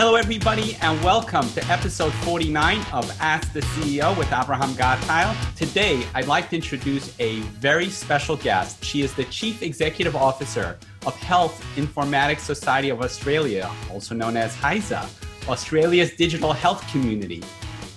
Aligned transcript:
Hello, 0.00 0.14
everybody, 0.14 0.76
and 0.80 1.02
welcome 1.02 1.48
to 1.54 1.66
episode 1.66 2.12
49 2.22 2.86
of 2.92 3.20
Ask 3.20 3.52
the 3.52 3.62
CEO 3.62 4.16
with 4.16 4.28
Abraham 4.28 4.72
Gottheil. 4.74 5.34
Today, 5.56 6.06
I'd 6.14 6.28
like 6.28 6.50
to 6.50 6.54
introduce 6.54 7.12
a 7.18 7.40
very 7.58 7.90
special 7.90 8.36
guest. 8.36 8.84
She 8.84 9.02
is 9.02 9.12
the 9.14 9.24
Chief 9.24 9.60
Executive 9.60 10.14
Officer 10.14 10.78
of 11.04 11.16
Health 11.16 11.60
Informatics 11.74 12.42
Society 12.42 12.90
of 12.90 13.00
Australia, 13.02 13.68
also 13.90 14.14
known 14.14 14.36
as 14.36 14.54
HISA, 14.54 15.04
Australia's 15.48 16.12
digital 16.12 16.52
health 16.52 16.86
community. 16.92 17.42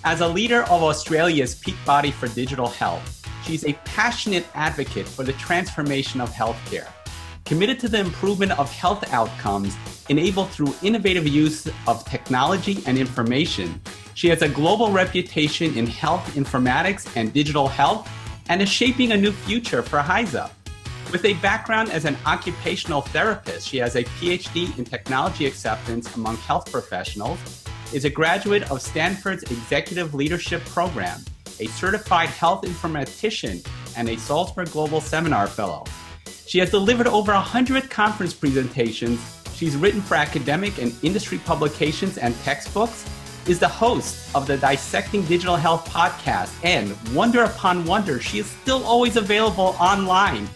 As 0.02 0.22
a 0.22 0.26
leader 0.26 0.62
of 0.64 0.82
Australia's 0.82 1.54
peak 1.54 1.76
body 1.86 2.10
for 2.10 2.26
digital 2.26 2.66
health, 2.66 3.24
she's 3.44 3.64
a 3.64 3.74
passionate 3.84 4.44
advocate 4.54 5.06
for 5.06 5.22
the 5.22 5.34
transformation 5.34 6.20
of 6.20 6.32
healthcare 6.32 6.88
committed 7.44 7.78
to 7.80 7.88
the 7.88 7.98
improvement 7.98 8.52
of 8.58 8.70
health 8.72 9.12
outcomes 9.12 9.76
enabled 10.08 10.50
through 10.50 10.74
innovative 10.82 11.26
use 11.26 11.68
of 11.86 12.04
technology 12.04 12.82
and 12.86 12.98
information. 12.98 13.80
She 14.14 14.28
has 14.28 14.42
a 14.42 14.48
global 14.48 14.90
reputation 14.90 15.76
in 15.76 15.86
health 15.86 16.34
informatics 16.34 17.08
and 17.16 17.32
digital 17.32 17.68
health 17.68 18.08
and 18.48 18.60
is 18.60 18.68
shaping 18.68 19.12
a 19.12 19.16
new 19.16 19.32
future 19.32 19.82
for 19.82 20.00
HISA. 20.00 20.50
With 21.10 21.24
a 21.24 21.34
background 21.34 21.90
as 21.90 22.04
an 22.04 22.16
occupational 22.24 23.02
therapist, 23.02 23.68
she 23.68 23.76
has 23.78 23.96
a 23.96 24.04
PhD 24.04 24.76
in 24.78 24.84
technology 24.84 25.46
acceptance 25.46 26.14
among 26.16 26.36
health 26.38 26.72
professionals, 26.72 27.38
is 27.92 28.06
a 28.06 28.10
graduate 28.10 28.70
of 28.70 28.80
Stanford's 28.80 29.42
Executive 29.44 30.14
Leadership 30.14 30.64
Program, 30.64 31.20
a 31.60 31.66
certified 31.66 32.30
health 32.30 32.62
informatician, 32.62 33.66
and 33.96 34.08
a 34.08 34.16
Salzburg 34.16 34.70
Global 34.70 35.00
Seminar 35.00 35.46
Fellow. 35.46 35.84
She 36.46 36.58
has 36.58 36.70
delivered 36.70 37.06
over 37.06 37.32
100 37.32 37.90
conference 37.90 38.32
presentations. 38.32 39.41
She's 39.54 39.76
written 39.76 40.00
for 40.00 40.14
academic 40.14 40.78
and 40.78 40.94
industry 41.02 41.38
publications 41.38 42.18
and 42.18 42.34
textbooks, 42.42 43.08
is 43.46 43.58
the 43.58 43.68
host 43.68 44.34
of 44.34 44.46
the 44.46 44.56
Dissecting 44.56 45.24
Digital 45.24 45.56
Health 45.56 45.88
podcast, 45.88 46.52
and 46.64 46.96
wonder 47.14 47.42
upon 47.42 47.84
wonder, 47.84 48.20
she 48.20 48.38
is 48.38 48.46
still 48.46 48.84
always 48.84 49.16
available 49.16 49.76
online. 49.80 50.48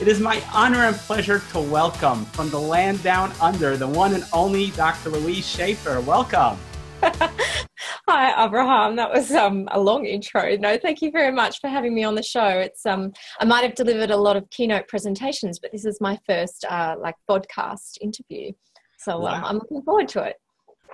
It 0.00 0.08
is 0.08 0.20
my 0.20 0.42
honor 0.54 0.84
and 0.84 0.96
pleasure 0.96 1.42
to 1.52 1.60
welcome 1.60 2.24
from 2.26 2.48
the 2.50 2.60
land 2.60 3.02
down 3.02 3.32
under 3.40 3.76
the 3.76 3.86
one 3.86 4.14
and 4.14 4.24
only 4.32 4.70
Dr. 4.70 5.10
Louise 5.10 5.44
Schaper. 5.44 6.02
Welcome. 6.04 6.58
Hi, 8.08 8.44
Abraham. 8.44 8.96
That 8.96 9.10
was 9.10 9.30
um, 9.32 9.68
a 9.72 9.80
long 9.80 10.04
intro. 10.04 10.56
No, 10.56 10.76
thank 10.76 11.00
you 11.00 11.10
very 11.10 11.32
much 11.32 11.60
for 11.60 11.68
having 11.68 11.94
me 11.94 12.04
on 12.04 12.14
the 12.14 12.22
show. 12.22 12.46
It's 12.46 12.84
um, 12.84 13.12
I 13.40 13.44
might 13.44 13.62
have 13.62 13.74
delivered 13.74 14.10
a 14.10 14.16
lot 14.16 14.36
of 14.36 14.48
keynote 14.50 14.88
presentations, 14.88 15.58
but 15.58 15.72
this 15.72 15.84
is 15.84 16.00
my 16.00 16.18
first 16.26 16.64
uh, 16.68 16.96
like 17.00 17.14
podcast 17.28 17.98
interview, 18.00 18.52
so 18.98 19.16
um, 19.16 19.22
wow. 19.22 19.34
um, 19.34 19.44
I'm 19.44 19.54
looking 19.56 19.82
forward 19.82 20.08
to 20.08 20.22
it. 20.24 20.36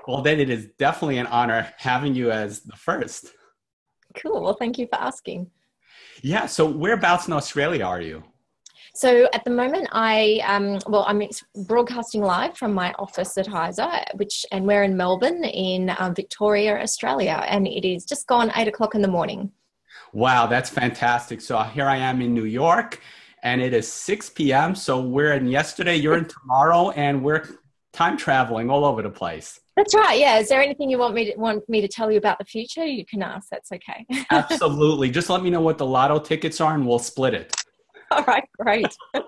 Well, 0.06 0.22
then 0.22 0.38
it 0.38 0.50
is 0.50 0.68
definitely 0.78 1.18
an 1.18 1.26
honor 1.26 1.72
having 1.78 2.14
you 2.14 2.30
as 2.30 2.60
the 2.60 2.76
first. 2.76 3.32
Cool. 4.16 4.42
Well, 4.42 4.56
thank 4.58 4.78
you 4.78 4.86
for 4.86 5.00
asking. 5.00 5.50
Yeah. 6.22 6.46
So, 6.46 6.70
whereabouts 6.70 7.26
in 7.26 7.32
Australia 7.32 7.84
are 7.84 8.00
you? 8.00 8.22
So 8.96 9.28
at 9.34 9.44
the 9.44 9.50
moment, 9.50 9.88
I 9.92 10.40
um, 10.46 10.78
well, 10.86 11.04
I'm 11.06 11.22
broadcasting 11.66 12.22
live 12.22 12.56
from 12.56 12.72
my 12.72 12.94
office 12.98 13.36
at 13.36 13.46
HISA, 13.46 14.14
which 14.14 14.46
and 14.52 14.66
we're 14.66 14.84
in 14.84 14.96
Melbourne, 14.96 15.44
in 15.44 15.94
um, 15.98 16.14
Victoria, 16.14 16.80
Australia, 16.80 17.44
and 17.46 17.66
it 17.66 17.86
is 17.86 18.06
just 18.06 18.26
gone 18.26 18.50
eight 18.56 18.68
o'clock 18.68 18.94
in 18.94 19.02
the 19.02 19.08
morning. 19.08 19.52
Wow, 20.14 20.46
that's 20.46 20.70
fantastic! 20.70 21.42
So 21.42 21.58
here 21.58 21.84
I 21.84 21.98
am 21.98 22.22
in 22.22 22.32
New 22.32 22.46
York, 22.46 23.02
and 23.42 23.60
it 23.60 23.74
is 23.74 23.86
six 23.86 24.30
p.m. 24.30 24.74
So 24.74 25.02
we're 25.02 25.34
in 25.34 25.46
yesterday, 25.46 25.96
you're 25.96 26.16
in 26.16 26.24
tomorrow, 26.40 26.88
and 26.92 27.22
we're 27.22 27.46
time 27.92 28.16
traveling 28.16 28.70
all 28.70 28.86
over 28.86 29.02
the 29.02 29.10
place. 29.10 29.60
That's 29.76 29.94
right. 29.94 30.18
Yeah. 30.18 30.38
Is 30.38 30.48
there 30.48 30.62
anything 30.62 30.88
you 30.88 30.96
want 30.96 31.12
me 31.14 31.32
to 31.32 31.38
want 31.38 31.68
me 31.68 31.82
to 31.82 31.88
tell 31.88 32.10
you 32.10 32.16
about 32.16 32.38
the 32.38 32.46
future? 32.46 32.86
You 32.86 33.04
can 33.04 33.22
ask. 33.22 33.50
That's 33.50 33.72
okay. 33.72 34.06
Absolutely. 34.30 35.10
Just 35.10 35.28
let 35.28 35.42
me 35.42 35.50
know 35.50 35.60
what 35.60 35.76
the 35.76 35.84
lotto 35.84 36.18
tickets 36.18 36.62
are, 36.62 36.72
and 36.72 36.86
we'll 36.86 36.98
split 36.98 37.34
it. 37.34 37.54
All 38.10 38.22
right, 38.24 38.44
great. 38.58 38.96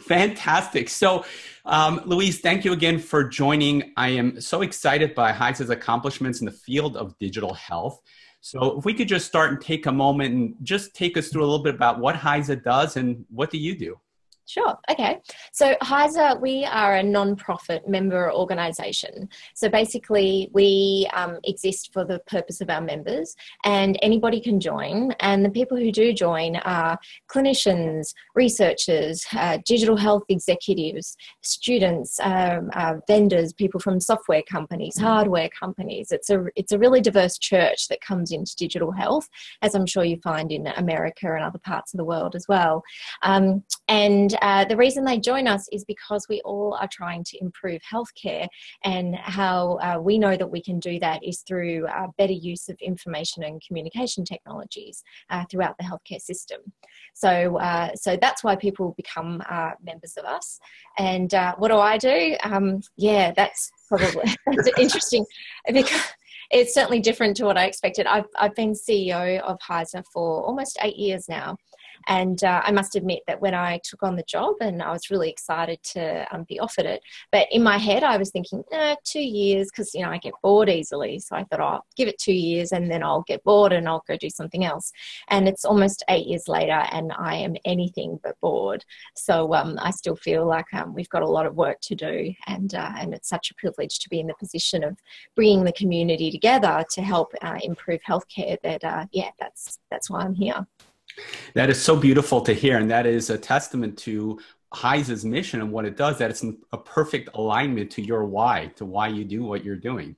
Fantastic. 0.00 0.88
So, 0.88 1.24
um, 1.64 2.00
Louise, 2.04 2.40
thank 2.40 2.64
you 2.64 2.72
again 2.72 2.98
for 2.98 3.24
joining. 3.24 3.92
I 3.96 4.10
am 4.10 4.40
so 4.40 4.62
excited 4.62 5.14
by 5.14 5.32
HISA's 5.32 5.70
accomplishments 5.70 6.40
in 6.40 6.46
the 6.46 6.52
field 6.52 6.96
of 6.96 7.18
digital 7.18 7.52
health. 7.54 8.00
So, 8.40 8.78
if 8.78 8.84
we 8.84 8.94
could 8.94 9.08
just 9.08 9.26
start 9.26 9.50
and 9.50 9.60
take 9.60 9.86
a 9.86 9.92
moment 9.92 10.34
and 10.34 10.54
just 10.62 10.94
take 10.94 11.16
us 11.16 11.28
through 11.28 11.42
a 11.42 11.46
little 11.46 11.64
bit 11.64 11.74
about 11.74 11.98
what 11.98 12.16
HISA 12.16 12.62
does 12.62 12.96
and 12.96 13.24
what 13.30 13.50
do 13.50 13.58
you 13.58 13.76
do? 13.76 13.98
Sure. 14.46 14.78
Okay. 14.88 15.18
So 15.52 15.74
HISA, 15.82 16.40
we 16.40 16.64
are 16.64 16.94
a 16.94 17.02
non-profit 17.02 17.88
member 17.88 18.32
organisation. 18.32 19.28
So 19.54 19.68
basically, 19.68 20.50
we 20.52 21.08
um, 21.14 21.40
exist 21.42 21.92
for 21.92 22.04
the 22.04 22.20
purpose 22.28 22.60
of 22.60 22.70
our 22.70 22.80
members, 22.80 23.34
and 23.64 23.98
anybody 24.02 24.40
can 24.40 24.60
join. 24.60 25.10
And 25.18 25.44
the 25.44 25.50
people 25.50 25.76
who 25.76 25.90
do 25.90 26.12
join 26.12 26.56
are 26.56 26.96
clinicians, 27.28 28.14
researchers, 28.36 29.26
uh, 29.32 29.58
digital 29.66 29.96
health 29.96 30.22
executives, 30.28 31.16
students, 31.42 32.20
um, 32.20 32.70
uh, 32.74 32.94
vendors, 33.08 33.52
people 33.52 33.80
from 33.80 33.98
software 33.98 34.42
companies, 34.48 34.96
hardware 34.96 35.50
companies. 35.58 36.12
It's 36.12 36.30
a 36.30 36.44
it's 36.54 36.70
a 36.70 36.78
really 36.78 37.00
diverse 37.00 37.36
church 37.36 37.88
that 37.88 38.00
comes 38.00 38.30
into 38.30 38.54
digital 38.54 38.92
health, 38.92 39.28
as 39.62 39.74
I'm 39.74 39.86
sure 39.86 40.04
you 40.04 40.18
find 40.18 40.52
in 40.52 40.68
America 40.68 41.34
and 41.34 41.42
other 41.42 41.58
parts 41.58 41.92
of 41.92 41.98
the 41.98 42.04
world 42.04 42.36
as 42.36 42.46
well. 42.48 42.84
Um, 43.22 43.64
and 43.88 44.35
uh, 44.42 44.64
the 44.64 44.76
reason 44.76 45.04
they 45.04 45.18
join 45.18 45.46
us 45.46 45.68
is 45.72 45.84
because 45.84 46.26
we 46.28 46.40
all 46.42 46.76
are 46.80 46.88
trying 46.90 47.24
to 47.24 47.38
improve 47.40 47.80
healthcare, 47.82 48.48
and 48.84 49.14
how 49.16 49.78
uh, 49.82 49.98
we 50.00 50.18
know 50.18 50.36
that 50.36 50.50
we 50.50 50.62
can 50.62 50.78
do 50.78 50.98
that 51.00 51.22
is 51.24 51.40
through 51.40 51.86
uh, 51.86 52.08
better 52.18 52.32
use 52.32 52.68
of 52.68 52.76
information 52.80 53.42
and 53.42 53.62
communication 53.66 54.24
technologies 54.24 55.02
uh, 55.30 55.44
throughout 55.50 55.76
the 55.78 55.84
healthcare 55.84 56.20
system. 56.20 56.60
So, 57.14 57.58
uh, 57.58 57.94
so 57.94 58.16
that's 58.20 58.44
why 58.44 58.56
people 58.56 58.94
become 58.96 59.42
uh, 59.48 59.72
members 59.82 60.14
of 60.16 60.24
us. 60.24 60.58
And 60.98 61.32
what 61.58 61.68
do 61.68 61.78
I 61.78 61.98
do? 61.98 62.36
Um, 62.42 62.80
yeah, 62.96 63.32
that's 63.32 63.70
probably 63.88 64.24
that's 64.46 64.70
interesting 64.78 65.24
because 65.72 66.02
it's 66.50 66.74
certainly 66.74 67.00
different 67.00 67.36
to 67.38 67.44
what 67.44 67.56
I 67.56 67.64
expected. 67.64 68.06
I've, 68.06 68.26
I've 68.38 68.54
been 68.54 68.72
CEO 68.72 69.40
of 69.40 69.58
HISA 69.68 70.04
for 70.12 70.42
almost 70.44 70.78
eight 70.82 70.96
years 70.96 71.28
now. 71.28 71.56
And 72.06 72.42
uh, 72.44 72.62
I 72.64 72.72
must 72.72 72.96
admit 72.96 73.20
that 73.26 73.40
when 73.40 73.54
I 73.54 73.80
took 73.82 74.02
on 74.02 74.16
the 74.16 74.22
job, 74.22 74.56
and 74.60 74.82
I 74.82 74.92
was 74.92 75.10
really 75.10 75.30
excited 75.30 75.82
to 75.94 76.26
um, 76.32 76.44
be 76.44 76.60
offered 76.60 76.86
it, 76.86 77.02
but 77.32 77.48
in 77.50 77.62
my 77.62 77.78
head 77.78 78.02
I 78.02 78.16
was 78.16 78.30
thinking, 78.30 78.62
eh, 78.72 78.94
two 79.04 79.20
years, 79.20 79.68
because 79.70 79.94
you 79.94 80.02
know 80.02 80.10
I 80.10 80.18
get 80.18 80.34
bored 80.42 80.68
easily. 80.68 81.18
So 81.18 81.36
I 81.36 81.44
thought, 81.44 81.60
I'll 81.60 81.76
oh, 81.76 81.86
give 81.96 82.08
it 82.08 82.18
two 82.18 82.32
years, 82.32 82.72
and 82.72 82.90
then 82.90 83.02
I'll 83.02 83.24
get 83.26 83.42
bored 83.44 83.72
and 83.72 83.88
I'll 83.88 84.04
go 84.06 84.16
do 84.16 84.30
something 84.30 84.64
else. 84.64 84.92
And 85.28 85.48
it's 85.48 85.64
almost 85.64 86.04
eight 86.08 86.26
years 86.26 86.48
later, 86.48 86.84
and 86.92 87.12
I 87.18 87.36
am 87.36 87.56
anything 87.64 88.20
but 88.22 88.40
bored. 88.40 88.84
So 89.14 89.54
um, 89.54 89.78
I 89.80 89.90
still 89.90 90.16
feel 90.16 90.46
like 90.46 90.72
um, 90.72 90.94
we've 90.94 91.08
got 91.08 91.22
a 91.22 91.28
lot 91.28 91.46
of 91.46 91.56
work 91.56 91.80
to 91.82 91.94
do, 91.94 92.32
and 92.46 92.74
uh, 92.74 92.92
and 92.98 93.14
it's 93.14 93.28
such 93.28 93.50
a 93.50 93.54
privilege 93.54 93.98
to 94.00 94.08
be 94.08 94.20
in 94.20 94.26
the 94.26 94.34
position 94.34 94.84
of 94.84 94.96
bringing 95.34 95.64
the 95.64 95.72
community 95.72 96.30
together 96.30 96.84
to 96.92 97.02
help 97.02 97.32
uh, 97.42 97.58
improve 97.62 98.00
healthcare. 98.08 98.56
That 98.62 98.84
uh, 98.84 99.06
yeah, 99.12 99.30
that's 99.38 99.78
that's 99.90 100.10
why 100.10 100.20
I'm 100.20 100.34
here. 100.34 100.66
That 101.54 101.70
is 101.70 101.80
so 101.80 101.96
beautiful 101.96 102.40
to 102.42 102.52
hear. 102.52 102.78
And 102.78 102.90
that 102.90 103.06
is 103.06 103.30
a 103.30 103.38
testament 103.38 103.96
to 103.98 104.38
HISA's 104.74 105.24
mission 105.24 105.60
and 105.60 105.72
what 105.72 105.84
it 105.84 105.96
does, 105.96 106.18
that 106.18 106.30
it's 106.30 106.44
a 106.72 106.78
perfect 106.78 107.30
alignment 107.34 107.90
to 107.92 108.02
your 108.02 108.24
why, 108.24 108.72
to 108.76 108.84
why 108.84 109.08
you 109.08 109.24
do 109.24 109.44
what 109.44 109.64
you're 109.64 109.76
doing. 109.76 110.16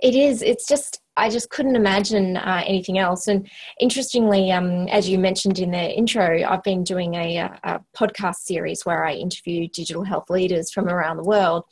It 0.00 0.14
is. 0.14 0.42
It's 0.42 0.66
just 0.66 1.00
I 1.18 1.28
just 1.28 1.50
couldn't 1.50 1.76
imagine 1.76 2.36
uh, 2.36 2.62
anything 2.64 2.98
else. 2.98 3.26
And 3.26 3.48
interestingly, 3.80 4.52
um, 4.52 4.86
as 4.88 5.08
you 5.08 5.18
mentioned 5.18 5.58
in 5.58 5.72
the 5.72 5.90
intro, 5.90 6.42
I've 6.44 6.62
been 6.62 6.84
doing 6.84 7.14
a, 7.14 7.50
a, 7.64 7.80
podcast 7.96 8.36
series 8.36 8.86
where 8.86 9.04
I 9.04 9.14
interview 9.14 9.66
digital 9.68 10.04
health 10.04 10.30
leaders 10.30 10.70
from 10.70 10.88
around 10.88 11.16
the 11.16 11.24
world. 11.24 11.64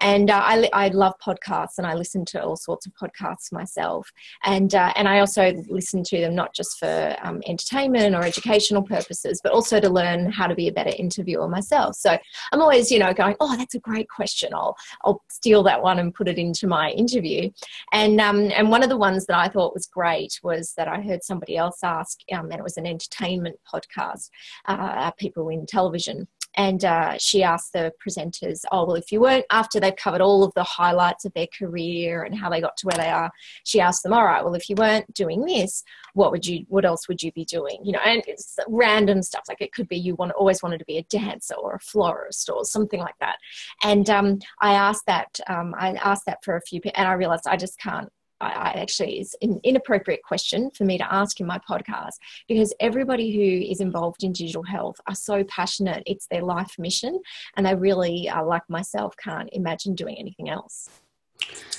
And 0.00 0.28
uh, 0.28 0.42
I, 0.44 0.68
I 0.72 0.88
love 0.88 1.14
podcasts 1.24 1.78
and 1.78 1.86
I 1.86 1.94
listen 1.94 2.24
to 2.26 2.42
all 2.42 2.56
sorts 2.56 2.86
of 2.86 2.92
podcasts 2.94 3.52
myself. 3.52 4.10
And, 4.42 4.74
uh, 4.74 4.92
and 4.96 5.06
I 5.06 5.20
also 5.20 5.52
listen 5.68 6.02
to 6.04 6.20
them 6.20 6.34
not 6.34 6.52
just 6.52 6.78
for 6.80 7.16
um, 7.22 7.40
entertainment 7.46 8.16
or 8.16 8.24
educational 8.24 8.82
purposes, 8.82 9.40
but 9.42 9.52
also 9.52 9.78
to 9.78 9.88
learn 9.88 10.32
how 10.32 10.48
to 10.48 10.54
be 10.56 10.66
a 10.66 10.72
better 10.72 10.92
interviewer 10.98 11.46
myself. 11.46 11.94
So 11.94 12.18
I'm 12.52 12.60
always, 12.60 12.90
you 12.90 12.98
know, 12.98 13.14
going, 13.14 13.36
oh, 13.38 13.56
that's 13.56 13.76
a 13.76 13.80
great 13.80 14.08
question. 14.08 14.52
I'll, 14.52 14.76
I'll 15.04 15.22
steal 15.28 15.62
that 15.62 15.80
one 15.80 16.00
and 16.00 16.12
put 16.12 16.26
it 16.26 16.38
into 16.38 16.66
my 16.66 16.90
interview. 16.90 17.50
And, 17.92 18.20
um, 18.20 18.50
and 18.50 18.68
one 18.68 18.82
of 18.82 18.87
of 18.88 18.94
the 18.94 19.04
ones 19.08 19.26
that 19.26 19.38
I 19.38 19.48
thought 19.48 19.74
was 19.74 19.86
great 19.86 20.40
was 20.42 20.72
that 20.76 20.88
I 20.88 21.00
heard 21.00 21.22
somebody 21.22 21.56
else 21.56 21.78
ask, 21.84 22.18
um, 22.32 22.50
and 22.50 22.60
it 22.60 22.62
was 22.62 22.78
an 22.78 22.86
entertainment 22.86 23.56
podcast, 23.72 24.30
uh, 24.66 25.10
people 25.12 25.48
in 25.48 25.66
television 25.66 26.26
And 26.58 26.84
uh, 26.84 27.16
she 27.18 27.44
asked 27.44 27.72
the 27.72 27.92
presenters, 28.04 28.64
oh, 28.72 28.84
well, 28.84 28.96
if 28.96 29.12
you 29.12 29.20
weren't, 29.20 29.44
after 29.50 29.78
they've 29.78 29.94
covered 29.94 30.20
all 30.20 30.42
of 30.42 30.52
the 30.54 30.64
highlights 30.64 31.24
of 31.24 31.32
their 31.34 31.46
career 31.56 32.24
and 32.24 32.36
how 32.36 32.50
they 32.50 32.60
got 32.60 32.76
to 32.78 32.86
where 32.86 32.96
they 32.96 33.10
are, 33.10 33.30
she 33.64 33.80
asked 33.80 34.02
them, 34.02 34.12
all 34.12 34.24
right, 34.24 34.42
well, 34.44 34.54
if 34.54 34.68
you 34.68 34.74
weren't 34.76 35.12
doing 35.14 35.44
this, 35.44 35.84
what 36.14 36.32
would 36.32 36.44
you, 36.44 36.64
what 36.68 36.84
else 36.84 37.06
would 37.06 37.22
you 37.22 37.30
be 37.32 37.44
doing? 37.44 37.78
You 37.84 37.92
know, 37.92 38.00
and 38.04 38.24
it's 38.26 38.58
random 38.66 39.22
stuff. 39.22 39.44
Like 39.48 39.60
it 39.60 39.72
could 39.72 39.88
be 39.88 39.96
you 39.96 40.16
want, 40.16 40.32
always 40.32 40.62
wanted 40.62 40.78
to 40.78 40.84
be 40.84 40.98
a 40.98 41.04
dancer 41.04 41.54
or 41.54 41.74
a 41.74 41.80
florist 41.80 42.50
or 42.50 42.64
something 42.64 42.98
like 43.00 43.18
that. 43.20 43.36
And 43.84 44.10
um, 44.10 44.40
I 44.60 44.72
asked 44.72 45.06
that, 45.06 45.38
um, 45.48 45.76
I 45.78 45.92
asked 45.92 46.26
that 46.26 46.42
for 46.42 46.56
a 46.56 46.62
few 46.62 46.80
people 46.80 46.98
and 46.98 47.06
I 47.06 47.12
realized 47.12 47.44
I 47.46 47.56
just 47.56 47.78
can't 47.78 48.08
I, 48.40 48.46
I 48.48 48.68
actually 48.80 49.20
is 49.20 49.36
an 49.42 49.60
inappropriate 49.64 50.22
question 50.22 50.70
for 50.70 50.84
me 50.84 50.98
to 50.98 51.12
ask 51.12 51.40
in 51.40 51.46
my 51.46 51.58
podcast 51.58 52.14
because 52.48 52.74
everybody 52.80 53.34
who 53.34 53.70
is 53.70 53.80
involved 53.80 54.24
in 54.24 54.32
digital 54.32 54.62
health 54.62 54.96
are 55.06 55.14
so 55.14 55.44
passionate. 55.44 56.02
It's 56.06 56.26
their 56.26 56.42
life 56.42 56.74
mission, 56.78 57.20
and 57.56 57.66
they 57.66 57.74
really, 57.74 58.28
uh, 58.28 58.44
like 58.44 58.68
myself, 58.68 59.14
can't 59.16 59.48
imagine 59.52 59.94
doing 59.94 60.16
anything 60.18 60.48
else. 60.48 60.88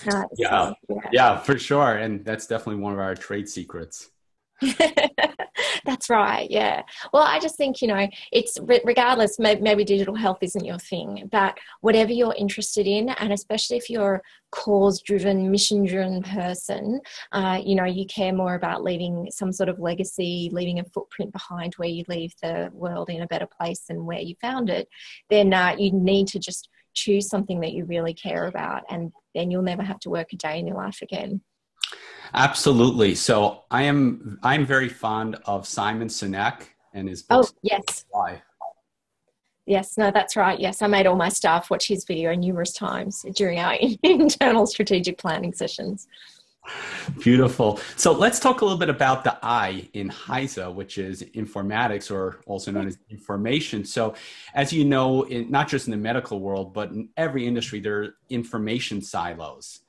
Uh, 0.08 0.24
yeah, 0.38 0.50
so, 0.50 0.76
yeah, 0.90 1.10
yeah, 1.12 1.38
for 1.38 1.58
sure, 1.58 1.98
and 1.98 2.24
that's 2.24 2.48
definitely 2.48 2.82
one 2.82 2.94
of 2.94 3.00
our 3.00 3.16
trade 3.16 3.50
secrets. 3.50 4.10
That's 5.86 6.10
right. 6.10 6.50
Yeah. 6.50 6.84
Well, 7.14 7.24
I 7.24 7.40
just 7.40 7.56
think, 7.56 7.82
you 7.82 7.88
know, 7.88 8.08
it's 8.32 8.58
regardless, 8.62 9.40
maybe 9.40 9.84
digital 9.84 10.16
health 10.16 10.40
isn't 10.42 10.66
your 10.66 10.80
thing, 10.80 11.30
but 11.32 11.58
whatever 11.82 12.12
you're 12.12 12.36
interested 12.38 12.88
in, 12.88 13.10
and 13.10 13.34
especially 13.34 13.78
if 13.78 13.90
you're 13.90 14.16
a 14.16 14.22
cause 14.52 15.02
driven, 15.02 15.52
mission 15.52 15.86
driven 15.86 16.24
person, 16.24 17.02
uh, 17.32 17.62
you 17.64 17.76
know, 17.76 17.86
you 17.86 18.06
care 18.06 18.34
more 18.34 18.56
about 18.56 18.84
leaving 18.84 19.28
some 19.32 19.52
sort 19.52 19.70
of 19.70 19.80
legacy, 19.80 20.50
leaving 20.52 20.80
a 20.80 20.84
footprint 20.86 21.32
behind 21.32 21.74
where 21.76 21.90
you 21.90 22.04
leave 22.08 22.34
the 22.42 22.70
world 22.74 23.10
in 23.10 23.22
a 23.22 23.28
better 23.28 23.48
place 23.48 23.82
than 23.88 24.06
where 24.06 24.20
you 24.20 24.36
found 24.42 24.70
it, 24.70 24.88
then 25.30 25.54
uh, 25.54 25.76
you 25.78 25.92
need 25.92 26.28
to 26.28 26.40
just 26.40 26.70
choose 26.94 27.30
something 27.30 27.60
that 27.60 27.74
you 27.74 27.86
really 27.86 28.14
care 28.14 28.48
about, 28.48 28.84
and 28.90 29.12
then 29.36 29.52
you'll 29.52 29.62
never 29.62 29.84
have 29.84 30.00
to 30.00 30.10
work 30.10 30.34
a 30.34 30.36
day 30.36 30.60
in 30.60 30.68
your 30.68 30.76
life 30.78 31.02
again. 31.02 31.42
Absolutely. 32.34 33.16
So 33.16 33.64
I 33.72 33.84
am 33.84 34.40
I'm 34.44 34.66
very 34.66 34.90
fond 34.90 35.38
of 35.46 35.68
Simon 35.68 36.08
Sinek 36.08 36.62
and 36.94 37.08
his 37.10 37.24
books. 37.24 37.54
Oh 37.54 37.60
yes. 37.62 38.06
Why? 38.10 38.42
Yes, 39.66 40.00
no, 40.00 40.10
that's 40.10 40.36
right. 40.36 40.60
Yes, 40.60 40.82
I 40.82 40.88
made 40.88 41.06
all 41.06 41.16
my 41.16 41.30
staff 41.30 41.70
watch 41.70 41.88
his 41.88 42.04
video 42.04 42.34
numerous 42.34 42.74
times 42.74 43.24
during 43.36 43.60
our 43.60 43.78
internal 44.04 44.66
strategic 44.66 45.20
planning 45.20 45.54
sessions. 45.54 46.08
Beautiful. 47.20 47.80
So 47.96 48.12
let's 48.12 48.40
talk 48.40 48.62
a 48.62 48.66
little 48.66 48.80
bit 48.80 48.90
about 48.90 49.24
the 49.24 49.38
I 49.44 49.88
in 49.94 50.10
HISA, 50.10 50.74
which 50.74 50.98
is 50.98 51.22
informatics 51.22 52.12
or 52.12 52.42
also 52.48 52.72
known 52.72 52.88
as 52.88 52.98
information. 53.10 53.86
So, 53.86 54.16
as 54.54 54.74
you 54.74 54.86
know, 54.86 55.24
in, 55.24 55.50
not 55.50 55.68
just 55.68 55.88
in 55.88 55.92
the 55.92 55.98
medical 55.98 56.40
world, 56.40 56.74
but 56.74 56.92
in 56.92 57.10
every 57.18 57.46
industry, 57.46 57.80
there 57.80 58.02
are 58.02 58.16
information 58.30 59.02
silos. 59.02 59.82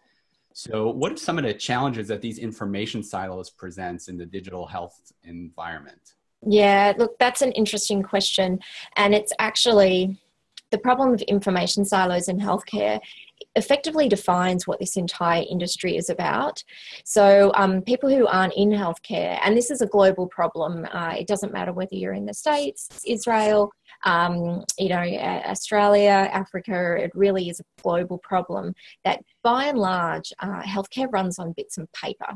So, 0.63 0.91
what 0.91 1.11
are 1.11 1.17
some 1.17 1.39
of 1.39 1.45
the 1.45 1.55
challenges 1.55 2.09
that 2.09 2.21
these 2.21 2.37
information 2.37 3.03
silos 3.03 3.49
presents 3.49 4.09
in 4.09 4.19
the 4.19 4.27
digital 4.27 4.67
health 4.67 5.11
environment? 5.23 6.17
Yeah, 6.47 6.93
look, 6.99 7.19
that's 7.19 7.41
an 7.41 7.53
interesting 7.53 8.03
question, 8.03 8.61
and 8.97 9.15
it's 9.15 9.33
actually 9.39 10.19
the 10.71 10.77
problem 10.77 11.15
of 11.15 11.23
information 11.23 11.87
silos 11.87 12.29
in 12.29 12.39
healthcare 12.39 13.01
effectively 13.57 14.07
defines 14.07 14.67
what 14.67 14.79
this 14.79 14.99
entire 14.99 15.45
industry 15.51 15.97
is 15.97 16.11
about. 16.11 16.63
So, 17.05 17.53
um, 17.55 17.81
people 17.81 18.11
who 18.11 18.27
aren't 18.27 18.53
in 18.53 18.69
healthcare, 18.69 19.41
and 19.43 19.57
this 19.57 19.71
is 19.71 19.81
a 19.81 19.87
global 19.87 20.27
problem, 20.27 20.87
uh, 20.93 21.15
it 21.19 21.27
doesn't 21.27 21.55
matter 21.55 21.73
whether 21.73 21.95
you're 21.95 22.13
in 22.13 22.27
the 22.27 22.35
States, 22.35 23.01
Israel, 23.07 23.73
um, 24.05 24.65
you 24.79 24.89
know, 24.89 25.03
Australia, 25.03 26.29
Africa, 26.33 26.97
it 26.99 27.11
really 27.15 27.49
is 27.49 27.61
a 27.61 27.83
global 27.83 28.19
problem 28.19 28.75
that 29.05 29.23
by 29.43 29.67
and 29.67 29.79
large, 29.79 30.33
uh, 30.41 30.63
healthcare 30.63 31.13
runs 31.13 31.39
on 31.39 31.53
bits 31.53 31.79
of 31.79 31.91
paper. 31.93 32.35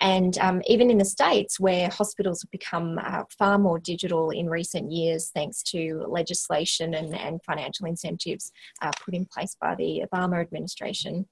And 0.00 0.38
um, 0.38 0.62
even 0.66 0.90
in 0.90 0.98
the 0.98 1.04
States, 1.04 1.60
where 1.60 1.88
hospitals 1.88 2.42
have 2.42 2.50
become 2.50 2.98
uh, 2.98 3.24
far 3.38 3.58
more 3.58 3.78
digital 3.78 4.30
in 4.30 4.48
recent 4.48 4.90
years, 4.90 5.30
thanks 5.34 5.62
to 5.64 6.04
legislation 6.08 6.94
and, 6.94 7.14
and 7.14 7.42
financial 7.44 7.86
incentives 7.86 8.52
uh, 8.80 8.90
put 9.04 9.14
in 9.14 9.26
place 9.26 9.56
by 9.60 9.74
the 9.74 10.02
Obama 10.10 10.40
administration, 10.40 11.26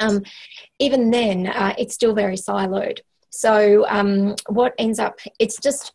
um, 0.00 0.22
even 0.78 1.10
then, 1.10 1.48
uh, 1.48 1.74
it's 1.78 1.94
still 1.94 2.14
very 2.14 2.36
siloed. 2.36 3.00
So, 3.30 3.86
um, 3.88 4.36
what 4.48 4.74
ends 4.78 4.98
up, 4.98 5.18
it's 5.38 5.58
just 5.60 5.92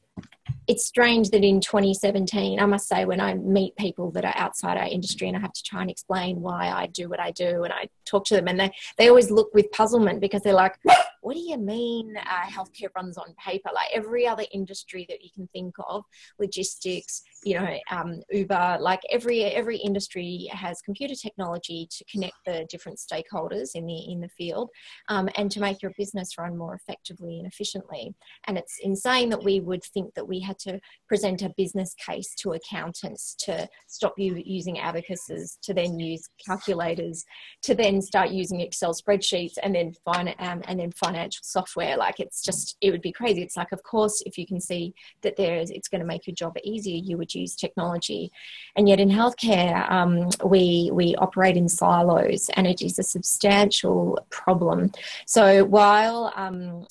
it's 0.67 0.85
strange 0.85 1.29
that 1.31 1.43
in 1.43 1.59
2017, 1.59 2.59
I 2.59 2.65
must 2.65 2.87
say, 2.87 3.05
when 3.05 3.19
I 3.19 3.33
meet 3.33 3.75
people 3.75 4.11
that 4.11 4.25
are 4.25 4.33
outside 4.35 4.77
our 4.77 4.87
industry 4.87 5.27
and 5.27 5.35
I 5.35 5.39
have 5.39 5.53
to 5.53 5.63
try 5.63 5.81
and 5.81 5.89
explain 5.89 6.41
why 6.41 6.69
I 6.69 6.87
do 6.87 7.09
what 7.09 7.19
I 7.19 7.31
do, 7.31 7.63
and 7.63 7.73
I 7.73 7.89
talk 8.05 8.25
to 8.25 8.35
them, 8.35 8.47
and 8.47 8.59
they, 8.59 8.71
they 8.97 9.09
always 9.09 9.29
look 9.31 9.53
with 9.53 9.71
puzzlement 9.71 10.21
because 10.21 10.41
they're 10.41 10.53
like, 10.53 10.77
what 11.21 11.35
do 11.35 11.39
you 11.39 11.57
mean 11.57 12.15
uh, 12.17 12.49
healthcare 12.49 12.89
runs 12.95 13.17
on 13.17 13.33
paper? 13.43 13.69
Like 13.73 13.89
every 13.93 14.27
other 14.27 14.45
industry 14.51 15.05
that 15.09 15.23
you 15.23 15.29
can 15.33 15.47
think 15.53 15.75
of, 15.87 16.03
logistics, 16.39 17.23
you 17.43 17.59
know, 17.59 17.77
um, 17.91 18.21
Uber, 18.31 18.77
like 18.79 19.01
every 19.11 19.43
every 19.43 19.77
industry 19.77 20.49
has 20.51 20.81
computer 20.81 21.15
technology 21.15 21.87
to 21.91 22.05
connect 22.05 22.35
the 22.45 22.65
different 22.69 22.99
stakeholders 22.99 23.71
in 23.75 23.85
the 23.85 24.11
in 24.11 24.21
the 24.21 24.29
field, 24.29 24.69
um, 25.09 25.29
and 25.35 25.51
to 25.51 25.59
make 25.59 25.81
your 25.81 25.91
business 25.97 26.37
run 26.37 26.57
more 26.57 26.75
effectively 26.75 27.39
and 27.39 27.47
efficiently. 27.47 28.13
And 28.47 28.57
it's 28.57 28.79
insane 28.81 29.29
that 29.29 29.43
we 29.43 29.59
would 29.59 29.83
think 29.83 30.13
that 30.15 30.27
we 30.27 30.39
had 30.39 30.57
to 30.59 30.79
present 31.07 31.41
a 31.41 31.53
business 31.57 31.93
case 31.95 32.33
to 32.39 32.53
accountants 32.53 33.35
to 33.39 33.67
stop 33.87 34.13
you 34.17 34.41
using 34.45 34.79
abacuses, 34.79 35.57
to 35.63 35.73
then 35.73 35.99
use 35.99 36.27
calculators, 36.45 37.23
to 37.63 37.75
then 37.75 38.01
start 38.01 38.29
using 38.29 38.61
Excel 38.61 38.93
spreadsheets, 38.93 39.53
and 39.61 39.75
then 39.75 39.93
find 40.05 40.33
um, 40.39 40.61
and 40.67 40.79
then 40.79 40.91
financial 40.91 41.41
software 41.43 41.97
like 41.97 42.19
it's 42.19 42.41
just 42.41 42.77
it 42.81 42.91
would 42.91 43.01
be 43.01 43.11
crazy 43.11 43.41
it's 43.41 43.57
like 43.57 43.71
of 43.71 43.81
course 43.83 44.21
if 44.25 44.37
you 44.37 44.45
can 44.45 44.59
see 44.59 44.93
that 45.21 45.35
there's 45.35 45.69
it's 45.69 45.87
going 45.87 46.01
to 46.01 46.07
make 46.07 46.27
your 46.27 46.35
job 46.35 46.55
easier 46.63 46.99
you 47.03 47.17
would 47.17 47.32
use 47.35 47.55
technology. 47.55 48.31
And 48.75 48.87
yet 48.89 48.99
in 48.99 49.09
healthcare 49.09 49.89
um, 49.91 50.29
we 50.43 50.89
we 50.93 51.15
operate 51.15 51.57
in 51.57 51.69
silos 51.69 52.49
and 52.55 52.65
it 52.67 52.81
is 52.81 52.99
a 52.99 53.03
substantial 53.03 54.25
problem. 54.29 54.91
So 55.25 55.65
while 55.65 56.31
um, 56.35 56.85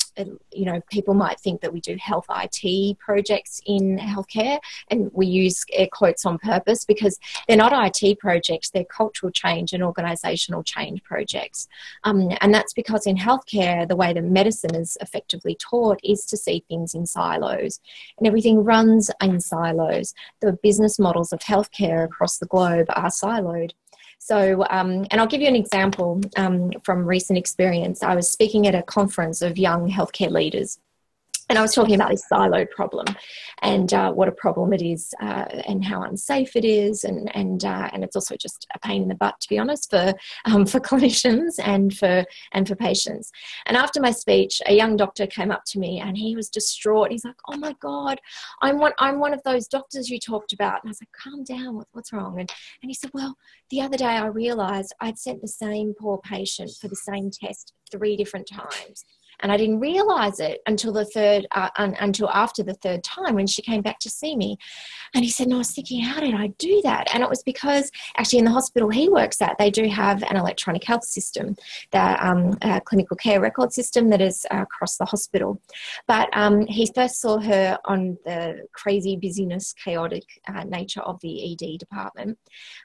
you 0.53 0.65
know 0.65 0.81
people 0.91 1.15
might 1.15 1.41
think 1.41 1.61
that 1.61 1.73
we 1.73 1.81
do 1.81 1.97
health 2.01 2.27
IT 2.31 2.99
projects 2.99 3.61
in 3.67 3.99
healthcare 3.99 4.59
and 4.91 5.11
we 5.13 5.27
use 5.27 5.65
air 5.73 5.89
quotes 5.91 6.27
on 6.27 6.39
purpose 6.39 6.85
because 6.85 7.19
they're 7.47 7.57
not 7.57 7.73
IT 7.73 8.19
projects 8.19 8.71
they're 8.71 8.85
cultural 8.85 9.31
change 9.33 9.73
and 9.73 9.83
organizational 9.83 10.63
change 10.63 11.03
projects 11.03 11.69
um, 12.05 12.29
and 12.41 12.55
that's 12.55 12.73
because 12.73 13.07
in 13.07 13.17
healthcare 13.17 13.89
the 13.89 13.97
way 13.97 14.13
that 14.13 14.23
medicine 14.23 14.75
is 14.75 14.97
effectively 15.01 15.57
taught 15.57 16.01
is 16.03 16.25
to 16.27 16.37
see 16.37 16.65
things 16.69 16.95
in 16.95 17.07
silos. 17.07 17.81
And 18.19 18.27
everything 18.27 18.65
runs 18.65 19.11
in 19.23 19.41
silos. 19.41 20.15
The 20.41 20.53
business 20.63 20.99
models 20.99 21.33
of 21.33 21.41
healthcare 21.41 22.05
across 22.05 22.39
the 22.39 22.47
globe 22.47 22.87
are 22.91 23.09
siloed. 23.09 23.73
So, 24.25 24.65
um, 24.71 25.05
and 25.11 25.21
I'll 25.21 25.27
give 25.27 25.41
you 25.41 25.49
an 25.49 25.57
example 25.57 26.21
um, 26.37 26.71
from 26.85 27.05
recent 27.05 27.37
experience. 27.37 28.05
I 28.05 28.15
was 28.15 28.31
speaking 28.31 28.69
at 28.69 28.75
a 28.75 28.83
conference 28.83 29.43
of 29.43 29.59
young 29.59 29.91
healthcare 29.91 30.31
leaders 30.31 30.79
and 31.53 31.59
I 31.59 31.63
was 31.63 31.75
talking 31.75 31.95
about 31.95 32.09
this 32.09 32.27
silo 32.27 32.65
problem 32.65 33.05
and 33.61 33.93
uh, 33.93 34.11
what 34.11 34.27
a 34.27 34.33
problem 34.33 34.73
it 34.73 34.81
is 34.81 35.13
uh, 35.21 35.45
and 35.69 35.85
how 35.85 36.01
unsafe 36.01 36.57
it 36.57 36.65
is. 36.65 37.05
And, 37.05 37.31
and, 37.37 37.63
uh, 37.63 37.91
and 37.93 38.03
it's 38.03 38.17
also 38.17 38.37
just 38.37 38.67
a 38.75 38.79
pain 38.79 39.03
in 39.03 39.09
the 39.09 39.15
butt, 39.15 39.39
to 39.39 39.51
be 39.51 39.59
honest, 39.59 39.91
for, 39.91 40.15
um, 40.47 40.65
for 40.73 40.81
clinicians 40.81 41.57
and 41.63 41.95
for, 41.95 42.25
and 42.53 42.67
for 42.67 42.75
patients. 42.75 43.31
And 43.67 43.77
after 43.77 44.01
my 44.01 44.13
speech, 44.13 44.63
a 44.65 44.73
young 44.73 44.97
doctor 44.97 45.27
came 45.27 45.51
up 45.51 45.65
to 45.67 45.79
me 45.79 46.01
and 46.01 46.17
he 46.17 46.35
was 46.35 46.49
distraught. 46.49 47.13
He's 47.13 47.27
like, 47.27 47.37
oh 47.51 47.59
my 47.59 47.77
God, 47.81 48.19
I'm 48.63 48.79
one, 48.79 48.93
I'm 48.99 49.21
one 49.21 49.35
of 49.35 49.43
those 49.45 49.69
doctors 49.69 50.09
you 50.09 50.19
talked 50.19 50.55
about. 50.55 50.83
And 50.83 50.89
I 50.89 50.93
was 50.93 51.03
like, 51.03 51.13
calm 51.13 51.45
down, 51.45 51.77
what, 51.77 51.89
what's 51.93 52.15
wrong? 52.15 52.41
And, 52.41 52.51
and 52.83 52.89
he 52.89 52.95
said, 52.95 53.11
well, 53.13 53.37
the 53.69 53.83
other 53.83 53.99
day 53.99 54.07
I 54.07 54.25
realized 54.25 54.95
I'd 55.03 55.19
sent 55.19 55.43
the 55.43 55.49
same 55.49 55.93
poor 56.01 56.17
patient 56.17 56.71
for 56.81 56.89
the 56.89 56.97
same 56.97 57.31
test 57.31 57.75
three 57.91 58.17
different 58.17 58.49
times 58.49 59.05
and 59.43 59.53
I 59.53 59.57
didn't 59.57 59.81
realize 59.81 60.41
it 60.41 60.61
until 60.67 60.93
the 60.93 61.05
third, 61.05 61.47
uh, 61.53 61.71
un, 61.77 61.97
until 62.01 62.31
after 62.31 62.63
the 62.63 62.75
third 62.75 63.03
time 63.03 63.35
when 63.35 63.47
she 63.47 63.63
came 63.63 63.83
back 63.83 63.99
to 64.01 64.11
see 64.11 64.37
me. 64.37 64.57
And 65.15 65.25
he 65.25 65.31
said, 65.31 65.49
No, 65.49 65.57
I 65.57 65.59
was 65.59 65.73
thinking, 65.73 66.03
how 66.03 66.21
did 66.21 66.35
I 66.35 66.49
do 66.59 66.81
that? 66.85 67.13
And 67.13 67.23
it 67.23 67.29
was 67.29 67.43
because 67.43 67.91
actually 68.17 68.39
in 68.39 68.45
the 68.45 68.51
hospital 68.53 68.89
he 68.89 69.09
works 69.09 69.43
at, 69.43 69.59
they 69.59 69.71
do 69.71 69.89
have 69.89 70.23
an 70.23 70.37
electronic 70.37 70.85
health 70.85 71.05
system, 71.05 71.57
the 71.91 72.27
um, 72.27 72.57
clinical 72.85 73.17
care 73.17 73.41
record 73.41 73.73
system 73.73 74.11
that 74.11 74.21
is 74.21 74.47
uh, 74.51 74.63
across 74.63 74.97
the 74.97 75.05
hospital. 75.05 75.61
But 76.07 76.29
um, 76.37 76.67
he 76.67 76.91
first 76.95 77.21
saw 77.21 77.39
her 77.39 77.79
on 77.85 78.19
the 78.25 78.67
crazy 78.73 79.17
busyness, 79.17 79.73
chaotic 79.73 80.25
uh, 80.47 80.65
nature 80.65 81.03
of 81.03 81.21
the 81.21 81.53
ED 81.53 81.79
department. 81.79 82.39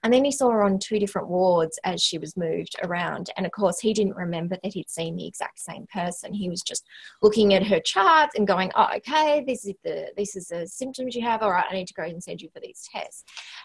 And 0.03 0.13
then 0.13 0.25
he 0.25 0.31
saw 0.31 0.49
her 0.51 0.63
on 0.63 0.79
two 0.79 0.99
different 0.99 1.27
wards 1.27 1.79
as 1.83 2.01
she 2.01 2.17
was 2.17 2.35
moved 2.35 2.75
around. 2.83 3.29
And 3.37 3.45
of 3.45 3.51
course, 3.51 3.79
he 3.79 3.93
didn't 3.93 4.15
remember 4.15 4.57
that 4.63 4.73
he'd 4.73 4.89
seen 4.89 5.15
the 5.15 5.27
exact 5.27 5.59
same 5.59 5.87
person. 5.93 6.33
He 6.33 6.46
he 6.47 6.49
was 6.49 6.61
just 6.61 6.85
looking 7.21 7.53
at 7.53 7.65
her 7.67 7.79
charts 7.79 8.35
and 8.35 8.47
going, 8.47 8.71
"Oh, 8.75 8.87
okay, 8.97 9.43
this 9.45 9.65
is 9.65 9.75
the 9.83 10.11
this 10.15 10.35
is 10.35 10.47
the 10.47 10.67
symptoms 10.67 11.15
you 11.15 11.21
have. 11.23 11.41
All 11.41 11.51
right, 11.51 11.65
I 11.69 11.73
need 11.73 11.87
to 11.87 11.93
go 11.93 12.03
and 12.03 12.23
send 12.23 12.41
you 12.41 12.49
for 12.53 12.59
these 12.59 12.87
tests." 12.91 13.23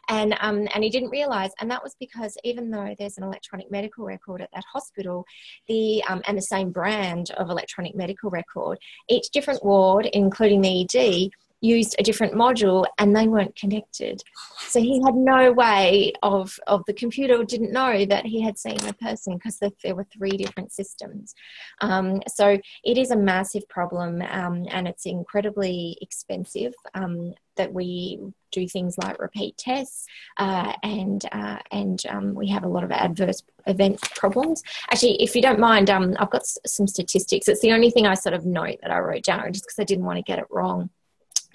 And 0.08 0.36
um, 0.40 0.68
and 0.74 0.82
he 0.82 0.90
didn't 0.90 1.10
realize, 1.10 1.50
and 1.60 1.70
that 1.70 1.82
was 1.82 1.94
because 1.98 2.36
even 2.44 2.70
though 2.70 2.94
there's 2.98 3.18
an 3.18 3.24
electronic 3.24 3.70
medical 3.70 4.04
record 4.04 4.42
at 4.42 4.50
that 4.52 4.64
hospital, 4.72 5.24
the 5.68 6.02
um, 6.08 6.22
and 6.26 6.36
the 6.36 6.42
same 6.42 6.70
brand 6.70 7.30
of 7.32 7.50
electronic 7.50 7.94
medical 7.94 8.30
record, 8.30 8.78
each 9.08 9.30
different 9.30 9.64
ward, 9.64 10.06
including 10.12 10.60
the 10.60 10.82
ED, 10.82 11.30
used 11.62 11.94
a 11.98 12.02
different 12.02 12.34
module 12.34 12.84
and 12.98 13.16
they 13.16 13.28
weren't 13.28 13.56
connected. 13.56 14.22
So 14.68 14.80
he 14.80 15.00
had 15.04 15.14
no 15.14 15.52
way 15.52 16.12
of, 16.22 16.58
of 16.66 16.82
the 16.86 16.92
computer 16.92 17.42
didn't 17.44 17.72
know 17.72 18.04
that 18.04 18.26
he 18.26 18.42
had 18.42 18.58
seen 18.58 18.84
a 18.86 18.92
person 18.92 19.34
because 19.36 19.58
there 19.58 19.94
were 19.94 20.04
three 20.04 20.36
different 20.36 20.72
systems. 20.72 21.34
Um, 21.80 22.20
so 22.28 22.58
it 22.84 22.98
is 22.98 23.10
a 23.10 23.16
massive 23.16 23.66
problem 23.68 24.22
um, 24.22 24.66
and 24.68 24.88
it's 24.88 25.06
incredibly 25.06 25.96
expensive. 26.02 26.74
Um, 26.94 27.34
that 27.56 27.72
we 27.72 28.18
do 28.50 28.66
things 28.66 28.96
like 28.98 29.20
repeat 29.20 29.56
tests, 29.58 30.06
uh, 30.38 30.72
and 30.82 31.24
uh, 31.32 31.58
and 31.70 32.02
um, 32.08 32.34
we 32.34 32.48
have 32.48 32.64
a 32.64 32.68
lot 32.68 32.82
of 32.84 32.90
adverse 32.90 33.42
event 33.66 34.00
problems. 34.14 34.62
Actually, 34.90 35.22
if 35.22 35.36
you 35.36 35.42
don't 35.42 35.58
mind, 35.58 35.90
um, 35.90 36.16
I've 36.18 36.30
got 36.30 36.42
s- 36.42 36.58
some 36.66 36.86
statistics. 36.86 37.48
It's 37.48 37.60
the 37.60 37.72
only 37.72 37.90
thing 37.90 38.06
I 38.06 38.14
sort 38.14 38.34
of 38.34 38.46
note 38.46 38.78
that 38.80 38.90
I 38.90 38.98
wrote 39.00 39.24
down, 39.24 39.52
just 39.52 39.66
because 39.66 39.78
I 39.78 39.84
didn't 39.84 40.04
want 40.04 40.16
to 40.16 40.22
get 40.22 40.38
it 40.38 40.46
wrong. 40.50 40.90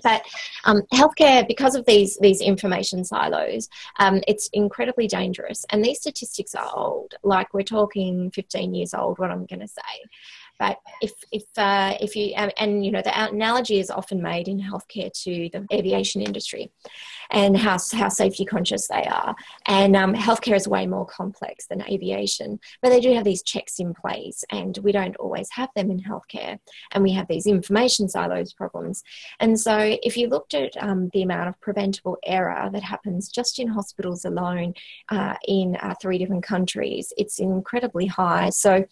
But 0.03 0.25
um, 0.65 0.81
healthcare, 0.93 1.47
because 1.47 1.75
of 1.75 1.85
these 1.85 2.17
these 2.17 2.41
information 2.41 3.03
silos, 3.03 3.69
um, 3.99 4.21
it's 4.27 4.49
incredibly 4.53 5.07
dangerous. 5.07 5.65
And 5.69 5.83
these 5.83 5.99
statistics 5.99 6.55
are 6.55 6.69
old. 6.73 7.15
Like 7.23 7.53
we're 7.53 7.63
talking 7.63 8.31
15 8.31 8.73
years 8.73 8.93
old. 8.93 9.19
What 9.19 9.31
I'm 9.31 9.45
going 9.45 9.61
to 9.61 9.67
say. 9.67 9.81
But 10.59 10.79
if 11.01 11.11
if 11.31 11.43
uh, 11.57 11.95
if 11.99 12.15
you 12.15 12.33
and 12.35 12.85
you 12.85 12.91
know 12.91 13.01
the 13.01 13.29
analogy 13.29 13.79
is 13.79 13.89
often 13.89 14.21
made 14.21 14.47
in 14.47 14.59
healthcare 14.59 15.11
to 15.23 15.49
the 15.51 15.65
aviation 15.71 16.21
industry, 16.21 16.71
and 17.31 17.57
how 17.57 17.77
how 17.93 18.09
safety 18.09 18.45
conscious 18.45 18.87
they 18.87 19.03
are. 19.03 19.35
And 19.65 19.95
um, 19.95 20.13
healthcare 20.13 20.55
is 20.55 20.67
way 20.67 20.87
more 20.87 21.05
complex 21.05 21.67
than 21.67 21.83
aviation, 21.83 22.59
but 22.81 22.89
they 22.89 22.99
do 22.99 23.13
have 23.13 23.23
these 23.23 23.43
checks 23.43 23.79
in 23.79 23.93
place, 23.93 24.43
and 24.51 24.77
we 24.79 24.91
don't 24.91 25.15
always 25.17 25.49
have 25.51 25.69
them 25.75 25.91
in 25.91 26.01
healthcare. 26.01 26.59
And 26.91 27.03
we 27.03 27.11
have 27.13 27.27
these 27.27 27.47
information 27.47 28.09
silos 28.09 28.53
problems. 28.53 29.03
And 29.39 29.59
so 29.59 29.97
if 30.03 30.17
you 30.17 30.27
looked 30.27 30.53
at 30.53 30.71
um, 30.81 31.09
the 31.13 31.21
amount 31.21 31.49
of 31.49 31.59
preventable 31.61 32.17
error 32.25 32.69
that 32.71 32.83
happens 32.83 33.29
just 33.29 33.59
in 33.59 33.67
hospitals 33.67 34.25
alone 34.25 34.73
uh, 35.09 35.35
in 35.47 35.77
uh, 35.81 35.95
three 36.01 36.17
different 36.17 36.43
countries, 36.43 37.13
it's 37.17 37.39
incredibly 37.39 38.07
high. 38.07 38.49
So 38.49 38.85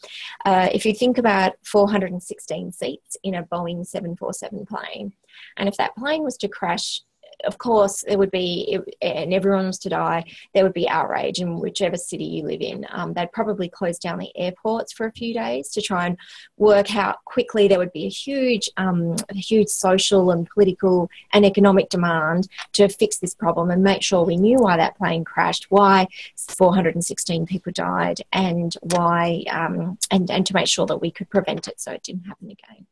uh, 0.46 0.70
if 0.72 0.86
you 0.86 0.94
think 0.94 1.18
about 1.18 1.55
416 1.64 2.72
seats 2.72 3.18
in 3.24 3.36
a 3.36 3.44
Boeing 3.44 3.86
747 3.86 4.66
plane. 4.66 5.14
And 5.58 5.68
if 5.68 5.78
that 5.78 5.96
plane 5.96 6.24
was 6.24 6.38
to 6.38 6.48
crash, 6.48 7.02
of 7.46 7.58
course, 7.58 8.04
there 8.08 8.18
would 8.18 8.32
be, 8.32 8.80
and 9.02 9.34
everyone 9.34 9.68
was 9.68 9.80
to 9.80 9.90
die, 9.90 10.24
there 10.54 10.64
would 10.64 10.74
be 10.74 10.88
outrage 10.90 11.40
in 11.40 11.60
whichever 11.60 11.98
city 11.98 12.24
you 12.24 12.44
live 12.44 12.62
in. 12.62 12.86
Um, 12.90 13.14
they'd 13.14 13.32
probably 13.32 13.70
close 13.70 14.00
down 14.00 14.20
the 14.20 14.32
airports 14.36 14.94
for 14.94 15.06
a 15.06 15.12
few 15.12 15.34
days 15.34 15.70
to 15.70 15.82
try 15.82 16.08
and 16.08 16.18
work 16.58 16.96
out 16.96 17.24
quickly. 17.26 17.68
There 17.68 17.80
would 17.80 17.94
be 17.94 18.06
a 18.06 18.10
huge, 18.10 18.70
um, 18.78 19.16
a 19.30 19.36
huge 19.36 19.68
social 19.68 20.32
and 20.32 20.50
political 20.50 21.10
and 21.34 21.46
economic 21.46 21.90
demand 21.90 22.48
to 22.74 22.88
fix 22.88 23.18
this 23.18 23.36
problem 23.36 23.72
and 23.72 23.84
make 23.84 24.02
sure 24.02 24.24
we 24.24 24.38
knew 24.38 24.58
why 24.58 24.78
that 24.78 24.98
plane 24.98 25.24
crashed, 25.24 25.68
why 25.70 26.08
416 26.38 27.46
people 27.46 27.72
died, 27.72 28.22
and 28.32 28.76
why, 28.82 29.44
um, 29.50 29.98
and, 30.12 30.30
and 30.32 30.46
to 30.46 30.54
make 30.54 30.68
sure 30.68 30.86
that 30.86 31.02
we 31.02 31.12
could 31.12 31.30
prevent 31.30 31.68
it 31.68 31.80
so 31.80 31.92
it 31.92 32.04
didn't 32.04 32.26
happen 32.26 32.50
again 32.50 32.86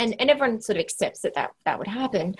and, 0.00 0.16
and 0.18 0.30
everyone 0.30 0.60
sort 0.60 0.76
of 0.76 0.80
accepts 0.80 1.20
that 1.20 1.34
that, 1.34 1.52
that 1.64 1.78
would 1.78 1.86
happen. 1.86 2.34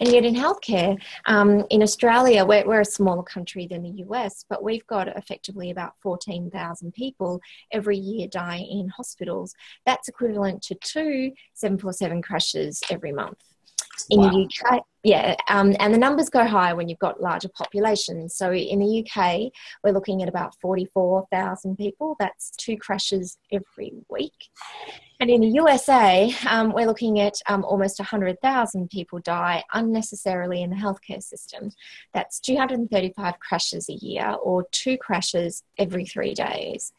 And 0.00 0.08
yet 0.10 0.24
in 0.24 0.34
healthcare, 0.34 1.00
um, 1.26 1.64
in 1.70 1.82
Australia, 1.82 2.44
we're, 2.44 2.66
we're 2.66 2.82
a 2.82 2.84
smaller 2.84 3.22
country 3.22 3.66
than 3.66 3.82
the 3.82 4.04
US, 4.04 4.44
but 4.48 4.62
we've 4.62 4.86
got 4.86 5.08
effectively 5.08 5.70
about 5.70 5.94
14,000 6.02 6.92
people 6.92 7.40
every 7.72 7.96
year 7.96 8.28
die 8.28 8.64
in 8.70 8.88
hospitals. 8.88 9.54
That's 9.86 10.08
equivalent 10.08 10.62
to 10.64 10.74
two 10.74 11.32
747 11.54 12.22
crashes 12.22 12.82
every 12.90 13.12
month. 13.12 13.55
In 14.10 14.20
wow. 14.20 14.30
the 14.30 14.44
UK, 14.44 14.82
yeah, 15.02 15.36
um, 15.48 15.74
and 15.78 15.94
the 15.94 15.98
numbers 15.98 16.28
go 16.28 16.44
higher 16.44 16.74
when 16.74 16.88
you've 16.88 16.98
got 16.98 17.20
larger 17.20 17.48
populations. 17.48 18.34
So 18.34 18.52
in 18.52 18.80
the 18.80 19.04
UK, 19.04 19.52
we're 19.84 19.92
looking 19.92 20.22
at 20.22 20.28
about 20.28 20.54
44,000 20.60 21.76
people. 21.76 22.16
That's 22.18 22.50
two 22.56 22.76
crashes 22.76 23.38
every 23.52 23.92
week. 24.10 24.50
And 25.18 25.30
in 25.30 25.40
the 25.40 25.48
USA, 25.48 26.34
um, 26.48 26.72
we're 26.72 26.86
looking 26.86 27.20
at 27.20 27.34
um, 27.48 27.64
almost 27.64 27.98
100,000 27.98 28.90
people 28.90 29.18
die 29.20 29.64
unnecessarily 29.72 30.62
in 30.62 30.70
the 30.70 30.76
healthcare 30.76 31.22
system. 31.22 31.70
That's 32.12 32.38
235 32.40 33.40
crashes 33.40 33.88
a 33.88 33.94
year 33.94 34.32
or 34.42 34.66
two 34.72 34.98
crashes 34.98 35.62
every 35.78 36.04
three 36.04 36.34
days. 36.34 36.92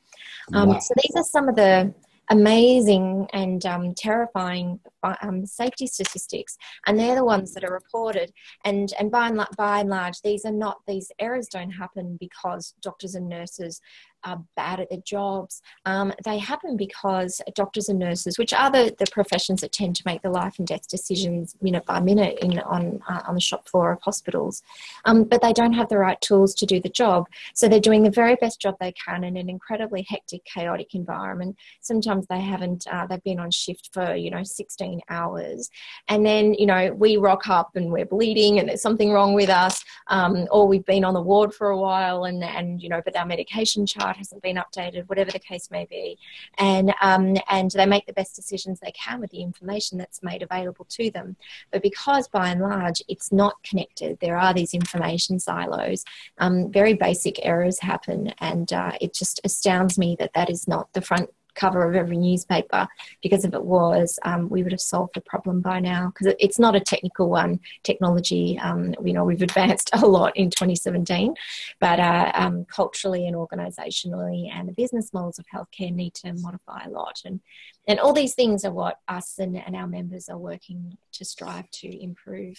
Um, 0.54 0.70
wow. 0.70 0.80
So 0.80 0.94
these 1.04 1.16
are 1.16 1.24
some 1.24 1.48
of 1.48 1.56
the 1.56 1.94
amazing 2.30 3.28
and 3.34 3.66
um, 3.66 3.94
terrifying 3.96 4.80
um, 5.22 5.46
safety 5.46 5.88
statistics, 5.88 6.58
and 6.86 7.00
they're 7.00 7.16
the 7.16 7.24
ones 7.24 7.54
that 7.54 7.64
are 7.64 7.74
reported. 7.74 8.32
And 8.66 8.94
and 9.00 9.12
by 9.12 9.30
and, 9.30 9.46
by 9.58 9.80
and 9.80 9.90
large, 9.90 10.22
these 10.22 10.46
are 10.46 10.52
not 10.52 10.78
these 10.88 11.12
errors 11.20 11.48
don't 11.48 11.72
happen 11.72 12.18
because 12.20 12.74
doctors 12.82 13.16
and 13.16 13.30
nurses 13.30 13.82
are 14.24 14.44
bad 14.56 14.80
at 14.80 14.90
their 14.90 15.00
jobs. 15.00 15.62
Um, 15.86 16.14
they 16.26 16.38
happen 16.38 16.78
because 16.78 17.42
doctors 17.56 17.90
and 17.90 18.00
nurses, 18.00 18.38
which 18.38 18.54
are 18.54 18.72
the, 18.72 18.96
the 18.98 19.06
professions 19.12 19.62
that 19.62 19.72
tend 19.72 19.96
to 19.98 20.04
make 20.06 20.22
the 20.22 20.30
life 20.30 20.56
and 20.58 20.68
death 20.68 20.88
decisions 20.88 21.56
minute 21.62 21.86
by 21.86 22.00
minute 22.00 22.38
in, 22.42 22.60
on, 22.60 23.02
uh, 23.08 23.22
on 23.28 23.36
the 23.36 23.42
shop 23.42 23.68
floor 23.68 23.92
of 23.92 24.02
hospitals, 24.02 24.64
um, 25.06 25.24
but 25.24 25.42
they 25.42 25.54
don't 25.54 25.74
have 25.74 25.90
the 25.90 25.98
right 25.98 26.20
tools 26.22 26.54
to 26.56 26.66
do 26.66 26.80
the 26.80 26.90
job. 26.90 27.28
So 27.54 27.68
they're 27.68 27.80
doing 27.80 28.04
the 28.04 28.12
very 28.12 28.36
best 28.36 28.62
job 28.62 28.76
they 28.80 28.94
can 28.94 29.24
in 29.24 29.38
an 29.38 29.50
incredibly 29.50 30.06
hectic, 30.08 30.44
chaotic 30.46 30.94
environment. 30.96 31.56
Sometimes 31.82 32.26
they 32.28 32.42
haven't, 32.42 32.86
uh, 32.92 33.06
they've 33.08 33.24
been 33.24 33.40
on 33.40 33.52
shift 33.52 33.90
for, 33.94 34.16
you 34.16 34.32
know, 34.32 34.44
16 34.44 35.02
hours. 35.10 35.70
And 36.08 36.26
then, 36.26 36.54
you 36.54 36.66
know, 36.66 36.94
we 36.94 37.18
rock 37.18 37.48
up 37.48 37.76
and 37.76 37.92
we're 37.92 38.06
bleeding 38.06 38.60
and 38.60 38.70
there's 38.70 38.82
something 38.82 39.12
wrong 39.12 39.34
with 39.34 39.50
us, 39.50 39.84
um, 40.08 40.48
or 40.52 40.68
we've 40.68 40.86
been 40.86 41.04
on 41.04 41.14
the 41.14 41.22
ward 41.22 41.54
for 41.54 41.70
a 41.70 41.78
while 41.78 42.26
and, 42.26 42.44
and 42.44 42.82
you 42.82 42.90
know, 42.90 43.02
but 43.04 43.16
our 43.16 43.26
medication 43.26 43.86
chart 43.86 44.07
chart 44.08 44.18
hasn't 44.18 44.42
been 44.42 44.58
updated, 44.58 45.08
whatever 45.08 45.32
the 45.32 45.40
case 45.40 45.70
may 45.70 45.86
be. 45.86 46.18
And, 46.58 46.94
um, 47.02 47.36
and 47.50 47.72
they 47.72 47.86
make 47.86 48.06
the 48.06 48.14
best 48.14 48.36
decisions 48.36 48.80
they 48.80 48.92
can 48.92 49.20
with 49.20 49.32
the 49.32 49.42
information 49.42 49.98
that's 49.98 50.24
made 50.24 50.42
available 50.42 50.86
to 50.90 51.12
them. 51.12 51.36
But 51.72 51.84
because 51.84 52.28
by 52.28 52.50
and 52.50 52.62
large 52.62 53.02
it's 53.08 53.32
not 53.32 53.62
connected, 53.64 54.20
there 54.20 54.38
are 54.38 54.54
these 54.54 54.74
information 54.74 55.40
silos, 55.40 56.06
um, 56.38 56.72
very 56.72 56.94
basic 56.94 57.46
errors 57.46 57.80
happen. 57.80 58.34
And 58.40 58.72
uh, 58.72 58.94
it 59.02 59.14
just 59.14 59.40
astounds 59.44 59.98
me 59.98 60.16
that 60.20 60.34
that 60.34 60.50
is 60.50 60.68
not 60.68 60.92
the 60.94 61.02
front 61.02 61.30
cover 61.58 61.84
of 61.84 61.96
every 61.96 62.18
newspaper 62.18 62.88
because 63.22 63.44
if 63.44 63.54
it 63.54 63.64
was, 63.64 64.18
um, 64.24 64.48
we 64.50 64.64
would 64.64 64.72
have 64.72 64.82
solved 64.82 65.16
the 65.16 65.22
problem 65.22 65.60
by 65.60 65.80
now 65.80 66.08
because 66.08 66.34
it's 66.40 66.60
not 66.60 66.76
a 66.76 66.80
technical 66.80 67.30
one. 67.30 67.60
Technology, 67.84 68.58
um, 68.60 68.94
you 69.04 69.14
know, 69.14 69.26
we've 69.26 69.42
advanced 69.50 69.90
a 69.94 70.06
lot 70.06 70.36
in 70.38 70.50
2017, 70.50 71.34
but 71.80 72.00
uh, 72.00 72.32
um, 72.34 72.66
culturally 72.66 73.28
and 73.28 73.36
organisationally 73.36 74.50
and 74.54 74.68
the 74.68 74.74
business 74.74 75.14
models 75.14 75.40
of 75.40 75.46
healthcare 75.54 75.94
need 75.94 76.14
to 76.14 76.34
modify 76.34 76.84
a 76.86 76.90
lot. 76.90 77.22
And, 77.26 77.42
and 77.88 78.00
all 78.00 78.14
these 78.14 78.36
things 78.36 78.64
are 78.64 78.72
what 78.72 79.00
us 79.08 79.40
and, 79.40 79.58
and 79.58 79.76
our 79.76 79.88
members 79.88 80.30
are 80.30 80.38
working 80.38 80.98
to 81.14 81.26
strive 81.26 81.70
to 81.72 82.04
improve. 82.04 82.58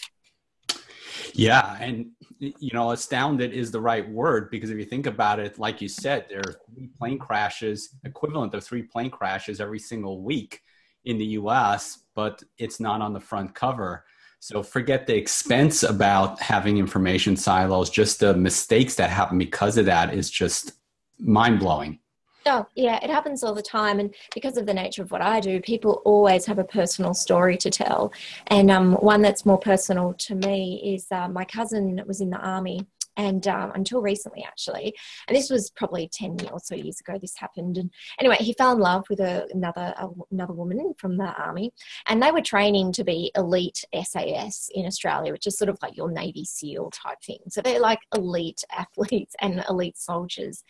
Yeah, 1.35 1.77
and 1.81 2.11
you 2.39 2.71
know, 2.73 2.93
astounded 2.93 3.53
is 3.53 3.71
the 3.71 3.81
right 3.81 4.09
word 4.09 4.51
because 4.51 4.71
if 4.71 4.79
you 4.79 4.85
think 4.85 5.07
about 5.07 5.41
it, 5.41 5.59
like 5.59 5.81
you 5.81 5.89
said, 5.89 6.27
there 6.29 6.41
are 6.41 6.57
three 6.73 6.89
plane 6.99 7.19
crashes, 7.19 7.91
equivalent 8.05 8.55
of 8.55 8.65
three 8.65 8.83
plane 8.83 9.11
crashes 9.11 9.61
every 9.61 9.79
single 9.79 10.23
week 10.23 10.63
in 11.05 11.19
the 11.19 11.25
U.S., 11.25 12.05
but 12.15 12.43
it's 12.59 12.81
not 12.81 13.01
on 13.01 13.13
the 13.13 13.21
front 13.21 13.55
cover. 13.55 14.05
So 14.41 14.63
forget 14.63 15.07
the 15.07 15.17
expense 15.17 15.83
about 15.83 16.41
having 16.41 16.79
information 16.79 17.37
silos. 17.37 17.91
Just 17.91 18.21
the 18.21 18.35
mistakes 18.35 18.95
that 18.97 19.11
happen 19.11 19.39
because 19.39 19.79
of 19.79 19.87
that 19.87 20.15
is 20.15 20.31
just 20.31 20.73
mind 21.19 21.59
blowing. 21.59 21.99
Oh, 22.47 22.67
yeah, 22.75 22.99
it 23.03 23.11
happens 23.11 23.43
all 23.43 23.55
the 23.55 23.63
time. 23.63 24.01
And 24.01 24.15
because 24.35 24.57
of 24.57 24.65
the 24.65 24.73
nature 24.73 25.03
of 25.03 25.11
what 25.11 25.21
I 25.21 25.41
do, 25.41 25.61
people 25.61 26.01
always 26.05 26.47
have 26.47 26.59
a 26.59 26.65
personal 26.65 27.13
story 27.13 27.57
to 27.59 27.71
tell. 27.71 28.13
And 28.47 28.71
um, 28.71 28.95
one 28.95 29.23
that's 29.23 29.45
more 29.45 29.59
personal 29.59 30.15
to 30.15 30.35
me 30.35 30.95
is 30.95 31.07
uh, 31.11 31.29
my 31.29 31.45
cousin 31.45 32.03
was 32.07 32.21
in 32.21 32.31
the 32.31 32.39
army 32.39 32.87
and 33.19 33.47
um, 33.49 33.73
until 33.75 34.01
recently, 34.01 34.45
actually. 34.47 34.95
And 35.27 35.37
this 35.37 35.51
was 35.51 35.71
probably 35.71 36.09
10 36.11 36.39
or 36.53 36.61
so 36.61 36.77
years 36.77 37.01
ago, 37.01 37.19
this 37.21 37.37
happened. 37.37 37.77
And 37.77 37.91
anyway, 38.21 38.37
he 38.39 38.55
fell 38.55 38.73
in 38.73 38.79
love 38.79 39.05
with 39.11 39.19
a, 39.19 39.47
another, 39.53 39.93
a, 39.99 40.09
another 40.31 40.55
woman 40.55 40.95
from 40.97 41.19
the 41.19 41.35
army, 41.35 41.73
and 42.07 42.23
they 42.23 42.31
were 42.31 42.41
training 42.41 42.93
to 42.93 43.05
be 43.05 43.33
elite 43.35 43.85
SAS 43.93 44.71
in 44.73 44.87
Australia, 44.87 45.33
which 45.33 45.49
is 45.49 45.59
sort 45.59 45.69
of 45.69 45.79
like 45.83 45.97
your 45.97 46.11
Navy 46.11 46.45
SEAL 46.45 46.91
type 46.93 47.21
thing. 47.27 47.41
So 47.49 47.61
they're 47.61 47.81
like 47.81 47.99
elite 48.15 48.63
athletes 48.73 49.35
and 49.41 49.65
elite 49.69 49.99
soldiers. 49.99 50.63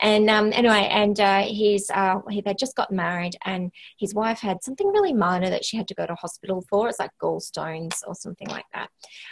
And 0.00 0.30
um, 0.30 0.52
anyway, 0.52 0.88
and 0.90 1.18
uh, 1.18 1.42
he's, 1.42 1.90
uh, 1.90 2.20
he, 2.30 2.40
they 2.40 2.54
just 2.54 2.76
got 2.76 2.92
married, 2.92 3.36
and 3.44 3.72
his 3.98 4.14
wife 4.14 4.38
had 4.38 4.62
something 4.62 4.86
really 4.86 5.12
minor 5.12 5.50
that 5.50 5.64
she 5.64 5.76
had 5.76 5.88
to 5.88 5.94
go 5.94 6.06
to 6.06 6.14
hospital 6.14 6.64
for. 6.70 6.88
It's 6.88 7.00
like 7.00 7.10
gallstones 7.20 7.98
or 8.06 8.14
something 8.14 8.48
like 8.48 8.66
that. 8.74 8.90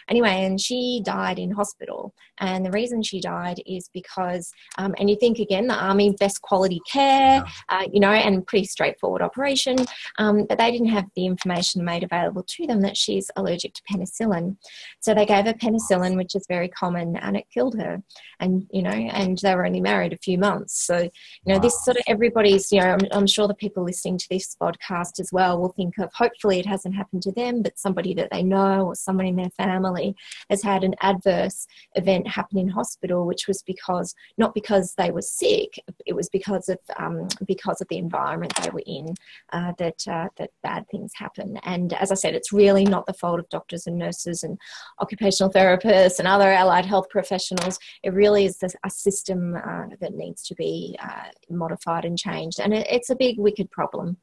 Anyway, 0.08 0.44
and 0.44 0.60
she 0.60 1.00
died 1.04 1.38
in 1.38 1.52
hospital. 1.52 2.12
And 2.38 2.63
the 2.64 2.70
reason 2.70 3.02
she 3.02 3.20
died 3.20 3.60
is 3.66 3.88
because, 3.92 4.52
um, 4.78 4.94
and 4.98 5.08
you 5.08 5.16
think 5.16 5.38
again, 5.38 5.66
the 5.66 5.74
army, 5.74 6.14
best 6.18 6.42
quality 6.42 6.80
care, 6.90 7.44
uh, 7.68 7.84
you 7.92 8.00
know, 8.00 8.10
and 8.10 8.46
pretty 8.46 8.66
straightforward 8.66 9.22
operation, 9.22 9.76
um, 10.18 10.46
but 10.48 10.58
they 10.58 10.70
didn't 10.70 10.88
have 10.88 11.06
the 11.14 11.26
information 11.26 11.84
made 11.84 12.02
available 12.02 12.44
to 12.46 12.66
them 12.66 12.80
that 12.80 12.96
she's 12.96 13.30
allergic 13.36 13.74
to 13.74 13.82
penicillin. 13.90 14.56
So 15.00 15.14
they 15.14 15.26
gave 15.26 15.44
her 15.44 15.54
penicillin, 15.54 16.16
which 16.16 16.34
is 16.34 16.46
very 16.48 16.68
common, 16.68 17.16
and 17.16 17.36
it 17.36 17.46
killed 17.52 17.78
her. 17.78 18.02
And, 18.40 18.66
you 18.70 18.82
know, 18.82 18.90
and 18.90 19.38
they 19.38 19.54
were 19.54 19.66
only 19.66 19.80
married 19.80 20.12
a 20.12 20.18
few 20.18 20.38
months. 20.38 20.84
So, 20.84 20.98
you 20.98 21.10
know, 21.46 21.54
wow. 21.54 21.60
this 21.60 21.84
sort 21.84 21.96
of 21.96 22.02
everybody's, 22.06 22.70
you 22.72 22.80
know, 22.80 22.92
I'm, 22.92 23.00
I'm 23.12 23.26
sure 23.26 23.48
the 23.48 23.54
people 23.54 23.84
listening 23.84 24.18
to 24.18 24.28
this 24.28 24.56
podcast 24.60 25.20
as 25.20 25.30
well 25.32 25.60
will 25.60 25.72
think 25.72 25.98
of 25.98 26.10
hopefully 26.12 26.58
it 26.58 26.66
hasn't 26.66 26.94
happened 26.94 27.22
to 27.22 27.32
them, 27.32 27.62
but 27.62 27.78
somebody 27.78 28.14
that 28.14 28.30
they 28.30 28.42
know 28.42 28.86
or 28.86 28.94
someone 28.94 29.26
in 29.26 29.36
their 29.36 29.50
family 29.50 30.14
has 30.50 30.62
had 30.62 30.84
an 30.84 30.94
adverse 31.00 31.66
event 31.94 32.26
happen 32.26 32.53
in 32.56 32.68
hospital, 32.68 33.26
which 33.26 33.46
was 33.48 33.62
because 33.62 34.14
not 34.38 34.54
because 34.54 34.94
they 34.96 35.10
were 35.10 35.22
sick, 35.22 35.78
it 36.06 36.14
was 36.14 36.28
because 36.28 36.68
of 36.68 36.78
um, 36.98 37.28
because 37.46 37.80
of 37.80 37.88
the 37.88 37.98
environment 37.98 38.54
they 38.62 38.70
were 38.70 38.82
in 38.86 39.14
uh, 39.52 39.72
that 39.78 40.06
uh, 40.08 40.28
that 40.36 40.50
bad 40.62 40.88
things 40.90 41.12
happen. 41.14 41.58
And 41.64 41.92
as 41.94 42.10
I 42.10 42.14
said, 42.14 42.34
it's 42.34 42.52
really 42.52 42.84
not 42.84 43.06
the 43.06 43.14
fault 43.14 43.40
of 43.40 43.48
doctors 43.48 43.86
and 43.86 43.98
nurses 43.98 44.42
and 44.42 44.58
occupational 45.00 45.52
therapists 45.52 46.18
and 46.18 46.28
other 46.28 46.50
allied 46.50 46.86
health 46.86 47.08
professionals. 47.08 47.78
It 48.02 48.12
really 48.12 48.44
is 48.46 48.62
a 48.62 48.90
system 48.90 49.56
uh, 49.56 49.86
that 50.00 50.14
needs 50.14 50.42
to 50.48 50.54
be 50.54 50.96
uh, 51.02 51.30
modified 51.50 52.04
and 52.04 52.18
changed, 52.18 52.60
and 52.60 52.74
it, 52.74 52.86
it's 52.90 53.10
a 53.10 53.16
big 53.16 53.38
wicked 53.38 53.70
problem. 53.70 54.16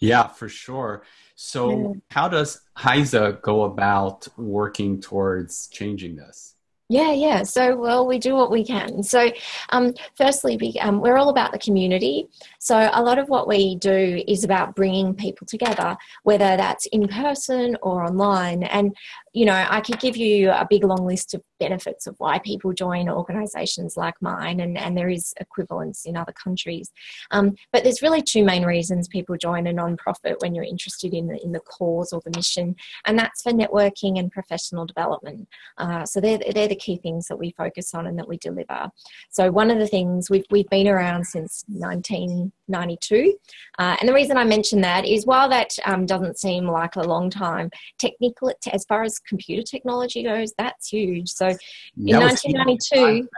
Yeah, 0.00 0.26
for 0.28 0.48
sure. 0.48 1.04
So, 1.34 1.96
how 2.10 2.28
does 2.28 2.60
HISA 2.78 3.42
go 3.42 3.64
about 3.64 4.26
working 4.38 5.00
towards 5.00 5.68
changing 5.68 6.16
this? 6.16 6.55
Yeah, 6.88 7.10
yeah. 7.10 7.42
So, 7.42 7.74
well, 7.76 8.06
we 8.06 8.18
do 8.20 8.34
what 8.34 8.52
we 8.52 8.64
can. 8.64 9.02
So, 9.02 9.32
um, 9.70 9.92
firstly, 10.14 10.56
we, 10.60 10.74
um, 10.80 11.00
we're 11.00 11.16
all 11.16 11.30
about 11.30 11.50
the 11.50 11.58
community. 11.58 12.28
So, 12.60 12.90
a 12.92 13.02
lot 13.02 13.18
of 13.18 13.28
what 13.28 13.48
we 13.48 13.74
do 13.74 14.22
is 14.28 14.44
about 14.44 14.76
bringing 14.76 15.12
people 15.12 15.48
together, 15.48 15.96
whether 16.22 16.56
that's 16.56 16.86
in 16.86 17.08
person 17.08 17.76
or 17.82 18.04
online. 18.04 18.62
And 18.62 18.96
you 19.36 19.44
know, 19.44 19.66
I 19.68 19.82
could 19.82 20.00
give 20.00 20.16
you 20.16 20.50
a 20.50 20.66
big 20.70 20.82
long 20.82 21.04
list 21.04 21.34
of 21.34 21.42
benefits 21.60 22.06
of 22.06 22.14
why 22.16 22.38
people 22.38 22.72
join 22.72 23.06
organisations 23.06 23.94
like 23.94 24.14
mine, 24.22 24.60
and, 24.60 24.78
and 24.78 24.96
there 24.96 25.10
is 25.10 25.34
equivalence 25.38 26.06
in 26.06 26.16
other 26.16 26.32
countries. 26.32 26.90
Um, 27.32 27.54
but 27.70 27.84
there's 27.84 28.00
really 28.00 28.22
two 28.22 28.44
main 28.46 28.64
reasons 28.64 29.08
people 29.08 29.36
join 29.36 29.66
a 29.66 29.74
non-profit 29.74 30.40
when 30.40 30.54
you're 30.54 30.64
interested 30.64 31.12
in 31.12 31.26
the, 31.26 31.38
in 31.44 31.52
the 31.52 31.60
cause 31.60 32.14
or 32.14 32.22
the 32.24 32.30
mission, 32.34 32.76
and 33.04 33.18
that's 33.18 33.42
for 33.42 33.52
networking 33.52 34.18
and 34.18 34.32
professional 34.32 34.86
development. 34.86 35.46
Uh, 35.76 36.06
so 36.06 36.18
they're, 36.18 36.40
they're 36.54 36.66
the 36.66 36.74
key 36.74 36.96
things 36.96 37.26
that 37.26 37.36
we 37.36 37.50
focus 37.58 37.94
on 37.94 38.06
and 38.06 38.18
that 38.18 38.28
we 38.28 38.38
deliver. 38.38 38.90
So 39.28 39.50
one 39.50 39.70
of 39.70 39.78
the 39.78 39.86
things 39.86 40.30
we've, 40.30 40.46
we've 40.50 40.70
been 40.70 40.88
around 40.88 41.26
since 41.26 41.62
1992, 41.68 43.36
uh, 43.78 43.96
and 44.00 44.08
the 44.08 44.14
reason 44.14 44.38
I 44.38 44.44
mention 44.44 44.80
that 44.80 45.04
is 45.04 45.26
while 45.26 45.50
that 45.50 45.72
um, 45.84 46.06
doesn't 46.06 46.38
seem 46.38 46.66
like 46.66 46.96
a 46.96 47.02
long 47.02 47.28
time, 47.28 47.68
technically, 47.98 48.54
as 48.72 48.86
far 48.86 49.02
as 49.02 49.20
computer 49.26 49.62
technology 49.62 50.22
goes, 50.22 50.52
that's 50.58 50.88
huge. 50.88 51.28
So 51.30 51.48
in 51.48 52.18
1992, 52.18 53.28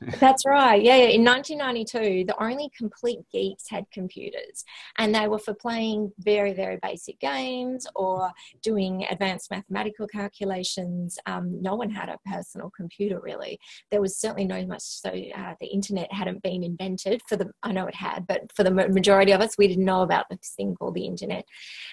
that's 0.18 0.46
right. 0.46 0.82
Yeah, 0.82 0.96
in 0.96 1.24
1992, 1.24 2.24
the 2.26 2.42
only 2.42 2.70
complete 2.76 3.20
geeks 3.32 3.68
had 3.68 3.84
computers, 3.92 4.64
and 4.98 5.14
they 5.14 5.28
were 5.28 5.38
for 5.38 5.54
playing 5.54 6.12
very, 6.18 6.52
very 6.52 6.78
basic 6.82 7.18
games 7.20 7.86
or 7.94 8.30
doing 8.62 9.06
advanced 9.10 9.50
mathematical 9.50 10.06
calculations. 10.06 11.18
Um, 11.26 11.60
no 11.60 11.74
one 11.74 11.90
had 11.90 12.08
a 12.08 12.18
personal 12.26 12.70
computer 12.70 13.20
really. 13.20 13.58
There 13.90 14.00
was 14.00 14.16
certainly 14.16 14.44
no 14.44 14.64
much 14.66 14.82
so 14.82 15.10
uh, 15.10 15.54
the 15.60 15.66
internet 15.66 16.12
hadn't 16.12 16.42
been 16.42 16.62
invented 16.62 17.22
for 17.28 17.36
the. 17.36 17.50
I 17.62 17.72
know 17.72 17.86
it 17.86 17.94
had, 17.94 18.26
but 18.26 18.50
for 18.54 18.64
the 18.64 18.70
majority 18.70 19.32
of 19.32 19.40
us, 19.40 19.58
we 19.58 19.68
didn't 19.68 19.84
know 19.84 20.02
about 20.02 20.26
this 20.30 20.52
thing 20.56 20.74
called 20.74 20.94
the 20.94 21.06
internet. 21.06 21.44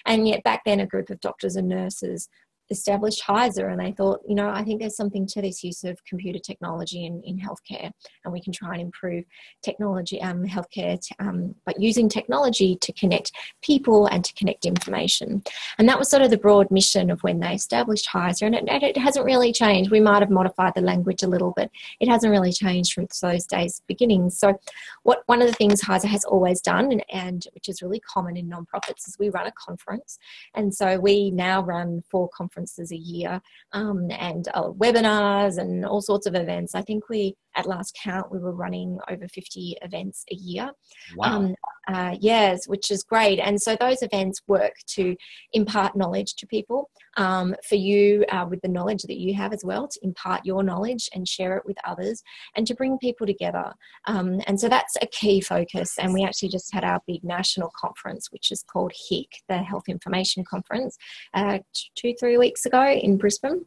And 0.05 0.27
yet 0.27 0.43
back 0.43 0.63
then, 0.65 0.79
a 0.79 0.85
group 0.85 1.09
of 1.09 1.19
doctors 1.19 1.55
and 1.55 1.67
nurses 1.67 2.29
established 2.69 3.23
HISA 3.25 3.71
and 3.71 3.79
they 3.79 3.91
thought, 3.91 4.21
you 4.27 4.35
know, 4.35 4.49
I 4.49 4.63
think 4.63 4.79
there's 4.79 4.95
something 4.95 5.25
to 5.27 5.41
this 5.41 5.63
use 5.63 5.83
of 5.83 6.03
computer 6.05 6.39
technology 6.39 7.05
in, 7.05 7.21
in 7.23 7.39
healthcare 7.39 7.91
and 8.23 8.33
we 8.33 8.41
can 8.41 8.53
try 8.53 8.73
and 8.73 8.81
improve 8.81 9.23
technology, 9.63 10.21
um, 10.21 10.45
healthcare, 10.45 10.99
to, 10.99 11.15
um, 11.19 11.55
but 11.65 11.79
using 11.81 12.09
technology 12.09 12.75
to 12.81 12.91
connect 12.93 13.31
people 13.61 14.07
and 14.07 14.25
to 14.25 14.33
connect 14.33 14.65
information. 14.65 15.43
And 15.77 15.87
that 15.87 15.97
was 15.97 16.09
sort 16.09 16.23
of 16.23 16.29
the 16.29 16.37
broad 16.37 16.69
mission 16.71 17.09
of 17.09 17.21
when 17.23 17.39
they 17.39 17.53
established 17.53 18.09
HISA 18.09 18.43
and 18.43 18.55
it, 18.55 18.83
it 18.83 18.97
hasn't 18.97 19.25
really 19.25 19.53
changed. 19.53 19.91
We 19.91 19.99
might 19.99 20.21
have 20.21 20.29
modified 20.29 20.73
the 20.75 20.81
language 20.81 21.23
a 21.23 21.27
little, 21.27 21.53
but 21.55 21.69
it 21.99 22.09
hasn't 22.09 22.31
really 22.31 22.51
changed 22.51 22.93
from 22.93 23.07
those 23.21 23.45
days 23.45 23.81
beginnings. 23.87 24.37
So 24.37 24.59
what 25.03 25.23
one 25.27 25.41
of 25.41 25.47
the 25.47 25.53
things 25.53 25.81
HISA 25.81 26.05
has 26.07 26.25
always 26.25 26.61
done 26.61 26.91
and, 26.91 27.05
and 27.11 27.47
which 27.53 27.69
is 27.69 27.81
really 27.81 28.01
common 28.01 28.35
in 28.35 28.49
nonprofits 28.49 29.07
is 29.07 29.15
we 29.19 29.29
run 29.29 29.47
a 29.47 29.51
conference. 29.51 30.19
And 30.55 30.73
so 30.73 30.99
we 30.99 31.31
now 31.31 31.63
run 31.63 32.03
four 32.09 32.29
conferences 32.29 32.56
conferences 32.57 32.91
a 32.91 32.97
year 32.97 33.41
um, 33.73 34.09
and 34.11 34.47
uh, 34.53 34.69
webinars 34.69 35.57
and 35.57 35.85
all 35.85 36.01
sorts 36.01 36.25
of 36.25 36.35
events. 36.35 36.75
I 36.75 36.81
think 36.81 37.09
we, 37.09 37.35
at 37.57 37.65
last 37.65 37.97
count, 38.01 38.31
we 38.31 38.39
were 38.39 38.53
running 38.53 38.97
over 39.09 39.27
50 39.27 39.77
events 39.81 40.23
a 40.31 40.35
year. 40.35 40.71
Wow. 41.15 41.37
Um, 41.37 41.55
uh, 41.87 42.15
yes, 42.19 42.67
which 42.67 42.91
is 42.91 43.03
great. 43.03 43.39
And 43.39 43.61
so 43.61 43.75
those 43.79 44.01
events 44.01 44.41
work 44.47 44.73
to 44.95 45.15
impart 45.53 45.95
knowledge 45.95 46.35
to 46.35 46.47
people. 46.47 46.89
Um, 47.15 47.55
for 47.67 47.75
you, 47.75 48.25
uh, 48.29 48.45
with 48.47 48.61
the 48.61 48.67
knowledge 48.67 49.01
that 49.03 49.17
you 49.17 49.33
have 49.33 49.51
as 49.51 49.63
well, 49.65 49.87
to 49.87 49.99
impart 50.03 50.45
your 50.45 50.61
knowledge 50.61 51.09
and 51.15 51.27
share 51.27 51.57
it 51.57 51.65
with 51.65 51.77
others, 51.83 52.21
and 52.55 52.67
to 52.67 52.75
bring 52.75 52.99
people 52.99 53.25
together. 53.25 53.73
Um, 54.05 54.39
and 54.45 54.59
so 54.59 54.69
that's 54.69 54.95
a 55.01 55.07
key 55.07 55.41
focus. 55.41 55.97
And 55.97 56.13
we 56.13 56.23
actually 56.23 56.49
just 56.49 56.71
had 56.71 56.83
our 56.83 57.01
big 57.07 57.23
national 57.23 57.71
conference, 57.79 58.31
which 58.31 58.51
is 58.51 58.63
called 58.63 58.91
HIC, 59.09 59.27
the 59.49 59.57
Health 59.57 59.85
Information 59.87 60.43
Conference, 60.43 60.95
uh, 61.33 61.59
two, 61.95 62.13
three 62.19 62.37
weeks 62.37 62.65
ago 62.67 62.87
in 62.87 63.17
Brisbane. 63.17 63.65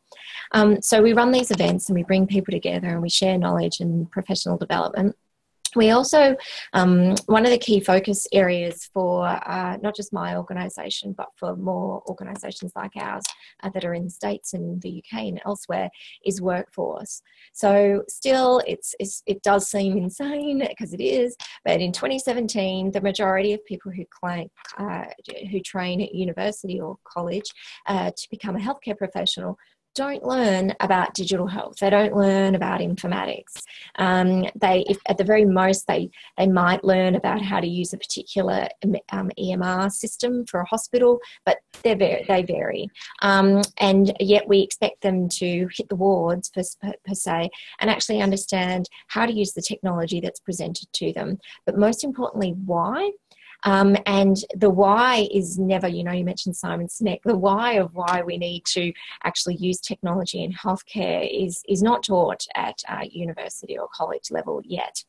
Um, 0.53 0.81
so 0.81 1.03
we 1.03 1.12
run 1.12 1.33
these 1.33 1.50
events 1.50 1.88
and 1.88 1.96
we 1.96 2.05
bring 2.05 2.26
people 2.26 2.53
together 2.53 2.88
and 2.88 3.03
we 3.03 3.11
share 3.11 3.37
knowledge 3.37 3.79
and 3.80 4.10
professional 4.10 4.56
development 4.56 5.16
we 5.76 5.90
also, 5.90 6.36
um, 6.72 7.14
one 7.26 7.44
of 7.44 7.50
the 7.50 7.58
key 7.58 7.80
focus 7.80 8.26
areas 8.32 8.90
for 8.92 9.26
uh, 9.26 9.78
not 9.82 9.94
just 9.94 10.12
my 10.12 10.36
organisation, 10.36 11.12
but 11.12 11.28
for 11.36 11.56
more 11.56 12.02
organisations 12.08 12.72
like 12.74 12.96
ours 12.96 13.24
uh, 13.62 13.70
that 13.70 13.84
are 13.84 13.94
in 13.94 14.04
the 14.04 14.10
States 14.10 14.52
and 14.52 14.82
the 14.82 15.02
UK 15.02 15.20
and 15.20 15.40
elsewhere, 15.44 15.90
is 16.24 16.42
workforce. 16.42 17.22
So, 17.52 18.02
still, 18.08 18.60
it's, 18.66 18.94
it's 18.98 19.22
it 19.26 19.42
does 19.42 19.68
seem 19.68 19.96
insane 19.96 20.66
because 20.66 20.92
it 20.92 21.00
is, 21.00 21.36
but 21.64 21.80
in 21.80 21.92
2017, 21.92 22.90
the 22.90 23.00
majority 23.00 23.52
of 23.52 23.64
people 23.64 23.92
who, 23.92 24.04
claim, 24.10 24.48
uh, 24.78 25.04
who 25.50 25.60
train 25.60 26.00
at 26.00 26.14
university 26.14 26.80
or 26.80 26.96
college 27.04 27.50
uh, 27.86 28.10
to 28.10 28.30
become 28.30 28.56
a 28.56 28.60
healthcare 28.60 28.96
professional 28.96 29.56
don't 29.94 30.24
learn 30.24 30.74
about 30.81 31.14
digital 31.14 31.46
health. 31.46 31.76
They 31.81 31.90
don't 31.90 32.14
learn 32.14 32.55
about 32.55 32.81
informatics. 32.81 33.62
Um, 33.96 34.46
they, 34.61 34.85
if, 34.88 34.98
at 35.07 35.18
the 35.18 35.24
very 35.24 35.44
most, 35.44 35.87
they 35.87 36.11
they 36.38 36.46
might 36.46 36.85
learn 36.85 37.14
about 37.16 37.42
how 37.42 37.61
to 37.61 37.66
use 37.66 37.92
a 37.92 37.98
particular 37.98 38.68
um, 39.11 39.31
EMR 39.38 39.90
system 39.90 40.46
for 40.46 40.61
a 40.61 40.66
hospital, 40.66 41.18
but 41.44 41.59
they 41.83 41.94
vary. 41.94 42.24
They 42.29 42.42
vary, 42.42 42.88
um, 43.22 43.62
and 43.79 44.12
yet 44.20 44.48
we 44.48 44.61
expect 44.61 45.03
them 45.03 45.29
to 45.31 45.68
hit 45.76 45.88
the 45.88 45.96
wards 45.96 46.50
per, 46.50 46.62
per 46.83 47.14
se 47.14 47.50
and 47.81 47.90
actually 47.90 48.22
understand 48.22 48.88
how 49.09 49.26
to 49.26 49.33
use 49.33 49.53
the 49.53 49.62
technology 49.62 50.20
that's 50.20 50.40
presented 50.40 50.92
to 50.94 51.12
them. 51.12 51.38
But 51.66 51.79
most 51.79 52.05
importantly, 52.05 52.55
why 52.64 53.11
um, 53.62 53.96
and 54.06 54.36
the 54.54 54.70
why 54.70 55.28
is 55.32 55.58
never, 55.58 55.88
you 55.88 56.04
know, 56.04 56.12
you 56.12 56.24
mentioned 56.24 56.56
Simon 56.56 56.86
Sinek, 56.88 57.22
the 57.24 57.36
why 57.36 57.74
of 57.74 57.94
why 57.94 58.22
we 58.24 58.38
need 58.38 58.64
to 58.66 58.92
actually 59.24 59.56
use 59.56 59.80
technology 59.80 60.42
in 60.42 60.52
healthcare 60.52 61.28
is, 61.30 61.62
is 61.68 61.82
not 61.82 62.04
taught 62.04 62.46
at 62.54 62.82
uh, 62.88 63.04
university 63.10 63.78
or 63.78 63.88
college 63.92 64.30
level 64.30 64.62
yet 64.64 65.04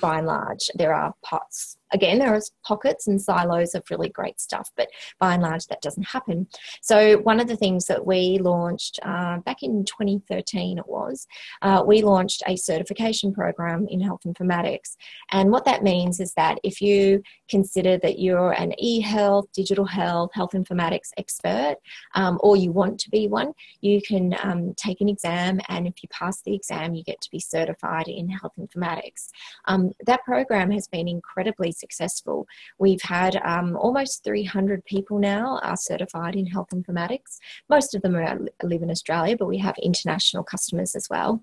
by 0.00 0.18
and 0.18 0.26
large. 0.26 0.70
There 0.74 0.94
are 0.94 1.14
parts 1.22 1.78
again, 1.92 2.18
there 2.18 2.34
are 2.34 2.40
pockets 2.64 3.06
and 3.06 3.20
silos 3.20 3.74
of 3.74 3.84
really 3.90 4.08
great 4.08 4.40
stuff, 4.40 4.70
but 4.76 4.88
by 5.20 5.34
and 5.34 5.42
large, 5.42 5.66
that 5.66 5.82
doesn't 5.82 6.04
happen. 6.04 6.46
So, 6.82 7.18
one 7.18 7.40
of 7.40 7.48
the 7.48 7.56
things 7.56 7.86
that 7.86 8.04
we 8.04 8.38
launched 8.38 8.98
uh, 9.02 9.38
back 9.38 9.62
in 9.62 9.84
2013, 9.84 10.78
it 10.78 10.88
was, 10.88 11.26
uh, 11.62 11.82
we 11.86 12.02
launched 12.02 12.42
a 12.46 12.56
certification 12.56 13.32
program 13.32 13.86
in 13.88 14.00
health 14.00 14.22
informatics. 14.26 14.96
And 15.30 15.50
what 15.50 15.64
that 15.64 15.82
means 15.82 16.20
is 16.20 16.32
that 16.34 16.58
if 16.62 16.80
you 16.80 17.22
consider 17.48 17.98
that 17.98 18.18
you're 18.18 18.52
an 18.52 18.72
e 18.78 19.00
health, 19.00 19.46
digital 19.52 19.84
health, 19.84 20.30
health 20.34 20.52
informatics 20.52 21.10
expert, 21.16 21.76
um, 22.14 22.38
or 22.42 22.56
you 22.56 22.72
want 22.72 22.98
to 23.00 23.10
be 23.10 23.28
one, 23.28 23.52
you 23.80 24.00
can 24.02 24.36
um, 24.42 24.74
take 24.76 25.00
an 25.00 25.08
exam. 25.08 25.60
And 25.68 25.86
if 25.86 26.02
you 26.02 26.08
pass 26.10 26.42
the 26.42 26.54
exam, 26.54 26.94
you 26.94 27.04
get 27.04 27.20
to 27.20 27.30
be 27.30 27.40
certified 27.40 28.08
in 28.08 28.28
health 28.28 28.52
informatics. 28.58 29.28
Um, 29.66 29.92
that 30.06 30.24
program 30.24 30.70
has 30.70 30.88
been 30.88 31.08
incredibly 31.08 31.72
successful. 31.76 32.46
We've 32.78 33.02
had 33.02 33.36
um, 33.44 33.76
almost 33.76 34.24
300 34.24 34.84
people 34.84 35.18
now 35.18 35.58
are 35.62 35.76
certified 35.76 36.36
in 36.36 36.46
health 36.46 36.68
informatics. 36.74 37.38
Most 37.68 37.94
of 37.94 38.02
them 38.02 38.16
are, 38.16 38.38
live 38.62 38.82
in 38.82 38.90
Australia, 38.90 39.36
but 39.36 39.48
we 39.48 39.58
have 39.58 39.76
international 39.82 40.42
customers 40.42 40.94
as 40.94 41.08
well. 41.10 41.42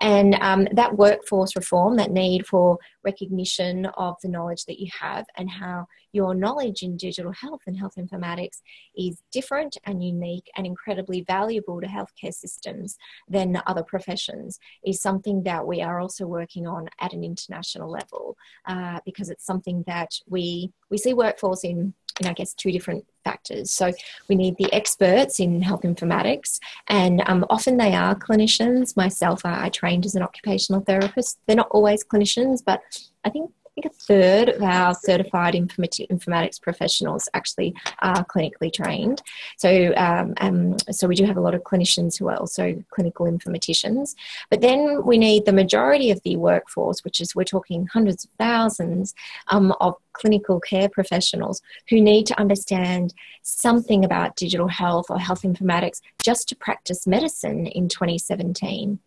And 0.00 0.34
um, 0.36 0.66
that 0.72 0.96
workforce 0.96 1.56
reform, 1.56 1.96
that 1.96 2.10
need 2.10 2.46
for 2.46 2.78
recognition 3.04 3.86
of 3.96 4.16
the 4.22 4.28
knowledge 4.28 4.64
that 4.66 4.80
you 4.80 4.88
have 5.00 5.26
and 5.36 5.50
how 5.50 5.86
your 6.14 6.34
knowledge 6.34 6.82
in 6.82 6.96
digital 6.96 7.32
health 7.32 7.62
and 7.66 7.76
health 7.76 7.94
informatics 7.98 8.62
is 8.96 9.22
different 9.32 9.76
and 9.84 10.02
unique 10.02 10.48
and 10.56 10.66
incredibly 10.66 11.22
valuable 11.22 11.80
to 11.80 11.86
healthcare 11.86 12.32
systems 12.32 12.96
than 13.28 13.60
other 13.66 13.82
professions 13.82 14.58
is 14.84 15.00
something 15.00 15.42
that 15.42 15.66
we 15.66 15.82
are 15.82 16.00
also 16.00 16.26
working 16.26 16.66
on 16.66 16.88
at 17.00 17.12
an 17.12 17.24
international 17.24 17.90
level 17.90 18.36
uh, 18.66 19.00
because 19.04 19.28
it's 19.28 19.44
something 19.44 19.82
that 19.86 20.10
we 20.28 20.70
we 20.90 20.98
see 20.98 21.14
workforce 21.14 21.64
in 21.64 21.94
in 22.20 22.28
I 22.28 22.32
guess 22.32 22.54
two 22.54 22.70
different 22.70 23.04
factors. 23.24 23.72
So 23.72 23.92
we 24.28 24.36
need 24.36 24.56
the 24.56 24.72
experts 24.72 25.40
in 25.40 25.60
health 25.62 25.82
informatics, 25.82 26.60
and 26.86 27.22
um, 27.26 27.44
often 27.50 27.76
they 27.76 27.92
are 27.94 28.14
clinicians. 28.14 28.96
Myself, 28.96 29.44
I, 29.44 29.64
I 29.64 29.68
trained 29.68 30.06
as 30.06 30.14
an 30.14 30.22
occupational 30.22 30.82
therapist. 30.82 31.38
They're 31.46 31.56
not 31.56 31.68
always 31.72 32.04
clinicians, 32.04 32.60
but 32.64 32.80
I 33.24 33.30
think 33.30 33.50
think 33.74 33.86
a 33.86 33.96
third 33.96 34.48
of 34.50 34.62
our 34.62 34.94
certified 34.94 35.54
informatics 35.54 36.60
professionals 36.60 37.28
actually 37.34 37.74
are 38.00 38.24
clinically 38.24 38.72
trained. 38.72 39.22
So, 39.56 39.92
um, 39.96 40.34
um, 40.38 40.76
so 40.90 41.08
we 41.08 41.14
do 41.14 41.24
have 41.24 41.36
a 41.36 41.40
lot 41.40 41.54
of 41.54 41.62
clinicians 41.62 42.18
who 42.18 42.28
are 42.28 42.36
also 42.36 42.82
clinical 42.90 43.26
informaticians. 43.26 44.14
But 44.50 44.60
then 44.60 45.04
we 45.04 45.18
need 45.18 45.44
the 45.44 45.52
majority 45.52 46.10
of 46.10 46.22
the 46.22 46.36
workforce, 46.36 47.04
which 47.04 47.20
is 47.20 47.34
we're 47.34 47.44
talking 47.44 47.86
hundreds 47.92 48.24
of 48.24 48.30
thousands 48.38 49.14
um, 49.48 49.74
of 49.80 49.96
clinical 50.12 50.60
care 50.60 50.88
professionals 50.88 51.60
who 51.88 52.00
need 52.00 52.26
to 52.26 52.38
understand 52.38 53.12
something 53.42 54.04
about 54.04 54.36
digital 54.36 54.68
health 54.68 55.06
or 55.10 55.18
health 55.18 55.42
informatics 55.42 56.00
just 56.22 56.48
to 56.48 56.56
practice 56.56 57.06
medicine 57.06 57.66
in 57.66 57.88
2017. 57.88 59.00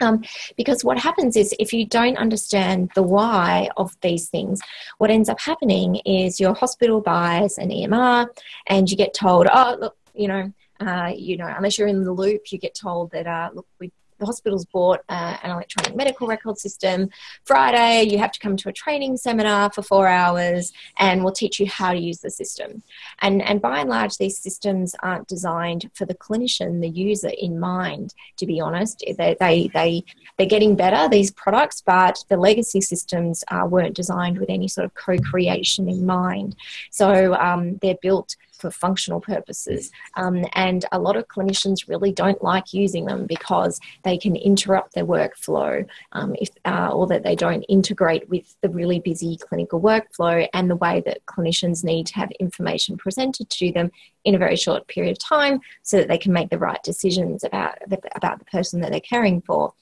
Um, 0.00 0.22
because 0.56 0.84
what 0.84 0.98
happens 0.98 1.36
is 1.36 1.54
if 1.58 1.72
you 1.72 1.86
don't 1.86 2.18
understand 2.18 2.90
the 2.94 3.02
why 3.02 3.68
of 3.76 3.96
these 4.02 4.28
things, 4.28 4.60
what 4.98 5.10
ends 5.10 5.28
up 5.28 5.40
happening 5.40 5.96
is 6.04 6.38
your 6.38 6.54
hospital 6.54 7.00
buys 7.00 7.58
an 7.58 7.70
EMR 7.70 8.28
and 8.66 8.90
you 8.90 8.96
get 8.96 9.14
told, 9.14 9.46
oh, 9.52 9.76
look, 9.80 9.96
you 10.14 10.28
know, 10.28 10.52
uh, 10.80 11.12
you 11.16 11.36
know, 11.36 11.46
unless 11.46 11.78
you're 11.78 11.88
in 11.88 12.04
the 12.04 12.12
loop, 12.12 12.52
you 12.52 12.58
get 12.58 12.74
told 12.74 13.10
that, 13.12 13.26
uh, 13.26 13.50
look, 13.54 13.66
we 13.80 13.90
the 14.18 14.26
hospital's 14.26 14.64
bought 14.64 15.00
uh, 15.08 15.36
an 15.42 15.50
electronic 15.50 15.94
medical 15.96 16.26
record 16.26 16.58
system. 16.58 17.08
Friday, 17.44 18.04
you 18.04 18.18
have 18.18 18.32
to 18.32 18.40
come 18.40 18.56
to 18.56 18.68
a 18.68 18.72
training 18.72 19.16
seminar 19.16 19.70
for 19.70 19.82
four 19.82 20.06
hours, 20.06 20.72
and 20.98 21.22
we'll 21.22 21.32
teach 21.32 21.60
you 21.60 21.66
how 21.66 21.92
to 21.92 21.98
use 21.98 22.20
the 22.20 22.30
system. 22.30 22.82
And 23.20 23.42
and 23.42 23.60
by 23.60 23.80
and 23.80 23.90
large, 23.90 24.16
these 24.16 24.38
systems 24.38 24.94
aren't 25.02 25.28
designed 25.28 25.90
for 25.94 26.06
the 26.06 26.14
clinician, 26.14 26.80
the 26.80 26.88
user 26.88 27.30
in 27.38 27.58
mind. 27.58 28.14
To 28.38 28.46
be 28.46 28.60
honest, 28.60 29.04
they 29.18 29.36
they, 29.38 29.70
they 29.72 30.04
they're 30.36 30.46
getting 30.46 30.76
better 30.76 31.08
these 31.08 31.30
products, 31.30 31.82
but 31.84 32.24
the 32.28 32.36
legacy 32.36 32.80
systems 32.80 33.44
uh, 33.50 33.66
weren't 33.68 33.94
designed 33.94 34.38
with 34.38 34.50
any 34.50 34.68
sort 34.68 34.84
of 34.84 34.94
co-creation 34.94 35.88
in 35.88 36.04
mind. 36.06 36.56
So 36.90 37.34
um, 37.34 37.78
they're 37.82 37.98
built 38.02 38.36
for 38.58 38.70
functional 38.70 39.20
purposes. 39.20 39.90
Um, 40.16 40.44
and 40.54 40.84
a 40.92 40.98
lot 40.98 41.16
of 41.16 41.28
clinicians 41.28 41.88
really 41.88 42.12
don't 42.12 42.42
like 42.42 42.72
using 42.72 43.04
them 43.06 43.26
because 43.26 43.78
they 44.02 44.18
can 44.18 44.36
interrupt 44.36 44.94
their 44.94 45.06
workflow 45.06 45.86
um, 46.12 46.34
if, 46.38 46.50
uh, 46.64 46.90
or 46.92 47.06
that 47.08 47.22
they 47.22 47.36
don't 47.36 47.62
integrate 47.64 48.28
with 48.28 48.56
the 48.62 48.68
really 48.68 49.00
busy 49.00 49.36
clinical 49.36 49.80
workflow 49.80 50.48
and 50.54 50.70
the 50.70 50.76
way 50.76 51.02
that 51.06 51.24
clinicians 51.26 51.84
need 51.84 52.06
to 52.06 52.14
have 52.14 52.30
information 52.32 52.96
presented 52.96 53.48
to 53.50 53.72
them 53.72 53.90
in 54.24 54.34
a 54.34 54.38
very 54.38 54.56
short 54.56 54.86
period 54.88 55.12
of 55.12 55.18
time 55.18 55.60
so 55.82 55.96
that 55.96 56.08
they 56.08 56.18
can 56.18 56.32
make 56.32 56.50
the 56.50 56.58
right 56.58 56.82
decisions 56.82 57.44
about 57.44 57.78
the, 57.86 57.98
about 58.16 58.38
the 58.38 58.44
person 58.46 58.80
that 58.80 58.90
they're 58.90 59.00
caring 59.00 59.40
for. 59.40 59.72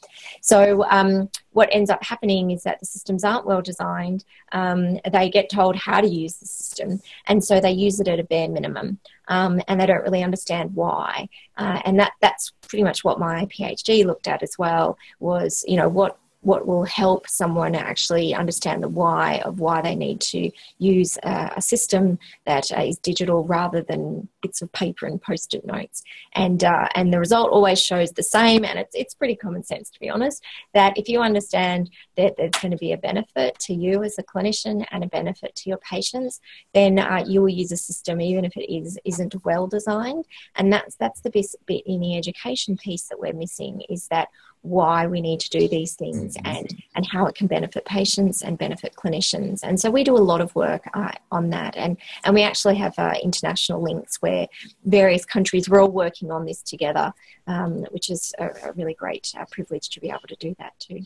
So, 0.45 0.85
um, 0.91 1.31
what 1.53 1.71
ends 1.73 1.89
up 1.89 2.05
happening 2.05 2.51
is 2.51 2.65
that 2.65 2.79
the 2.79 2.85
systems 2.85 3.25
aren't 3.25 3.47
well 3.47 3.63
designed. 3.63 4.27
Um, 4.53 4.99
they 5.11 5.31
get 5.31 5.49
told 5.49 5.75
how 5.75 6.03
to 6.03 6.07
use 6.07 6.35
the 6.35 6.45
system, 6.47 7.01
and 7.27 7.43
so 7.43 7.61
they 7.61 7.71
use 7.71 7.99
it 7.99 8.09
at 8.09 8.21
a 8.21 8.25
bare 8.25 8.51
minimum, 8.51 8.99
um, 9.29 9.63
and 9.69 9.81
they 9.81 9.87
don't 9.87 10.03
really 10.03 10.23
understand 10.23 10.75
why. 10.75 11.31
Uh, 11.57 11.81
and 11.87 11.99
that 11.99 12.13
that's 12.21 12.53
pretty 12.69 12.83
much 12.83 13.03
what 13.05 13.19
my 13.19 13.47
PhD 13.47 14.05
looked 14.05 14.29
at 14.29 14.43
as 14.43 14.59
well. 14.59 14.99
Was 15.19 15.65
you 15.67 15.77
know 15.77 15.89
what 15.89 16.19
what 16.45 16.67
will 16.67 16.85
help 16.85 17.29
someone 17.29 17.75
actually 17.75 18.35
understand 18.35 18.83
the 18.83 18.89
why 18.89 19.39
of 19.47 19.61
why 19.61 19.81
they 19.81 19.95
need 19.95 20.21
to 20.21 20.51
use 20.79 21.19
a, 21.23 21.61
system 21.61 22.19
that 22.45 22.71
uh, 22.77 22.83
is 22.83 22.99
digital 22.99 23.45
rather 23.45 23.81
than 23.81 24.29
bits 24.43 24.61
of 24.61 24.71
paper 24.73 25.07
and 25.07 25.23
post-it 25.23 25.65
notes. 25.65 26.03
And 26.35 26.63
uh, 26.63 26.89
and 26.95 27.13
the 27.13 27.19
result 27.19 27.51
always 27.51 27.81
shows 27.81 28.13
the 28.13 28.23
same, 28.23 28.65
and 28.65 28.79
it's 28.79 28.95
it's 28.95 29.15
pretty 29.15 29.37
common 29.37 29.63
sense 29.63 29.89
to 29.91 30.01
be 30.01 30.11
honest. 30.11 30.43
That 30.75 30.99
if 30.99 31.09
you 31.09 31.23
understand 31.23 31.91
that 32.17 32.37
there's 32.37 32.51
going 32.61 32.73
to 32.73 32.77
be 32.77 32.93
a 32.93 32.99
benefit 32.99 33.59
to 33.61 33.75
you 33.75 34.03
as 34.03 34.19
a 34.19 34.23
clinician 34.23 34.85
and 34.91 35.03
a 35.03 35.09
benefit 35.09 35.55
to 35.57 35.71
your 35.71 35.79
patients, 35.79 36.41
then 36.75 36.99
uh, 36.99 37.25
you 37.27 37.41
will 37.41 37.49
use 37.49 37.73
a 37.73 37.77
system 37.77 38.21
even 38.21 38.45
if 38.45 38.57
it 38.57 38.71
is 38.71 38.99
isn't 39.05 39.35
well 39.45 39.67
designed. 39.67 40.27
And 40.57 40.73
that's 40.73 40.97
that's 40.97 41.23
the 41.23 41.31
best 41.31 41.57
bit 41.67 41.85
in 41.87 42.01
the 42.01 42.19
education 42.19 42.77
piece 42.77 43.05
that 43.09 43.19
we're 43.19 43.33
missing 43.33 43.83
is 43.89 44.09
that 44.09 44.29
why 44.65 45.07
we 45.07 45.21
need 45.21 45.41
to 45.41 45.51
do 45.51 45.69
these 45.69 45.95
things 45.95 46.37
mm-hmm. 46.37 46.47
and 46.47 46.83
and 46.97 47.07
how 47.07 47.27
it 47.27 47.35
can 47.35 47.47
benefit 47.47 47.85
patients 47.85 48.43
and 48.43 48.57
benefit 48.57 48.95
clinicians. 48.97 49.61
And 49.63 49.79
so 49.79 49.91
we 49.91 50.03
do 50.05 50.17
a 50.17 50.19
lot 50.19 50.41
of 50.41 50.55
work 50.55 50.89
uh, 50.95 51.13
on 51.31 51.51
that. 51.51 51.77
And 51.77 51.99
and 52.25 52.35
we 52.35 52.43
actually 52.43 52.77
have 52.77 52.99
uh, 52.99 53.15
international 53.23 53.83
links 53.83 54.23
where 54.23 54.49
various 54.85 55.25
countries 55.27 55.69
we're 55.69 55.83
all 55.83 55.91
working 55.91 56.31
on 56.33 56.47
this 56.47 56.63
together 56.63 57.13
um, 57.47 57.85
which 57.91 58.11
is 58.11 58.33
a, 58.39 58.47
a 58.47 58.73
really 58.73 58.95
great 58.95 59.33
uh, 59.39 59.45
privilege 59.51 59.91
to 59.91 60.01
be 60.01 60.09
able 60.09 60.21
to 60.29 60.37
do 60.37 60.55
that 60.59 60.73
too. 60.79 61.01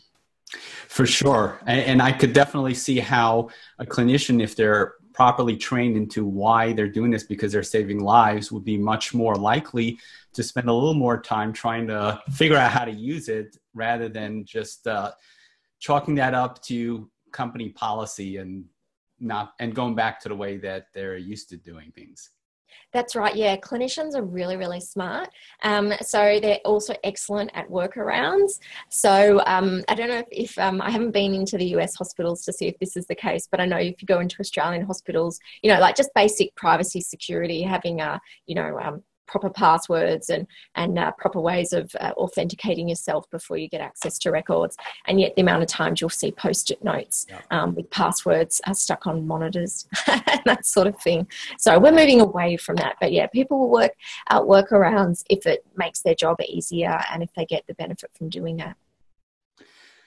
For 0.87 1.05
sure. 1.05 1.59
And, 1.67 1.81
and 1.81 2.01
i 2.01 2.11
could 2.11 2.33
definitely 2.33 2.73
see 2.73 2.99
how 2.99 3.49
a 3.77 3.85
clinician 3.85 4.41
if 4.41 4.55
they're 4.55 4.95
properly 5.19 5.57
trained 5.57 5.97
into 5.97 6.23
why 6.23 6.71
they're 6.71 6.87
doing 6.87 7.11
this 7.11 7.23
because 7.23 7.51
they're 7.51 7.61
saving 7.61 7.99
lives 7.99 8.53
would 8.53 8.63
be 8.63 8.77
much 8.77 9.13
more 9.13 9.35
likely 9.35 9.99
to 10.31 10.41
spend 10.41 10.69
a 10.69 10.73
little 10.73 10.93
more 10.93 11.21
time 11.21 11.51
trying 11.51 11.85
to 11.85 12.17
figure 12.31 12.55
out 12.55 12.71
how 12.71 12.85
to 12.85 12.93
use 12.93 13.27
it 13.27 13.57
rather 13.73 14.07
than 14.07 14.45
just 14.45 14.87
uh, 14.87 15.11
chalking 15.77 16.15
that 16.15 16.33
up 16.33 16.61
to 16.61 17.11
company 17.33 17.67
policy 17.67 18.37
and 18.37 18.63
not 19.19 19.51
and 19.59 19.75
going 19.75 19.93
back 19.93 20.21
to 20.21 20.29
the 20.29 20.35
way 20.35 20.55
that 20.55 20.85
they're 20.93 21.17
used 21.17 21.49
to 21.49 21.57
doing 21.57 21.91
things 21.91 22.29
that's 22.91 23.15
right. 23.15 23.35
Yeah, 23.35 23.57
clinicians 23.57 24.15
are 24.15 24.23
really, 24.23 24.57
really 24.57 24.79
smart. 24.79 25.29
Um, 25.63 25.93
so 26.01 26.39
they're 26.41 26.59
also 26.65 26.95
excellent 27.03 27.51
at 27.53 27.69
workarounds. 27.69 28.59
So 28.89 29.41
um, 29.45 29.83
I 29.87 29.95
don't 29.95 30.09
know 30.09 30.19
if, 30.19 30.27
if 30.31 30.59
um, 30.59 30.81
I 30.81 30.89
haven't 30.89 31.11
been 31.11 31.33
into 31.33 31.57
the 31.57 31.65
US 31.77 31.95
hospitals 31.95 32.43
to 32.45 32.53
see 32.53 32.67
if 32.67 32.77
this 32.79 32.97
is 32.97 33.05
the 33.07 33.15
case, 33.15 33.47
but 33.49 33.59
I 33.59 33.65
know 33.65 33.77
if 33.77 34.01
you 34.01 34.05
go 34.05 34.19
into 34.19 34.39
Australian 34.39 34.85
hospitals, 34.85 35.39
you 35.61 35.71
know, 35.71 35.79
like 35.79 35.95
just 35.95 36.09
basic 36.15 36.55
privacy 36.55 37.01
security, 37.01 37.61
having 37.61 38.01
a, 38.01 38.19
you 38.45 38.55
know, 38.55 38.79
um, 38.79 39.03
proper 39.29 39.49
passwords 39.49 40.29
and 40.29 40.47
and 40.75 40.97
uh, 40.97 41.11
proper 41.17 41.39
ways 41.39 41.71
of 41.71 41.91
uh, 41.99 42.11
authenticating 42.17 42.89
yourself 42.89 43.29
before 43.29 43.57
you 43.57 43.69
get 43.69 43.81
access 43.81 44.17
to 44.19 44.31
records. 44.31 44.75
And 45.07 45.19
yet, 45.21 45.35
the 45.35 45.41
amount 45.41 45.61
of 45.61 45.69
times 45.69 46.01
you'll 46.01 46.09
see 46.09 46.31
post-it 46.31 46.83
notes 46.83 47.25
yeah. 47.29 47.41
um, 47.51 47.75
with 47.75 47.89
passwords 47.91 48.59
uh, 48.65 48.73
stuck 48.73 49.07
on 49.07 49.27
monitors, 49.27 49.87
and 50.07 50.21
that 50.45 50.65
sort 50.65 50.87
of 50.87 50.99
thing. 51.01 51.27
So 51.57 51.79
we're 51.79 51.91
moving 51.91 52.21
away 52.21 52.57
from 52.57 52.75
that. 52.77 52.95
But 52.99 53.11
yeah, 53.11 53.27
people 53.27 53.59
will 53.59 53.69
work 53.69 53.93
out 54.29 54.47
workarounds 54.47 55.23
if 55.29 55.45
it 55.45 55.65
makes 55.77 56.01
their 56.01 56.15
job 56.15 56.37
easier 56.47 56.99
and 57.11 57.23
if 57.23 57.29
they 57.35 57.45
get 57.45 57.65
the 57.67 57.75
benefit 57.75 58.09
from 58.17 58.29
doing 58.29 58.57
that. 58.57 58.75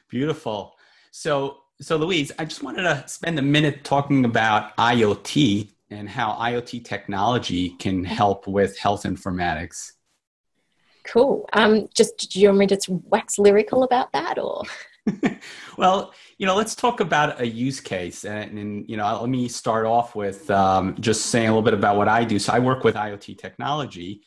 Beautiful. 0.08 0.74
So 1.10 1.58
so 1.80 1.96
Louise, 1.96 2.30
I 2.38 2.44
just 2.44 2.62
wanted 2.62 2.82
to 2.82 3.04
spend 3.06 3.38
a 3.38 3.42
minute 3.42 3.82
talking 3.82 4.24
about 4.24 4.76
IoT 4.76 5.68
and 5.92 6.08
how 6.08 6.32
IoT 6.32 6.84
technology 6.84 7.70
can 7.70 8.04
help 8.04 8.46
with 8.46 8.78
health 8.78 9.04
informatics. 9.04 9.92
Cool. 11.04 11.48
Um, 11.52 11.88
just 11.94 12.30
do 12.30 12.40
you 12.40 12.48
want 12.48 12.58
me 12.58 12.66
to 12.68 13.02
wax 13.04 13.38
lyrical 13.38 13.82
about 13.82 14.12
that, 14.12 14.38
or? 14.38 14.62
well, 15.76 16.14
you 16.38 16.46
know, 16.46 16.54
let's 16.54 16.74
talk 16.74 17.00
about 17.00 17.40
a 17.40 17.46
use 17.46 17.80
case, 17.80 18.24
and, 18.24 18.58
and 18.58 18.88
you 18.88 18.96
know, 18.96 19.20
let 19.20 19.28
me 19.28 19.48
start 19.48 19.84
off 19.84 20.14
with 20.14 20.48
um, 20.50 20.94
just 21.00 21.26
saying 21.26 21.48
a 21.48 21.50
little 21.50 21.62
bit 21.62 21.74
about 21.74 21.96
what 21.96 22.08
I 22.08 22.24
do. 22.24 22.38
So 22.38 22.52
I 22.52 22.60
work 22.60 22.84
with 22.84 22.94
IoT 22.94 23.38
technology, 23.38 24.22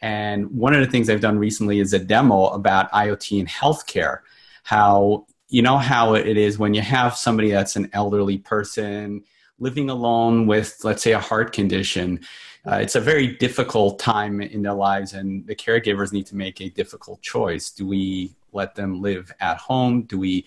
and 0.00 0.48
one 0.50 0.74
of 0.74 0.80
the 0.80 0.86
things 0.86 1.10
I've 1.10 1.20
done 1.20 1.38
recently 1.38 1.80
is 1.80 1.92
a 1.92 1.98
demo 1.98 2.46
about 2.48 2.90
IoT 2.92 3.40
in 3.40 3.46
healthcare. 3.46 4.18
How 4.62 5.26
you 5.48 5.62
know 5.62 5.76
how 5.76 6.14
it 6.14 6.36
is 6.36 6.58
when 6.58 6.72
you 6.72 6.82
have 6.82 7.16
somebody 7.16 7.50
that's 7.50 7.74
an 7.74 7.90
elderly 7.92 8.38
person 8.38 9.24
living 9.62 9.88
alone 9.88 10.46
with, 10.46 10.78
let's 10.82 11.02
say, 11.02 11.12
a 11.12 11.20
heart 11.20 11.52
condition. 11.52 12.20
Uh, 12.66 12.76
it's 12.76 12.96
a 12.96 13.00
very 13.00 13.28
difficult 13.28 13.98
time 13.98 14.40
in 14.40 14.62
their 14.62 14.74
lives, 14.74 15.14
and 15.14 15.46
the 15.46 15.54
caregivers 15.54 16.12
need 16.12 16.26
to 16.26 16.36
make 16.36 16.60
a 16.60 16.68
difficult 16.70 17.22
choice. 17.22 17.70
Do 17.70 17.86
we 17.86 18.34
let 18.52 18.74
them 18.74 19.00
live 19.00 19.32
at 19.40 19.56
home? 19.56 20.02
Do 20.02 20.18
we 20.18 20.44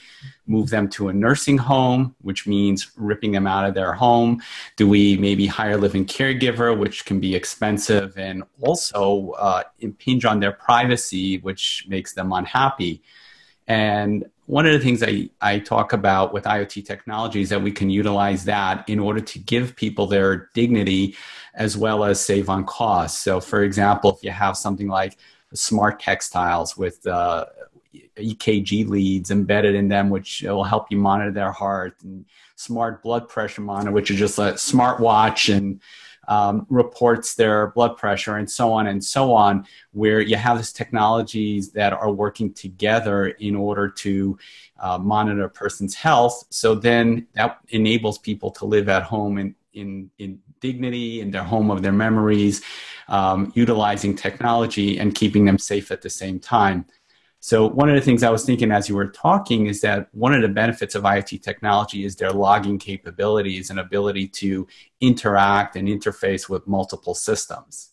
move 0.47 0.69
them 0.69 0.89
to 0.89 1.07
a 1.07 1.13
nursing 1.13 1.57
home, 1.57 2.15
which 2.21 2.45
means 2.45 2.91
ripping 2.97 3.31
them 3.31 3.47
out 3.47 3.65
of 3.67 3.73
their 3.73 3.93
home? 3.93 4.41
Do 4.75 4.87
we 4.87 5.17
maybe 5.17 5.47
hire 5.47 5.73
a 5.73 5.77
living 5.77 6.05
caregiver, 6.05 6.77
which 6.77 7.05
can 7.05 7.19
be 7.19 7.35
expensive 7.35 8.17
and 8.17 8.43
also 8.61 9.31
uh, 9.31 9.63
impinge 9.79 10.25
on 10.25 10.39
their 10.39 10.51
privacy, 10.51 11.39
which 11.39 11.85
makes 11.87 12.13
them 12.13 12.31
unhappy? 12.31 13.01
And 13.67 14.25
one 14.45 14.65
of 14.65 14.73
the 14.73 14.79
things 14.79 15.01
I, 15.01 15.29
I 15.41 15.59
talk 15.59 15.91
about 15.93 16.33
with 16.33 16.43
IoT 16.43 16.85
technology 16.85 17.41
is 17.41 17.49
that 17.49 17.61
we 17.61 17.71
can 17.71 17.89
utilize 17.89 18.45
that 18.45 18.87
in 18.87 18.99
order 18.99 19.19
to 19.19 19.39
give 19.39 19.75
people 19.75 20.05
their 20.05 20.49
dignity 20.53 21.15
as 21.55 21.75
well 21.75 22.03
as 22.03 22.23
save 22.23 22.49
on 22.49 22.65
costs. 22.65 23.19
So, 23.21 23.39
for 23.39 23.63
example, 23.63 24.15
if 24.15 24.23
you 24.23 24.31
have 24.31 24.55
something 24.55 24.87
like 24.87 25.17
smart 25.53 25.99
textiles 25.99 26.77
with 26.77 27.05
uh, 27.07 27.45
EKG 28.17 28.87
leads 28.87 29.31
embedded 29.31 29.73
in 29.73 29.87
them, 29.87 30.09
which 30.09 30.43
will 30.45 30.63
help 30.63 30.91
you 30.91 30.97
monitor 30.97 31.31
their 31.31 31.51
heart, 31.51 31.95
and 32.03 32.25
smart 32.55 33.01
blood 33.01 33.27
pressure 33.27 33.61
monitor, 33.61 33.91
which 33.91 34.11
is 34.11 34.17
just 34.17 34.37
a 34.37 34.57
smart 34.57 34.99
watch 34.99 35.49
and 35.49 35.81
um, 36.27 36.65
reports 36.69 37.35
their 37.35 37.67
blood 37.71 37.97
pressure, 37.97 38.37
and 38.37 38.49
so 38.49 38.71
on 38.71 38.87
and 38.87 39.03
so 39.03 39.33
on, 39.33 39.65
where 39.91 40.21
you 40.21 40.35
have 40.35 40.57
these 40.57 40.73
technologies 40.73 41.71
that 41.71 41.93
are 41.93 42.11
working 42.11 42.53
together 42.53 43.27
in 43.27 43.55
order 43.55 43.89
to 43.89 44.37
uh, 44.79 44.97
monitor 44.97 45.45
a 45.45 45.49
person's 45.49 45.95
health. 45.95 46.45
So 46.49 46.75
then 46.75 47.27
that 47.33 47.59
enables 47.69 48.17
people 48.17 48.51
to 48.51 48.65
live 48.65 48.89
at 48.89 49.03
home 49.03 49.37
in, 49.37 49.55
in, 49.73 50.09
dignity, 50.61 51.21
in 51.21 51.31
their 51.31 51.43
home 51.43 51.69
of 51.69 51.81
their 51.81 51.91
memories, 51.91 52.61
um, 53.07 53.51
utilizing 53.55 54.15
technology 54.15 54.97
and 54.97 55.13
keeping 55.13 55.45
them 55.45 55.59
safe 55.59 55.91
at 55.91 56.01
the 56.01 56.09
same 56.09 56.39
time. 56.39 56.85
So 57.45 57.69
one 57.69 57.89
of 57.89 57.95
the 57.95 58.01
things 58.01 58.23
I 58.23 58.31
was 58.31 58.43
thinking 58.43 58.71
as 58.71 58.89
you 58.89 58.95
were 58.95 59.09
talking 59.09 59.67
is 59.67 59.79
that 59.81 60.07
one 60.13 60.33
of 60.33 60.41
the 60.41 60.47
benefits 60.47 60.95
of 60.95 61.03
IoT 61.03 61.43
technology 61.43 62.03
is 62.03 62.15
their 62.15 62.31
logging 62.31 62.79
capabilities 62.79 63.69
and 63.69 63.79
ability 63.79 64.29
to 64.29 64.67
interact 64.99 65.75
and 65.75 65.87
interface 65.87 66.49
with 66.49 66.65
multiple 66.65 67.13
systems. 67.13 67.91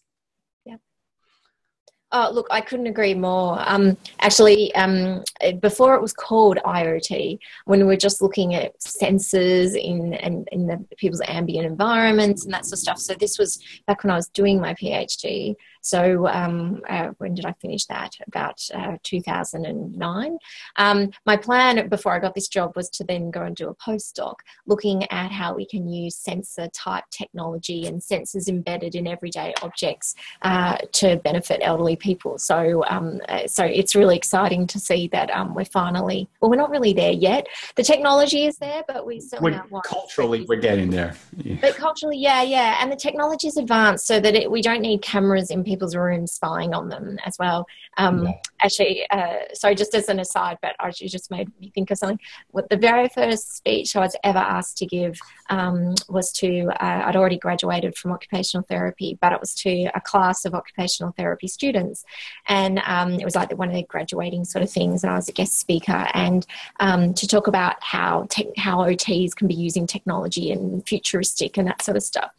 Oh, 2.14 2.30
look, 2.30 2.46
I 2.50 2.60
couldn't 2.60 2.86
agree 2.86 3.14
more. 3.14 3.58
Um, 3.66 3.96
actually, 4.20 4.74
um, 4.74 5.24
before 5.60 5.94
it 5.96 6.02
was 6.02 6.12
called 6.12 6.58
IoT, 6.64 7.38
when 7.64 7.80
we 7.80 7.86
were 7.86 7.96
just 7.96 8.20
looking 8.20 8.54
at 8.54 8.78
sensors 8.80 9.74
in, 9.74 10.12
in, 10.14 10.44
in 10.52 10.66
the 10.66 10.82
people's 10.98 11.22
ambient 11.26 11.66
environments 11.66 12.44
and 12.44 12.52
that 12.52 12.66
sort 12.66 12.74
of 12.74 12.78
stuff. 12.78 12.98
So 12.98 13.14
this 13.14 13.38
was 13.38 13.58
back 13.86 14.04
when 14.04 14.10
I 14.10 14.16
was 14.16 14.28
doing 14.28 14.60
my 14.60 14.74
PhD. 14.74 15.54
So 15.82 16.26
um, 16.28 16.80
uh, 16.88 17.08
when 17.18 17.34
did 17.34 17.44
I 17.44 17.52
finish 17.60 17.86
that? 17.86 18.16
About 18.26 18.60
uh, 18.72 18.96
2009. 19.02 20.38
Um, 20.76 21.10
my 21.26 21.36
plan 21.36 21.88
before 21.88 22.12
I 22.12 22.18
got 22.18 22.34
this 22.34 22.48
job 22.48 22.76
was 22.76 22.88
to 22.90 23.04
then 23.04 23.30
go 23.30 23.42
and 23.42 23.54
do 23.54 23.68
a 23.68 23.74
postdoc 23.74 24.34
looking 24.66 25.04
at 25.10 25.30
how 25.30 25.54
we 25.54 25.66
can 25.66 25.88
use 25.88 26.16
sensor 26.16 26.68
type 26.68 27.04
technology 27.10 27.86
and 27.86 28.00
sensors 28.00 28.48
embedded 28.48 28.94
in 28.94 29.06
everyday 29.06 29.52
objects 29.62 30.14
uh, 30.42 30.76
to 30.92 31.16
benefit 31.16 31.60
elderly 31.62 31.96
people. 31.96 32.38
So, 32.38 32.84
um, 32.88 33.20
uh, 33.28 33.46
so 33.46 33.64
it's 33.64 33.94
really 33.94 34.16
exciting 34.16 34.66
to 34.68 34.78
see 34.78 35.08
that 35.08 35.30
um, 35.30 35.54
we're 35.54 35.64
finally, 35.64 36.28
well, 36.40 36.50
we're 36.50 36.56
not 36.56 36.70
really 36.70 36.92
there 36.92 37.12
yet. 37.12 37.46
The 37.76 37.82
technology 37.82 38.46
is 38.46 38.56
there, 38.58 38.82
but 38.86 39.06
we 39.06 39.20
still 39.20 39.40
we're, 39.40 39.62
culturally 39.84 40.46
we're 40.48 40.60
getting 40.60 40.90
there. 40.90 41.16
Yeah. 41.36 41.56
But 41.60 41.76
culturally, 41.76 42.18
yeah, 42.18 42.42
yeah, 42.42 42.78
and 42.80 42.90
the 42.90 42.96
technology 42.96 43.48
is 43.48 43.56
advanced 43.56 44.06
so 44.06 44.20
that 44.20 44.34
it, 44.34 44.50
we 44.50 44.62
don't 44.62 44.80
need 44.80 45.02
cameras 45.02 45.50
in 45.50 45.64
people's 45.72 45.96
rooms 45.96 46.32
spying 46.32 46.74
on 46.74 46.90
them 46.90 47.18
as 47.24 47.36
well. 47.38 47.66
Um, 47.96 48.26
yeah. 48.26 48.32
Actually, 48.62 49.06
uh, 49.10 49.36
sorry, 49.54 49.74
just 49.74 49.94
as 49.94 50.08
an 50.10 50.20
aside, 50.20 50.58
but 50.60 50.74
you 51.00 51.08
just 51.08 51.30
made 51.30 51.48
me 51.60 51.72
think 51.74 51.90
of 51.90 51.96
something. 51.96 52.18
What 52.50 52.68
the 52.68 52.76
very 52.76 53.08
first 53.08 53.56
speech 53.56 53.96
I 53.96 54.00
was 54.00 54.14
ever 54.22 54.38
asked 54.38 54.76
to 54.78 54.86
give 54.86 55.18
um, 55.48 55.94
was 56.10 56.30
to, 56.32 56.66
uh, 56.78 57.02
I'd 57.06 57.16
already 57.16 57.38
graduated 57.38 57.96
from 57.96 58.12
occupational 58.12 58.66
therapy, 58.68 59.18
but 59.20 59.32
it 59.32 59.40
was 59.40 59.54
to 59.56 59.90
a 59.94 60.00
class 60.00 60.44
of 60.44 60.54
occupational 60.54 61.14
therapy 61.16 61.48
students. 61.48 62.04
And 62.46 62.82
um, 62.84 63.14
it 63.14 63.24
was 63.24 63.34
like 63.34 63.56
one 63.56 63.68
of 63.68 63.74
the 63.74 63.82
graduating 63.84 64.44
sort 64.44 64.62
of 64.62 64.70
things. 64.70 65.02
And 65.02 65.10
I 65.10 65.16
was 65.16 65.28
a 65.30 65.32
guest 65.32 65.58
speaker 65.58 66.06
and 66.12 66.46
um, 66.80 67.14
to 67.14 67.26
talk 67.26 67.46
about 67.46 67.76
how, 67.80 68.26
te- 68.28 68.52
how 68.58 68.78
OTs 68.78 69.34
can 69.34 69.48
be 69.48 69.54
using 69.54 69.86
technology 69.86 70.52
and 70.52 70.86
futuristic 70.86 71.56
and 71.56 71.66
that 71.68 71.80
sort 71.80 71.96
of 71.96 72.02
stuff. 72.02 72.30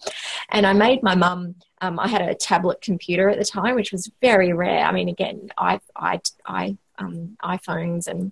And 0.50 0.67
I 0.67 0.74
made 0.74 1.02
my 1.02 1.15
mum 1.15 1.56
um, 1.84 2.00
I 2.00 2.08
had 2.08 2.22
a 2.22 2.34
tablet 2.34 2.80
computer 2.80 3.28
at 3.28 3.38
the 3.38 3.43
time, 3.43 3.76
which 3.76 3.91
was 3.91 4.10
very 4.22 4.54
rare. 4.54 4.86
I 4.86 4.93
mean, 4.93 5.10
again, 5.10 5.50
I, 5.58 5.82
I, 5.93 6.22
I 6.46 6.78
um, 6.98 7.36
iPhones 7.43 8.08
and 8.08 8.32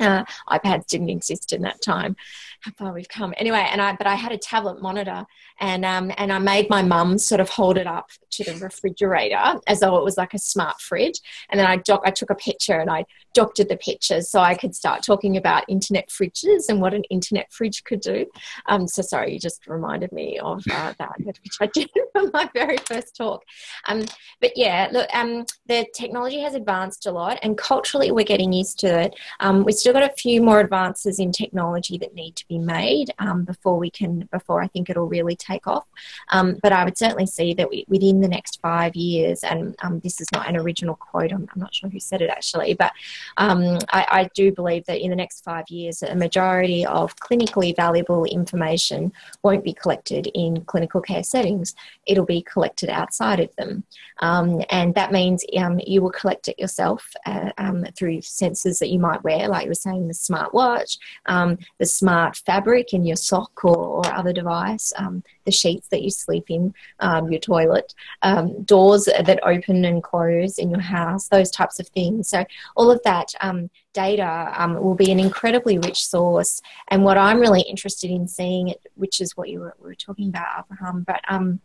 uh, 0.00 0.24
iPads 0.48 0.86
didn't 0.86 1.10
exist 1.10 1.52
in 1.52 1.62
that 1.62 1.82
time. 1.82 2.16
How 2.60 2.72
far 2.72 2.92
we've 2.92 3.08
come. 3.08 3.34
Anyway, 3.36 3.64
and 3.70 3.80
I 3.80 3.94
but 3.94 4.06
I 4.06 4.14
had 4.14 4.32
a 4.32 4.38
tablet 4.38 4.82
monitor, 4.82 5.26
and 5.60 5.84
um, 5.84 6.10
and 6.16 6.32
I 6.32 6.38
made 6.38 6.68
my 6.68 6.82
mum 6.82 7.18
sort 7.18 7.40
of 7.40 7.48
hold 7.48 7.76
it 7.76 7.86
up 7.86 8.10
to 8.30 8.44
the 8.44 8.56
refrigerator 8.58 9.60
as 9.66 9.80
though 9.80 9.96
it 9.96 10.04
was 10.04 10.16
like 10.16 10.34
a 10.34 10.38
smart 10.38 10.80
fridge, 10.80 11.20
and 11.50 11.60
then 11.60 11.66
I 11.66 11.76
doc- 11.76 12.02
I 12.04 12.10
took 12.10 12.30
a 12.30 12.34
picture 12.34 12.80
and 12.80 12.90
I 12.90 13.04
doctored 13.36 13.68
the 13.68 13.76
pictures 13.76 14.30
so 14.30 14.40
I 14.40 14.54
could 14.54 14.74
start 14.74 15.02
talking 15.04 15.36
about 15.36 15.64
internet 15.68 16.08
fridges 16.08 16.70
and 16.70 16.80
what 16.80 16.94
an 16.94 17.04
internet 17.10 17.52
fridge 17.52 17.84
could 17.84 18.00
do. 18.00 18.24
Um, 18.64 18.88
so 18.88 19.02
sorry, 19.02 19.34
you 19.34 19.38
just 19.38 19.66
reminded 19.66 20.10
me 20.10 20.38
of 20.38 20.64
uh, 20.70 20.94
that, 20.98 21.12
which 21.18 21.58
I 21.60 21.66
did 21.66 21.90
for 22.12 22.30
my 22.32 22.48
very 22.54 22.78
first 22.78 23.14
talk. 23.14 23.44
Um, 23.88 24.06
but 24.40 24.52
yeah, 24.56 24.88
look, 24.90 25.08
um, 25.14 25.44
the 25.66 25.86
technology 25.94 26.40
has 26.40 26.54
advanced 26.54 27.06
a 27.06 27.12
lot, 27.12 27.38
and 27.42 27.58
culturally 27.58 28.10
we're 28.10 28.24
getting 28.24 28.52
used 28.52 28.78
to 28.80 29.00
it. 29.00 29.14
Um, 29.40 29.64
we've 29.64 29.74
still 29.86 29.92
got 29.92 30.02
a 30.02 30.14
few 30.14 30.42
more 30.42 30.58
advances 30.58 31.20
in 31.20 31.30
technology 31.30 31.96
that 31.96 32.12
need 32.12 32.34
to 32.34 32.44
be 32.48 32.58
made 32.58 33.14
um, 33.20 33.44
before 33.44 33.78
we 33.78 33.88
can, 33.88 34.28
before 34.32 34.60
I 34.60 34.66
think 34.66 34.90
it'll 34.90 35.06
really 35.06 35.36
take 35.36 35.68
off. 35.68 35.86
Um, 36.30 36.58
but 36.60 36.72
I 36.72 36.84
would 36.84 36.98
certainly 36.98 37.26
see 37.26 37.54
that 37.54 37.70
we, 37.70 37.84
within 37.86 38.20
the 38.20 38.26
next 38.26 38.60
five 38.60 38.96
years, 38.96 39.44
and 39.44 39.76
um, 39.84 40.00
this 40.00 40.20
is 40.20 40.26
not 40.32 40.48
an 40.48 40.56
original 40.56 40.96
quote, 40.96 41.30
I'm, 41.30 41.48
I'm, 41.54 41.60
not 41.60 41.72
sure 41.72 41.88
who 41.88 42.00
said 42.00 42.20
it 42.20 42.30
actually, 42.30 42.74
but 42.74 42.90
um, 43.36 43.78
I, 43.90 44.06
I, 44.10 44.30
do 44.34 44.50
believe 44.50 44.84
that 44.86 45.00
in 45.00 45.10
the 45.10 45.16
next 45.16 45.44
five 45.44 45.68
years, 45.68 46.02
a 46.02 46.16
majority 46.16 46.84
of 46.84 47.14
clinically 47.16 47.74
valuable 47.76 48.24
information 48.24 49.12
won't 49.44 49.62
be 49.62 49.72
collected 49.72 50.28
in 50.34 50.64
clinical 50.64 51.00
care 51.00 51.22
settings. 51.22 51.76
It'll 52.06 52.26
be 52.26 52.42
collected 52.42 52.90
outside 52.90 53.38
of 53.38 53.54
them. 53.54 53.84
Um, 54.18 54.62
and 54.70 54.94
that 54.96 55.12
means 55.12 55.44
um, 55.56 55.80
you 55.86 56.02
will 56.02 56.10
collect 56.10 56.48
it 56.48 56.58
yourself 56.58 57.06
uh, 57.24 57.50
through 57.96 58.18
sensors 58.18 58.78
that 58.80 58.88
you 58.88 58.98
might 58.98 59.22
wear, 59.22 59.48
like 59.48 59.68
saying, 59.76 60.08
the 60.08 60.14
smartwatch, 60.14 60.98
um, 61.26 61.58
the 61.78 61.86
smart 61.86 62.36
fabric 62.38 62.92
in 62.92 63.04
your 63.04 63.16
sock 63.16 63.64
or, 63.64 63.76
or 63.76 64.06
other 64.12 64.32
device, 64.32 64.92
um, 64.96 65.22
the 65.44 65.52
sheets 65.52 65.88
that 65.88 66.02
you 66.02 66.10
sleep 66.10 66.50
in, 66.50 66.74
um, 67.00 67.30
your 67.30 67.40
toilet, 67.40 67.94
um, 68.22 68.62
doors 68.62 69.04
that 69.04 69.40
open 69.42 69.84
and 69.84 70.02
close 70.02 70.58
in 70.58 70.70
your 70.70 70.80
house, 70.80 71.28
those 71.28 71.50
types 71.50 71.78
of 71.78 71.88
things. 71.88 72.28
So, 72.28 72.44
all 72.76 72.90
of 72.90 73.00
that 73.04 73.32
um, 73.40 73.70
data 73.92 74.52
um, 74.56 74.74
will 74.82 74.94
be 74.94 75.10
an 75.10 75.18
incredibly 75.18 75.78
rich 75.78 76.04
source. 76.04 76.60
And 76.88 77.02
what 77.02 77.16
I'm 77.16 77.40
really 77.40 77.62
interested 77.62 78.10
in 78.10 78.28
seeing, 78.28 78.74
which 78.94 79.20
is 79.20 79.36
what 79.36 79.48
you 79.48 79.60
were, 79.60 79.74
were 79.80 79.94
talking 79.94 80.28
about, 80.28 80.64
Abraham, 80.64 81.04
but 81.06 81.20
um, 81.28 81.60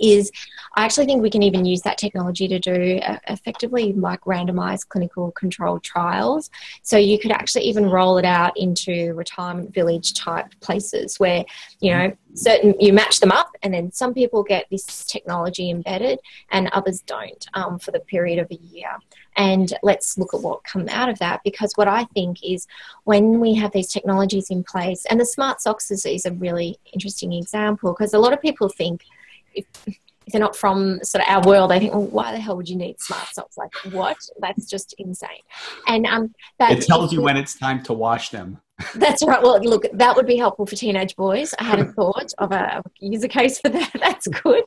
is 0.00 0.30
I 0.76 0.84
actually 0.84 1.06
think 1.06 1.22
we 1.22 1.30
can 1.30 1.42
even 1.42 1.64
use 1.64 1.82
that 1.82 1.98
technology 1.98 2.48
to 2.48 2.58
do 2.58 2.98
uh, 2.98 3.18
effectively 3.28 3.92
like 3.92 4.20
randomized 4.22 4.88
clinical 4.88 5.30
controlled 5.32 5.82
trials. 5.82 6.50
So 6.82 6.96
you 6.96 7.18
could 7.18 7.30
actually 7.30 7.64
even 7.64 7.90
roll 7.90 8.18
it 8.18 8.24
out 8.24 8.56
into 8.56 9.14
retirement 9.14 9.72
village 9.72 10.14
type 10.14 10.46
places 10.60 11.18
where, 11.20 11.44
you 11.80 11.92
know, 11.92 12.16
certain 12.34 12.74
you 12.80 12.92
match 12.92 13.20
them 13.20 13.30
up 13.30 13.50
and 13.62 13.72
then 13.72 13.92
some 13.92 14.12
people 14.12 14.42
get 14.42 14.66
this 14.70 15.04
technology 15.06 15.70
embedded 15.70 16.18
and 16.50 16.68
others 16.68 17.00
don't 17.02 17.46
um, 17.54 17.78
for 17.78 17.92
the 17.92 18.00
period 18.00 18.40
of 18.40 18.50
a 18.50 18.56
year 18.56 18.90
and 19.36 19.74
let's 19.82 20.18
look 20.18 20.34
at 20.34 20.40
what 20.40 20.64
come 20.64 20.88
out 20.88 21.08
of 21.08 21.18
that 21.20 21.40
because 21.44 21.72
what 21.76 21.86
i 21.86 22.04
think 22.12 22.38
is 22.42 22.66
when 23.04 23.38
we 23.38 23.54
have 23.54 23.70
these 23.72 23.88
technologies 23.88 24.50
in 24.50 24.64
place 24.64 25.06
and 25.06 25.20
the 25.20 25.24
smart 25.24 25.60
socks 25.60 25.90
is, 25.90 26.04
is 26.04 26.26
a 26.26 26.32
really 26.32 26.76
interesting 26.92 27.32
example 27.32 27.92
because 27.92 28.14
a 28.14 28.18
lot 28.18 28.32
of 28.32 28.42
people 28.42 28.68
think 28.68 29.04
if 29.54 29.66
if 30.26 30.32
they're 30.32 30.40
not 30.40 30.56
from 30.56 31.00
sort 31.02 31.22
of 31.22 31.28
our 31.28 31.46
world, 31.46 31.70
they 31.70 31.78
think, 31.78 31.92
well, 31.92 32.06
why 32.06 32.32
the 32.32 32.40
hell 32.40 32.56
would 32.56 32.68
you 32.68 32.76
need 32.76 33.00
smart 33.00 33.26
socks? 33.34 33.56
Like, 33.58 33.74
what? 33.92 34.16
That's 34.38 34.68
just 34.68 34.94
insane. 34.98 35.28
And 35.86 36.06
um, 36.06 36.34
it 36.60 36.86
tells 36.86 37.12
you 37.12 37.20
when 37.20 37.36
it's 37.36 37.58
time 37.58 37.82
to 37.84 37.92
wash 37.92 38.30
them. 38.30 38.60
That's 38.94 39.24
right. 39.24 39.42
Well, 39.42 39.60
look, 39.62 39.84
that 39.92 40.16
would 40.16 40.26
be 40.26 40.36
helpful 40.36 40.66
for 40.66 40.76
teenage 40.76 41.14
boys. 41.16 41.54
I 41.58 41.64
hadn't 41.64 41.92
thought 41.96 42.32
of 42.38 42.52
a 42.52 42.82
user 43.00 43.28
case 43.28 43.60
for 43.60 43.68
that. 43.68 43.90
That's 44.00 44.26
good. 44.26 44.64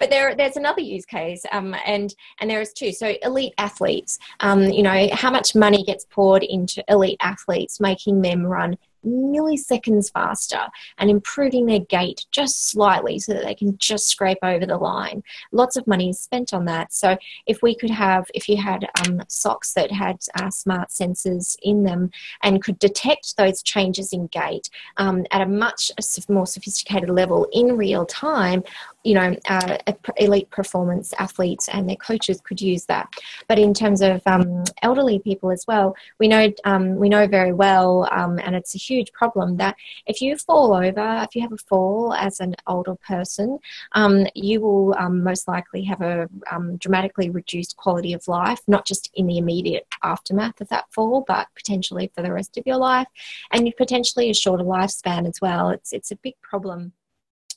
But 0.00 0.10
there, 0.10 0.34
there's 0.34 0.56
another 0.56 0.80
use 0.80 1.04
case, 1.04 1.44
um, 1.52 1.76
and 1.84 2.14
and 2.40 2.48
there 2.48 2.62
is 2.62 2.72
two. 2.72 2.92
So 2.92 3.14
elite 3.22 3.52
athletes, 3.58 4.18
um, 4.40 4.64
you 4.64 4.82
know, 4.82 5.08
how 5.12 5.30
much 5.30 5.54
money 5.54 5.84
gets 5.84 6.06
poured 6.06 6.42
into 6.42 6.82
elite 6.88 7.18
athletes, 7.20 7.78
making 7.78 8.22
them 8.22 8.44
run 8.44 8.78
milliseconds 9.06 10.12
faster 10.12 10.66
and 10.98 11.10
improving 11.10 11.66
their 11.66 11.80
gait 11.80 12.26
just 12.32 12.70
slightly 12.70 13.18
so 13.18 13.32
that 13.32 13.44
they 13.44 13.54
can 13.54 13.76
just 13.78 14.08
scrape 14.08 14.38
over 14.42 14.66
the 14.66 14.76
line. 14.76 15.22
Lots 15.52 15.76
of 15.76 15.86
money 15.86 16.10
is 16.10 16.20
spent 16.20 16.52
on 16.52 16.64
that. 16.66 16.92
So 16.92 17.16
if 17.46 17.62
we 17.62 17.74
could 17.74 17.90
have, 17.90 18.26
if 18.34 18.48
you 18.48 18.56
had 18.56 18.88
um, 19.04 19.22
socks 19.28 19.72
that 19.74 19.90
had 19.90 20.18
uh, 20.40 20.50
smart 20.50 20.88
sensors 20.90 21.56
in 21.62 21.82
them 21.84 22.10
and 22.42 22.62
could 22.62 22.78
detect 22.78 23.36
those 23.36 23.62
changes 23.62 24.12
in 24.12 24.26
gait 24.28 24.70
um, 24.96 25.24
at 25.30 25.42
a 25.42 25.46
much 25.46 25.90
more 26.28 26.46
sophisticated 26.46 27.10
level 27.10 27.46
in 27.52 27.76
real 27.76 28.06
time, 28.06 28.62
you 29.04 29.14
know, 29.14 29.36
uh, 29.48 29.76
elite 30.16 30.50
performance 30.50 31.12
athletes 31.18 31.68
and 31.68 31.88
their 31.88 31.96
coaches 31.96 32.40
could 32.40 32.60
use 32.60 32.86
that. 32.86 33.08
But 33.48 33.58
in 33.58 33.74
terms 33.74 34.00
of 34.00 34.22
um, 34.26 34.64
elderly 34.82 35.18
people 35.18 35.50
as 35.50 35.66
well, 35.68 35.94
we 36.18 36.26
know 36.26 36.50
um, 36.64 36.96
we 36.96 37.10
know 37.10 37.26
very 37.26 37.52
well, 37.52 38.08
um, 38.10 38.38
and 38.38 38.56
it's 38.56 38.74
a 38.74 38.78
huge 38.78 39.12
problem 39.12 39.58
that 39.58 39.76
if 40.06 40.20
you 40.22 40.36
fall 40.36 40.74
over, 40.74 41.22
if 41.22 41.36
you 41.36 41.42
have 41.42 41.52
a 41.52 41.58
fall 41.58 42.14
as 42.14 42.40
an 42.40 42.56
older 42.66 42.94
person, 43.06 43.58
um, 43.92 44.26
you 44.34 44.60
will 44.60 44.94
um, 44.98 45.22
most 45.22 45.46
likely 45.46 45.84
have 45.84 46.00
a 46.00 46.28
um, 46.50 46.76
dramatically 46.78 47.28
reduced 47.28 47.76
quality 47.76 48.14
of 48.14 48.26
life, 48.26 48.60
not 48.66 48.86
just 48.86 49.10
in 49.14 49.26
the 49.26 49.38
immediate 49.38 49.86
aftermath 50.02 50.60
of 50.60 50.68
that 50.68 50.86
fall, 50.90 51.24
but 51.26 51.48
potentially 51.54 52.10
for 52.14 52.22
the 52.22 52.32
rest 52.32 52.56
of 52.56 52.66
your 52.66 52.78
life, 52.78 53.08
and 53.52 53.66
you 53.66 53.72
potentially 53.76 54.30
a 54.30 54.34
shorter 54.34 54.64
lifespan 54.64 55.28
as 55.28 55.40
well. 55.42 55.68
It's 55.68 55.92
it's 55.92 56.10
a 56.10 56.16
big 56.16 56.34
problem 56.40 56.92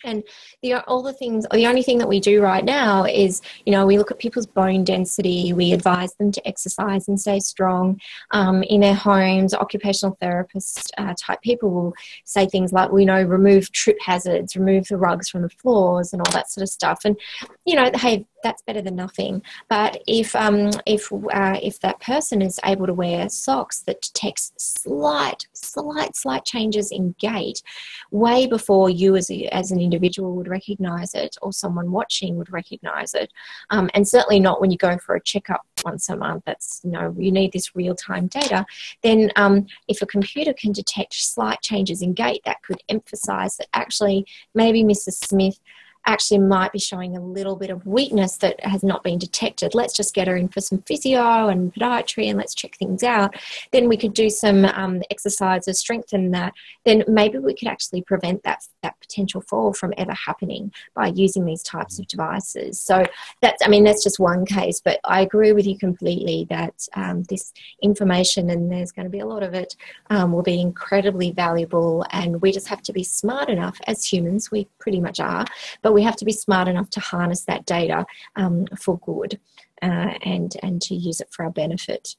and 0.04 0.24
the 0.62 0.76
all 0.86 1.02
the 1.02 1.14
things 1.14 1.46
the 1.52 1.68
only 1.68 1.84
thing 1.84 1.98
that 1.98 2.08
we 2.08 2.20
do 2.20 2.42
right 2.42 2.66
now 2.66 3.06
is 3.06 3.42
you 3.66 3.72
know 3.72 3.86
we 3.86 3.98
look 3.98 4.12
at 4.12 4.20
people's 4.20 4.46
bone 4.46 4.84
density 4.84 5.54
we 5.54 5.74
advise 5.74 6.14
them 6.16 6.32
to 6.32 6.48
exercise 6.48 7.08
and 7.08 7.20
stay 7.20 7.40
strong. 7.40 8.00
Um, 8.32 8.64
in 8.64 8.82
their 8.82 8.94
homes 8.94 9.54
occupational 9.54 10.18
therapist 10.22 10.92
uh, 10.98 11.14
type 11.18 11.42
people 11.42 11.70
will 11.70 11.94
say 12.26 12.48
things 12.48 12.74
like 12.74 12.92
we 12.92 13.06
know 13.06 13.22
remove 13.24 13.72
trip 13.72 13.98
hazards 14.06 14.56
remove 14.56 14.88
the 14.88 14.98
rugs 14.98 15.30
from 15.30 15.42
the 15.42 15.50
floors 15.50 16.14
and 16.14 16.22
all 16.22 16.32
that 16.32 16.50
sort 16.50 16.64
of 16.64 16.70
stuff. 16.70 17.02
And 17.06 17.18
you 17.66 17.76
know 17.76 17.90
hey 17.96 18.26
that's 18.48 18.62
better 18.62 18.82
than 18.82 18.96
nothing. 18.96 19.42
But 19.68 20.02
if 20.08 20.34
um, 20.36 20.72
if 20.86 21.12
uh, 21.12 21.60
if 21.62 21.82
that 21.82 22.00
person 22.00 22.42
is 22.42 22.60
able 22.64 22.88
to 22.88 22.94
wear 22.94 23.28
socks 23.28 23.82
that 23.82 24.02
detects 24.02 24.54
slight, 24.58 25.48
slight, 25.52 26.16
slight 26.16 26.46
changes 26.46 26.92
in 26.92 27.14
gait, 27.20 27.62
way 28.10 28.48
before 28.48 28.90
you 28.90 29.18
as 29.18 29.30
a, 29.30 29.48
as 29.48 29.72
an 29.72 29.82
individual 29.82 30.34
would 30.36 30.48
recognise 30.48 31.14
it, 31.14 31.36
or 31.42 31.52
someone 31.52 31.92
watching 31.92 32.38
would 32.38 32.52
recognise 32.52 33.14
it, 33.14 33.34
um, 33.70 33.90
and 33.94 34.08
certainly 34.08 34.40
not 34.40 34.62
when 34.62 34.72
you 34.72 34.78
go 34.78 34.98
for 34.98 35.16
a 35.16 35.22
checkup 35.22 35.66
once 35.84 36.08
a 36.08 36.16
month. 36.16 36.44
That's 36.46 36.80
you 36.86 36.92
know 36.92 37.14
you 37.18 37.32
need 37.32 37.52
this 37.52 37.76
real 37.76 37.96
time 37.96 38.28
data. 38.28 38.66
Then 39.04 39.30
um, 39.36 39.68
if 39.90 40.02
a 40.02 40.06
computer 40.06 40.54
can 40.54 40.72
detect 40.72 41.16
slight 41.16 41.62
changes 41.62 42.02
in 42.02 42.14
gait, 42.14 42.44
that 42.46 42.64
could 42.64 42.82
emphasise 42.88 43.58
that 43.58 43.68
actually 43.74 44.26
maybe 44.56 44.84
Mrs. 44.86 45.26
Smith 45.26 45.60
actually 46.08 46.39
might 46.39 46.72
be 46.72 46.80
showing 46.80 47.15
a 47.15 47.22
little 47.22 47.58
bit 47.58 47.70
of 47.70 47.86
weakness 47.86 48.38
that 48.38 48.63
has 48.65 48.82
not 48.82 49.04
been 49.04 49.20
detected. 49.20 49.76
Let's 49.76 49.96
just 49.96 50.15
get 50.15 50.28
her 50.28 50.38
in 50.38 50.48
for 50.48 50.62
some 50.62 50.82
physio 50.84 51.50
and 51.50 51.74
podiatry 51.74 52.30
and 52.30 52.38
let's 52.38 52.56
check 52.56 52.76
things 52.78 53.04
out. 53.04 53.36
Then 53.72 53.89
we 53.89 53.98
could 53.98 54.13
do 54.13 54.30
some 54.30 54.65
um, 54.65 55.04
exercises, 55.12 55.80
strengthen 55.80 56.32
that. 56.32 56.54
Then 56.86 57.04
maybe 57.08 57.38
we 57.38 57.54
could 57.54 57.67
actually 57.67 58.02
prevent 58.04 58.43
that, 58.43 58.65
that 58.84 59.00
potential 59.02 59.41
fall 59.41 59.74
from 59.74 59.93
ever 59.98 60.13
happening 60.13 60.72
by 60.96 61.08
using 61.08 61.43
these 61.46 61.62
types 61.62 62.00
of 62.00 62.08
devices. 62.08 62.80
So 62.80 63.06
that's, 63.41 63.62
I 63.63 63.67
mean, 63.67 63.84
that's 63.84 64.04
just 64.04 64.20
one 64.20 64.46
case, 64.46 64.80
but 64.80 65.00
I 65.04 65.22
agree 65.22 65.52
with 65.52 65.67
you 65.67 65.78
completely 65.78 66.48
that 66.50 66.88
um, 66.96 67.24
this 67.24 67.52
information, 67.82 68.50
and 68.50 68.72
there's 68.72 68.93
going 68.93 69.06
to 69.06 69.12
be 69.12 69.20
a 69.20 69.26
lot 69.26 69.43
of 69.43 69.54
it, 69.54 69.76
um, 70.10 70.32
will 70.32 70.41
be 70.41 70.62
incredibly 70.62 71.32
valuable. 71.32 72.06
And 72.12 72.41
we 72.41 72.54
just 72.54 72.70
have 72.70 72.82
to 72.84 72.93
be 72.93 73.04
smart 73.04 73.50
enough 73.50 73.78
as 73.88 74.06
humans, 74.06 74.50
we 74.52 74.70
pretty 74.80 75.02
much 75.02 75.20
are, 75.20 75.46
but 75.82 75.97
we 75.98 76.04
have 76.04 76.16
to 76.16 76.26
be 76.26 76.32
smart 76.32 76.68
enough 76.68 76.92
to 76.92 77.00
harness 77.00 77.46
that 77.46 77.66
data 77.66 78.06
um, 78.36 78.68
for 78.80 79.00
good 79.00 79.40
uh, 79.82 80.14
and 80.22 80.56
and 80.62 80.80
to 80.80 80.94
use 80.94 81.20
it 81.20 81.28
for 81.32 81.44
our 81.44 81.50
benefit. 81.50 82.16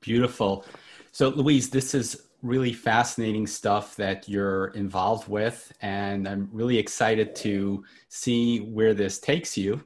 Beautiful. 0.00 0.66
So, 1.12 1.28
Louise, 1.28 1.70
this 1.70 1.94
is 1.94 2.20
really 2.42 2.72
fascinating 2.72 3.46
stuff 3.46 3.94
that 3.94 4.28
you're 4.28 4.66
involved 4.74 5.28
with, 5.28 5.72
and 5.82 6.26
I'm 6.26 6.48
really 6.52 6.76
excited 6.76 7.36
to 7.36 7.84
see 8.08 8.58
where 8.58 8.92
this 8.92 9.20
takes 9.20 9.56
you. 9.56 9.84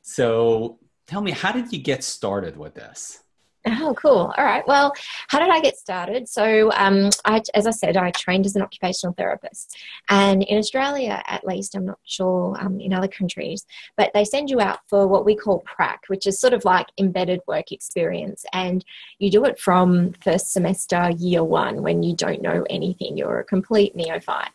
So, 0.00 0.78
tell 1.06 1.20
me, 1.20 1.32
how 1.32 1.52
did 1.52 1.70
you 1.70 1.80
get 1.80 2.02
started 2.02 2.56
with 2.56 2.74
this? 2.74 3.22
Oh, 3.68 3.94
cool. 3.94 4.32
All 4.38 4.44
right. 4.44 4.66
Well, 4.68 4.92
how 5.26 5.40
did 5.40 5.50
I 5.50 5.60
get 5.60 5.76
started? 5.76 6.28
So, 6.28 6.70
um, 6.74 7.10
I, 7.24 7.42
as 7.52 7.66
I 7.66 7.72
said, 7.72 7.96
I 7.96 8.12
trained 8.12 8.46
as 8.46 8.54
an 8.54 8.62
occupational 8.62 9.12
therapist. 9.14 9.76
And 10.08 10.44
in 10.44 10.56
Australia, 10.56 11.20
at 11.26 11.44
least, 11.44 11.74
I'm 11.74 11.86
not 11.86 11.98
sure 12.04 12.56
um, 12.60 12.80
in 12.80 12.92
other 12.92 13.08
countries, 13.08 13.66
but 13.96 14.12
they 14.14 14.24
send 14.24 14.50
you 14.50 14.60
out 14.60 14.78
for 14.88 15.08
what 15.08 15.24
we 15.24 15.34
call 15.34 15.60
prac, 15.60 16.04
which 16.06 16.28
is 16.28 16.38
sort 16.38 16.52
of 16.52 16.64
like 16.64 16.86
embedded 16.96 17.40
work 17.48 17.72
experience. 17.72 18.44
And 18.52 18.84
you 19.18 19.32
do 19.32 19.44
it 19.44 19.58
from 19.58 20.12
first 20.22 20.52
semester, 20.52 21.10
year 21.18 21.42
one, 21.42 21.82
when 21.82 22.04
you 22.04 22.14
don't 22.14 22.42
know 22.42 22.64
anything. 22.70 23.16
You're 23.16 23.40
a 23.40 23.44
complete 23.44 23.96
neophyte. 23.96 24.50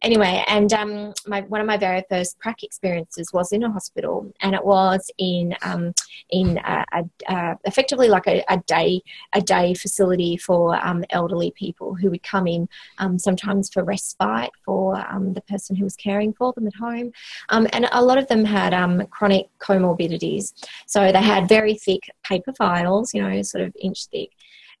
Anyway, 0.00 0.42
and 0.48 0.72
um, 0.72 1.12
my, 1.26 1.42
one 1.42 1.60
of 1.60 1.66
my 1.66 1.76
very 1.76 2.02
first 2.08 2.38
prac 2.38 2.62
experiences 2.62 3.30
was 3.30 3.52
in 3.52 3.62
a 3.62 3.70
hospital, 3.70 4.32
and 4.40 4.54
it 4.54 4.64
was 4.64 5.10
in, 5.18 5.54
um, 5.60 5.92
in 6.30 6.58
a, 6.64 6.84
a, 6.92 7.04
a, 7.28 7.58
effectively 7.64 8.08
like 8.08 8.26
a 8.26 8.53
a 8.54 8.62
day 8.66 9.02
a 9.32 9.40
day 9.40 9.74
facility 9.74 10.36
for 10.36 10.62
um, 10.86 11.04
elderly 11.10 11.50
people 11.52 11.94
who 11.94 12.10
would 12.10 12.22
come 12.22 12.46
in 12.46 12.68
um, 12.98 13.18
sometimes 13.18 13.70
for 13.72 13.84
respite 13.84 14.50
for 14.64 14.84
um, 15.10 15.32
the 15.34 15.40
person 15.42 15.76
who 15.76 15.84
was 15.84 15.96
caring 15.96 16.32
for 16.32 16.52
them 16.52 16.66
at 16.66 16.74
home, 16.74 17.12
and 17.50 17.88
a 17.92 18.04
lot 18.04 18.18
of 18.18 18.26
them 18.28 18.44
had 18.44 18.72
chronic 19.10 19.46
comorbidities. 19.58 20.52
So 20.86 21.12
they 21.12 21.22
had 21.22 21.48
very 21.48 21.74
thick 21.74 22.02
paper 22.22 22.52
files, 22.52 23.14
you 23.14 23.22
know, 23.22 23.42
sort 23.42 23.64
of 23.64 23.74
inch 23.80 24.06
thick, 24.06 24.30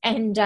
and 0.02 0.38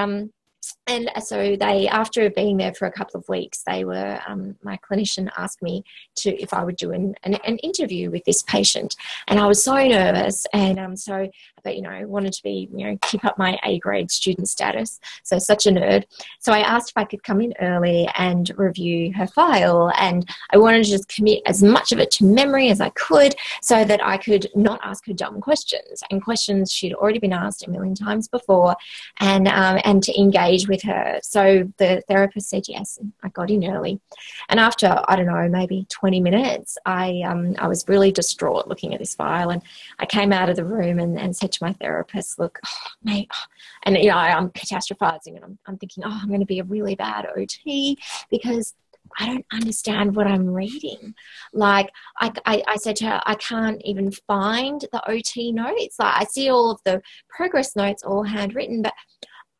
and 0.88 1.10
so 1.22 1.56
they 1.56 1.88
after 1.88 2.28
being 2.30 2.56
there 2.56 2.74
for 2.74 2.86
a 2.86 2.92
couple 2.92 3.18
of 3.18 3.28
weeks 3.28 3.62
they 3.66 3.84
were 3.84 4.20
um, 4.26 4.56
my 4.62 4.78
clinician 4.78 5.28
asked 5.36 5.62
me 5.62 5.84
to 6.16 6.34
if 6.42 6.52
i 6.52 6.64
would 6.64 6.76
do 6.76 6.92
an, 6.92 7.14
an, 7.22 7.34
an, 7.44 7.58
interview 7.58 8.10
with 8.10 8.24
this 8.24 8.42
patient. 8.44 8.96
And 9.28 9.38
i 9.38 9.46
was 9.46 9.62
so 9.62 9.74
nervous 9.74 10.46
and 10.52 10.78
um, 10.78 10.96
so 10.96 11.28
but 11.62 11.76
you 11.76 11.82
know 11.82 12.06
wanted 12.06 12.32
to 12.32 12.42
be 12.42 12.68
you 12.74 12.86
know 12.86 12.98
keep 13.02 13.24
up 13.24 13.38
my 13.38 13.58
a 13.64 13.78
grade 13.78 14.10
student 14.10 14.48
status. 14.48 15.00
So 15.22 15.38
such 15.38 15.66
a 15.66 15.70
nerd. 15.70 16.04
So 16.38 16.52
i 16.52 16.60
asked 16.60 16.90
if 16.90 16.96
i 16.96 17.04
could 17.04 17.22
come 17.22 17.40
in 17.40 17.54
early 17.60 18.08
and 18.16 18.50
review 18.56 19.12
her 19.14 19.26
file 19.26 19.92
and 19.98 20.28
i 20.50 20.56
wanted 20.56 20.84
to 20.84 20.90
just 20.90 21.08
commit 21.08 21.42
as 21.46 21.62
much 21.62 21.92
of 21.92 21.98
it 21.98 22.10
to 22.12 22.24
memory 22.24 22.70
as 22.70 22.80
i 22.80 22.90
could 22.90 23.34
so 23.62 23.84
that 23.84 24.04
i 24.04 24.16
could 24.16 24.48
not 24.54 24.80
ask 24.82 25.06
her 25.06 25.12
dumb 25.12 25.40
questions 25.40 26.02
and 26.10 26.22
questions 26.22 26.72
she'd 26.72 26.94
already 26.94 27.18
been 27.18 27.32
asked 27.32 27.66
a 27.66 27.70
million 27.70 27.94
times 27.94 28.28
before. 28.28 28.76
And 29.20 29.48
um, 29.48 29.80
and 29.84 30.02
to 30.02 30.18
engage 30.18 30.68
with 30.68 30.77
her 30.82 31.18
so 31.22 31.68
the 31.78 32.02
therapist 32.08 32.48
said 32.48 32.62
yes 32.68 32.98
i 33.24 33.28
got 33.30 33.50
in 33.50 33.64
early 33.64 34.00
and 34.48 34.60
after 34.60 35.02
i 35.08 35.16
don't 35.16 35.26
know 35.26 35.48
maybe 35.48 35.86
20 35.90 36.20
minutes 36.20 36.78
i 36.86 37.20
um, 37.26 37.54
i 37.58 37.66
was 37.66 37.84
really 37.88 38.12
distraught 38.12 38.68
looking 38.68 38.94
at 38.94 39.00
this 39.00 39.14
file 39.14 39.50
and 39.50 39.62
i 39.98 40.06
came 40.06 40.32
out 40.32 40.48
of 40.48 40.56
the 40.56 40.64
room 40.64 40.98
and, 40.98 41.18
and 41.18 41.36
said 41.36 41.48
said 41.48 41.52
to 41.58 41.64
my 41.64 41.72
therapist, 41.74 42.38
look, 42.38 42.58
oh, 42.64 42.90
mate, 43.02 43.28
oh. 43.32 43.44
and 43.84 43.96
you 43.96 44.08
know, 44.08 44.16
I'm 44.16 44.50
catastrophizing 44.50 45.36
and 45.36 45.44
I'm, 45.44 45.58
I'm 45.66 45.78
thinking, 45.78 46.04
oh, 46.04 46.18
I'm 46.22 46.28
going 46.28 46.40
to 46.40 46.46
be 46.46 46.60
a 46.60 46.64
really 46.64 46.94
bad 46.94 47.26
OT 47.36 47.98
because 48.30 48.74
I 49.18 49.26
don't 49.26 49.46
understand 49.52 50.14
what 50.14 50.26
I'm 50.26 50.46
reading. 50.46 51.14
Like 51.54 51.90
I, 52.20 52.32
I, 52.44 52.62
I, 52.68 52.76
said 52.76 52.96
to 52.96 53.06
her, 53.06 53.22
I 53.24 53.36
can't 53.36 53.80
even 53.84 54.10
find 54.10 54.84
the 54.92 55.10
OT 55.10 55.50
notes. 55.50 55.98
Like 55.98 56.22
I 56.22 56.24
see 56.24 56.50
all 56.50 56.70
of 56.70 56.80
the 56.84 57.00
progress 57.28 57.74
notes 57.74 58.02
all 58.02 58.22
handwritten, 58.22 58.82
but 58.82 58.92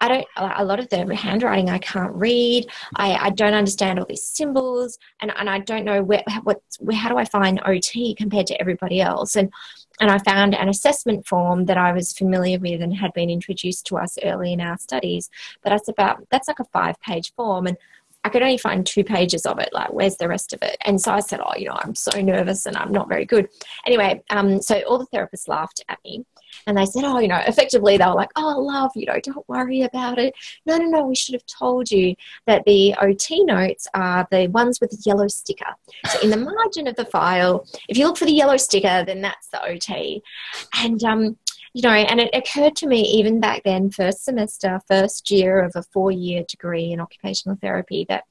I 0.00 0.08
don't, 0.08 0.26
a 0.36 0.64
lot 0.64 0.78
of 0.78 0.88
the 0.90 1.14
handwriting 1.14 1.70
I 1.70 1.78
can't 1.78 2.14
read. 2.14 2.66
I, 2.94 3.14
I 3.14 3.30
don't 3.30 3.54
understand 3.54 3.98
all 3.98 4.06
these 4.06 4.22
symbols 4.22 4.98
and, 5.20 5.32
and 5.36 5.50
I 5.50 5.58
don't 5.58 5.84
know 5.84 6.02
where, 6.02 6.22
what, 6.44 6.62
where, 6.78 6.96
how 6.96 7.08
do 7.08 7.18
I 7.18 7.24
find 7.24 7.60
OT 7.64 8.14
compared 8.14 8.46
to 8.48 8.60
everybody 8.60 9.00
else? 9.00 9.34
And 9.36 9.52
and 10.00 10.10
I 10.10 10.18
found 10.18 10.54
an 10.54 10.68
assessment 10.68 11.26
form 11.26 11.64
that 11.64 11.76
I 11.76 11.92
was 11.92 12.12
familiar 12.12 12.60
with 12.60 12.80
and 12.80 12.94
had 12.94 13.12
been 13.14 13.30
introduced 13.30 13.86
to 13.86 13.96
us 13.96 14.16
early 14.22 14.52
in 14.52 14.60
our 14.60 14.78
studies. 14.78 15.28
But 15.62 15.70
that's 15.70 15.88
about 15.88 16.24
that's 16.30 16.46
like 16.46 16.60
a 16.60 16.64
five 16.66 17.00
page 17.00 17.32
form, 17.34 17.66
and 17.66 17.76
I 18.24 18.28
could 18.28 18.42
only 18.42 18.58
find 18.58 18.84
two 18.84 19.04
pages 19.04 19.46
of 19.46 19.58
it. 19.58 19.70
Like, 19.72 19.92
where's 19.92 20.16
the 20.16 20.28
rest 20.28 20.52
of 20.52 20.62
it? 20.62 20.76
And 20.84 21.00
so 21.00 21.12
I 21.12 21.20
said, 21.20 21.40
oh, 21.40 21.56
you 21.56 21.68
know, 21.68 21.78
I'm 21.80 21.94
so 21.94 22.20
nervous 22.20 22.66
and 22.66 22.76
I'm 22.76 22.92
not 22.92 23.08
very 23.08 23.24
good. 23.24 23.48
Anyway, 23.86 24.22
um, 24.30 24.60
so 24.60 24.80
all 24.80 24.98
the 24.98 25.06
therapists 25.06 25.48
laughed 25.48 25.84
at 25.88 25.98
me 26.04 26.24
and 26.66 26.76
they 26.76 26.86
said, 26.86 27.04
oh, 27.04 27.18
you 27.18 27.28
know, 27.28 27.40
effectively 27.46 27.96
they 27.96 28.06
were 28.06 28.14
like, 28.14 28.30
oh, 28.36 28.60
love, 28.60 28.92
you 28.94 29.06
know, 29.06 29.18
don't 29.20 29.48
worry 29.48 29.82
about 29.82 30.18
it. 30.18 30.34
No, 30.66 30.76
no, 30.76 30.86
no, 30.86 31.06
we 31.06 31.14
should 31.14 31.34
have 31.34 31.46
told 31.46 31.90
you 31.90 32.14
that 32.46 32.64
the 32.64 32.94
OT 33.00 33.44
notes 33.44 33.86
are 33.94 34.26
the 34.30 34.48
ones 34.48 34.80
with 34.80 34.90
the 34.90 35.02
yellow 35.04 35.28
sticker. 35.28 35.74
So 36.10 36.20
in 36.20 36.30
the 36.30 36.36
margin 36.36 36.86
of 36.86 36.96
the 36.96 37.04
file, 37.04 37.66
if 37.88 37.96
you 37.96 38.06
look 38.06 38.18
for 38.18 38.26
the 38.26 38.32
yellow 38.32 38.56
sticker, 38.56 39.04
then 39.04 39.20
that's 39.20 39.48
the 39.48 39.62
OT. 39.62 40.22
And, 40.74 41.02
um, 41.04 41.36
you 41.74 41.82
know, 41.82 41.90
and 41.90 42.20
it 42.20 42.30
occurred 42.34 42.76
to 42.76 42.86
me 42.86 43.02
even 43.02 43.40
back 43.40 43.62
then, 43.64 43.90
first 43.90 44.24
semester, 44.24 44.80
first 44.88 45.30
year 45.30 45.62
of 45.62 45.72
a 45.74 45.82
four 45.82 46.10
year 46.10 46.44
degree 46.48 46.92
in 46.92 47.00
occupational 47.00 47.58
therapy, 47.60 48.06
that 48.08 48.24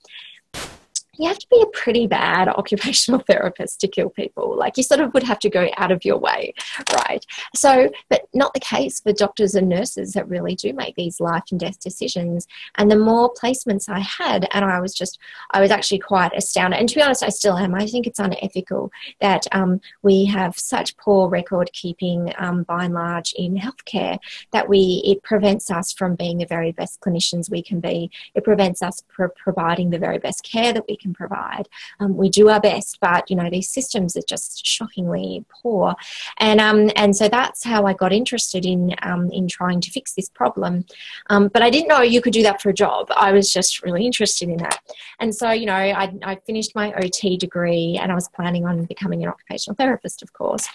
you 1.17 1.27
have 1.27 1.39
to 1.39 1.47
be 1.49 1.61
a 1.61 1.77
pretty 1.77 2.07
bad 2.07 2.47
occupational 2.57 3.19
therapist 3.19 3.79
to 3.81 3.87
kill 3.87 4.09
people. 4.09 4.55
Like 4.57 4.77
you 4.77 4.83
sort 4.83 5.01
of 5.01 5.13
would 5.13 5.23
have 5.23 5.39
to 5.39 5.49
go 5.49 5.69
out 5.77 5.91
of 5.91 6.05
your 6.05 6.17
way, 6.17 6.53
right? 6.93 7.25
So, 7.55 7.89
but 8.09 8.27
not 8.33 8.53
the 8.53 8.59
case 8.59 8.99
for 8.99 9.13
doctors 9.13 9.55
and 9.55 9.69
nurses 9.69 10.13
that 10.13 10.27
really 10.27 10.55
do 10.55 10.73
make 10.73 10.95
these 10.95 11.19
life 11.19 11.43
and 11.51 11.59
death 11.59 11.79
decisions. 11.79 12.47
And 12.75 12.91
the 12.91 12.97
more 12.97 13.33
placements 13.33 13.89
I 13.89 13.99
had, 13.99 14.47
and 14.53 14.65
I 14.65 14.79
was 14.79 14.93
just, 14.93 15.19
I 15.51 15.61
was 15.61 15.71
actually 15.71 15.99
quite 15.99 16.31
astounded. 16.35 16.79
And 16.79 16.89
to 16.89 16.95
be 16.95 17.01
honest, 17.01 17.23
I 17.23 17.29
still 17.29 17.57
am. 17.57 17.75
I 17.75 17.85
think 17.85 18.07
it's 18.07 18.19
unethical 18.19 18.91
that 19.21 19.45
um, 19.51 19.81
we 20.01 20.25
have 20.25 20.57
such 20.57 20.97
poor 20.97 21.29
record 21.29 21.71
keeping 21.73 22.33
um, 22.37 22.63
by 22.63 22.85
and 22.85 22.93
large 22.93 23.33
in 23.33 23.55
healthcare 23.55 24.19
that 24.51 24.69
we, 24.69 25.01
it 25.05 25.23
prevents 25.23 25.69
us 25.71 25.91
from 25.91 26.15
being 26.15 26.37
the 26.37 26.45
very 26.45 26.71
best 26.71 27.01
clinicians 27.01 27.49
we 27.49 27.61
can 27.61 27.79
be. 27.79 28.09
It 28.35 28.43
prevents 28.43 28.81
us 28.81 29.03
from 29.15 29.31
providing 29.35 29.89
the 29.89 29.99
very 29.99 30.17
best 30.17 30.43
care 30.43 30.73
that 30.73 30.85
we 30.87 30.97
can 30.97 31.06
can 31.07 31.13
provide. 31.13 31.67
Um, 31.99 32.15
we 32.17 32.29
do 32.29 32.49
our 32.49 32.59
best, 32.59 32.99
but 32.99 33.29
you 33.29 33.35
know 33.35 33.49
these 33.49 33.69
systems 33.69 34.15
are 34.17 34.27
just 34.27 34.65
shockingly 34.65 35.45
poor, 35.49 35.95
and 36.37 36.59
um, 36.59 36.91
and 36.95 37.15
so 37.15 37.27
that's 37.29 37.63
how 37.63 37.85
I 37.85 37.93
got 37.93 38.11
interested 38.11 38.65
in 38.65 38.93
um, 39.01 39.31
in 39.31 39.47
trying 39.47 39.81
to 39.81 39.91
fix 39.91 40.13
this 40.13 40.29
problem. 40.29 40.85
Um, 41.29 41.47
but 41.47 41.61
I 41.61 41.69
didn't 41.69 41.87
know 41.87 42.01
you 42.01 42.21
could 42.21 42.33
do 42.33 42.43
that 42.43 42.61
for 42.61 42.69
a 42.69 42.73
job. 42.73 43.07
I 43.15 43.31
was 43.31 43.51
just 43.51 43.83
really 43.83 44.05
interested 44.05 44.49
in 44.49 44.57
that, 44.57 44.79
and 45.19 45.33
so 45.33 45.51
you 45.51 45.65
know 45.65 45.73
I, 45.73 46.13
I 46.23 46.35
finished 46.45 46.75
my 46.75 46.93
OT 46.93 47.37
degree, 47.37 47.97
and 48.01 48.11
I 48.11 48.15
was 48.15 48.27
planning 48.29 48.65
on 48.65 48.85
becoming 48.85 49.23
an 49.23 49.29
occupational 49.29 49.75
therapist, 49.75 50.21
of 50.21 50.33
course, 50.33 50.67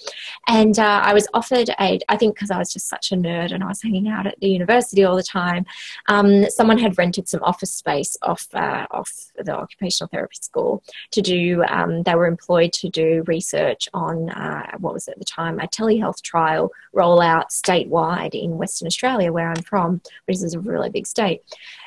and 0.48 0.78
uh, 0.78 1.00
I 1.04 1.12
was 1.12 1.28
offered 1.34 1.68
a 1.80 1.98
I 2.08 2.16
think 2.16 2.34
because 2.34 2.50
I 2.50 2.58
was 2.58 2.72
just 2.72 2.88
such 2.88 3.12
a 3.12 3.16
nerd 3.16 3.52
and 3.52 3.62
I 3.62 3.68
was 3.68 3.82
hanging 3.82 4.08
out 4.08 4.26
at 4.26 4.40
the 4.40 4.48
university 4.48 5.04
all 5.04 5.16
the 5.16 5.22
time. 5.22 5.66
Um, 6.08 6.48
someone 6.50 6.78
had 6.78 6.96
rented 6.96 7.28
some 7.28 7.42
office 7.42 7.72
space 7.72 8.16
off 8.22 8.46
uh, 8.54 8.86
off 8.90 9.10
the 9.36 9.54
occupational 9.54 10.08
therapy 10.08 10.21
therapy 10.22 10.38
school 10.40 10.82
to 11.10 11.20
do, 11.20 11.62
um, 11.68 12.02
they 12.04 12.14
were 12.14 12.26
employed 12.26 12.72
to 12.74 12.88
do 12.88 13.24
research 13.26 13.88
on 13.92 14.30
uh, 14.30 14.76
what 14.78 14.94
was 14.94 15.08
at 15.08 15.18
the 15.18 15.24
time 15.24 15.58
a 15.58 15.66
telehealth 15.66 16.22
trial 16.22 16.70
rollout 16.94 17.48
statewide 17.50 18.34
in 18.40 18.56
Western 18.58 18.86
Australia, 18.86 19.32
where 19.32 19.50
I'm 19.50 19.62
from, 19.62 20.00
which 20.26 20.36
is 20.36 20.54
a 20.54 20.60
really 20.60 20.90
big 20.90 21.06
state 21.06 21.42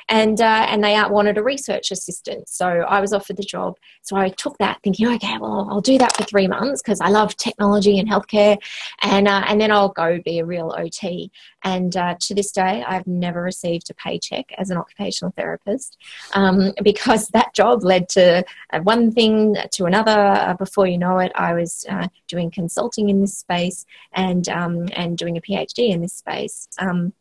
and 0.08 0.40
uh, 0.40 0.66
and 0.68 0.84
they 0.84 1.00
wanted 1.08 1.38
a 1.38 1.42
research 1.42 1.90
assistant. 1.90 2.48
So 2.48 2.66
I 2.66 3.00
was 3.00 3.12
offered 3.12 3.36
the 3.36 3.42
job. 3.42 3.76
So 4.02 4.16
I 4.16 4.28
took 4.28 4.56
that, 4.58 4.78
thinking, 4.84 5.08
okay, 5.08 5.36
well, 5.38 5.66
I'll 5.70 5.80
do 5.80 5.98
that 5.98 6.16
for 6.16 6.22
three 6.22 6.46
months 6.46 6.80
because 6.80 7.00
I 7.00 7.08
love 7.08 7.36
technology 7.36 7.98
and 7.98 8.08
healthcare, 8.08 8.56
and 9.02 9.26
uh, 9.26 9.44
and 9.48 9.60
then 9.60 9.72
I'll 9.72 9.88
go 9.88 10.20
be 10.24 10.38
a 10.38 10.44
real 10.44 10.74
OT. 10.76 11.30
And 11.64 11.96
uh, 11.96 12.14
to 12.20 12.34
this 12.34 12.52
day, 12.52 12.84
I've 12.86 13.06
never 13.06 13.42
received 13.42 13.90
a 13.90 13.94
paycheck 13.94 14.52
as 14.58 14.70
an 14.70 14.76
occupational 14.76 15.32
therapist 15.36 15.98
um, 16.34 16.72
because 16.82 17.28
that 17.28 17.52
job 17.54 17.82
led 17.82 18.08
to 18.10 18.44
uh, 18.72 18.80
one 18.80 19.10
thing 19.10 19.56
to 19.72 19.86
another. 19.86 20.12
Uh, 20.12 20.54
before 20.54 20.86
you 20.86 20.98
know 20.98 21.18
it, 21.18 21.32
I 21.34 21.54
was 21.54 21.84
uh, 21.88 22.06
doing 22.28 22.50
consulting 22.50 23.08
in 23.08 23.20
this 23.20 23.36
space 23.36 23.84
and 24.12 24.48
um, 24.48 24.88
and 24.92 25.18
doing 25.18 25.36
a 25.36 25.40
PhD 25.40 25.90
in 25.90 26.00
this 26.00 26.14
space. 26.14 26.68
Um, 26.78 27.12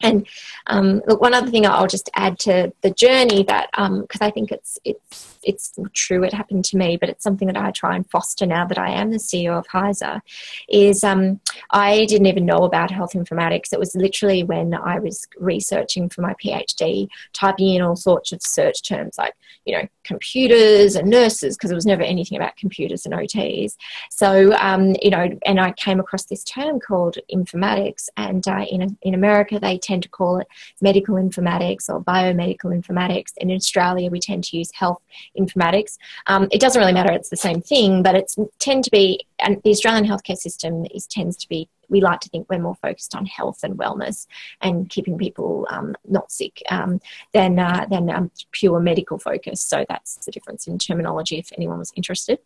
and 0.00 0.26
um, 0.66 1.02
look, 1.06 1.20
one 1.20 1.34
other 1.34 1.50
thing 1.50 1.66
I'll 1.66 1.86
just 1.86 2.10
add 2.14 2.38
to 2.40 2.72
the 2.82 2.90
journey 2.90 3.42
that 3.44 3.68
because 3.72 3.88
um, 3.90 4.06
I 4.20 4.30
think 4.30 4.50
it's 4.50 4.78
it's 4.84 5.38
it's 5.42 5.72
true 5.94 6.22
it 6.22 6.32
happened 6.32 6.64
to 6.66 6.76
me, 6.76 6.96
but 6.96 7.08
it's 7.08 7.24
something 7.24 7.46
that 7.46 7.56
I 7.56 7.70
try 7.70 7.96
and 7.96 8.08
foster 8.10 8.46
now 8.46 8.66
that 8.66 8.78
I 8.78 8.90
am 8.90 9.10
the 9.10 9.16
CEO 9.16 9.58
of 9.58 9.66
HISA. 9.68 10.20
Is 10.68 11.02
um, 11.04 11.40
I 11.70 12.04
didn't 12.06 12.26
even 12.26 12.46
know 12.46 12.64
about 12.64 12.90
health 12.90 13.12
informatics. 13.12 13.72
It 13.72 13.78
was 13.78 13.94
literally 13.94 14.42
when 14.42 14.74
I 14.74 14.98
was 14.98 15.26
researching 15.38 16.08
for 16.08 16.20
my 16.22 16.34
PhD, 16.34 17.08
typing 17.32 17.74
in 17.74 17.82
all 17.82 17.96
sorts 17.96 18.32
of 18.32 18.42
search 18.42 18.82
terms 18.82 19.16
like 19.18 19.34
you 19.64 19.76
know 19.76 19.86
computers 20.04 20.96
and 20.96 21.08
nurses 21.08 21.56
because 21.56 21.70
there 21.70 21.76
was 21.76 21.86
never 21.86 22.02
anything 22.02 22.36
about 22.36 22.56
computers 22.56 23.06
and 23.06 23.14
OTs. 23.14 23.76
So 24.10 24.54
um, 24.54 24.94
you 25.02 25.10
know, 25.10 25.28
and 25.46 25.60
I 25.60 25.72
came 25.72 26.00
across 26.00 26.24
this 26.24 26.44
term 26.44 26.80
called 26.80 27.18
informatics, 27.32 28.08
and 28.16 28.46
uh, 28.46 28.64
in 28.70 28.96
in 29.02 29.14
America 29.14 29.58
they 29.58 29.78
tend 29.90 30.02
to 30.04 30.08
call 30.08 30.38
it 30.38 30.48
medical 30.80 31.14
informatics 31.16 31.88
or 31.88 32.00
biomedical 32.12 32.70
informatics. 32.78 33.32
In 33.36 33.50
Australia, 33.50 34.10
we 34.10 34.20
tend 34.20 34.44
to 34.44 34.56
use 34.56 34.70
health 34.72 35.02
informatics. 35.42 35.98
Um, 36.26 36.48
it 36.50 36.60
doesn't 36.60 36.80
really 36.80 36.98
matter; 37.00 37.12
it's 37.12 37.30
the 37.30 37.44
same 37.48 37.60
thing, 37.60 38.02
but 38.02 38.14
it's 38.14 38.36
tend 38.58 38.84
to 38.84 38.90
be. 38.90 39.04
And 39.38 39.60
the 39.64 39.70
Australian 39.70 40.06
healthcare 40.10 40.36
system 40.36 40.86
is 40.94 41.06
tends 41.06 41.36
to 41.38 41.48
be 41.48 41.68
we 41.90 42.00
like 42.00 42.20
to 42.20 42.28
think 42.28 42.46
we're 42.48 42.58
more 42.60 42.76
focused 42.76 43.14
on 43.14 43.26
health 43.26 43.60
and 43.62 43.76
wellness 43.76 44.26
and 44.60 44.88
keeping 44.88 45.18
people 45.18 45.66
um, 45.70 45.94
not 46.08 46.30
sick 46.30 46.62
um, 46.70 47.00
than, 47.32 47.58
uh, 47.58 47.86
than 47.90 48.08
um, 48.10 48.30
pure 48.52 48.80
medical 48.80 49.18
focus. 49.18 49.60
So 49.60 49.84
that's 49.88 50.24
the 50.24 50.32
difference 50.32 50.66
in 50.66 50.78
terminology 50.78 51.38
if 51.38 51.50
anyone 51.56 51.78
was 51.78 51.92
interested. 51.96 52.38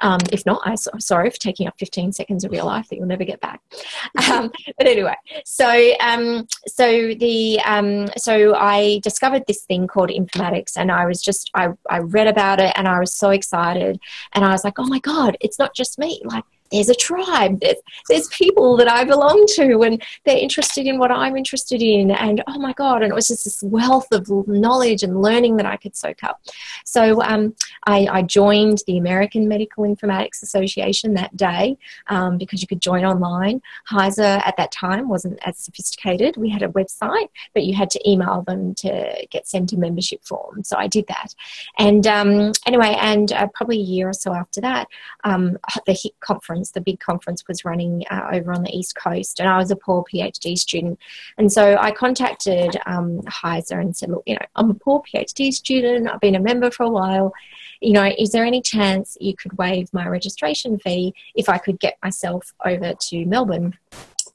Um, 0.00 0.20
if 0.32 0.44
not, 0.44 0.60
I'm 0.64 0.76
so, 0.76 0.90
sorry 0.98 1.30
for 1.30 1.38
taking 1.38 1.66
up 1.66 1.74
15 1.78 2.12
seconds 2.12 2.44
of 2.44 2.52
your 2.52 2.64
life 2.64 2.88
that 2.88 2.96
you'll 2.96 3.06
never 3.06 3.24
get 3.24 3.40
back. 3.40 3.60
Um, 4.28 4.52
but 4.76 4.86
anyway, 4.86 5.14
so, 5.44 5.94
um, 6.00 6.46
so, 6.66 7.14
the, 7.14 7.58
so 8.16 8.54
I 8.54 9.00
discovered 9.02 9.44
this 9.46 9.62
thing 9.62 9.86
called 9.86 10.10
informatics 10.10 10.72
and 10.76 10.92
I 10.92 11.06
was 11.06 11.22
just, 11.22 11.50
I, 11.54 11.68
I 11.88 12.00
read 12.00 12.26
about 12.26 12.60
it 12.60 12.72
and 12.76 12.86
I 12.86 12.98
was 12.98 13.14
so 13.14 13.30
excited 13.30 13.98
and 14.34 14.44
I 14.44 14.50
was 14.50 14.64
like, 14.64 14.78
oh 14.78 14.86
my 14.86 14.98
God, 14.98 15.36
it's 15.40 15.58
not 15.58 15.74
just 15.74 15.98
me. 15.98 16.20
Like, 16.24 16.44
there's 16.70 16.88
a 16.88 16.94
tribe 16.94 17.60
there's, 17.60 17.76
there's 18.08 18.28
people 18.28 18.76
that 18.76 18.90
i 18.90 19.04
belong 19.04 19.44
to 19.48 19.82
and 19.82 20.02
they're 20.24 20.38
interested 20.38 20.86
in 20.86 20.98
what 20.98 21.10
i'm 21.10 21.36
interested 21.36 21.82
in 21.82 22.10
and 22.10 22.42
oh 22.46 22.58
my 22.58 22.72
god 22.72 23.02
and 23.02 23.12
it 23.12 23.14
was 23.14 23.28
just 23.28 23.44
this 23.44 23.62
wealth 23.62 24.06
of 24.12 24.28
knowledge 24.48 25.02
and 25.02 25.22
learning 25.22 25.56
that 25.56 25.66
i 25.66 25.76
could 25.76 25.96
soak 25.96 26.22
up. 26.22 26.40
So 26.84 27.22
um, 27.22 27.54
I, 27.86 28.06
I, 28.10 28.22
joined 28.22 28.82
the 28.86 28.98
american 28.98 29.48
medical 29.48 29.84
informatics 29.84 30.42
association 30.42 31.14
that 31.14 31.36
day 31.36 31.76
um, 32.08 32.38
because 32.38 32.60
you 32.60 32.68
could 32.68 32.82
join 32.82 33.04
online. 33.04 33.60
HISA 33.90 34.46
at 34.46 34.56
that 34.56 34.72
time 34.72 35.08
wasn't 35.08 35.38
as 35.46 35.58
sophisticated. 35.58 36.36
We 36.36 36.50
had 36.50 36.62
a 36.62 36.68
website 36.68 37.28
but 37.54 37.64
you 37.64 37.74
had 37.74 37.90
to 37.90 38.10
email 38.10 38.42
them 38.42 38.74
to 38.76 39.26
get 39.30 39.46
sent 39.46 39.72
a 39.72 39.78
membership 39.78 40.24
form 40.24 40.62
so 40.64 40.76
i 40.76 40.86
did 40.86 41.06
that. 41.08 41.34
And 41.78 42.06
um, 42.06 42.52
anyway 42.66 42.96
and 43.00 43.32
uh, 43.32 43.48
probably 43.54 43.78
a 43.78 43.90
year 43.94 44.08
or 44.08 44.12
so 44.12 44.34
after 44.34 44.60
that 44.60 44.88
um, 45.24 45.58
the 45.86 45.92
HIC 45.92 46.18
conference 46.20 46.57
conference, 46.58 46.70
the 46.72 46.80
big 46.80 47.00
conference 47.00 47.46
was 47.46 47.64
running 47.64 48.04
uh, 48.10 48.30
over 48.32 48.52
on 48.52 48.62
the 48.62 48.76
East 48.76 48.96
Coast, 48.96 49.40
and 49.40 49.48
I 49.48 49.58
was 49.58 49.70
a 49.70 49.76
poor 49.76 50.04
PhD 50.12 50.56
student. 50.56 50.98
And 51.36 51.52
so 51.52 51.76
I 51.80 51.90
contacted 51.92 52.76
um, 52.86 53.20
HISA 53.22 53.80
and 53.80 53.96
said, 53.96 54.10
Look, 54.10 54.22
you 54.26 54.34
know, 54.34 54.46
I'm 54.56 54.70
a 54.70 54.74
poor 54.74 55.02
PhD 55.02 55.52
student, 55.52 56.08
I've 56.08 56.20
been 56.20 56.34
a 56.34 56.40
member 56.40 56.70
for 56.70 56.84
a 56.84 56.90
while. 56.90 57.32
You 57.80 57.92
know, 57.92 58.10
is 58.18 58.30
there 58.30 58.44
any 58.44 58.60
chance 58.60 59.16
you 59.20 59.36
could 59.36 59.56
waive 59.56 59.88
my 59.92 60.08
registration 60.08 60.78
fee 60.80 61.14
if 61.36 61.48
I 61.48 61.58
could 61.58 61.78
get 61.78 61.96
myself 62.02 62.52
over 62.64 62.94
to 62.94 63.24
Melbourne 63.24 63.78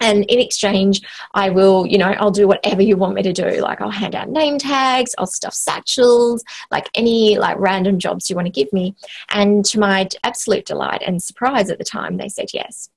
and 0.04 0.26
in 0.26 0.40
exchange 0.40 1.02
i 1.34 1.50
will 1.50 1.86
you 1.86 1.98
know 1.98 2.14
i'll 2.20 2.32
do 2.32 2.48
whatever 2.48 2.82
you 2.82 2.96
want 2.98 3.16
me 3.16 3.22
to 3.22 3.34
do. 3.34 3.62
Like 3.62 3.82
i'll 3.82 3.90
hand 3.90 4.16
out 4.16 4.30
name 4.30 4.58
tags 4.58 5.16
i'll 5.18 5.28
stuff 5.28 5.54
satchels 5.54 6.44
like 6.72 6.90
any 6.96 7.38
like 7.38 7.58
random 7.60 8.00
jobs 8.00 8.30
you 8.30 8.36
want 8.36 8.48
to 8.48 8.52
give 8.52 8.72
me. 8.74 8.96
And 9.30 9.64
to 9.66 9.80
my 9.80 10.08
absolute 10.24 10.66
delight 10.66 11.04
and 11.06 11.22
surprise 11.22 11.70
at 11.70 11.78
the 11.78 11.84
time 11.84 12.18
they 12.18 12.30
said 12.30 12.48
yes. 12.54 12.90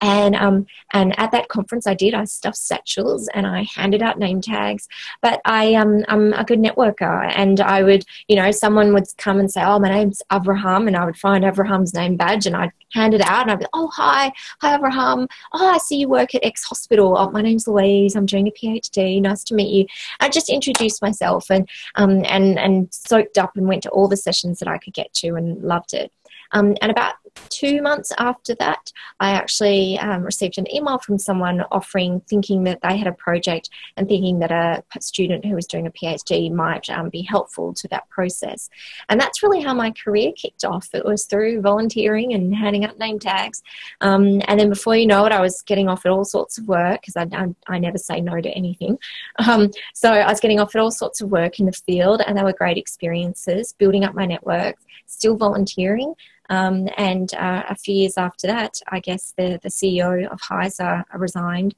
And 0.00 0.34
um, 0.36 0.66
and 0.92 1.18
at 1.18 1.32
that 1.32 1.48
conference 1.48 1.86
I 1.86 1.94
did 1.94 2.14
I 2.14 2.24
stuffed 2.24 2.56
satchels 2.56 3.28
and 3.34 3.46
I 3.46 3.66
handed 3.74 4.02
out 4.02 4.18
name 4.18 4.40
tags. 4.40 4.88
But 5.22 5.40
I 5.44 5.74
um, 5.74 6.04
I'm 6.08 6.32
a 6.32 6.44
good 6.44 6.60
networker. 6.60 7.32
And 7.34 7.60
I 7.60 7.82
would 7.82 8.04
you 8.28 8.36
know 8.36 8.50
someone 8.50 8.92
would 8.94 9.06
come 9.18 9.38
and 9.38 9.50
say 9.50 9.62
oh 9.62 9.78
my 9.78 9.90
name's 9.90 10.22
Avraham 10.30 10.86
and 10.86 10.96
I 10.96 11.04
would 11.04 11.16
find 11.16 11.44
Avraham's 11.44 11.94
name 11.94 12.16
badge 12.16 12.46
and 12.46 12.56
I'd 12.56 12.72
hand 12.94 13.12
it 13.12 13.20
out 13.20 13.42
and 13.42 13.50
I'd 13.50 13.58
be 13.58 13.66
oh 13.74 13.88
hi. 13.88 14.32
Hi 14.60 14.74
Abraham. 14.74 15.26
oh 15.52 15.70
I 15.74 15.78
see 15.78 15.96
you 15.96 16.08
work 16.08 16.34
at 16.34 16.44
X 16.44 16.64
hospital. 16.64 17.16
Oh 17.18 17.30
my 17.30 17.42
name's 17.42 17.68
Louise. 17.68 18.16
I'm 18.16 18.26
doing 18.26 18.48
a 18.48 18.52
PhD 18.52 19.20
nice 19.20 19.44
to 19.44 19.54
meet 19.54 19.70
you. 19.70 19.86
I 20.20 20.28
just 20.28 20.48
introduced 20.48 21.02
myself 21.02 21.50
and 21.50 21.68
um, 21.96 22.24
and 22.26 22.58
and 22.58 22.92
soaked 22.92 23.36
up 23.36 23.56
and 23.56 23.66
went 23.66 23.82
to 23.82 23.90
all 23.90 24.08
the 24.08 24.16
sessions 24.16 24.58
that 24.60 24.68
I 24.68 24.78
could 24.78 24.94
get 24.94 25.12
to 25.14 25.34
and 25.34 25.62
loved 25.62 25.92
it. 25.92 26.12
Um, 26.52 26.76
and 26.80 26.90
about 26.90 27.14
two 27.48 27.82
months 27.82 28.12
after 28.18 28.54
that, 28.56 28.92
I 29.20 29.30
actually 29.30 29.98
um, 29.98 30.22
received 30.22 30.58
an 30.58 30.72
email 30.74 30.98
from 30.98 31.18
someone 31.18 31.62
offering, 31.70 32.20
thinking 32.28 32.64
that 32.64 32.80
they 32.82 32.96
had 32.96 33.06
a 33.06 33.12
project 33.12 33.70
and 33.96 34.08
thinking 34.08 34.38
that 34.40 34.50
a 34.50 34.82
student 35.00 35.44
who 35.44 35.54
was 35.54 35.66
doing 35.66 35.86
a 35.86 35.90
PhD 35.90 36.52
might 36.52 36.88
um, 36.90 37.10
be 37.10 37.22
helpful 37.22 37.72
to 37.74 37.88
that 37.88 38.08
process. 38.10 38.68
And 39.08 39.20
that's 39.20 39.42
really 39.42 39.60
how 39.60 39.74
my 39.74 39.92
career 39.92 40.32
kicked 40.32 40.64
off. 40.64 40.88
It 40.92 41.04
was 41.04 41.24
through 41.26 41.60
volunteering 41.60 42.34
and 42.34 42.54
handing 42.54 42.84
out 42.84 42.98
name 42.98 43.18
tags. 43.18 43.62
Um, 44.00 44.40
and 44.46 44.58
then 44.58 44.68
before 44.68 44.96
you 44.96 45.06
know 45.06 45.24
it, 45.26 45.32
I 45.32 45.40
was 45.40 45.62
getting 45.62 45.88
off 45.88 46.04
at 46.04 46.12
all 46.12 46.24
sorts 46.24 46.58
of 46.58 46.66
work 46.66 47.00
because 47.00 47.16
I, 47.16 47.26
I, 47.32 47.54
I, 47.68 47.78
never 47.78 47.98
say 47.98 48.20
no 48.20 48.40
to 48.40 48.50
anything. 48.50 48.98
Um, 49.46 49.70
so 49.94 50.12
I 50.12 50.30
was 50.30 50.40
getting 50.40 50.60
off 50.60 50.74
at 50.74 50.80
all 50.80 50.90
sorts 50.90 51.20
of 51.20 51.30
work 51.30 51.60
in 51.60 51.66
the 51.66 51.72
field, 51.72 52.22
and 52.26 52.36
they 52.36 52.42
were 52.42 52.52
great 52.52 52.78
experiences, 52.78 53.74
building 53.78 54.04
up 54.04 54.14
my 54.14 54.26
network, 54.26 54.76
still 55.06 55.36
volunteering. 55.36 56.14
Um, 56.50 56.88
and 56.96 57.32
uh, 57.34 57.62
a 57.68 57.74
few 57.74 57.94
years 57.94 58.18
after 58.18 58.46
that, 58.46 58.80
I 58.88 59.00
guess 59.00 59.34
the, 59.36 59.58
the 59.62 59.68
CEO 59.68 60.26
of 60.28 60.40
HISA 60.40 61.04
resigned. 61.14 61.74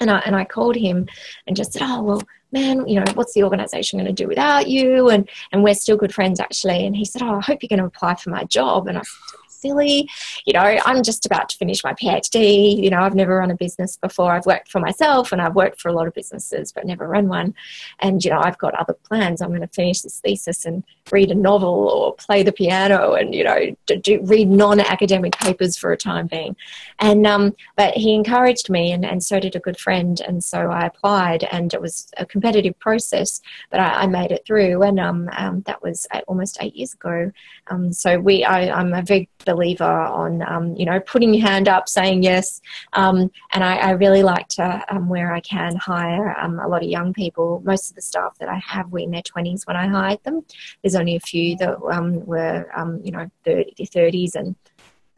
And 0.00 0.10
I, 0.10 0.18
and 0.20 0.34
I 0.34 0.44
called 0.44 0.76
him 0.76 1.06
and 1.46 1.56
just 1.56 1.72
said, 1.72 1.82
Oh, 1.84 2.02
well, 2.02 2.22
man, 2.50 2.86
you 2.88 2.96
know, 2.96 3.04
what's 3.14 3.34
the 3.34 3.44
organization 3.44 3.98
going 3.98 4.12
to 4.14 4.22
do 4.22 4.28
without 4.28 4.68
you? 4.68 5.08
And, 5.10 5.28
and 5.52 5.62
we're 5.62 5.74
still 5.74 5.96
good 5.96 6.14
friends, 6.14 6.40
actually. 6.40 6.86
And 6.86 6.96
he 6.96 7.04
said, 7.04 7.22
Oh, 7.22 7.36
I 7.36 7.40
hope 7.40 7.62
you're 7.62 7.68
going 7.68 7.78
to 7.78 7.86
apply 7.86 8.16
for 8.16 8.30
my 8.30 8.44
job. 8.44 8.88
And 8.88 8.98
I 8.98 9.02
said, 9.02 9.41
silly. 9.62 10.10
You 10.44 10.52
know, 10.52 10.78
I'm 10.84 11.02
just 11.02 11.24
about 11.24 11.48
to 11.50 11.56
finish 11.56 11.82
my 11.84 11.94
PhD. 11.94 12.82
You 12.82 12.90
know, 12.90 13.00
I've 13.00 13.14
never 13.14 13.36
run 13.36 13.50
a 13.50 13.56
business 13.56 13.96
before. 13.96 14.32
I've 14.32 14.46
worked 14.46 14.70
for 14.70 14.80
myself 14.80 15.32
and 15.32 15.40
I've 15.40 15.54
worked 15.54 15.80
for 15.80 15.88
a 15.88 15.92
lot 15.92 16.06
of 16.06 16.14
businesses, 16.14 16.72
but 16.72 16.84
never 16.84 17.06
run 17.06 17.28
one. 17.28 17.54
And, 18.00 18.22
you 18.24 18.30
know, 18.30 18.40
I've 18.40 18.58
got 18.58 18.74
other 18.74 18.94
plans. 18.94 19.40
I'm 19.40 19.50
going 19.50 19.60
to 19.60 19.68
finish 19.68 20.02
this 20.02 20.20
thesis 20.20 20.64
and 20.66 20.82
read 21.10 21.30
a 21.30 21.34
novel 21.34 21.88
or 21.88 22.14
play 22.14 22.42
the 22.42 22.52
piano 22.52 23.14
and, 23.14 23.34
you 23.34 23.44
know, 23.44 23.76
do, 23.86 24.20
read 24.24 24.48
non 24.48 24.80
academic 24.80 25.36
papers 25.38 25.76
for 25.76 25.92
a 25.92 25.96
time 25.96 26.26
being. 26.26 26.56
And, 26.98 27.26
um, 27.26 27.54
but 27.76 27.94
he 27.94 28.14
encouraged 28.14 28.68
me 28.68 28.92
and, 28.92 29.04
and 29.04 29.22
so 29.22 29.38
did 29.38 29.56
a 29.56 29.60
good 29.60 29.78
friend. 29.78 30.20
And 30.20 30.42
so 30.42 30.70
I 30.70 30.86
applied 30.86 31.44
and 31.44 31.72
it 31.72 31.80
was 31.80 32.10
a 32.16 32.26
competitive 32.26 32.78
process, 32.78 33.40
but 33.70 33.80
I, 33.80 34.02
I 34.02 34.06
made 34.06 34.32
it 34.32 34.44
through. 34.46 34.82
And 34.82 34.98
um, 34.98 35.30
um, 35.36 35.62
that 35.62 35.82
was 35.82 36.06
almost 36.26 36.58
eight 36.60 36.74
years 36.74 36.94
ago. 36.94 37.30
Um, 37.68 37.92
so 37.92 38.18
we, 38.18 38.44
I, 38.44 38.70
I'm 38.70 38.92
a 38.92 39.02
very 39.02 39.28
believer 39.54 39.84
on 39.84 40.42
um, 40.42 40.74
you 40.76 40.84
know 40.84 41.00
putting 41.00 41.34
your 41.34 41.46
hand 41.46 41.68
up, 41.68 41.88
saying 41.88 42.22
yes, 42.22 42.60
um, 42.92 43.30
and 43.52 43.64
I, 43.64 43.76
I, 43.76 43.90
really 43.90 44.22
like 44.22 44.48
to 44.48 44.84
um, 44.88 45.08
where 45.08 45.32
I 45.32 45.40
can 45.40 45.76
hire 45.76 46.36
um, 46.38 46.58
a 46.58 46.68
lot 46.68 46.82
of 46.82 46.88
young 46.88 47.12
people. 47.12 47.62
Most 47.64 47.90
of 47.90 47.96
the 47.96 48.02
staff 48.02 48.38
that 48.38 48.48
I 48.48 48.56
have 48.56 48.90
were 48.90 49.00
in 49.00 49.10
their 49.10 49.22
twenties 49.22 49.66
when 49.66 49.76
I 49.76 49.86
hired 49.86 50.22
them. 50.24 50.44
There's 50.82 50.94
only 50.94 51.16
a 51.16 51.20
few 51.20 51.56
that 51.56 51.76
um, 51.90 52.24
were 52.26 52.66
you 53.02 53.12
know 53.12 53.30
30, 53.44 53.74
30s, 53.78 54.34
and 54.34 54.54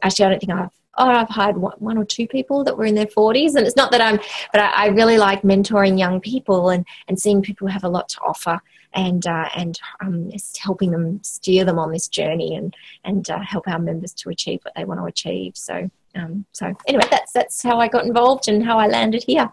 actually 0.03 0.27
I 0.27 0.29
don't 0.31 0.41
think 0.41 0.53
I've 0.53 0.71
oh, 0.99 1.09
I've 1.09 1.29
hired 1.29 1.57
one, 1.57 1.99
or 1.99 2.05
two 2.05 2.27
people 2.27 2.65
that 2.65 2.77
were 2.77 2.85
in 2.85 2.95
their 2.95 3.07
40s. 3.07 3.55
And 3.55 3.67
it's 3.67 3.77
not 3.77 3.91
that 3.93 4.01
I'm, 4.01 4.19
but 4.53 4.61
I, 4.61 4.85
I, 4.85 4.87
really 4.87 5.19
like 5.19 5.43
mentoring 5.43 5.99
young 5.99 6.21
people 6.21 6.71
and, 6.71 6.87
and 7.09 7.19
seeing 7.19 7.43
people 7.43 7.67
have 7.69 7.85
a 7.85 7.89
lot 7.89 8.09
to 8.11 8.21
offer 8.21 8.61
and 8.95 9.27
uh, 9.27 9.49
and 9.57 9.79
um, 10.01 10.31
helping 10.59 10.91
them 10.91 11.23
steer 11.23 11.65
them 11.65 11.79
on 11.79 11.93
this 11.93 12.09
journey 12.09 12.55
and 12.55 12.75
and 13.05 13.29
uh, 13.31 13.41
help 13.41 13.67
our 13.69 13.79
members 13.79 14.13
to 14.15 14.31
achieve 14.31 14.61
what 14.63 14.75
they 14.75 14.85
want 14.85 15.01
to 15.01 15.07
achieve. 15.07 15.57
So 15.57 15.91
um, 16.15 16.45
so 16.53 16.73
anyway, 16.87 17.07
that's 17.11 17.33
that's 17.33 17.63
how 17.63 17.79
I 17.79 17.89
got 17.89 18.05
involved 18.05 18.49
and 18.49 18.65
how 18.65 18.79
I 18.79 18.87
landed 18.87 19.25
here. 19.27 19.51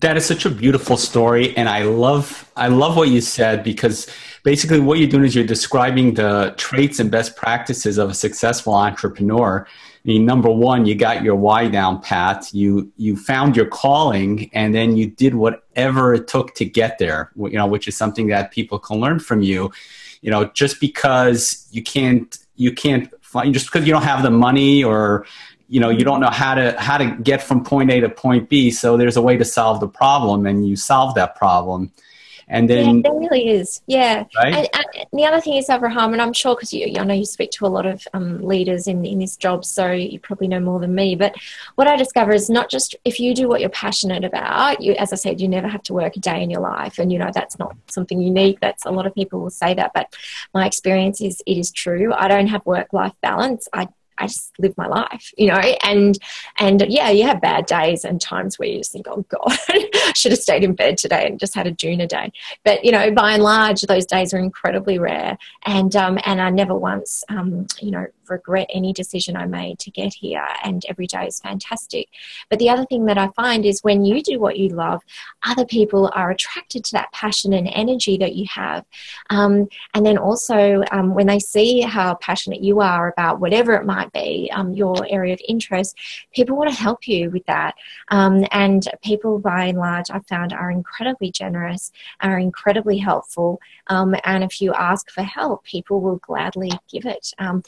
That 0.00 0.16
is 0.16 0.24
such 0.24 0.46
a 0.46 0.50
beautiful 0.50 0.96
story, 0.96 1.54
and 1.56 1.68
I 1.68 1.82
love 1.82 2.50
I 2.56 2.68
love 2.68 2.96
what 2.96 3.08
you 3.08 3.20
said 3.20 3.62
because 3.62 4.08
basically 4.44 4.80
what 4.80 4.98
you're 4.98 5.08
doing 5.08 5.24
is 5.24 5.34
you're 5.34 5.44
describing 5.44 6.14
the 6.14 6.54
traits 6.56 7.00
and 7.00 7.10
best 7.10 7.36
practices 7.36 7.98
of 7.98 8.10
a 8.10 8.14
successful 8.14 8.74
entrepreneur 8.74 9.66
I 10.02 10.08
mean, 10.08 10.24
number 10.24 10.50
one, 10.50 10.86
you 10.86 10.94
got 10.94 11.22
your 11.22 11.34
why 11.34 11.68
down 11.68 12.00
pat. 12.00 12.54
You 12.54 12.90
you 12.96 13.16
found 13.16 13.54
your 13.54 13.66
calling, 13.66 14.50
and 14.54 14.74
then 14.74 14.96
you 14.96 15.10
did 15.10 15.34
whatever 15.34 16.14
it 16.14 16.26
took 16.26 16.54
to 16.54 16.64
get 16.64 16.98
there. 16.98 17.30
You 17.36 17.50
know, 17.50 17.66
which 17.66 17.86
is 17.86 17.96
something 17.98 18.28
that 18.28 18.50
people 18.50 18.78
can 18.78 18.98
learn 18.98 19.18
from 19.18 19.42
you. 19.42 19.70
You 20.22 20.30
know, 20.30 20.46
just 20.46 20.80
because 20.80 21.66
you 21.70 21.82
can't 21.82 22.38
you 22.56 22.72
can't 22.72 23.12
find 23.20 23.52
just 23.52 23.70
because 23.70 23.86
you 23.86 23.92
don't 23.92 24.02
have 24.02 24.22
the 24.22 24.30
money 24.30 24.82
or 24.82 25.26
you 25.68 25.80
know 25.80 25.90
you 25.90 26.02
don't 26.02 26.20
know 26.20 26.30
how 26.30 26.54
to 26.54 26.80
how 26.80 26.96
to 26.96 27.14
get 27.22 27.42
from 27.42 27.62
point 27.62 27.90
A 27.90 28.00
to 28.00 28.08
point 28.08 28.48
B. 28.48 28.70
So 28.70 28.96
there's 28.96 29.18
a 29.18 29.22
way 29.22 29.36
to 29.36 29.44
solve 29.44 29.80
the 29.80 29.88
problem, 29.88 30.46
and 30.46 30.66
you 30.66 30.76
solve 30.76 31.14
that 31.16 31.36
problem 31.36 31.92
and 32.50 32.68
then 32.68 32.96
yeah, 32.96 33.02
there 33.04 33.18
really 33.18 33.48
is. 33.48 33.80
Yeah. 33.86 34.24
Right? 34.36 34.54
and, 34.54 34.68
and, 34.74 35.06
the 35.12 35.24
other 35.24 35.40
thing 35.40 35.54
is 35.54 35.68
abraham 35.68 36.12
and 36.12 36.22
i'm 36.22 36.32
sure 36.32 36.54
because 36.54 36.72
you 36.72 36.86
i 36.98 37.04
know 37.04 37.14
you 37.14 37.24
speak 37.24 37.50
to 37.52 37.66
a 37.66 37.68
lot 37.68 37.86
of 37.86 38.06
um, 38.12 38.40
leaders 38.42 38.86
in, 38.86 39.04
in 39.04 39.18
this 39.18 39.36
job 39.36 39.64
so 39.64 39.90
you 39.90 40.18
probably 40.20 40.48
know 40.48 40.60
more 40.60 40.78
than 40.78 40.94
me. 40.94 41.14
But 41.14 41.34
what 41.76 41.86
i 41.88 41.96
discover 41.96 42.32
is 42.32 42.50
not 42.50 42.70
just 42.70 42.94
if 43.04 43.18
you 43.18 43.34
do 43.34 43.48
what 43.48 43.60
you're 43.60 43.70
passionate 43.70 44.24
about 44.24 44.80
you 44.80 44.92
as 44.94 45.12
i 45.12 45.16
said 45.16 45.40
you 45.40 45.48
never 45.48 45.68
have 45.68 45.82
to 45.84 45.94
work 45.94 46.16
a 46.16 46.20
day 46.20 46.42
in 46.42 46.50
your 46.50 46.60
life. 46.60 46.98
And 46.98 47.12
you 47.12 47.18
know 47.18 47.30
that's 47.32 47.58
not 47.58 47.76
something 47.88 48.20
unique. 48.20 48.60
That's 48.60 48.84
a 48.84 48.90
lot 48.90 49.06
of 49.06 49.14
people 49.14 49.40
will 49.40 49.50
say 49.50 49.74
that. 49.74 49.92
But 49.94 50.14
my 50.54 50.66
experience 50.66 51.20
is 51.20 51.42
it 51.46 51.58
is 51.58 51.70
true. 51.70 52.12
I 52.12 52.28
don't 52.28 52.48
have 52.48 52.64
work 52.66 52.92
life 52.92 53.14
balance. 53.22 53.68
I 53.72 53.88
I 54.20 54.26
just 54.26 54.52
live 54.58 54.76
my 54.76 54.86
life, 54.86 55.32
you 55.36 55.48
know, 55.48 55.60
and 55.82 56.18
and 56.58 56.84
yeah, 56.88 57.10
you 57.10 57.24
have 57.24 57.40
bad 57.40 57.66
days 57.66 58.04
and 58.04 58.20
times 58.20 58.58
where 58.58 58.68
you 58.68 58.78
just 58.78 58.92
think, 58.92 59.06
oh 59.08 59.24
God, 59.28 59.40
I 59.68 60.12
should 60.14 60.32
have 60.32 60.40
stayed 60.40 60.62
in 60.62 60.74
bed 60.74 60.98
today 60.98 61.26
and 61.26 61.38
just 61.38 61.54
had 61.54 61.66
a 61.66 61.72
doona 61.72 62.06
day. 62.06 62.32
But 62.64 62.84
you 62.84 62.92
know, 62.92 63.10
by 63.10 63.32
and 63.32 63.42
large, 63.42 63.80
those 63.82 64.06
days 64.06 64.34
are 64.34 64.38
incredibly 64.38 64.98
rare, 64.98 65.38
and 65.64 65.94
um, 65.96 66.18
and 66.24 66.40
I 66.40 66.50
never 66.50 66.74
once, 66.74 67.24
um, 67.28 67.66
you 67.80 67.90
know, 67.90 68.06
regret 68.30 68.70
any 68.72 68.92
decision 68.92 69.36
I 69.36 69.46
made 69.46 69.78
to 69.80 69.90
get 69.90 70.14
here, 70.14 70.46
and 70.64 70.84
every 70.88 71.06
day 71.06 71.26
is 71.26 71.40
fantastic. 71.40 72.08
But 72.48 72.58
the 72.58 72.70
other 72.70 72.84
thing 72.86 73.06
that 73.06 73.18
I 73.18 73.28
find 73.28 73.66
is 73.66 73.80
when 73.80 74.04
you 74.04 74.22
do 74.22 74.38
what 74.38 74.58
you 74.58 74.68
love, 74.68 75.02
other 75.44 75.64
people 75.64 76.10
are 76.14 76.30
attracted 76.30 76.84
to 76.84 76.92
that 76.92 77.12
passion 77.12 77.52
and 77.52 77.68
energy 77.68 78.16
that 78.18 78.34
you 78.36 78.46
have, 78.50 78.84
um, 79.30 79.68
and 79.94 80.06
then 80.06 80.18
also 80.18 80.82
um, 80.92 81.14
when 81.14 81.26
they 81.26 81.38
see 81.38 81.80
how 81.80 82.14
passionate 82.14 82.62
you 82.62 82.80
are 82.80 83.08
about 83.08 83.40
whatever 83.40 83.74
it 83.74 83.84
might 83.84 84.12
be, 84.12 84.50
um, 84.54 84.72
your 84.72 85.06
area 85.10 85.34
of 85.34 85.40
interest, 85.48 85.96
people 86.34 86.56
want 86.56 86.70
to 86.70 86.76
help 86.76 87.06
you 87.08 87.30
with 87.30 87.44
that. 87.46 87.74
Um, 88.08 88.44
and 88.52 88.86
people, 89.02 89.38
by 89.38 89.66
and 89.66 89.78
large, 89.78 90.10
I've 90.10 90.26
found 90.26 90.52
are 90.52 90.70
incredibly 90.70 91.30
generous, 91.30 91.92
are 92.20 92.38
incredibly 92.38 92.98
helpful. 92.98 93.60
Um, 93.88 94.14
and 94.24 94.44
if 94.44 94.60
you 94.60 94.72
ask 94.74 95.10
for 95.10 95.22
help, 95.22 95.64
people 95.64 96.00
will 96.00 96.16
gladly 96.16 96.70
give 96.90 97.06
it, 97.06 97.32
um, 97.38 97.62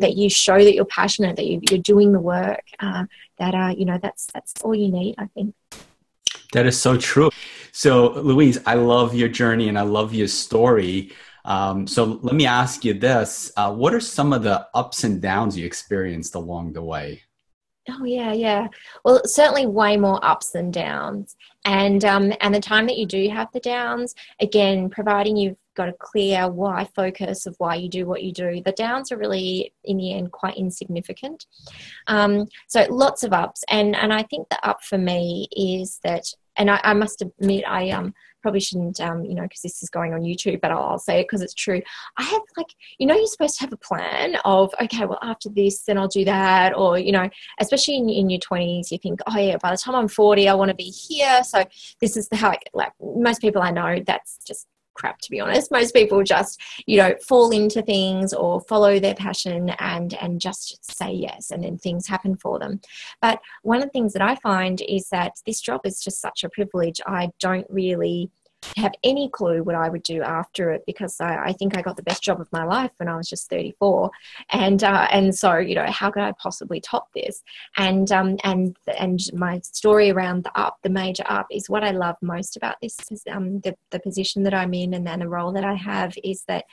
that 0.00 0.16
you 0.16 0.28
show 0.28 0.58
that 0.58 0.74
you're 0.74 0.84
passionate, 0.84 1.36
that 1.36 1.46
you, 1.46 1.60
are 1.72 1.78
doing 1.78 2.12
the 2.12 2.20
work. 2.20 2.64
Uh, 2.80 3.04
that 3.38 3.54
uh, 3.54 3.74
you 3.76 3.84
know, 3.84 3.98
that's 4.00 4.26
that's 4.32 4.54
all 4.62 4.74
you 4.74 4.90
need, 4.90 5.14
I 5.18 5.26
think. 5.26 5.54
That 6.52 6.66
is 6.66 6.80
so 6.80 6.96
true. 6.96 7.30
So, 7.72 8.12
Louise, 8.12 8.58
I 8.66 8.74
love 8.74 9.14
your 9.14 9.28
journey 9.28 9.68
and 9.68 9.78
I 9.78 9.82
love 9.82 10.14
your 10.14 10.28
story. 10.28 11.12
Um, 11.44 11.86
so 11.86 12.04
let 12.22 12.34
me 12.34 12.46
ask 12.46 12.84
you 12.84 12.94
this: 12.94 13.52
uh, 13.56 13.72
What 13.72 13.94
are 13.94 14.00
some 14.00 14.32
of 14.32 14.42
the 14.42 14.66
ups 14.74 15.04
and 15.04 15.20
downs 15.20 15.56
you 15.56 15.66
experienced 15.66 16.34
along 16.34 16.72
the 16.72 16.82
way? 16.82 17.22
Oh 17.88 18.04
yeah, 18.04 18.32
yeah. 18.32 18.68
Well, 19.04 19.22
certainly 19.24 19.66
way 19.66 19.96
more 19.96 20.24
ups 20.24 20.50
than 20.50 20.70
downs, 20.70 21.36
and 21.64 22.04
um, 22.04 22.32
and 22.40 22.54
the 22.54 22.60
time 22.60 22.86
that 22.86 22.98
you 22.98 23.06
do 23.06 23.28
have 23.28 23.52
the 23.52 23.60
downs, 23.60 24.14
again, 24.40 24.90
providing 24.90 25.36
you've 25.36 25.56
got 25.76 25.88
a 25.88 25.94
clear 25.98 26.50
why 26.50 26.88
focus 26.96 27.46
of 27.46 27.54
why 27.58 27.76
you 27.76 27.88
do 27.88 28.06
what 28.06 28.22
you 28.22 28.32
do, 28.32 28.62
the 28.64 28.72
downs 28.72 29.12
are 29.12 29.18
really 29.18 29.72
in 29.84 29.96
the 29.98 30.14
end 30.14 30.32
quite 30.32 30.56
insignificant. 30.56 31.46
Um, 32.06 32.46
so 32.68 32.86
lots 32.90 33.22
of 33.22 33.32
ups, 33.32 33.62
and 33.70 33.94
and 33.94 34.12
I 34.12 34.22
think 34.24 34.48
the 34.48 34.68
up 34.68 34.82
for 34.82 34.98
me 34.98 35.48
is 35.56 36.00
that, 36.02 36.24
and 36.56 36.70
I, 36.70 36.80
I 36.82 36.94
must 36.94 37.22
admit, 37.22 37.64
I 37.66 37.90
um 37.90 38.14
probably 38.46 38.60
shouldn't, 38.60 39.00
um, 39.00 39.24
you 39.24 39.34
know, 39.34 39.42
because 39.42 39.62
this 39.62 39.82
is 39.82 39.90
going 39.90 40.14
on 40.14 40.20
YouTube, 40.20 40.60
but 40.60 40.70
I'll, 40.70 40.84
I'll 40.84 40.98
say 41.00 41.18
it 41.18 41.24
because 41.24 41.42
it's 41.42 41.52
true. 41.52 41.82
I 42.16 42.22
have 42.22 42.42
like, 42.56 42.68
you 42.96 43.04
know, 43.04 43.16
you're 43.16 43.26
supposed 43.26 43.58
to 43.58 43.64
have 43.64 43.72
a 43.72 43.76
plan 43.76 44.36
of, 44.44 44.72
okay, 44.80 45.04
well, 45.04 45.18
after 45.20 45.48
this, 45.48 45.82
then 45.82 45.98
I'll 45.98 46.06
do 46.06 46.24
that. 46.26 46.76
Or, 46.76 46.96
you 46.96 47.10
know, 47.10 47.28
especially 47.58 47.96
in, 47.96 48.08
in 48.08 48.30
your 48.30 48.38
20s, 48.38 48.92
you 48.92 48.98
think, 48.98 49.18
oh, 49.26 49.36
yeah, 49.36 49.56
by 49.60 49.72
the 49.72 49.76
time 49.76 49.96
I'm 49.96 50.06
40, 50.06 50.48
I 50.48 50.54
want 50.54 50.68
to 50.68 50.76
be 50.76 50.84
here. 50.84 51.42
So 51.42 51.64
this 52.00 52.16
is 52.16 52.28
the 52.28 52.36
how, 52.36 52.50
I, 52.50 52.52
get 52.52 52.68
like, 52.72 52.92
most 53.00 53.40
people 53.40 53.62
I 53.62 53.72
know, 53.72 54.00
that's 54.06 54.38
just 54.46 54.68
crap 54.96 55.20
to 55.20 55.30
be 55.30 55.40
honest. 55.40 55.70
Most 55.70 55.94
people 55.94 56.22
just 56.22 56.60
you 56.86 56.96
know 56.96 57.14
fall 57.28 57.50
into 57.50 57.82
things 57.82 58.32
or 58.32 58.60
follow 58.62 58.98
their 58.98 59.14
passion 59.14 59.70
and 59.78 60.14
and 60.14 60.40
just 60.40 60.84
say 60.84 61.12
yes 61.12 61.50
and 61.50 61.62
then 61.62 61.78
things 61.78 62.06
happen 62.06 62.36
for 62.36 62.58
them. 62.58 62.80
But 63.20 63.40
one 63.62 63.78
of 63.78 63.84
the 63.84 63.90
things 63.90 64.12
that 64.12 64.22
i 64.22 64.34
find 64.36 64.80
is 64.88 65.08
that 65.10 65.32
this 65.46 65.60
job 65.60 65.82
is 65.84 66.00
just 66.00 66.20
such 66.20 66.44
a 66.44 66.48
privilege. 66.48 67.00
I 67.06 67.30
don't 67.40 67.66
really 67.68 68.30
have 68.76 68.92
any 69.02 69.28
clue 69.28 69.62
what 69.62 69.74
I 69.74 69.88
would 69.88 70.02
do 70.02 70.22
after 70.22 70.70
it 70.70 70.84
because 70.86 71.20
I, 71.20 71.36
I 71.46 71.52
think 71.52 71.76
I 71.76 71.82
got 71.82 71.96
the 71.96 72.02
best 72.02 72.22
job 72.22 72.40
of 72.40 72.50
my 72.52 72.64
life 72.64 72.90
when 72.98 73.08
I 73.08 73.16
was 73.16 73.28
just 73.28 73.48
34, 73.48 74.10
and 74.50 74.82
uh, 74.82 75.08
and 75.10 75.34
so 75.34 75.58
you 75.58 75.74
know 75.74 75.86
how 75.86 76.10
could 76.10 76.22
I 76.22 76.32
possibly 76.32 76.80
top 76.80 77.08
this? 77.14 77.42
And 77.76 78.10
um, 78.12 78.36
and 78.44 78.76
and 78.98 79.20
my 79.32 79.60
story 79.60 80.10
around 80.10 80.44
the 80.44 80.58
up, 80.58 80.78
the 80.82 80.90
major 80.90 81.24
up, 81.28 81.46
is 81.50 81.68
what 81.68 81.84
I 81.84 81.90
love 81.90 82.16
most 82.22 82.56
about 82.56 82.76
this. 82.82 82.96
Is, 83.10 83.22
um, 83.30 83.60
the 83.60 83.76
the 83.90 84.00
position 84.00 84.42
that 84.44 84.54
I'm 84.54 84.74
in 84.74 84.94
and 84.94 85.06
then 85.06 85.20
the 85.20 85.28
role 85.28 85.52
that 85.52 85.64
I 85.64 85.74
have 85.74 86.14
is 86.24 86.44
that, 86.48 86.64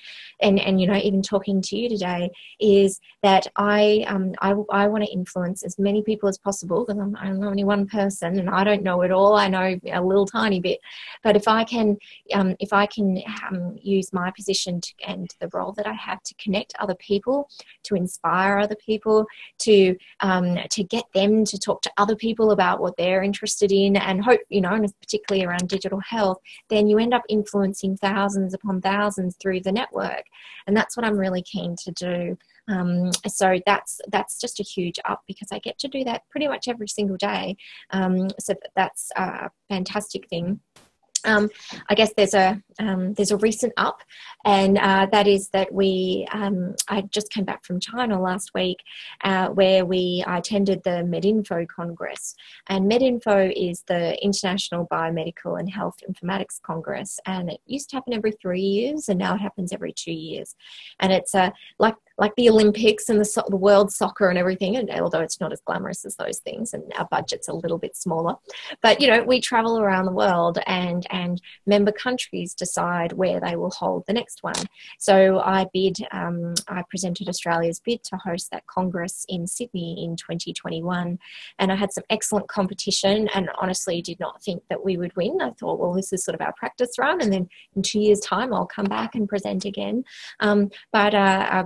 and 0.42 0.60
and 0.60 0.80
you 0.82 0.88
know 0.88 0.98
even 0.98 1.22
talking 1.22 1.62
to 1.62 1.78
you 1.78 1.90
today 1.90 2.30
is 2.60 3.00
that 3.22 3.48
I 3.56 4.06
um 4.08 4.34
I 4.42 4.54
I 4.72 4.88
want 4.88 5.04
to 5.04 5.12
influence 5.12 5.64
as 5.64 5.78
many 5.80 6.02
people 6.02 6.30
as 6.30 6.38
possible 6.38 6.86
because 6.86 7.00
I'm, 7.00 7.16
I'm 7.18 7.44
only 7.44 7.64
one 7.64 7.88
person 7.88 8.40
and 8.40 8.50
I 8.50 8.64
don't 8.64 8.84
know 8.84 9.02
it 9.02 9.12
all. 9.12 9.36
I 9.36 9.48
know 9.48 9.80
a 9.92 10.02
little 10.02 10.26
tiny 10.26 10.60
bit, 10.60 10.80
but 11.24 11.36
if 11.36 11.48
I 11.48 11.64
can 11.64 11.83
um, 12.34 12.56
if 12.60 12.74
I 12.74 12.86
can 12.86 13.22
um, 13.48 13.78
use 13.82 14.12
my 14.14 14.32
position 14.32 14.82
to, 14.82 14.94
and 15.08 15.34
the 15.40 15.50
role 15.54 15.72
that 15.74 15.88
I 15.88 15.94
have 15.94 16.22
to 16.24 16.36
connect 16.36 16.74
other 16.80 16.96
people, 16.96 17.50
to 17.84 17.96
inspire 17.96 18.58
other 18.60 18.76
people, 18.76 19.26
to 19.60 19.96
um, 20.20 20.58
to 20.70 20.84
get 20.84 21.06
them 21.14 21.46
to 21.46 21.58
talk 21.58 21.82
to 21.84 21.92
other 21.98 22.16
people 22.16 22.52
about 22.52 22.80
what 22.80 22.98
they're 22.98 23.24
interested 23.24 23.72
in, 23.72 23.96
and 23.96 24.24
hope 24.24 24.42
you 24.50 24.62
know, 24.62 24.74
and 24.74 24.92
particularly 25.00 25.46
around 25.46 25.68
digital 25.70 26.00
health, 26.00 26.40
then 26.70 26.88
you 26.88 26.98
end 27.00 27.14
up 27.14 27.24
influencing 27.30 27.98
thousands 27.98 28.54
upon 28.54 28.82
thousands 28.82 29.36
through 29.42 29.62
the 29.62 29.72
network, 29.72 30.24
and 30.68 30.76
that's 30.76 30.96
what 30.98 31.06
I'm 31.06 31.18
really 31.18 31.42
keen 31.42 31.76
to 31.84 31.92
do. 31.92 32.38
Um, 32.68 33.12
so 33.28 33.60
that's 33.66 34.00
that's 34.10 34.40
just 34.40 34.60
a 34.60 34.64
huge 34.64 35.00
up 35.06 35.24
because 35.28 35.50
I 35.52 35.60
get 35.60 35.78
to 35.80 35.88
do 35.88 36.04
that 36.06 36.24
pretty 36.30 36.48
much 36.48 36.68
every 36.68 36.88
single 36.88 37.18
day. 37.18 37.58
Um, 37.92 38.30
so 38.40 38.56
that's 38.76 39.12
a 39.16 39.50
fantastic 39.70 40.30
thing. 40.30 40.60
Um, 41.26 41.50
I 41.90 41.96
guess 41.96 42.14
there's 42.16 42.34
a 42.34 42.62
um, 42.80 43.14
there's 43.14 43.32
a 43.32 43.38
recent 43.38 43.74
up, 43.78 44.02
and 44.46 44.78
uh, 44.78 45.08
that 45.12 45.28
is 45.28 45.50
that 45.50 45.72
we 45.74 46.28
um, 46.32 46.76
I 46.90 47.02
just 47.02 47.32
came 47.32 47.46
back 47.46 47.64
from 47.64 47.80
China 47.80 48.22
last 48.22 48.52
week, 48.54 48.78
uh, 49.24 49.50
where 49.50 49.86
we 49.86 50.24
I 50.26 50.38
attended 50.38 50.84
the 50.84 51.06
MedInfo 51.08 51.68
Congress, 51.68 52.36
and 52.68 52.92
MedInfo 52.92 53.54
is 53.56 53.84
the 53.88 54.22
International 54.24 54.88
Biomedical 54.88 55.60
and 55.60 55.70
Health 55.70 55.98
Informatics 56.10 56.62
Congress, 56.62 57.20
and 57.26 57.50
it 57.50 57.62
used 57.66 57.90
to 57.92 57.96
happen 57.96 58.14
every 58.14 58.32
three 58.32 58.62
years, 58.62 59.10
and 59.10 59.20
now 59.20 59.36
it 59.36 59.42
happens 59.42 59.72
every 59.72 59.94
two 59.94 60.12
years, 60.12 60.56
and 61.00 61.12
it's 61.12 61.34
a 61.36 61.44
uh, 61.44 61.52
like 61.80 61.96
like 62.18 62.36
the 62.36 62.50
Olympics 62.50 63.10
and 63.10 63.20
the, 63.20 63.26
so- 63.26 63.46
the 63.50 63.56
world 63.56 63.92
soccer 63.92 64.30
and 64.30 64.38
everything. 64.38 64.76
And 64.76 64.90
although 64.92 65.22
it's 65.22 65.40
not 65.40 65.52
as 65.52 65.62
glamorous 65.66 66.06
as 66.06 66.16
those 66.16 66.40
things, 66.40 66.74
and 66.74 66.84
our 66.98 67.08
budget's 67.10 67.48
a 67.48 67.54
little 67.54 67.78
bit 67.78 67.96
smaller, 67.96 68.36
but 68.82 69.02
you 69.02 69.08
know 69.08 69.24
we 69.24 69.42
travel 69.42 69.80
around 69.80 70.06
the 70.06 70.12
world, 70.12 70.60
and 70.68 71.06
and 71.10 71.42
member 71.66 71.92
countries 71.92 72.54
decide 72.54 73.14
where 73.14 73.40
they 73.40 73.56
will 73.56 73.72
hold 73.72 74.04
the 74.08 74.14
next 74.14 74.44
one. 74.44 74.54
So 75.00 75.40
I 75.40 75.66
bid, 75.74 75.98
um, 76.12 76.54
I 76.68 76.84
presented 76.90 77.28
Australia's 77.30 77.80
bid 77.80 78.04
to 78.06 78.18
host 78.18 78.52
that 78.52 78.68
congress 78.68 79.26
in 79.28 79.48
Sydney 79.48 80.04
in 80.04 80.16
2021, 80.16 81.18
and 81.60 81.72
I 81.72 81.76
had 81.76 81.92
some 81.92 82.04
excellent 82.10 82.48
competition, 82.48 83.28
and 83.34 83.50
honestly 83.60 84.02
did 84.02 84.20
not 84.20 84.44
think 84.44 84.64
that 84.70 84.84
we 84.84 84.98
would 84.98 85.16
win. 85.16 85.42
I 85.42 85.52
thought, 85.52 85.80
well, 85.80 85.94
this 85.94 86.14
is 86.14 86.24
sort 86.24 86.36
of 86.36 86.42
our 86.42 86.54
practice 86.54 87.00
run, 87.00 87.22
and 87.22 87.34
then 87.34 87.50
in 87.76 87.82
two 87.82 88.00
years' 88.00 88.20
time 88.20 88.54
I'll 88.54 88.68
come 88.68 88.86
back 88.86 89.16
and 89.16 89.28
present 89.28 89.66
again. 89.66 90.04
Um, 90.40 90.70
but 90.92 91.16
uh, 91.16 91.48
uh 91.52 91.64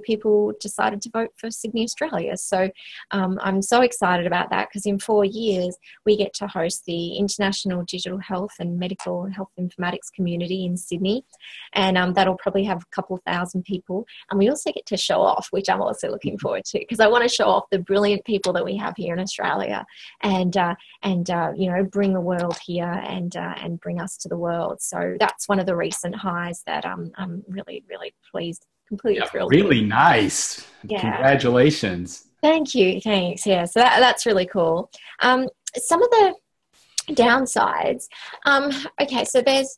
people 0.00 0.52
decided 0.60 1.00
to 1.02 1.10
vote 1.10 1.30
for 1.36 1.50
Sydney, 1.50 1.84
Australia. 1.84 2.36
So 2.36 2.70
um, 3.10 3.38
I'm 3.42 3.62
so 3.62 3.82
excited 3.82 4.26
about 4.26 4.50
that 4.50 4.68
because 4.68 4.86
in 4.86 4.98
four 4.98 5.24
years 5.24 5.76
we 6.04 6.16
get 6.16 6.34
to 6.34 6.46
host 6.46 6.84
the 6.86 7.16
International 7.16 7.82
Digital 7.84 8.18
Health 8.18 8.52
and 8.58 8.78
Medical 8.78 9.26
Health 9.26 9.50
Informatics 9.58 10.12
Community 10.14 10.64
in 10.64 10.76
Sydney, 10.76 11.24
and 11.72 11.96
um, 11.96 12.12
that'll 12.14 12.36
probably 12.36 12.64
have 12.64 12.82
a 12.82 12.94
couple 12.94 13.20
thousand 13.26 13.64
people. 13.64 14.06
And 14.30 14.38
we 14.38 14.48
also 14.48 14.72
get 14.72 14.86
to 14.86 14.96
show 14.96 15.20
off, 15.20 15.48
which 15.50 15.68
I'm 15.68 15.82
also 15.82 16.10
looking 16.10 16.38
forward 16.38 16.64
to 16.66 16.78
because 16.78 17.00
I 17.00 17.08
want 17.08 17.22
to 17.22 17.34
show 17.34 17.46
off 17.46 17.64
the 17.70 17.78
brilliant 17.78 18.24
people 18.24 18.52
that 18.54 18.64
we 18.64 18.76
have 18.76 18.94
here 18.96 19.14
in 19.14 19.20
Australia, 19.20 19.84
and 20.22 20.56
uh, 20.56 20.74
and 21.02 21.30
uh, 21.30 21.52
you 21.56 21.70
know 21.70 21.84
bring 21.84 22.12
the 22.12 22.20
world 22.20 22.56
here 22.64 22.84
and 22.84 23.36
uh, 23.36 23.54
and 23.58 23.80
bring 23.80 24.00
us 24.00 24.16
to 24.18 24.28
the 24.28 24.36
world. 24.36 24.80
So 24.80 25.16
that's 25.18 25.48
one 25.48 25.60
of 25.60 25.66
the 25.66 25.76
recent 25.76 26.14
highs 26.14 26.62
that 26.66 26.84
um, 26.84 27.12
I'm 27.16 27.44
really 27.48 27.84
really 27.88 28.14
pleased 28.30 28.66
completely 28.88 29.20
yeah, 29.20 29.28
thrilled. 29.28 29.52
Really 29.52 29.82
nice. 29.82 30.66
Yeah. 30.84 31.00
Congratulations. 31.00 32.26
Thank 32.42 32.74
you. 32.74 33.00
Thanks. 33.00 33.46
Yeah. 33.46 33.64
So 33.64 33.80
that, 33.80 34.00
that's 34.00 34.26
really 34.26 34.46
cool. 34.46 34.90
Um, 35.20 35.48
some 35.76 36.02
of 36.02 36.10
the 36.10 36.34
downsides. 37.10 38.06
Um, 38.44 38.70
okay, 39.00 39.24
so 39.24 39.40
there's 39.40 39.76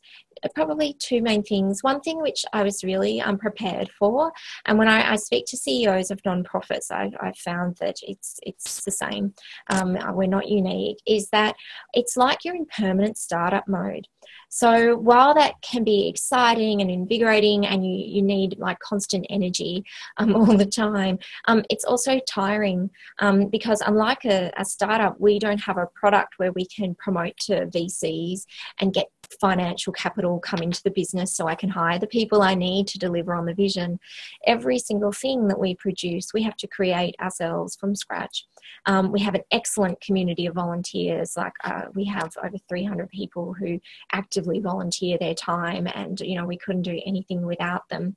probably 0.55 0.93
two 0.99 1.21
main 1.21 1.43
things. 1.43 1.83
One 1.83 2.01
thing 2.01 2.21
which 2.21 2.45
I 2.53 2.63
was 2.63 2.83
really 2.83 3.21
unprepared 3.21 3.89
for, 3.97 4.31
and 4.65 4.77
when 4.77 4.87
I, 4.87 5.13
I 5.13 5.15
speak 5.15 5.45
to 5.47 5.57
CEOs 5.57 6.11
of 6.11 6.21
nonprofits, 6.23 6.91
I've, 6.91 7.13
I've 7.19 7.37
found 7.37 7.77
that 7.77 7.97
it's 8.01 8.39
it's 8.43 8.83
the 8.83 8.91
same. 8.91 9.33
Um, 9.69 9.97
we're 10.13 10.27
not 10.27 10.47
unique. 10.47 10.97
Is 11.05 11.29
that 11.29 11.55
it's 11.93 12.17
like 12.17 12.43
you're 12.43 12.55
in 12.55 12.65
permanent 12.65 13.17
startup 13.17 13.67
mode. 13.67 14.07
So 14.49 14.97
while 14.97 15.33
that 15.35 15.53
can 15.61 15.83
be 15.83 16.07
exciting 16.07 16.81
and 16.81 16.89
invigorating, 16.89 17.65
and 17.65 17.85
you 17.85 18.03
you 18.05 18.21
need 18.21 18.57
like 18.57 18.79
constant 18.79 19.25
energy 19.29 19.83
um, 20.17 20.35
all 20.35 20.57
the 20.57 20.65
time, 20.65 21.19
um, 21.47 21.63
it's 21.69 21.85
also 21.85 22.19
tiring 22.27 22.89
um, 23.19 23.47
because 23.47 23.81
unlike 23.85 24.25
a, 24.25 24.51
a 24.57 24.65
startup, 24.65 25.19
we 25.19 25.39
don't 25.39 25.61
have 25.61 25.77
a 25.77 25.87
product 25.95 26.35
where 26.37 26.51
we 26.51 26.65
can 26.65 26.95
promote 26.95 27.37
to 27.37 27.67
VCs 27.67 28.45
and 28.79 28.93
get 28.93 29.07
financial 29.39 29.93
capital 29.93 30.39
come 30.39 30.61
into 30.61 30.81
the 30.83 30.91
business 30.91 31.35
so 31.35 31.47
I 31.47 31.55
can 31.55 31.69
hire 31.69 31.99
the 31.99 32.07
people 32.07 32.41
I 32.41 32.55
need 32.55 32.87
to 32.87 32.99
deliver 32.99 33.33
on 33.33 33.45
the 33.45 33.53
vision. 33.53 33.99
Every 34.45 34.79
single 34.79 35.11
thing 35.11 35.47
that 35.47 35.59
we 35.59 35.75
produce, 35.75 36.33
we 36.33 36.43
have 36.43 36.55
to 36.57 36.67
create 36.67 37.15
ourselves 37.21 37.75
from 37.75 37.95
scratch. 37.95 38.45
Um, 38.85 39.11
we 39.11 39.19
have 39.21 39.35
an 39.35 39.43
excellent 39.51 39.99
community 40.01 40.45
of 40.45 40.55
volunteers. 40.55 41.35
Like 41.37 41.53
uh, 41.63 41.83
we 41.93 42.05
have 42.05 42.35
over 42.43 42.57
300 42.67 43.09
people 43.09 43.53
who 43.53 43.79
actively 44.11 44.59
volunteer 44.59 45.17
their 45.19 45.33
time, 45.33 45.87
and 45.93 46.19
you 46.21 46.35
know 46.35 46.45
we 46.45 46.57
couldn't 46.57 46.83
do 46.83 46.99
anything 47.05 47.45
without 47.45 47.87
them. 47.89 48.15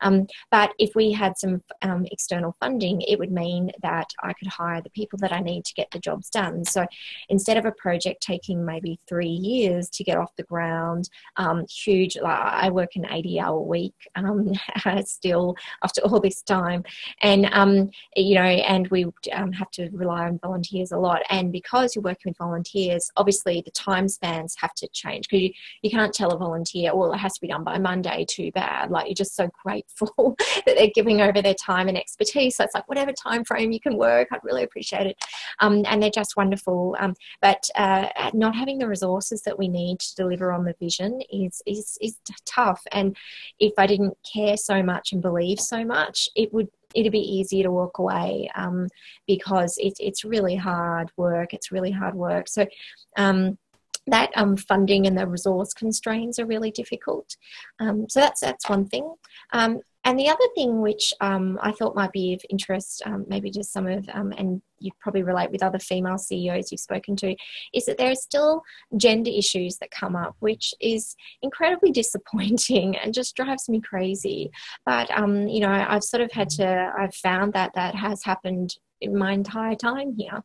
Um, 0.00 0.26
but 0.50 0.72
if 0.78 0.94
we 0.94 1.12
had 1.12 1.36
some 1.36 1.62
um, 1.82 2.06
external 2.10 2.56
funding, 2.60 3.00
it 3.02 3.18
would 3.18 3.32
mean 3.32 3.70
that 3.82 4.08
I 4.22 4.32
could 4.32 4.48
hire 4.48 4.80
the 4.80 4.90
people 4.90 5.18
that 5.20 5.32
I 5.32 5.40
need 5.40 5.64
to 5.64 5.74
get 5.74 5.90
the 5.90 5.98
jobs 5.98 6.30
done. 6.30 6.64
So 6.64 6.86
instead 7.28 7.56
of 7.56 7.64
a 7.64 7.72
project 7.72 8.22
taking 8.22 8.64
maybe 8.64 8.98
three 9.08 9.28
years 9.28 9.88
to 9.90 10.04
get 10.04 10.16
off 10.16 10.36
the 10.36 10.44
ground, 10.54 11.10
um, 11.36 11.66
huge. 11.68 12.16
Like 12.16 12.38
I 12.38 12.70
work 12.70 12.90
an 12.94 13.04
80-hour 13.04 13.60
week 13.60 13.94
um, 14.14 14.52
still 15.04 15.56
after 15.82 16.00
all 16.02 16.20
this 16.20 16.42
time, 16.42 16.84
and 17.22 17.46
um, 17.52 17.90
you 18.16 18.36
know, 18.36 18.42
and 18.42 18.86
we 18.88 19.06
have 19.32 19.70
to 19.72 19.90
rely 19.92 20.26
on 20.26 20.38
volunteers 20.38 20.92
a 20.92 20.98
lot. 20.98 21.22
And 21.30 21.50
because 21.50 21.94
you're 21.94 22.02
working 22.02 22.30
with 22.30 22.38
volunteers, 22.38 23.10
obviously 23.16 23.62
the 23.64 23.70
time 23.72 24.08
spans 24.08 24.54
have 24.58 24.74
to 24.74 24.88
change 24.92 25.26
because 25.28 25.42
you, 25.42 25.50
you 25.82 25.90
can't 25.90 26.14
tell 26.14 26.32
a 26.32 26.38
volunteer, 26.38 26.94
well, 26.94 27.12
it 27.12 27.18
has 27.18 27.34
to 27.34 27.40
be 27.40 27.48
done 27.48 27.64
by 27.64 27.78
Monday, 27.78 28.24
too 28.28 28.50
bad. 28.52 28.90
Like 28.90 29.06
you're 29.06 29.14
just 29.14 29.36
so 29.36 29.48
grateful 29.64 30.36
that 30.66 30.76
they're 30.76 30.90
giving 30.94 31.20
over 31.20 31.42
their 31.42 31.54
time 31.54 31.88
and 31.88 31.98
expertise. 31.98 32.56
So 32.56 32.64
it's 32.64 32.74
like 32.74 32.88
whatever 32.88 33.12
time 33.12 33.44
frame 33.44 33.72
you 33.72 33.80
can 33.80 33.96
work, 33.96 34.28
I'd 34.30 34.44
really 34.44 34.62
appreciate 34.62 35.06
it. 35.06 35.16
Um, 35.60 35.84
and 35.86 36.02
they're 36.02 36.10
just 36.10 36.36
wonderful. 36.36 36.96
Um, 36.98 37.14
but 37.40 37.68
uh, 37.74 38.08
not 38.32 38.54
having 38.54 38.78
the 38.78 38.88
resources 38.88 39.42
that 39.42 39.58
we 39.58 39.68
need 39.68 40.00
to 40.00 40.14
deliver 40.14 40.43
on 40.52 40.64
the 40.64 40.74
vision 40.80 41.20
is, 41.32 41.62
is, 41.66 41.98
is 42.00 42.18
tough. 42.44 42.82
And 42.92 43.16
if 43.58 43.72
I 43.78 43.86
didn't 43.86 44.16
care 44.30 44.56
so 44.56 44.82
much 44.82 45.12
and 45.12 45.22
believe 45.22 45.60
so 45.60 45.84
much, 45.84 46.28
it 46.34 46.52
would 46.52 46.68
it'd 46.94 47.12
be 47.12 47.18
easier 47.18 47.64
to 47.64 47.72
walk 47.72 47.98
away 47.98 48.48
um, 48.54 48.86
because 49.26 49.76
it's 49.78 49.98
it's 50.00 50.24
really 50.24 50.54
hard 50.54 51.10
work. 51.16 51.52
It's 51.52 51.72
really 51.72 51.90
hard 51.90 52.14
work. 52.14 52.48
So. 52.48 52.66
Um, 53.16 53.58
that 54.06 54.30
um, 54.36 54.54
funding 54.54 55.06
and 55.06 55.16
the 55.16 55.26
resource 55.26 55.72
constraints 55.72 56.38
are 56.38 56.44
really 56.44 56.70
difficult. 56.70 57.38
Um, 57.80 58.06
so 58.06 58.20
that's 58.20 58.42
that's 58.42 58.68
one 58.68 58.86
thing. 58.86 59.14
Um, 59.54 59.80
and 60.04 60.18
the 60.18 60.28
other 60.28 60.44
thing 60.54 60.80
which 60.80 61.14
um, 61.20 61.58
I 61.62 61.72
thought 61.72 61.96
might 61.96 62.12
be 62.12 62.34
of 62.34 62.42
interest, 62.50 63.02
um, 63.06 63.24
maybe 63.26 63.50
to 63.52 63.64
some 63.64 63.86
of, 63.86 64.08
um, 64.12 64.32
and 64.36 64.60
you 64.78 64.90
probably 65.00 65.22
relate 65.22 65.50
with 65.50 65.62
other 65.62 65.78
female 65.78 66.18
CEOs 66.18 66.70
you've 66.70 66.80
spoken 66.80 67.16
to, 67.16 67.34
is 67.72 67.86
that 67.86 67.96
there 67.96 68.10
are 68.10 68.16
still 68.16 68.62
gender 68.96 69.30
issues 69.30 69.78
that 69.78 69.90
come 69.90 70.14
up, 70.14 70.36
which 70.40 70.74
is 70.80 71.16
incredibly 71.40 71.90
disappointing 71.92 72.96
and 72.96 73.14
just 73.14 73.34
drives 73.34 73.68
me 73.68 73.80
crazy. 73.80 74.50
But, 74.84 75.10
um, 75.10 75.48
you 75.48 75.60
know, 75.60 75.70
I've 75.70 76.04
sort 76.04 76.22
of 76.22 76.30
had 76.32 76.50
to, 76.50 76.92
I've 76.98 77.14
found 77.14 77.54
that 77.54 77.72
that 77.74 77.94
has 77.94 78.22
happened 78.24 78.74
my 79.12 79.32
entire 79.32 79.74
time 79.74 80.14
here. 80.16 80.42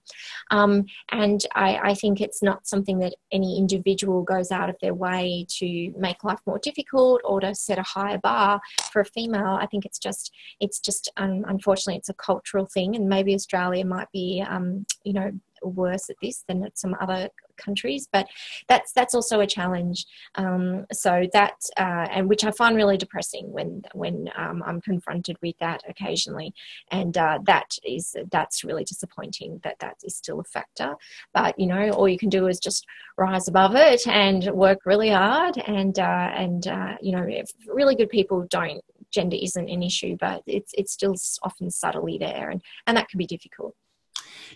Um, 0.51 0.85
and 1.11 1.41
I, 1.55 1.77
I, 1.77 1.93
think 1.93 2.21
it's 2.21 2.41
not 2.41 2.67
something 2.67 2.99
that 2.99 3.15
any 3.31 3.57
individual 3.57 4.23
goes 4.23 4.51
out 4.51 4.69
of 4.69 4.75
their 4.81 4.93
way 4.93 5.45
to 5.57 5.93
make 5.97 6.23
life 6.23 6.39
more 6.45 6.59
difficult 6.59 7.21
or 7.23 7.39
to 7.41 7.53
set 7.55 7.77
a 7.77 7.83
higher 7.83 8.17
bar 8.17 8.61
for 8.91 9.01
a 9.01 9.05
female. 9.05 9.57
I 9.59 9.65
think 9.67 9.85
it's 9.85 9.99
just, 9.99 10.33
it's 10.59 10.79
just, 10.79 11.11
um, 11.17 11.45
unfortunately, 11.47 11.97
it's 11.97 12.09
a 12.09 12.13
cultural 12.13 12.65
thing, 12.65 12.95
and 12.95 13.07
maybe 13.07 13.33
Australia 13.33 13.85
might 13.85 14.11
be, 14.11 14.43
um, 14.47 14.85
you 15.03 15.13
know, 15.13 15.31
worse 15.63 16.09
at 16.09 16.15
this 16.21 16.43
than 16.47 16.63
at 16.63 16.77
some 16.77 16.95
other 16.99 17.29
countries, 17.57 18.07
but 18.11 18.27
that's 18.67 18.91
that's 18.93 19.13
also 19.13 19.41
a 19.41 19.47
challenge. 19.47 20.05
Um, 20.35 20.85
so 20.91 21.27
that 21.33 21.55
uh, 21.77 22.07
and 22.11 22.29
which 22.29 22.43
I 22.43 22.51
find 22.51 22.75
really 22.75 22.97
depressing 22.97 23.51
when 23.51 23.83
when 23.93 24.29
um, 24.35 24.63
I'm 24.65 24.81
confronted 24.81 25.37
with 25.41 25.57
that 25.59 25.81
occasionally, 25.87 26.53
and 26.91 27.17
uh, 27.17 27.39
that 27.45 27.77
is 27.83 28.15
that's 28.31 28.63
really 28.63 28.83
disappointing 28.83 29.59
that 29.63 29.79
that 29.79 29.97
is 30.03 30.15
still 30.15 30.39
a 30.39 30.43
factor. 30.43 30.95
But 31.33 31.59
you 31.59 31.67
know, 31.67 31.89
all 31.91 32.07
you 32.07 32.17
can 32.17 32.29
do 32.29 32.47
is 32.47 32.59
just 32.59 32.85
rise 33.17 33.47
above 33.47 33.75
it 33.75 34.07
and 34.07 34.45
work 34.51 34.79
really 34.85 35.09
hard, 35.09 35.57
and 35.67 35.97
uh, 35.99 36.31
and 36.35 36.67
uh, 36.67 36.95
you 37.01 37.11
know, 37.11 37.27
really 37.67 37.95
good 37.95 38.09
people 38.09 38.45
don't 38.49 38.81
gender 39.11 39.37
isn't 39.41 39.69
an 39.69 39.83
issue, 39.83 40.15
but 40.19 40.43
it's 40.45 40.73
it's 40.77 40.91
still 40.91 41.15
often 41.43 41.69
subtly 41.71 42.17
there, 42.17 42.49
and 42.49 42.61
and 42.87 42.97
that 42.97 43.09
can 43.09 43.17
be 43.17 43.25
difficult. 43.25 43.75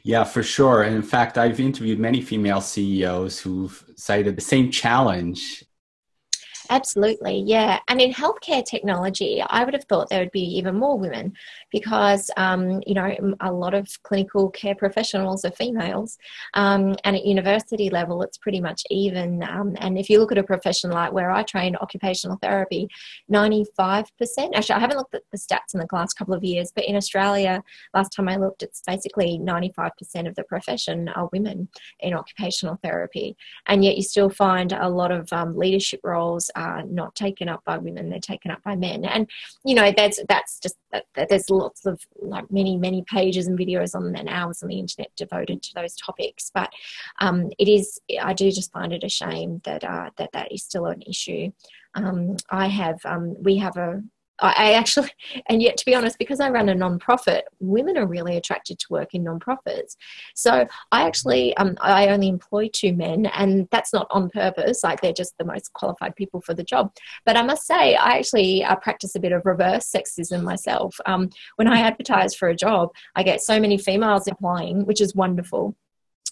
Yeah, 0.03 0.25
for 0.25 0.43
sure. 0.43 0.83
And 0.83 0.95
in 0.95 1.01
fact, 1.01 1.37
I've 1.37 1.59
interviewed 1.59 1.99
many 1.99 2.21
female 2.21 2.59
CEOs 2.61 3.39
who've 3.39 3.85
cited 3.95 4.35
the 4.35 4.41
same 4.41 4.69
challenge 4.69 5.63
Absolutely, 6.73 7.43
yeah. 7.45 7.77
And 7.87 8.01
in 8.01 8.11
healthcare 8.11 8.65
technology, 8.65 9.43
I 9.47 9.63
would 9.63 9.75
have 9.75 9.83
thought 9.83 10.09
there 10.09 10.21
would 10.21 10.31
be 10.31 10.57
even 10.57 10.73
more 10.73 10.97
women 10.97 11.33
because, 11.71 12.31
um, 12.35 12.81
you 12.87 12.95
know, 12.95 13.15
a 13.41 13.51
lot 13.51 13.75
of 13.75 13.87
clinical 14.01 14.49
care 14.49 14.73
professionals 14.73 15.45
are 15.45 15.51
females. 15.51 16.17
Um, 16.55 16.95
and 17.03 17.15
at 17.15 17.27
university 17.27 17.91
level, 17.91 18.23
it's 18.23 18.39
pretty 18.39 18.59
much 18.59 18.81
even. 18.89 19.43
Um, 19.43 19.75
and 19.81 19.99
if 19.99 20.09
you 20.09 20.17
look 20.17 20.31
at 20.31 20.39
a 20.39 20.43
profession 20.43 20.89
like 20.89 21.13
where 21.13 21.29
I 21.29 21.43
train, 21.43 21.75
occupational 21.75 22.39
therapy, 22.41 22.87
95%, 23.31 24.07
actually, 24.55 24.75
I 24.75 24.79
haven't 24.79 24.97
looked 24.97 25.13
at 25.13 25.21
the 25.31 25.37
stats 25.37 25.75
in 25.75 25.79
the 25.79 25.87
last 25.91 26.15
couple 26.15 26.33
of 26.33 26.43
years, 26.43 26.71
but 26.75 26.85
in 26.85 26.95
Australia, 26.95 27.63
last 27.93 28.09
time 28.15 28.27
I 28.27 28.37
looked, 28.37 28.63
it's 28.63 28.81
basically 28.81 29.39
95% 29.39 29.91
of 30.27 30.33
the 30.33 30.43
profession 30.45 31.09
are 31.09 31.29
women 31.31 31.69
in 31.99 32.15
occupational 32.15 32.79
therapy. 32.81 33.37
And 33.67 33.85
yet 33.85 33.95
you 33.95 34.01
still 34.01 34.31
find 34.31 34.71
a 34.71 34.89
lot 34.89 35.11
of 35.11 35.31
um, 35.31 35.55
leadership 35.55 35.99
roles 36.03 36.49
are 36.63 36.83
not 36.83 37.15
taken 37.15 37.49
up 37.49 37.63
by 37.65 37.77
women; 37.77 38.09
they're 38.09 38.19
taken 38.19 38.51
up 38.51 38.63
by 38.63 38.75
men. 38.75 39.05
And 39.05 39.29
you 39.65 39.75
know, 39.75 39.91
that's 39.95 40.19
that's 40.27 40.59
just 40.59 40.75
that, 40.91 41.05
that 41.15 41.29
there's 41.29 41.49
lots 41.49 41.85
of 41.85 42.01
like 42.21 42.51
many 42.51 42.77
many 42.77 43.03
pages 43.11 43.47
and 43.47 43.57
videos 43.57 43.95
on 43.95 44.15
and 44.15 44.29
hours 44.29 44.63
on 44.63 44.69
the 44.69 44.79
internet 44.79 45.11
devoted 45.15 45.61
to 45.63 45.73
those 45.75 45.95
topics. 45.95 46.51
But 46.53 46.71
um, 47.19 47.49
it 47.59 47.67
is, 47.67 47.99
I 48.21 48.33
do 48.33 48.51
just 48.51 48.71
find 48.71 48.93
it 48.93 49.03
a 49.03 49.09
shame 49.09 49.61
that 49.65 49.83
uh, 49.83 50.09
that 50.17 50.31
that 50.33 50.51
is 50.51 50.63
still 50.63 50.85
an 50.85 51.01
issue. 51.03 51.51
Um, 51.95 52.37
I 52.49 52.67
have, 52.67 52.99
um, 53.05 53.35
we 53.41 53.57
have 53.57 53.77
a, 53.77 54.01
I 54.39 54.73
actually, 54.73 55.09
and 55.49 55.61
yet 55.61 55.77
to 55.77 55.85
be 55.85 55.95
honest, 55.95 56.17
because 56.17 56.39
I 56.39 56.49
run 56.49 56.69
a 56.69 56.75
non-profit, 56.75 57.45
women 57.59 57.97
are 57.97 58.07
really 58.07 58.37
attracted 58.37 58.79
to 58.79 58.87
work 58.89 59.13
in 59.13 59.23
non-profits. 59.23 59.97
So 60.35 60.67
I 60.91 61.05
actually, 61.05 61.55
um, 61.57 61.77
I 61.81 62.09
only 62.09 62.27
employ 62.27 62.69
two 62.73 62.93
men, 62.93 63.27
and 63.27 63.67
that's 63.71 63.93
not 63.93 64.07
on 64.11 64.29
purpose. 64.29 64.83
Like 64.83 65.01
they're 65.01 65.13
just 65.13 65.37
the 65.37 65.45
most 65.45 65.71
qualified 65.73 66.15
people 66.15 66.41
for 66.41 66.53
the 66.53 66.63
job. 66.63 66.93
But 67.25 67.37
I 67.37 67.43
must 67.43 67.65
say, 67.65 67.95
I 67.95 68.17
actually 68.17 68.63
uh, 68.63 68.75
practice 68.75 69.15
a 69.15 69.19
bit 69.19 69.31
of 69.31 69.45
reverse 69.45 69.91
sexism 69.91 70.43
myself. 70.43 70.99
Um, 71.05 71.29
when 71.55 71.67
I 71.67 71.79
advertise 71.81 72.35
for 72.35 72.49
a 72.49 72.55
job, 72.55 72.89
I 73.15 73.23
get 73.23 73.41
so 73.41 73.59
many 73.59 73.77
females 73.77 74.27
applying, 74.27 74.85
which 74.85 75.01
is 75.01 75.15
wonderful 75.15 75.75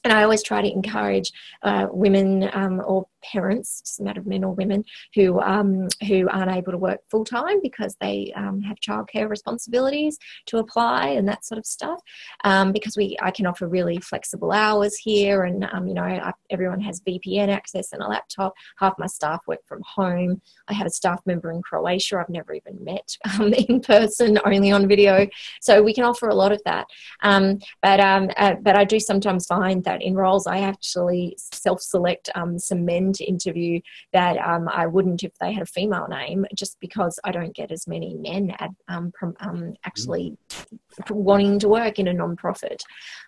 and 0.03 0.11
I 0.11 0.23
always 0.23 0.41
try 0.41 0.61
to 0.61 0.71
encourage 0.71 1.31
uh, 1.63 1.87
women 1.91 2.49
um, 2.53 2.81
or 2.85 3.07
parents, 3.21 3.81
doesn't 3.81 4.05
matter 4.05 4.19
of 4.19 4.27
men 4.27 4.43
or 4.43 4.53
women, 4.53 4.83
who 5.15 5.39
um, 5.39 5.87
who 6.07 6.27
aren't 6.29 6.51
able 6.51 6.71
to 6.71 6.77
work 6.77 6.99
full 7.09 7.25
time 7.25 7.61
because 7.61 7.95
they 7.99 8.31
um, 8.35 8.61
have 8.61 8.79
childcare 8.79 9.29
responsibilities 9.29 10.17
to 10.47 10.57
apply 10.57 11.09
and 11.09 11.27
that 11.27 11.45
sort 11.45 11.59
of 11.59 11.65
stuff. 11.65 11.99
Um, 12.43 12.71
because 12.71 12.97
we, 12.97 13.17
I 13.21 13.31
can 13.31 13.45
offer 13.45 13.67
really 13.67 13.99
flexible 13.99 14.51
hours 14.51 14.95
here, 14.95 15.43
and 15.43 15.67
um, 15.71 15.87
you 15.87 15.93
know, 15.93 16.03
I, 16.03 16.33
everyone 16.49 16.81
has 16.81 17.01
VPN 17.01 17.49
access 17.49 17.93
and 17.93 18.01
a 18.01 18.07
laptop. 18.07 18.53
Half 18.79 18.95
my 18.97 19.07
staff 19.07 19.41
work 19.47 19.59
from 19.67 19.81
home. 19.85 20.41
I 20.67 20.73
have 20.73 20.87
a 20.87 20.91
staff 20.91 21.21
member 21.25 21.51
in 21.51 21.61
Croatia 21.61 22.19
I've 22.19 22.29
never 22.29 22.53
even 22.53 22.83
met 22.83 23.17
um, 23.39 23.53
in 23.53 23.81
person, 23.81 24.39
only 24.45 24.71
on 24.71 24.87
video. 24.87 25.27
So 25.61 25.81
we 25.81 25.93
can 25.93 26.03
offer 26.03 26.29
a 26.29 26.35
lot 26.35 26.51
of 26.51 26.61
that. 26.65 26.87
Um, 27.23 27.59
but 27.81 27.99
uh, 27.99 28.55
but 28.61 28.75
I 28.75 28.83
do 28.83 28.99
sometimes 28.99 29.45
find 29.45 29.83
that 29.83 30.01
in 30.01 30.15
roles 30.15 30.47
I 30.47 30.59
actually 30.59 31.37
self-select 31.37 32.29
some 32.57 32.85
men 32.85 33.10
to 33.13 33.23
interview 33.23 33.79
that 34.13 34.37
um, 34.37 34.67
I 34.67 34.87
wouldn't 34.87 35.23
if 35.23 35.37
they 35.39 35.53
had 35.53 35.63
a 35.63 35.67
female 35.67 36.07
name, 36.07 36.45
just 36.55 36.79
because 36.79 37.19
I 37.23 37.31
don't 37.31 37.55
get 37.55 37.71
as 37.71 37.87
many 37.87 38.15
men 38.15 38.55
at, 38.59 38.71
um, 38.87 39.11
um, 39.39 39.73
actually 39.85 40.37
wanting 41.09 41.59
to 41.59 41.69
work 41.69 41.99
in 41.99 42.07
a 42.07 42.13
non-profit. 42.13 42.83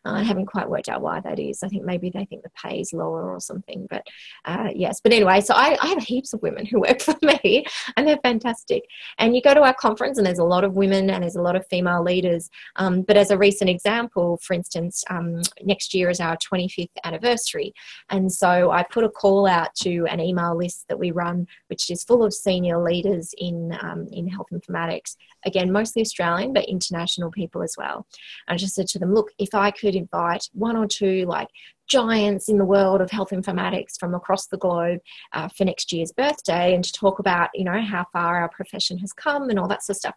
Uh, 0.06 0.14
I 0.14 0.24
haven't 0.24 0.48
quite 0.48 0.70
worked 0.70 0.90
out 0.90 1.02
why 1.02 1.20
that 1.22 1.40
is. 1.40 1.64
I 1.64 1.68
think 1.68 1.84
maybe 1.84 2.10
they 2.10 2.26
think 2.26 2.44
the 2.44 2.52
pay 2.62 2.80
is 2.80 2.94
lower 2.94 3.32
or 3.32 3.40
something. 3.40 3.88
But 3.90 4.06
uh, 4.46 4.70
yes, 4.74 5.00
but 5.02 5.14
anyway, 5.14 5.42
so 5.42 5.54
I, 5.54 5.78
I, 5.82 5.88
have 5.88 6.04
heaps 6.04 6.34
of 6.34 6.42
women 6.42 6.66
who 6.66 6.80
work 6.82 7.02
for 7.02 7.16
me, 7.22 7.66
and 7.96 8.08
they're 8.08 8.20
fantastic. 8.24 8.84
And 9.18 9.36
you 9.36 9.42
go 9.42 9.54
to 9.54 9.62
our 9.62 9.74
conference, 9.74 10.18
and 10.18 10.28
there's 10.28 10.40
a 10.40 10.44
lot 10.44 10.64
of 10.64 10.74
women 10.74 11.10
and 11.10 11.24
there's 11.24 11.36
a 11.36 11.42
lot 11.42 11.56
of 11.56 11.66
female 11.68 12.04
leaders. 12.04 12.50
Um, 12.76 13.02
but 13.02 13.18
as 13.18 13.32
a 13.32 13.38
recent 13.38 13.70
example, 13.70 14.38
for 14.44 14.54
instance, 14.54 15.04
um, 15.10 15.42
next 15.62 15.94
year 15.94 16.10
is 16.10 16.20
our 16.20 16.38
25th 16.38 16.90
anniversary, 17.04 17.74
and 18.10 18.32
so 18.32 18.72
I 18.72 18.84
put 18.84 19.04
a 19.04 19.10
call 19.10 19.48
out 19.48 19.73
to 19.76 20.06
an 20.10 20.20
email 20.20 20.56
list 20.58 20.86
that 20.90 21.00
we 21.00 21.12
run, 21.12 21.48
which 21.68 21.90
is 21.90 22.04
full 22.04 22.24
of 22.24 22.34
senior 22.34 22.82
leaders 22.82 23.34
in 23.38 23.78
um, 23.82 24.08
in 24.12 24.28
health 24.28 24.48
informatics. 24.54 25.16
Again, 25.46 25.72
mostly 25.72 26.02
Australian, 26.02 26.54
but 26.54 26.66
international 26.66 27.32
people 27.32 27.64
as 27.64 27.76
well. 27.78 28.06
I 28.48 28.56
just 28.56 28.76
said 28.76 28.88
to 28.88 29.00
them, 29.00 29.14
look, 29.14 29.32
if 29.38 29.54
I 29.54 29.72
could 29.72 29.96
invite 29.96 30.50
one 30.54 30.78
or 30.78 30.88
two 30.88 31.26
like 31.26 31.50
giants 31.88 32.50
in 32.50 32.58
the 32.58 32.66
world 32.66 33.02
of 33.02 33.12
health 33.12 33.32
informatics 33.32 34.00
from 34.00 34.16
across 34.16 34.48
the 34.48 34.58
globe 34.58 35.00
uh, 35.34 35.48
for 35.50 35.66
next 35.66 35.92
year's 35.92 36.12
birthday 36.12 36.74
and 36.74 36.84
to 36.84 36.92
talk 36.94 37.20
about 37.20 37.50
you 37.54 37.64
know 37.64 37.82
how 37.82 38.06
far 38.14 38.42
our 38.42 38.50
profession 38.50 38.98
has 38.98 39.12
come 39.12 39.50
and 39.50 39.60
all 39.60 39.68
that 39.68 39.84
sort 39.84 39.96
of 39.96 40.00
stuff 40.00 40.16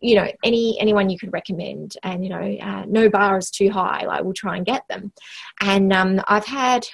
you 0.00 0.14
know 0.14 0.30
any 0.44 0.78
anyone 0.80 1.08
you 1.08 1.18
could 1.18 1.32
recommend 1.32 1.96
and 2.02 2.22
you 2.22 2.30
know 2.30 2.56
uh, 2.60 2.84
no 2.86 3.08
bar 3.08 3.38
is 3.38 3.50
too 3.50 3.70
high 3.70 4.04
like 4.04 4.22
we'll 4.22 4.34
try 4.34 4.56
and 4.56 4.66
get 4.66 4.82
them 4.88 5.12
and 5.62 5.92
um, 5.92 6.20
i've 6.28 6.46
had 6.46 6.86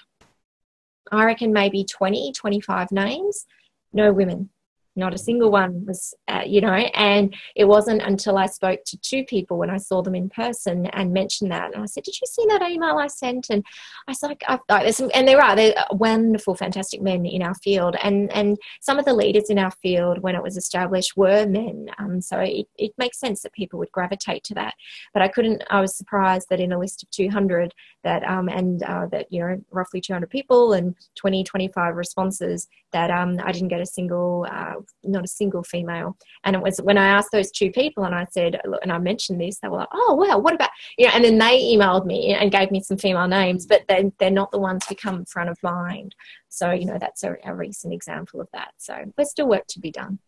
I 1.10 1.24
reckon 1.24 1.52
maybe 1.52 1.84
20, 1.84 2.32
25 2.32 2.92
names, 2.92 3.46
no 3.92 4.12
women 4.12 4.50
not 4.96 5.14
a 5.14 5.18
single 5.18 5.50
one 5.50 5.84
was 5.86 6.14
uh, 6.28 6.42
you 6.44 6.60
know 6.60 6.72
and 6.72 7.34
it 7.56 7.64
wasn't 7.64 8.00
until 8.02 8.36
i 8.36 8.46
spoke 8.46 8.80
to 8.84 8.98
two 8.98 9.24
people 9.24 9.58
when 9.58 9.70
i 9.70 9.76
saw 9.76 10.02
them 10.02 10.14
in 10.14 10.28
person 10.28 10.86
and 10.86 11.12
mentioned 11.12 11.50
that 11.50 11.72
and 11.72 11.82
i 11.82 11.86
said 11.86 12.04
did 12.04 12.18
you 12.20 12.26
see 12.26 12.44
that 12.48 12.62
email 12.68 12.98
i 12.98 13.06
sent? 13.06 13.50
And 13.50 13.64
i 14.06 14.10
was 14.10 14.22
like, 14.22 14.42
there's 14.68 14.96
some, 14.96 15.10
and 15.14 15.26
there 15.26 15.40
are 15.40 15.56
they're 15.56 15.74
wonderful 15.92 16.54
fantastic 16.54 17.00
men 17.00 17.24
in 17.26 17.42
our 17.42 17.54
field 17.54 17.96
and 18.02 18.30
and 18.32 18.58
some 18.80 18.98
of 18.98 19.04
the 19.04 19.14
leaders 19.14 19.50
in 19.50 19.58
our 19.58 19.70
field 19.70 20.18
when 20.20 20.34
it 20.34 20.42
was 20.42 20.56
established 20.56 21.16
were 21.16 21.46
men 21.46 21.88
um, 21.98 22.20
so 22.20 22.38
it, 22.38 22.66
it 22.78 22.92
makes 22.98 23.18
sense 23.18 23.42
that 23.42 23.52
people 23.52 23.78
would 23.78 23.92
gravitate 23.92 24.44
to 24.44 24.54
that 24.54 24.74
but 25.12 25.22
i 25.22 25.28
couldn't 25.28 25.62
i 25.70 25.80
was 25.80 25.96
surprised 25.96 26.48
that 26.50 26.60
in 26.60 26.72
a 26.72 26.78
list 26.78 27.02
of 27.02 27.10
200 27.10 27.74
that 28.04 28.24
um, 28.24 28.48
and 28.48 28.82
uh, 28.82 29.06
that 29.06 29.26
you 29.30 29.40
know 29.40 29.60
roughly 29.70 30.00
200 30.00 30.28
people 30.28 30.72
and 30.72 30.94
20 31.16 31.44
25 31.44 31.96
responses 31.96 32.68
that 32.92 33.10
um, 33.10 33.38
i 33.44 33.52
didn't 33.52 33.68
get 33.68 33.80
a 33.80 33.86
single 33.86 34.46
uh, 34.50 34.74
not 35.04 35.24
a 35.24 35.28
single 35.28 35.62
female. 35.62 36.16
And 36.44 36.56
it 36.56 36.62
was 36.62 36.78
when 36.78 36.98
I 36.98 37.06
asked 37.06 37.30
those 37.32 37.50
two 37.50 37.70
people 37.70 38.04
and 38.04 38.14
I 38.14 38.26
said, 38.30 38.60
and 38.82 38.92
I 38.92 38.98
mentioned 38.98 39.40
this, 39.40 39.58
they 39.58 39.68
were 39.68 39.78
like, 39.78 39.88
oh, 39.92 40.14
wow, 40.14 40.38
what 40.38 40.54
about, 40.54 40.70
you 40.96 41.06
know, 41.06 41.12
and 41.14 41.24
then 41.24 41.38
they 41.38 41.60
emailed 41.62 42.06
me 42.06 42.34
and 42.34 42.50
gave 42.50 42.70
me 42.70 42.82
some 42.82 42.96
female 42.96 43.28
names, 43.28 43.66
but 43.66 43.82
they, 43.88 44.10
they're 44.18 44.30
not 44.30 44.50
the 44.50 44.58
ones 44.58 44.86
who 44.86 44.94
come 44.94 45.24
front 45.24 45.50
of 45.50 45.58
mind. 45.62 46.14
So, 46.48 46.70
you 46.70 46.84
know, 46.84 46.98
that's 46.98 47.24
a, 47.24 47.36
a 47.44 47.54
recent 47.54 47.92
example 47.92 48.40
of 48.40 48.48
that. 48.52 48.72
So 48.78 48.96
there's 49.16 49.30
still 49.30 49.48
work 49.48 49.66
to 49.68 49.80
be 49.80 49.90
done. 49.90 50.18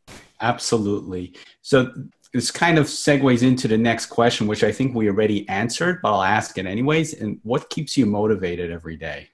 Absolutely. 0.40 1.34
So 1.62 1.92
this 2.32 2.50
kind 2.50 2.78
of 2.78 2.86
segues 2.86 3.42
into 3.42 3.68
the 3.68 3.78
next 3.78 4.06
question, 4.06 4.46
which 4.46 4.64
I 4.64 4.72
think 4.72 4.94
we 4.94 5.08
already 5.08 5.48
answered, 5.48 6.00
but 6.02 6.12
I'll 6.12 6.22
ask 6.22 6.58
it 6.58 6.66
anyways. 6.66 7.14
And 7.14 7.38
what 7.42 7.70
keeps 7.70 7.96
you 7.96 8.06
motivated 8.06 8.70
every 8.70 8.96
day? 8.96 9.28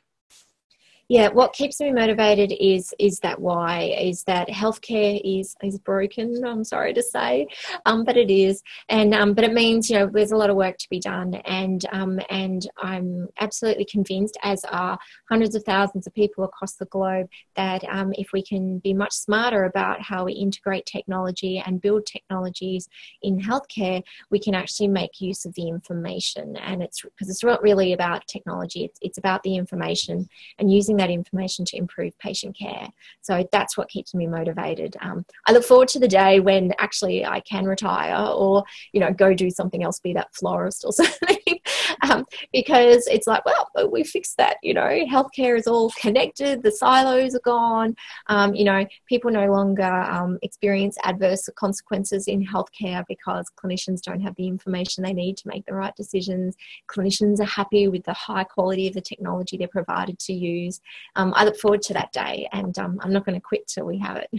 Yeah, 1.11 1.27
what 1.27 1.53
keeps 1.53 1.81
me 1.81 1.91
motivated 1.91 2.53
is 2.61 2.95
is 3.01 3.19
that 3.19 3.41
why 3.41 3.93
is 4.01 4.23
that 4.25 4.47
healthcare 4.47 5.21
is 5.25 5.57
is 5.61 5.77
broken. 5.77 6.41
I'm 6.47 6.63
sorry 6.63 6.95
to 6.95 7.03
say, 7.03 7.49
um, 7.85 8.05
but 8.05 8.17
it 8.17 8.31
is, 8.31 8.63
and 8.89 9.13
um, 9.13 9.35
but 9.35 9.43
it 9.43 9.53
means 9.53 9.91
you 9.91 9.99
know 9.99 10.07
there's 10.07 10.31
a 10.31 10.37
lot 10.37 10.51
of 10.51 10.57
work 10.57 10.79
to 10.79 10.89
be 10.89 11.01
done, 11.01 11.35
and 11.47 11.85
um, 11.91 12.21
and 12.31 12.65
I'm 12.79 13.27
absolutely 13.41 13.87
convinced, 13.87 14.39
as 14.45 14.65
are 14.67 15.01
hundreds 15.29 15.57
of 15.57 15.65
thousands 15.65 16.07
of 16.07 16.15
people 16.15 16.45
across 16.45 16.75
the 16.75 16.85
globe, 16.85 17.29
that 17.57 17.83
um, 17.89 18.13
if 18.17 18.33
we 18.33 18.41
can 18.41 18.79
be 18.79 18.95
much 18.95 19.13
smarter 19.13 19.65
about 19.65 20.01
how 20.01 20.27
we 20.27 20.35
integrate 20.35 20.87
technology 20.87 21.61
and 21.67 21.83
build 21.83 22.07
technologies 22.07 22.89
in 23.23 23.41
healthcare, 23.41 24.01
we 24.31 24.39
can 24.39 24.55
actually 24.55 24.87
make 24.87 25.21
use 25.21 25.45
of 25.45 25.53
the 25.55 25.67
information, 25.67 26.57
and 26.59 26.85
it's 26.85 27.03
because 27.03 27.29
it's 27.29 27.43
not 27.43 27.61
really 27.63 27.95
about 27.95 28.29
technology; 28.29 28.85
it's 28.85 29.01
it's 29.03 29.19
about 29.19 29.43
the 29.43 29.57
information 29.57 30.29
and 30.61 30.73
using 30.73 31.00
that 31.01 31.11
information 31.11 31.65
to 31.65 31.77
improve 31.77 32.19
patient 32.19 32.57
care. 32.57 32.89
So 33.23 33.47
that's 33.51 33.77
what 33.77 33.89
keeps 33.89 34.15
me 34.15 34.27
motivated. 34.27 34.97
Um, 35.01 35.25
I 35.47 35.53
look 35.53 35.65
forward 35.65 35.89
to 35.89 35.99
the 35.99 36.09
day 36.09 36.41
when 36.41 36.73
actually 36.79 37.25
I 37.25 37.41
can 37.41 37.65
retire 37.65 38.27
or, 38.27 38.65
you 38.93 39.01
know, 39.01 39.13
go 39.13 39.33
do 39.33 39.51
something 39.51 39.83
else, 39.83 39.99
be 39.99 40.13
that 40.13 40.35
florist 40.35 40.85
or 40.85 40.93
something. 41.01 41.59
um, 42.03 42.25
because 42.53 43.07
it's 43.07 43.27
like, 43.27 43.45
well, 43.45 43.71
we 43.91 44.05
fixed 44.05 44.37
that. 44.37 44.57
You 44.63 44.75
know, 44.75 45.05
healthcare 45.11 45.59
is 45.59 45.67
all 45.67 45.91
connected, 45.99 46.63
the 46.63 46.71
silos 46.71 47.35
are 47.35 47.41
gone. 47.41 47.97
Um, 48.27 48.55
you 48.55 48.65
know, 48.65 48.87
people 49.09 49.31
no 49.31 49.51
longer 49.51 49.83
um, 49.85 50.39
experience 50.43 50.97
adverse 51.05 51.49
consequences 51.57 52.29
in 52.29 52.47
healthcare 52.47 53.05
because 53.09 53.51
clinicians 53.63 54.03
don't 54.03 54.21
have 54.21 54.35
the 54.37 54.47
information 54.47 55.03
they 55.03 55.13
need 55.13 55.37
to 55.39 55.49
make 55.49 55.65
the 55.67 55.75
right 55.75 55.95
decisions. 55.97 56.57
Clinicians 56.89 57.41
are 57.41 57.45
happy 57.45 57.89
with 57.89 58.05
the 58.05 58.13
high 58.13 58.45
quality 58.45 58.87
of 58.87 58.95
the 58.95 59.01
technology 59.01 59.57
they're 59.57 59.69
provided 59.69 60.19
to 60.19 60.33
use. 60.33 60.81
Um, 61.17 61.33
I 61.37 61.45
look 61.45 61.59
forward 61.59 61.83
to 61.83 61.95
that 61.95 62.13
day, 62.13 62.49
and 62.53 62.77
um, 62.79 62.99
I'm 63.03 63.13
not 63.13 63.25
going 63.25 63.35
to 63.35 63.41
quit 63.41 63.67
till 63.67 63.87
we 63.87 63.99
have 63.99 64.17
it. 64.17 64.31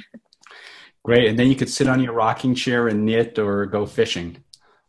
Great. 1.03 1.27
And 1.27 1.37
then 1.37 1.47
you 1.47 1.55
could 1.55 1.69
sit 1.69 1.87
on 1.87 2.01
your 2.01 2.13
rocking 2.13 2.53
chair 2.53 2.87
and 2.87 3.05
knit 3.05 3.39
or 3.39 3.65
go 3.65 3.85
fishing. 3.85 4.43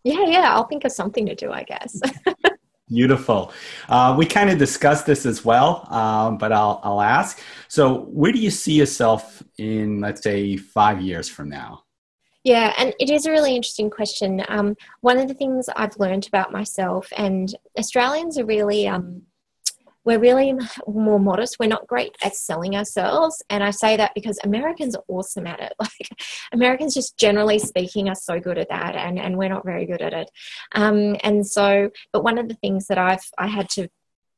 Yeah, 0.05 0.25
yeah. 0.27 0.55
I'll 0.55 0.67
think 0.67 0.85
of 0.85 0.93
something 0.93 1.27
to 1.27 1.35
do, 1.35 1.51
I 1.51 1.63
guess. 1.63 1.99
Beautiful. 2.89 3.53
Uh, 3.89 4.15
we 4.19 4.27
kind 4.27 4.51
of 4.51 4.59
discussed 4.59 5.07
this 5.07 5.25
as 5.25 5.45
well, 5.45 5.91
um, 5.91 6.37
but 6.37 6.53
I'll, 6.53 6.81
I'll 6.85 7.01
ask. 7.01 7.41
So, 7.69 8.03
where 8.11 8.33
do 8.33 8.39
you 8.39 8.51
see 8.51 8.75
yourself 8.75 9.43
in, 9.57 10.01
let's 10.01 10.23
say, 10.23 10.59
five 10.59 11.01
years 11.01 11.29
from 11.29 11.49
now? 11.49 11.85
Yeah, 12.45 12.75
and 12.77 12.93
it 12.99 13.09
is 13.09 13.25
a 13.25 13.31
really 13.31 13.55
interesting 13.55 13.89
question. 13.89 14.45
Um, 14.49 14.75
one 15.01 15.17
of 15.17 15.29
the 15.29 15.35
things 15.35 15.69
I've 15.75 15.97
learned 15.99 16.27
about 16.27 16.53
myself, 16.53 17.09
and 17.17 17.55
Australians 17.79 18.37
are 18.37 18.45
really 18.45 18.89
um, 18.89 19.23
we're 20.05 20.18
really 20.18 20.55
more 20.86 21.20
modest. 21.20 21.57
We're 21.59 21.68
not 21.68 21.86
great 21.86 22.16
at 22.22 22.34
selling 22.34 22.76
ourselves. 22.76 23.42
And 23.50 23.62
I 23.62 23.70
say 23.70 23.96
that 23.96 24.12
because 24.14 24.38
Americans 24.44 24.96
are 24.96 25.05
awesome 25.09 25.46
at 25.46 25.61
it. 25.61 25.72
Like 25.82 26.11
Americans 26.53 26.94
just 26.94 27.18
generally 27.18 27.59
speaking 27.59 28.09
are 28.09 28.14
so 28.14 28.38
good 28.38 28.57
at 28.57 28.68
that 28.68 28.94
and, 28.94 29.18
and 29.18 29.36
we're 29.36 29.48
not 29.48 29.64
very 29.64 29.84
good 29.84 30.00
at 30.00 30.12
it. 30.12 30.30
Um, 30.74 31.16
and 31.24 31.44
so, 31.44 31.90
but 32.12 32.22
one 32.22 32.38
of 32.38 32.48
the 32.48 32.55
things 32.55 32.86
that 32.86 32.98
I've, 32.98 33.24
I 33.36 33.48
had 33.48 33.68
to 33.70 33.88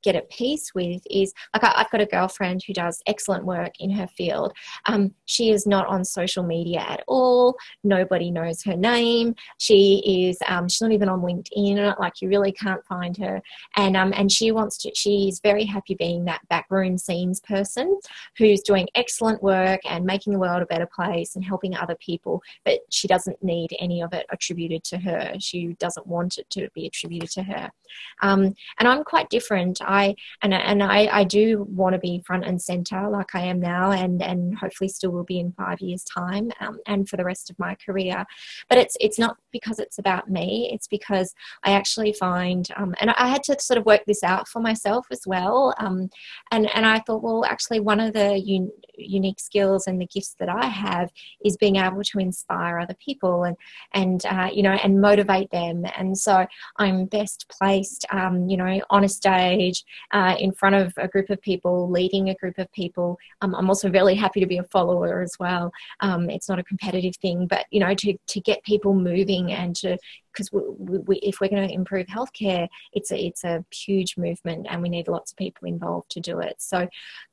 get 0.05 0.14
at 0.14 0.30
peace 0.30 0.74
with 0.74 1.02
is 1.11 1.32
like 1.55 1.64
I, 1.64 1.78
have 1.78 1.90
got 1.90 2.00
a 2.02 2.07
girlfriend 2.07 2.62
who 2.66 2.72
does 2.72 3.02
excellent 3.07 3.44
work 3.44 3.72
in 3.80 3.90
her 3.90 4.07
field. 4.07 4.52
Um, 4.86 5.14
she 5.24 5.50
is 5.50 5.66
not 5.66 5.86
on 5.86 6.05
social 6.05 6.44
media 6.44 6.80
at 6.80 7.02
all. 7.09 7.57
Nobody 7.82 8.30
knows 8.30 8.62
her 8.64 8.76
name. 8.76 9.34
She 9.59 10.28
is 10.28 10.38
um, 10.46 10.68
she's 10.68 10.82
not 10.82 10.92
even 10.92 11.09
on 11.09 11.22
LinkedIn. 11.22 11.98
Like 11.98 12.20
you 12.20 12.28
really 12.28 12.52
can't 12.52 12.84
find 12.84 13.16
her. 13.16 13.42
And 13.76 13.96
um, 13.96 14.12
and 14.14 14.30
she 14.30 14.52
wants 14.52 14.76
to. 14.78 14.92
She's 14.94 15.40
very 15.40 15.64
happy 15.64 15.94
being 15.94 16.24
that 16.26 16.46
backroom 16.48 16.98
scenes 16.98 17.40
person 17.40 17.98
who's 18.36 18.61
doing 18.61 18.88
excellent 18.94 19.42
work 19.42 19.80
and 19.88 20.05
making 20.05 20.32
the 20.32 20.38
world 20.38 20.62
a 20.62 20.66
better 20.66 20.88
place 20.94 21.34
and 21.34 21.44
helping 21.44 21.74
other 21.74 21.96
people. 21.96 22.42
But 22.64 22.80
she 22.90 23.09
doesn't 23.09 23.42
need 23.42 23.74
any 23.80 24.02
of 24.02 24.12
it 24.12 24.26
attributed 24.30 24.84
to 24.84 24.98
her. 24.98 25.34
She 25.38 25.74
doesn't 25.78 26.07
want 26.07 26.38
it 26.38 26.48
to 26.50 26.68
be 26.74 26.86
attributed 26.86 27.30
to 27.30 27.42
her. 27.42 27.70
Um, 28.22 28.55
and 28.78 28.88
I'm 28.88 29.05
quite 29.05 29.30
different. 29.30 29.80
And 30.42 30.55
and 30.55 30.82
I, 30.82 31.07
I 31.20 31.24
do 31.24 31.66
want 31.70 31.95
to 31.95 31.99
be 31.99 32.22
front 32.26 32.45
and 32.45 32.61
center 32.61 33.09
like 33.09 33.34
I 33.34 33.40
am 33.40 33.61
now, 33.61 33.90
and 33.90 34.22
and 34.22 34.57
hopefully 34.57 34.88
still 34.88 35.11
will 35.11 35.24
be 35.24 35.38
in 35.38 35.53
five 35.53 35.80
years' 35.80 36.05
time, 36.05 36.51
um, 36.61 36.78
and 36.86 37.09
for 37.09 37.16
the 37.16 37.24
rest 37.24 37.51
of 37.51 37.59
my 37.59 37.76
career. 37.86 38.24
But 38.68 38.78
it's 38.78 38.97
it's 39.01 39.18
not 39.18 39.36
because 39.53 39.78
it's 39.78 39.99
about 39.99 40.28
me. 40.30 40.70
It's 40.72 40.88
because 40.88 41.34
I 41.62 41.72
actually 41.72 42.12
find, 42.12 42.68
um, 42.76 42.95
and 43.01 43.11
I 43.11 43.28
had 43.28 43.42
to 43.45 43.59
sort 43.61 43.78
of 43.78 43.86
work 43.86 44.03
this 44.07 44.22
out 44.22 44.49
for 44.49 44.61
myself 44.61 45.07
as 45.11 45.22
well. 45.26 45.74
Um, 45.78 46.11
and 46.51 46.68
and 46.74 46.86
I 46.86 47.01
thought, 47.01 47.22
well, 47.22 47.45
actually, 47.45 47.80
one 47.80 48.01
of 48.01 48.12
the 48.12 48.34
un- 48.34 48.70
unique 48.97 49.40
skills 49.40 49.86
and 49.86 50.01
the 50.01 50.07
gifts 50.07 50.34
that 50.38 50.49
I 50.49 50.66
have 50.66 51.11
is 51.45 51.57
being 51.57 51.76
able 51.76 52.03
to 52.03 52.18
inspire 52.18 52.78
other 52.78 52.97
people 53.05 53.45
and 53.45 53.57
and 53.92 54.24
uh, 54.26 54.51
you 54.53 54.62
know 54.62 54.72
and 54.72 55.01
motivate 55.01 55.51
them. 55.51 55.84
And 55.97 56.16
so 56.18 56.47
I'm 56.78 57.07
best 57.07 57.47
placed, 57.49 58.07
um, 58.11 58.49
you 58.49 58.57
know, 58.57 58.80
on 58.90 59.05
a 59.05 59.09
stage 59.09 59.84
uh, 60.12 60.37
in 60.39 60.53
front 60.53 60.74
of 60.74 60.93
a 60.97 61.09
group 61.09 61.30
of 61.30 61.41
people, 61.41 61.91
leading 61.91 62.28
a 62.28 62.35
group 62.35 62.59
of 62.59 62.70
people. 62.72 63.18
Um, 63.41 63.55
I'm 63.55 63.68
also 63.68 63.91
really 63.91 64.14
happy 64.14 64.41
to 64.41 64.47
be 64.47 64.59
a 64.59 64.64
follower 64.64 65.22
as 65.22 65.37
well. 65.39 65.72
Um, 66.01 66.30
it's 66.30 66.49
not 66.49 66.59
a 66.59 66.64
competitive 66.64 67.16
thing, 67.16 67.47
but 67.47 67.66
you 67.70 67.80
know, 67.80 67.95
to 67.95 68.16
to 68.26 68.41
get 68.41 68.62
people 68.64 68.95
moving 68.95 69.53
and 69.53 69.74
to 69.76 69.99
because 70.35 70.53
we, 70.53 70.99
we, 70.99 71.16
if 71.16 71.41
we're 71.41 71.49
going 71.49 71.66
to 71.66 71.74
improve 71.74 72.07
healthcare, 72.07 72.68
it's 72.93 73.12
a, 73.12 73.26
it's 73.26 73.45
a 73.45 73.64
huge 73.72 74.16
movement 74.16 74.66
and 74.68 74.82
we 74.82 74.89
need 74.89 75.09
lots 75.09 75.32
of 75.32 75.37
people 75.37 75.68
involved 75.68 76.11
to 76.11 76.20
do 76.20 76.41
it. 76.41 76.57
So 76.59 76.89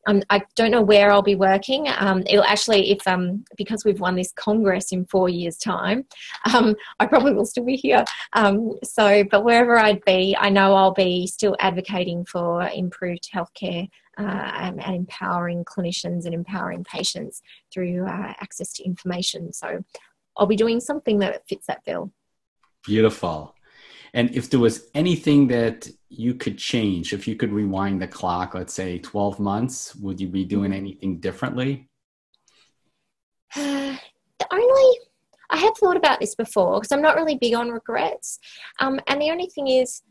um, 0.07 0.23
I 0.29 0.41
don't 0.55 0.71
know 0.71 0.81
where 0.81 1.11
I'll 1.11 1.21
be 1.21 1.35
working. 1.35 1.87
Um, 1.97 2.23
it'll 2.27 2.43
actually, 2.43 2.91
if 2.91 3.07
um, 3.07 3.43
because 3.57 3.83
we've 3.85 3.99
won 3.99 4.15
this 4.15 4.31
Congress 4.33 4.91
in 4.91 5.05
four 5.05 5.29
years' 5.29 5.57
time, 5.57 6.05
um, 6.53 6.75
I 6.99 7.05
probably 7.05 7.33
will 7.33 7.45
still 7.45 7.65
be 7.65 7.75
here. 7.75 8.05
Um, 8.33 8.77
so, 8.83 9.23
but 9.29 9.43
wherever 9.43 9.77
I'd 9.77 10.03
be, 10.05 10.35
I 10.39 10.49
know 10.49 10.75
I'll 10.75 10.93
be 10.93 11.27
still 11.27 11.55
advocating 11.59 12.25
for 12.25 12.67
improved 12.69 13.29
healthcare 13.33 13.87
uh, 14.17 14.51
and, 14.55 14.83
and, 14.83 14.95
empowering 14.95 15.63
clinicians 15.63 16.25
and 16.25 16.33
empowering 16.33 16.83
patients 16.83 17.41
through 17.73 18.05
uh, 18.05 18.33
access 18.41 18.73
to 18.73 18.83
information. 18.83 19.53
So 19.53 19.83
I'll 20.37 20.47
be 20.47 20.55
doing 20.55 20.79
something 20.79 21.19
that 21.19 21.47
fits 21.47 21.67
that 21.67 21.83
bill. 21.85 22.11
Beautiful. 22.83 23.55
And 24.13 24.35
if 24.35 24.49
there 24.49 24.59
was 24.59 24.87
anything 24.93 25.47
that 25.47 25.89
you 26.09 26.33
could 26.33 26.57
change, 26.57 27.13
if 27.13 27.27
you 27.27 27.35
could 27.35 27.51
rewind 27.51 28.01
the 28.01 28.07
clock, 28.07 28.53
let's 28.53 28.73
say 28.73 28.99
12 28.99 29.39
months, 29.39 29.95
would 29.95 30.19
you 30.19 30.27
be 30.27 30.43
doing 30.43 30.73
anything 30.73 31.19
differently? 31.19 31.89
The 34.41 34.55
only, 34.55 34.97
I 35.51 35.57
have 35.57 35.77
thought 35.77 35.97
about 35.97 36.19
this 36.19 36.33
before 36.33 36.79
because 36.79 36.91
I'm 36.91 37.01
not 37.03 37.15
really 37.15 37.37
big 37.37 37.53
on 37.53 37.69
regrets. 37.69 38.39
Um, 38.79 38.99
and 39.05 39.21
the 39.21 39.29
only 39.29 39.51
thing 39.53 39.67
is, 39.67 40.01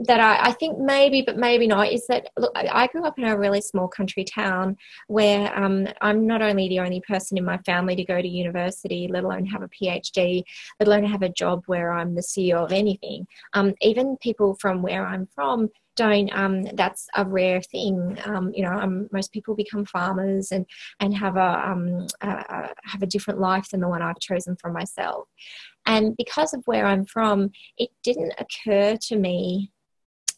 that 0.00 0.20
I, 0.20 0.48
I, 0.48 0.52
think 0.52 0.78
maybe, 0.78 1.22
but 1.22 1.36
maybe 1.36 1.66
not, 1.66 1.92
is 1.92 2.06
that 2.08 2.28
look, 2.36 2.52
I 2.54 2.86
grew 2.88 3.04
up 3.04 3.18
in 3.18 3.24
a 3.24 3.38
really 3.38 3.60
small 3.60 3.88
country 3.88 4.24
town 4.24 4.76
where 5.08 5.56
um, 5.56 5.86
I'm 6.00 6.26
not 6.26 6.42
only 6.42 6.68
the 6.68 6.80
only 6.80 7.00
person 7.00 7.38
in 7.38 7.44
my 7.44 7.58
family 7.58 7.96
to 7.96 8.04
go 8.04 8.20
to 8.20 8.28
university, 8.28 9.08
let 9.10 9.24
alone 9.24 9.46
have 9.46 9.62
a 9.62 9.68
PhD, 9.68 10.42
let 10.80 10.88
alone 10.88 11.04
have 11.04 11.22
a 11.22 11.28
job 11.28 11.62
where 11.66 11.92
I'm 11.92 12.14
the 12.14 12.22
CEO 12.22 12.64
of 12.64 12.72
anything. 12.72 13.26
Um, 13.52 13.74
even 13.80 14.16
people 14.18 14.56
from 14.60 14.82
where 14.82 15.06
I'm 15.06 15.26
from 15.34 15.70
don't 15.96 16.34
um, 16.36 16.64
that's 16.74 17.06
a 17.14 17.24
rare 17.24 17.62
thing 17.62 18.18
um, 18.24 18.50
you 18.54 18.62
know 18.62 18.72
um, 18.72 19.08
most 19.12 19.32
people 19.32 19.54
become 19.54 19.84
farmers 19.84 20.50
and 20.50 20.66
and 21.00 21.14
have 21.14 21.36
a, 21.36 21.68
um, 21.68 22.06
a, 22.20 22.68
have 22.84 23.02
a 23.02 23.06
different 23.06 23.40
life 23.40 23.68
than 23.70 23.80
the 23.80 23.88
one 23.88 24.02
I've 24.02 24.18
chosen 24.18 24.56
for 24.56 24.70
myself 24.70 25.28
and 25.86 26.16
because 26.16 26.54
of 26.54 26.62
where 26.66 26.86
I'm 26.86 27.04
from 27.04 27.50
it 27.78 27.90
didn't 28.02 28.34
occur 28.38 28.96
to 29.02 29.16
me 29.16 29.70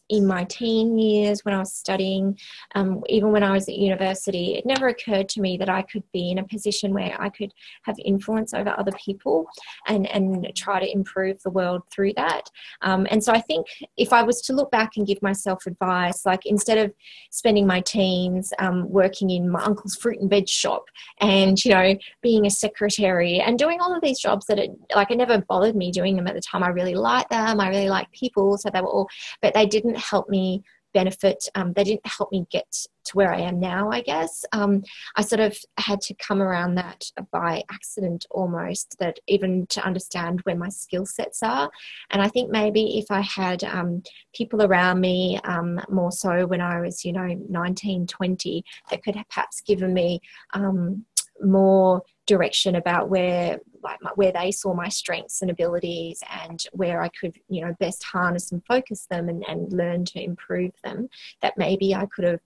in 0.09 0.25
my 0.25 0.43
teen 0.45 0.97
years 0.97 1.43
when 1.43 1.53
I 1.53 1.59
was 1.59 1.73
studying, 1.73 2.37
um, 2.75 3.03
even 3.09 3.31
when 3.31 3.43
I 3.43 3.51
was 3.51 3.67
at 3.67 3.75
university, 3.75 4.55
it 4.55 4.65
never 4.65 4.87
occurred 4.87 5.27
to 5.29 5.41
me 5.41 5.57
that 5.57 5.69
I 5.69 5.81
could 5.81 6.03
be 6.13 6.31
in 6.31 6.37
a 6.37 6.47
position 6.47 6.93
where 6.93 7.15
I 7.19 7.29
could 7.29 7.51
have 7.83 7.97
influence 8.03 8.53
over 8.53 8.73
other 8.77 8.93
people 9.03 9.45
and, 9.87 10.07
and 10.07 10.49
try 10.55 10.79
to 10.79 10.91
improve 10.91 11.41
the 11.43 11.49
world 11.49 11.83
through 11.91 12.13
that. 12.15 12.49
Um, 12.81 13.07
and 13.11 13.23
so 13.23 13.33
I 13.33 13.41
think 13.41 13.67
if 13.97 14.13
I 14.13 14.23
was 14.23 14.41
to 14.43 14.53
look 14.53 14.71
back 14.71 14.97
and 14.97 15.05
give 15.05 15.21
myself 15.21 15.65
advice, 15.65 16.25
like 16.25 16.45
instead 16.45 16.77
of 16.77 16.93
spending 17.31 17.67
my 17.67 17.81
teens 17.81 18.53
um, 18.59 18.89
working 18.89 19.29
in 19.29 19.49
my 19.49 19.63
uncle's 19.63 19.95
fruit 19.95 20.19
and 20.19 20.29
veg 20.29 20.47
shop 20.47 20.85
and, 21.19 21.63
you 21.63 21.71
know, 21.71 21.95
being 22.21 22.45
a 22.45 22.49
secretary 22.49 23.39
and 23.39 23.59
doing 23.59 23.81
all 23.81 23.93
of 23.93 24.01
these 24.01 24.19
jobs 24.19 24.45
that 24.45 24.59
it, 24.59 24.71
like 24.95 25.11
it 25.11 25.17
never 25.17 25.43
bothered 25.49 25.75
me 25.75 25.91
doing 25.91 26.15
them 26.15 26.27
at 26.27 26.33
the 26.33 26.41
time. 26.41 26.63
I 26.63 26.69
really 26.69 26.95
liked 26.95 27.29
them. 27.29 27.59
I 27.59 27.69
really 27.69 27.89
liked 27.89 28.13
people. 28.13 28.57
So 28.57 28.69
they 28.69 28.81
were 28.81 28.87
all, 28.87 29.09
but 29.41 29.53
they 29.53 29.65
didn't 29.65 29.96
help 29.99 30.29
me 30.29 30.63
benefit. 30.93 31.47
Um, 31.53 31.73
they 31.73 31.83
didn't 31.83 32.07
help 32.07 32.31
me 32.31 32.47
get 32.49 32.65
to 32.71 33.11
where 33.13 33.31
I 33.31 33.41
am 33.41 33.59
now, 33.59 33.91
I 33.91 34.01
guess. 34.01 34.43
Um, 34.51 34.83
I 35.15 35.21
sort 35.21 35.39
of 35.39 35.55
had 35.77 36.01
to 36.01 36.15
come 36.15 36.41
around 36.41 36.75
that 36.75 37.03
by 37.31 37.63
accident 37.71 38.25
almost, 38.31 38.95
that 38.99 39.19
even 39.27 39.67
to 39.67 39.85
understand 39.85 40.41
where 40.41 40.55
my 40.55 40.69
skill 40.69 41.05
sets 41.05 41.43
are. 41.43 41.69
And 42.09 42.21
I 42.21 42.29
think 42.29 42.49
maybe 42.51 42.97
if 42.97 43.11
I 43.11 43.21
had 43.21 43.63
um, 43.63 44.01
people 44.33 44.63
around 44.63 44.99
me 44.99 45.39
um, 45.43 45.79
more 45.89 46.11
so 46.11 46.47
when 46.47 46.61
I 46.61 46.81
was, 46.81 47.05
you 47.05 47.13
know, 47.13 47.27
19, 47.47 48.07
20, 48.07 48.63
that 48.89 49.03
could 49.03 49.15
have 49.15 49.29
perhaps 49.29 49.61
given 49.61 49.93
me 49.93 50.19
um, 50.53 51.05
more 51.41 52.01
direction 52.27 52.75
about 52.75 53.09
where 53.09 53.59
like 53.81 53.97
my, 54.01 54.11
where 54.15 54.31
they 54.31 54.51
saw 54.51 54.73
my 54.73 54.89
strengths 54.89 55.41
and 55.41 55.49
abilities 55.49 56.21
and 56.43 56.65
where 56.73 57.01
I 57.01 57.09
could 57.09 57.39
you 57.49 57.65
know 57.65 57.75
best 57.79 58.03
harness 58.03 58.51
and 58.51 58.63
focus 58.65 59.07
them 59.09 59.29
and, 59.29 59.43
and 59.47 59.71
learn 59.73 60.05
to 60.05 60.21
improve 60.21 60.73
them 60.83 61.09
that 61.41 61.57
maybe 61.57 61.95
I 61.95 62.05
could 62.05 62.25
have 62.25 62.39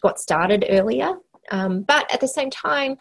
got 0.00 0.18
started 0.18 0.64
earlier 0.68 1.12
um, 1.50 1.82
but 1.82 2.12
at 2.12 2.20
the 2.20 2.28
same 2.28 2.50
time 2.50 2.98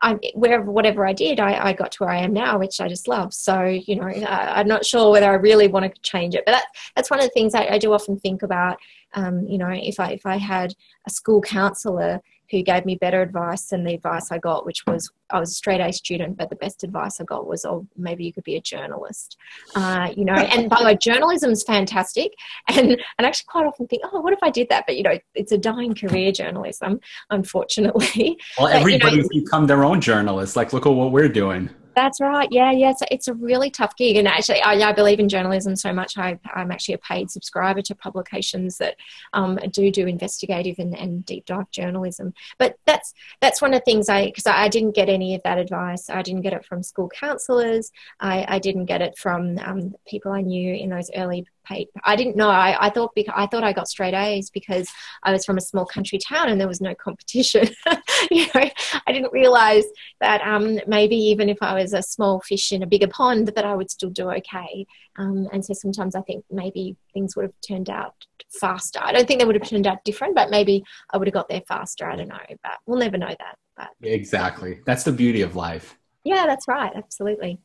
I, 0.00 0.16
wherever, 0.34 0.70
whatever 0.70 1.04
I 1.04 1.12
did, 1.12 1.40
I, 1.40 1.70
I, 1.70 1.72
got 1.72 1.90
to 1.92 2.04
where 2.04 2.12
I 2.12 2.18
am 2.18 2.32
now, 2.32 2.58
which 2.58 2.80
I 2.80 2.86
just 2.86 3.08
love. 3.08 3.34
So, 3.34 3.64
you 3.64 3.96
know, 3.96 4.04
I, 4.04 4.60
am 4.60 4.68
not 4.68 4.86
sure 4.86 5.10
whether 5.10 5.28
I 5.28 5.34
really 5.34 5.66
want 5.66 5.92
to 5.92 6.00
change 6.02 6.36
it, 6.36 6.44
but 6.46 6.52
that, 6.52 6.66
that's 6.94 7.10
one 7.10 7.18
of 7.18 7.24
the 7.24 7.30
things 7.30 7.52
I, 7.52 7.66
I 7.66 7.78
do 7.78 7.92
often 7.92 8.16
think 8.16 8.44
about. 8.44 8.78
Um, 9.14 9.44
you 9.48 9.58
know, 9.58 9.70
if 9.70 9.98
I, 9.98 10.12
if 10.12 10.24
I 10.24 10.36
had 10.36 10.72
a 11.06 11.10
school 11.10 11.40
counselor 11.40 12.20
who 12.50 12.62
gave 12.62 12.84
me 12.84 12.96
better 12.96 13.22
advice 13.22 13.66
than 13.66 13.84
the 13.84 13.94
advice 13.94 14.32
I 14.32 14.38
got, 14.38 14.64
which 14.64 14.86
was 14.86 15.10
I 15.30 15.38
was 15.38 15.50
a 15.50 15.54
straight 15.54 15.80
A 15.80 15.92
student, 15.92 16.38
but 16.38 16.48
the 16.48 16.56
best 16.56 16.84
advice 16.84 17.20
I 17.20 17.24
got 17.24 17.46
was, 17.46 17.64
oh, 17.64 17.86
maybe 17.96 18.24
you 18.24 18.32
could 18.32 18.44
be 18.44 18.56
a 18.56 18.60
journalist. 18.60 19.36
Uh, 19.74 20.10
you 20.16 20.24
know, 20.24 20.32
and 20.32 20.70
by 20.70 20.78
the 20.78 20.86
way, 20.86 20.96
journalism 20.96 21.50
is 21.50 21.62
fantastic. 21.62 22.32
And, 22.68 22.92
and 22.92 23.00
I 23.18 23.24
actually 23.24 23.46
quite 23.48 23.66
often 23.66 23.86
think, 23.86 24.02
oh, 24.10 24.20
what 24.20 24.32
if 24.32 24.38
I 24.42 24.50
did 24.50 24.68
that? 24.70 24.84
But, 24.86 24.96
you 24.96 25.02
know, 25.02 25.18
it's 25.34 25.52
a 25.52 25.58
dying 25.58 25.94
career, 25.94 26.32
journalism, 26.32 27.00
unfortunately. 27.28 28.38
Well, 28.58 28.68
everybody's 28.68 29.02
but, 29.02 29.34
you 29.34 29.40
know, 29.40 29.44
become 29.44 29.66
their 29.66 29.84
own 29.84 30.00
journalist. 30.00 30.56
Like, 30.56 30.72
look 30.72 30.86
at 30.86 30.92
what 30.92 31.12
we're 31.12 31.28
doing. 31.28 31.68
That's 31.98 32.20
right. 32.20 32.46
Yeah, 32.52 32.70
yeah. 32.70 32.90
It's 32.90 33.02
a, 33.02 33.12
it's 33.12 33.26
a 33.26 33.34
really 33.34 33.70
tough 33.70 33.96
gig. 33.96 34.14
And 34.14 34.28
actually, 34.28 34.62
I, 34.62 34.74
I 34.74 34.92
believe 34.92 35.18
in 35.18 35.28
journalism 35.28 35.74
so 35.74 35.92
much. 35.92 36.16
I, 36.16 36.38
am 36.54 36.70
actually 36.70 36.94
a 36.94 36.98
paid 36.98 37.28
subscriber 37.28 37.82
to 37.82 37.94
publications 37.96 38.78
that 38.78 38.94
um, 39.32 39.58
do 39.72 39.90
do 39.90 40.06
investigative 40.06 40.76
and, 40.78 40.96
and, 40.96 41.26
deep 41.26 41.44
dive 41.46 41.68
journalism. 41.72 42.34
But 42.56 42.76
that's 42.86 43.14
that's 43.40 43.60
one 43.60 43.74
of 43.74 43.80
the 43.80 43.84
things 43.84 44.08
I 44.08 44.26
because 44.26 44.46
I, 44.46 44.66
I, 44.66 44.68
didn't 44.68 44.94
get 44.94 45.08
any 45.08 45.34
of 45.34 45.42
that 45.42 45.58
advice. 45.58 46.08
I 46.08 46.22
didn't 46.22 46.42
get 46.42 46.52
it 46.52 46.64
from 46.64 46.84
school 46.84 47.08
counselors. 47.08 47.90
I, 48.20 48.44
I 48.46 48.60
didn't 48.60 48.84
get 48.84 49.02
it 49.02 49.18
from 49.18 49.58
um, 49.58 49.96
people 50.06 50.30
I 50.30 50.42
knew 50.42 50.72
in 50.74 50.90
those 50.90 51.10
early 51.16 51.48
paid. 51.68 51.88
I 52.04 52.16
didn't 52.16 52.36
know. 52.36 52.48
I, 52.48 52.86
I 52.86 52.90
thought 52.90 53.12
because 53.14 53.34
I 53.36 53.46
thought 53.46 53.64
I 53.64 53.72
got 53.72 53.88
straight 53.88 54.14
A's 54.14 54.50
because 54.50 54.88
I 55.22 55.32
was 55.32 55.44
from 55.44 55.58
a 55.58 55.62
small 55.62 55.84
country 55.84 56.18
town 56.18 56.48
and 56.48 56.60
there 56.60 56.68
was 56.68 56.80
no 56.80 56.94
competition. 56.94 57.68
you 58.30 58.46
know, 58.54 58.70
I 59.06 59.12
didn't 59.12 59.32
realize 59.32 59.84
that 60.20 60.40
um, 60.42 60.78
maybe 60.86 61.16
even 61.16 61.48
if 61.48 61.58
I 61.60 61.74
was 61.74 61.92
a 61.92 62.02
small 62.02 62.40
fish 62.40 62.72
in 62.72 62.82
a 62.82 62.86
bigger 62.86 63.08
pond, 63.08 63.48
that 63.48 63.64
I 63.64 63.74
would 63.74 63.90
still 63.90 64.10
do 64.10 64.30
okay. 64.30 64.86
Um, 65.18 65.48
and 65.52 65.64
so 65.64 65.74
sometimes 65.74 66.14
I 66.14 66.22
think 66.22 66.44
maybe 66.50 66.96
things 67.12 67.34
would 67.36 67.42
have 67.42 67.60
turned 67.66 67.90
out 67.90 68.14
faster. 68.60 69.00
I 69.02 69.12
don't 69.12 69.26
think 69.26 69.40
they 69.40 69.46
would 69.46 69.56
have 69.56 69.68
turned 69.68 69.86
out 69.86 70.04
different, 70.04 70.34
but 70.34 70.50
maybe 70.50 70.84
I 71.12 71.18
would 71.18 71.26
have 71.26 71.34
got 71.34 71.48
there 71.48 71.62
faster. 71.66 72.08
I 72.08 72.16
don't 72.16 72.28
know, 72.28 72.38
but 72.62 72.78
we'll 72.86 72.98
never 72.98 73.18
know 73.18 73.26
that. 73.26 73.56
But 73.76 73.88
exactly, 74.02 74.80
that's 74.86 75.04
the 75.04 75.12
beauty 75.12 75.42
of 75.42 75.56
life. 75.56 75.98
Yeah, 76.24 76.46
that's 76.46 76.68
right. 76.68 76.92
Absolutely. 76.94 77.58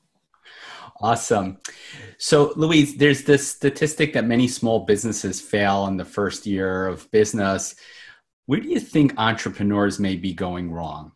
Awesome. 1.04 1.58
So, 2.18 2.54
Louise, 2.56 2.96
there's 2.96 3.26
this 3.26 3.46
statistic 3.46 4.14
that 4.14 4.24
many 4.24 4.48
small 4.48 4.86
businesses 4.86 5.42
fail 5.42 5.86
in 5.88 5.98
the 5.98 6.06
first 6.06 6.46
year 6.46 6.88
of 6.88 7.12
business. 7.12 7.76
Where 8.46 8.62
do 8.62 8.70
you 8.70 8.80
think 8.80 9.14
entrepreneurs 9.18 10.00
may 10.00 10.16
be 10.16 10.34
going 10.34 10.72
wrong? 10.72 11.12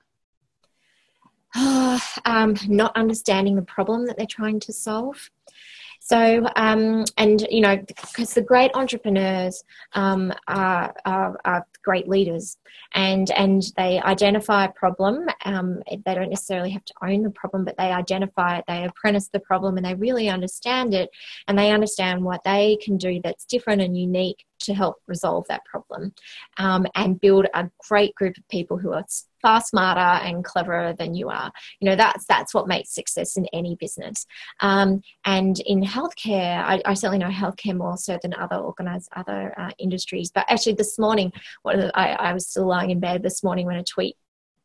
um, 1.56 2.56
not 2.68 2.98
understanding 2.98 3.56
the 3.56 3.62
problem 3.62 4.06
that 4.08 4.18
they're 4.18 4.26
trying 4.26 4.60
to 4.60 4.74
solve. 4.74 5.32
So, 6.02 6.46
um, 6.58 7.06
and 7.18 7.48
you 7.50 7.62
know, 7.62 7.78
because 7.78 8.34
the 8.34 8.42
great 8.42 8.72
entrepreneurs 8.76 9.64
um, 9.94 10.34
are, 10.50 10.94
are, 11.06 11.40
are, 11.46 11.66
great 11.88 12.10
leaders, 12.10 12.58
and 12.94 13.32
and 13.32 13.64
they 13.78 14.02
identify 14.02 14.66
a 14.66 14.72
problem. 14.74 15.26
Um, 15.46 15.82
they 15.88 16.14
don't 16.14 16.30
necessarily 16.30 16.72
have 16.72 16.84
to 16.84 16.94
own 17.02 17.24
the 17.24 17.30
problem, 17.30 17.64
but 17.64 17.78
they 17.78 17.92
identify 17.94 18.58
it. 18.58 18.66
They 18.68 18.84
apprentice 18.84 19.30
the 19.32 19.40
problem, 19.40 19.78
and 19.78 19.86
they 19.86 19.96
really 19.96 20.28
understand 20.28 20.94
it, 20.94 21.10
and 21.48 21.58
they 21.58 21.72
understand 21.72 22.26
what 22.26 22.44
they 22.44 22.78
can 22.84 22.98
do 22.98 23.22
that's 23.24 23.46
different 23.46 23.82
and 23.82 23.98
unique 23.98 24.44
to 24.60 24.74
help 24.74 24.98
resolve 25.08 25.46
that 25.50 25.66
problem 25.66 26.14
um, 26.58 26.86
and 26.96 27.20
build 27.20 27.48
a 27.54 27.70
great 27.88 28.14
group 28.16 28.38
of 28.38 28.48
people 28.50 28.78
who 28.78 28.94
are 28.94 29.06
far 29.42 29.62
smarter 29.62 30.26
and 30.26 30.44
cleverer 30.44 30.94
than 30.94 31.14
you 31.14 31.30
are. 31.30 31.52
You 31.80 31.90
know 31.90 31.96
that's 31.96 32.26
that's 32.26 32.54
what 32.54 32.68
makes 32.68 32.94
success 32.94 33.38
in 33.38 33.46
any 33.54 33.76
business. 33.80 34.26
Um, 34.62 35.02
and 35.26 35.60
in 35.62 35.82
healthcare 35.82 36.64
I, 36.64 36.82
I, 36.86 36.94
certainly 36.94 37.20
know 37.20 37.30
healthcare 37.30 37.78
more 37.78 37.98
so 37.98 38.18
than 38.22 38.34
other 38.34 38.56
organized 38.56 39.10
other 39.16 39.54
uh, 39.58 39.72
industries 39.78 40.32
but 40.34 40.46
actually 40.50 40.74
this 40.74 40.98
morning 40.98 41.32
I, 41.66 41.92
I 41.94 42.34
was 42.34 42.48
still 42.48 42.68
lying 42.68 42.90
in 42.90 43.00
bed 43.00 43.24
this 43.24 43.44
morning 43.44 43.66
when 43.66 43.78
a 43.78 43.84
tweet 43.84 44.16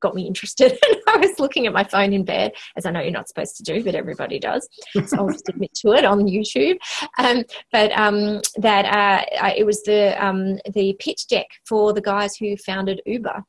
got 0.03 0.15
me 0.15 0.27
interested. 0.27 0.79
And 0.93 1.01
I 1.07 1.17
was 1.17 1.39
looking 1.39 1.67
at 1.67 1.73
my 1.73 1.85
phone 1.85 2.13
in 2.13 2.25
bed, 2.25 2.53
as 2.77 2.87
I 2.87 2.91
know 2.91 3.01
you're 3.01 3.11
not 3.11 3.29
supposed 3.29 3.57
to 3.57 3.63
do, 3.63 3.83
but 3.83 3.95
everybody 3.95 4.39
does. 4.39 4.69
So 5.07 5.19
I'll 5.19 5.29
just 5.29 5.49
admit 5.49 5.73
to 5.75 5.93
it 5.93 6.05
on 6.05 6.27
YouTube. 6.27 6.77
Um, 7.19 7.45
but 7.71 7.93
um, 7.93 8.41
that 8.57 8.85
uh, 8.85 9.53
it 9.57 9.65
was 9.65 9.83
the 9.83 10.23
um, 10.25 10.59
the 10.73 10.97
pitch 10.99 11.29
deck 11.29 11.47
for 11.67 11.93
the 11.93 12.01
guys 12.01 12.37
who 12.37 12.57
founded 12.57 13.01
Uber 13.07 13.45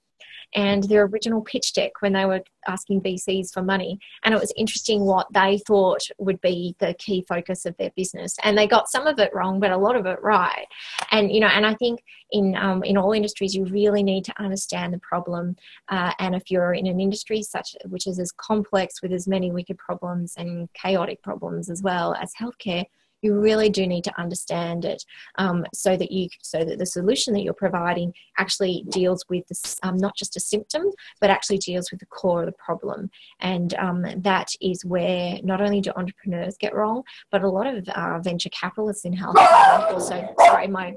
and 0.56 0.84
their 0.84 1.04
original 1.06 1.41
pitch 1.41 1.74
deck 1.74 1.91
when 1.99 2.14
they 2.14 2.26
were 2.26 2.41
asking 2.68 3.01
VCs 3.01 3.51
for 3.54 3.62
money. 3.62 3.99
And 4.24 4.34
it 4.34 4.39
was 4.39 4.54
interesting 4.56 5.01
what 5.01 5.28
they 5.34 5.60
thought 5.68 6.01
would 6.18 6.39
be 6.41 6.76
the 6.80 6.93
key 6.95 7.26
focus 7.28 7.66
of 7.66 7.76
their 7.78 7.91
business. 7.95 8.36
And 8.43 8.58
they 8.58 8.68
got 8.68 8.89
some 8.89 9.08
of 9.08 9.20
it 9.20 9.34
wrong, 9.34 9.60
but 9.60 9.72
a 9.72 9.78
lot 9.78 9.95
of 9.95 10.06
it 10.06 10.22
right. 10.22 10.66
And, 11.12 11.32
you 11.32 11.39
know, 11.39 11.47
and 11.47 11.66
I 11.66 11.74
think 11.76 12.04
in, 12.32 12.56
um, 12.56 12.84
in 12.84 12.97
all 12.97 13.12
industries, 13.12 13.56
you 13.56 13.66
really 13.66 14.04
need 14.04 14.26
to 14.26 14.41
understand 14.41 14.93
the 14.93 14.99
problem. 14.99 15.56
Uh, 15.89 16.12
and 16.20 16.36
if 16.36 16.49
you're 16.49 16.74
in 16.74 16.88
an 16.88 16.99
industry 16.99 17.41
such, 17.41 17.76
which 17.86 18.08
is 18.08 18.20
as 18.20 18.32
complex 18.32 19.01
with 19.01 19.12
as 19.12 19.28
many 19.28 19.51
wicked 19.51 19.78
problems 19.78 20.34
and 20.38 20.70
chaotic 20.74 21.22
problems 21.22 21.70
as 21.70 21.82
well 21.82 22.14
as 22.16 22.32
healthcare, 22.39 22.86
you 23.24 23.39
really 23.39 23.69
do 23.69 23.88
need 23.88 24.03
to 24.03 24.19
understand 24.19 24.86
it 24.86 25.03
um, 25.38 25.65
so 25.74 25.95
that 25.97 26.11
you 26.11 26.28
so 26.41 26.63
that 26.63 26.78
the 26.78 26.86
solution 26.86 27.34
that 27.34 27.41
you're 27.41 27.53
providing 27.53 28.13
actually 28.38 28.86
deals 28.89 29.24
with 29.30 29.47
this, 29.47 29.78
um, 29.84 29.97
not 29.97 30.15
just 30.15 30.36
a 30.36 30.39
symptom 30.39 30.84
but 31.21 31.30
actually 31.30 31.57
deals 31.57 31.89
with 31.89 31.99
the 31.99 32.05
core 32.07 32.41
of 32.41 32.45
the 32.45 32.51
problem. 32.53 33.09
And 33.39 33.74
um, 33.76 34.05
that 34.17 34.49
is 34.61 34.84
where 34.86 35.38
not 35.43 35.61
only 35.61 35.82
do 35.82 35.91
entrepreneurs 35.95 36.57
get 36.57 36.76
wrong 36.76 37.03
but 37.32 37.43
a 37.43 37.49
lot 37.49 37.67
of 37.67 37.88
uh, 37.89 38.19
venture 38.19 38.49
capitalists 38.49 39.05
in 39.05 39.13
health 39.13 39.38
also 39.38 40.28
sorry 40.39 40.67
my 40.67 40.93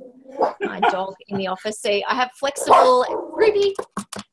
my 0.60 0.80
dog 0.80 1.14
in 1.28 1.38
the 1.38 1.46
office. 1.46 1.80
See 1.80 2.04
i 2.08 2.14
have 2.14 2.30
flexible 2.32 3.04
ruby. 3.32 3.74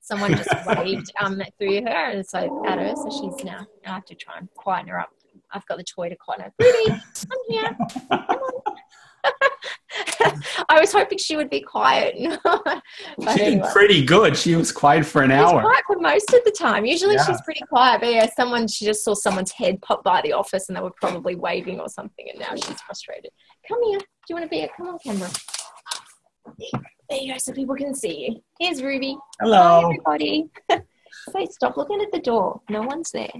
Someone 0.01 0.35
just 0.35 0.49
waved 0.67 1.11
um, 1.19 1.41
through 1.57 1.81
her 1.81 2.09
and 2.11 2.25
so 2.25 2.63
at 2.65 2.79
her 2.79 2.93
so 2.95 3.09
she's 3.09 3.45
now 3.45 3.65
i 3.85 3.91
have 3.91 4.05
to 4.05 4.15
try 4.15 4.37
and 4.37 4.49
quieten 4.55 4.87
her 4.87 4.99
up 4.99 5.09
I've 5.53 5.65
got 5.67 5.77
the 5.77 5.83
toy 5.83 6.09
to 6.09 6.15
corner. 6.15 6.51
Ruby, 6.59 6.89
come 6.89 7.39
here. 7.47 7.77
Come 8.09 8.29
I 10.69 10.79
was 10.79 10.91
hoping 10.91 11.17
she 11.17 11.35
would 11.35 11.49
be 11.49 11.61
quiet. 11.61 12.15
she 13.31 13.35
did 13.35 13.63
pretty 13.71 14.03
good. 14.03 14.35
She 14.35 14.55
was 14.55 14.71
quiet 14.71 15.05
for 15.05 15.21
an 15.21 15.31
hour. 15.31 15.61
quiet 15.61 15.83
for 15.85 15.99
most 15.99 16.33
of 16.33 16.43
the 16.43 16.51
time. 16.51 16.85
Usually 16.85 17.15
yeah. 17.15 17.25
she's 17.25 17.41
pretty 17.41 17.63
quiet, 17.69 18.01
but 18.01 18.11
yeah, 18.11 18.27
someone 18.35 18.67
she 18.67 18.85
just 18.85 19.03
saw 19.03 19.13
someone's 19.13 19.51
head 19.51 19.81
pop 19.81 20.03
by 20.03 20.21
the 20.21 20.33
office 20.33 20.67
and 20.67 20.77
they 20.77 20.81
were 20.81 20.91
probably 20.99 21.35
waving 21.35 21.79
or 21.79 21.89
something, 21.89 22.27
and 22.29 22.39
now 22.39 22.55
she's 22.55 22.81
frustrated. 22.81 23.31
Come 23.67 23.83
here. 23.83 23.99
Do 23.99 24.05
you 24.29 24.35
want 24.35 24.45
to 24.45 24.49
be 24.49 24.61
a 24.61 24.69
come 24.75 24.89
on 24.89 24.99
camera? 24.99 25.29
There 27.09 27.19
you 27.19 27.33
go, 27.33 27.37
so 27.37 27.53
people 27.53 27.75
can 27.75 27.93
see 27.93 28.27
you. 28.27 28.41
Here's 28.59 28.81
Ruby. 28.81 29.17
Hello, 29.39 29.81
Hi, 29.81 29.83
everybody. 29.83 30.49
Say, 31.31 31.45
stop 31.51 31.77
looking 31.77 32.01
at 32.01 32.11
the 32.11 32.19
door. 32.19 32.61
No 32.69 32.81
one's 32.81 33.11
there. 33.11 33.31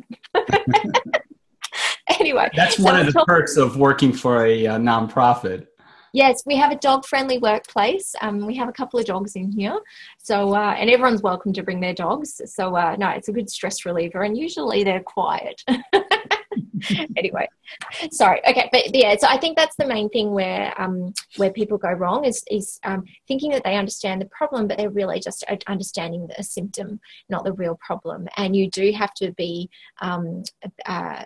anyway, 2.20 2.50
that's 2.56 2.78
so 2.78 2.84
one 2.84 3.00
of 3.00 3.06
the 3.06 3.12
talking- 3.12 3.26
perks 3.34 3.58
of 3.58 3.78
working 3.78 4.14
for 4.14 4.46
a 4.46 4.68
uh, 4.68 4.78
nonprofit. 4.78 5.68
Yes, 6.16 6.44
we 6.46 6.56
have 6.58 6.72
a 6.72 6.76
dog 6.76 7.08
friendly 7.08 7.40
workplace. 7.40 8.14
Um, 8.22 8.46
we 8.46 8.56
have 8.56 8.70
a 8.70 8.72
couple 8.72 9.00
of 9.00 9.06
dogs 9.08 9.36
in 9.36 9.52
here. 9.52 9.80
So, 10.20 10.54
uh, 10.54 10.76
and 10.78 10.88
everyone's 10.88 11.24
welcome 11.24 11.52
to 11.54 11.64
bring 11.64 11.80
their 11.80 11.96
dogs. 11.96 12.40
So, 12.46 12.76
uh, 12.76 12.96
no, 13.00 13.10
it's 13.10 13.30
a 13.30 13.32
good 13.32 13.50
stress 13.50 13.84
reliever, 13.84 14.22
and 14.22 14.38
usually 14.38 14.84
they're 14.84 15.02
quiet. 15.02 15.64
anyway, 17.18 17.48
sorry. 18.12 18.42
Okay, 18.48 18.70
but 18.72 18.96
yeah, 18.96 19.16
so 19.18 19.28
I 19.28 19.38
think 19.38 19.58
that's 19.58 19.76
the 19.76 19.88
main 19.88 20.10
thing 20.10 20.32
where 20.32 20.80
um, 20.80 21.14
where 21.38 21.52
people 21.52 21.78
go 21.78 21.92
wrong 21.92 22.26
is 22.26 22.44
is 22.50 22.80
um, 22.84 23.06
thinking 23.28 23.52
that 23.52 23.64
they 23.64 23.76
understand 23.76 24.22
the 24.22 24.26
problem, 24.28 24.68
but 24.68 24.78
they're 24.78 24.90
really 24.90 25.20
just 25.20 25.44
understanding 25.68 26.28
the 26.28 26.44
symptom, 26.44 27.00
not 27.30 27.44
the 27.44 27.54
real 27.54 27.78
problem. 27.84 28.28
And 28.38 28.56
you 28.56 28.70
do 28.70 28.92
have 28.92 29.14
to 29.16 29.32
be 29.32 29.70
um, 30.00 30.44
uh, 30.86 31.24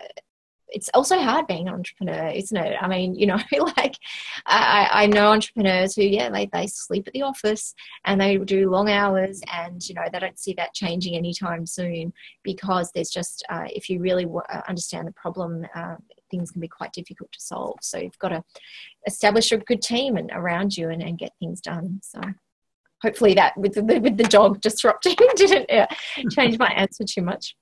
it's 0.70 0.90
also 0.94 1.18
hard 1.18 1.46
being 1.46 1.68
an 1.68 1.74
entrepreneur, 1.74 2.28
isn't 2.28 2.56
it? 2.56 2.76
I 2.80 2.88
mean, 2.88 3.14
you 3.14 3.26
know, 3.26 3.38
like 3.76 3.96
I, 4.46 4.88
I 4.90 5.06
know 5.06 5.28
entrepreneurs 5.28 5.94
who, 5.94 6.02
yeah, 6.02 6.30
they, 6.30 6.46
they 6.46 6.66
sleep 6.66 7.06
at 7.06 7.12
the 7.12 7.22
office 7.22 7.74
and 8.04 8.20
they 8.20 8.38
do 8.38 8.70
long 8.70 8.90
hours 8.90 9.40
and, 9.52 9.86
you 9.88 9.94
know, 9.94 10.04
they 10.12 10.18
don't 10.18 10.38
see 10.38 10.54
that 10.54 10.74
changing 10.74 11.16
anytime 11.16 11.66
soon 11.66 12.12
because 12.42 12.90
there's 12.94 13.10
just, 13.10 13.44
uh, 13.48 13.66
if 13.66 13.88
you 13.88 14.00
really 14.00 14.24
w- 14.24 14.42
uh, 14.50 14.62
understand 14.68 15.06
the 15.08 15.12
problem, 15.12 15.66
uh, 15.74 15.96
things 16.30 16.50
can 16.50 16.60
be 16.60 16.68
quite 16.68 16.92
difficult 16.92 17.32
to 17.32 17.40
solve. 17.40 17.78
So 17.80 17.98
you've 17.98 18.18
got 18.18 18.30
to 18.30 18.44
establish 19.06 19.52
a 19.52 19.58
good 19.58 19.82
team 19.82 20.16
and 20.16 20.30
around 20.32 20.76
you 20.76 20.90
and, 20.90 21.02
and 21.02 21.18
get 21.18 21.32
things 21.40 21.60
done. 21.60 22.00
So 22.02 22.20
hopefully 23.02 23.34
that 23.34 23.56
with 23.56 23.74
the, 23.74 23.82
with 23.82 24.16
the 24.16 24.24
dog 24.24 24.60
disrupting 24.62 25.16
didn't 25.36 25.70
uh, 25.70 25.86
change 26.30 26.58
my 26.58 26.68
answer 26.68 27.04
too 27.04 27.22
much. 27.22 27.54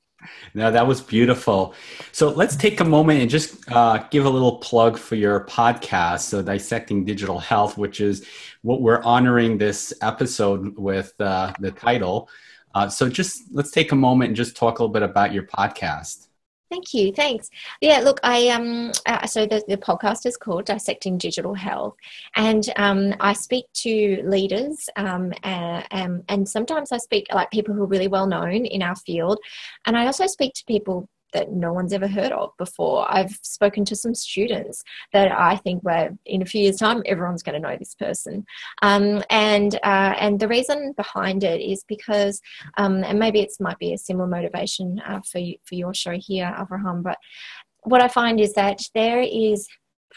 No, 0.54 0.70
that 0.70 0.86
was 0.86 1.00
beautiful. 1.00 1.74
So 2.12 2.30
let's 2.30 2.56
take 2.56 2.80
a 2.80 2.84
moment 2.84 3.20
and 3.20 3.30
just 3.30 3.70
uh, 3.70 3.98
give 4.10 4.24
a 4.24 4.30
little 4.30 4.58
plug 4.58 4.98
for 4.98 5.14
your 5.14 5.44
podcast, 5.46 6.20
so 6.20 6.42
Dissecting 6.42 7.04
Digital 7.04 7.38
Health, 7.38 7.76
which 7.76 8.00
is 8.00 8.26
what 8.62 8.80
we're 8.80 9.02
honoring 9.02 9.58
this 9.58 9.92
episode 10.02 10.76
with 10.76 11.12
uh, 11.20 11.52
the 11.60 11.70
title. 11.70 12.28
Uh, 12.74 12.88
so 12.88 13.08
just 13.08 13.44
let's 13.52 13.70
take 13.70 13.92
a 13.92 13.96
moment 13.96 14.28
and 14.28 14.36
just 14.36 14.56
talk 14.56 14.78
a 14.78 14.82
little 14.82 14.92
bit 14.92 15.02
about 15.02 15.32
your 15.32 15.44
podcast. 15.44 16.28
Thank 16.68 16.94
you. 16.94 17.12
Thanks. 17.12 17.48
Yeah, 17.80 18.00
look, 18.00 18.18
I 18.24 18.48
um 18.48 18.90
uh, 19.06 19.24
so 19.26 19.46
the, 19.46 19.62
the 19.68 19.76
podcast 19.76 20.26
is 20.26 20.36
called 20.36 20.64
Dissecting 20.64 21.16
Digital 21.16 21.54
Health, 21.54 21.94
and 22.34 22.72
um, 22.76 23.14
I 23.20 23.34
speak 23.34 23.66
to 23.84 24.22
leaders 24.24 24.88
um, 24.96 25.32
uh, 25.44 25.82
um, 25.92 26.24
and 26.28 26.48
sometimes 26.48 26.90
I 26.90 26.98
speak 26.98 27.26
like 27.32 27.50
people 27.52 27.72
who 27.72 27.84
are 27.84 27.88
really 27.88 28.08
well 28.08 28.26
known 28.26 28.66
in 28.66 28.82
our 28.82 28.96
field, 28.96 29.38
and 29.86 29.96
I 29.96 30.06
also 30.06 30.26
speak 30.26 30.54
to 30.54 30.64
people 30.66 31.08
that 31.36 31.52
no 31.52 31.72
one's 31.72 31.92
ever 31.92 32.08
heard 32.08 32.32
of 32.32 32.50
before. 32.56 33.06
I've 33.16 33.38
spoken 33.42 33.84
to 33.86 33.96
some 33.96 34.14
students 34.14 34.82
that 35.12 35.30
I 35.30 35.56
think 35.56 35.84
were 35.84 36.10
in 36.24 36.40
a 36.42 36.46
few 36.46 36.62
years' 36.62 36.78
time, 36.78 37.02
everyone's 37.04 37.42
going 37.42 37.60
to 37.60 37.68
know 37.68 37.76
this 37.78 37.94
person. 37.94 38.44
Um, 38.82 39.22
and 39.28 39.74
uh, 39.84 40.14
and 40.24 40.40
the 40.40 40.48
reason 40.48 40.94
behind 40.96 41.44
it 41.44 41.60
is 41.60 41.84
because, 41.86 42.40
um, 42.78 43.04
and 43.04 43.18
maybe 43.18 43.40
it 43.40 43.52
might 43.60 43.78
be 43.78 43.92
a 43.92 43.98
similar 43.98 44.26
motivation 44.26 45.00
uh, 45.06 45.20
for 45.30 45.38
you, 45.38 45.56
for 45.64 45.74
your 45.74 45.94
show 45.94 46.16
here, 46.18 46.54
Avraham. 46.58 47.02
But 47.02 47.18
what 47.82 48.02
I 48.02 48.08
find 48.08 48.40
is 48.40 48.54
that 48.54 48.80
there 48.94 49.20
is 49.20 49.68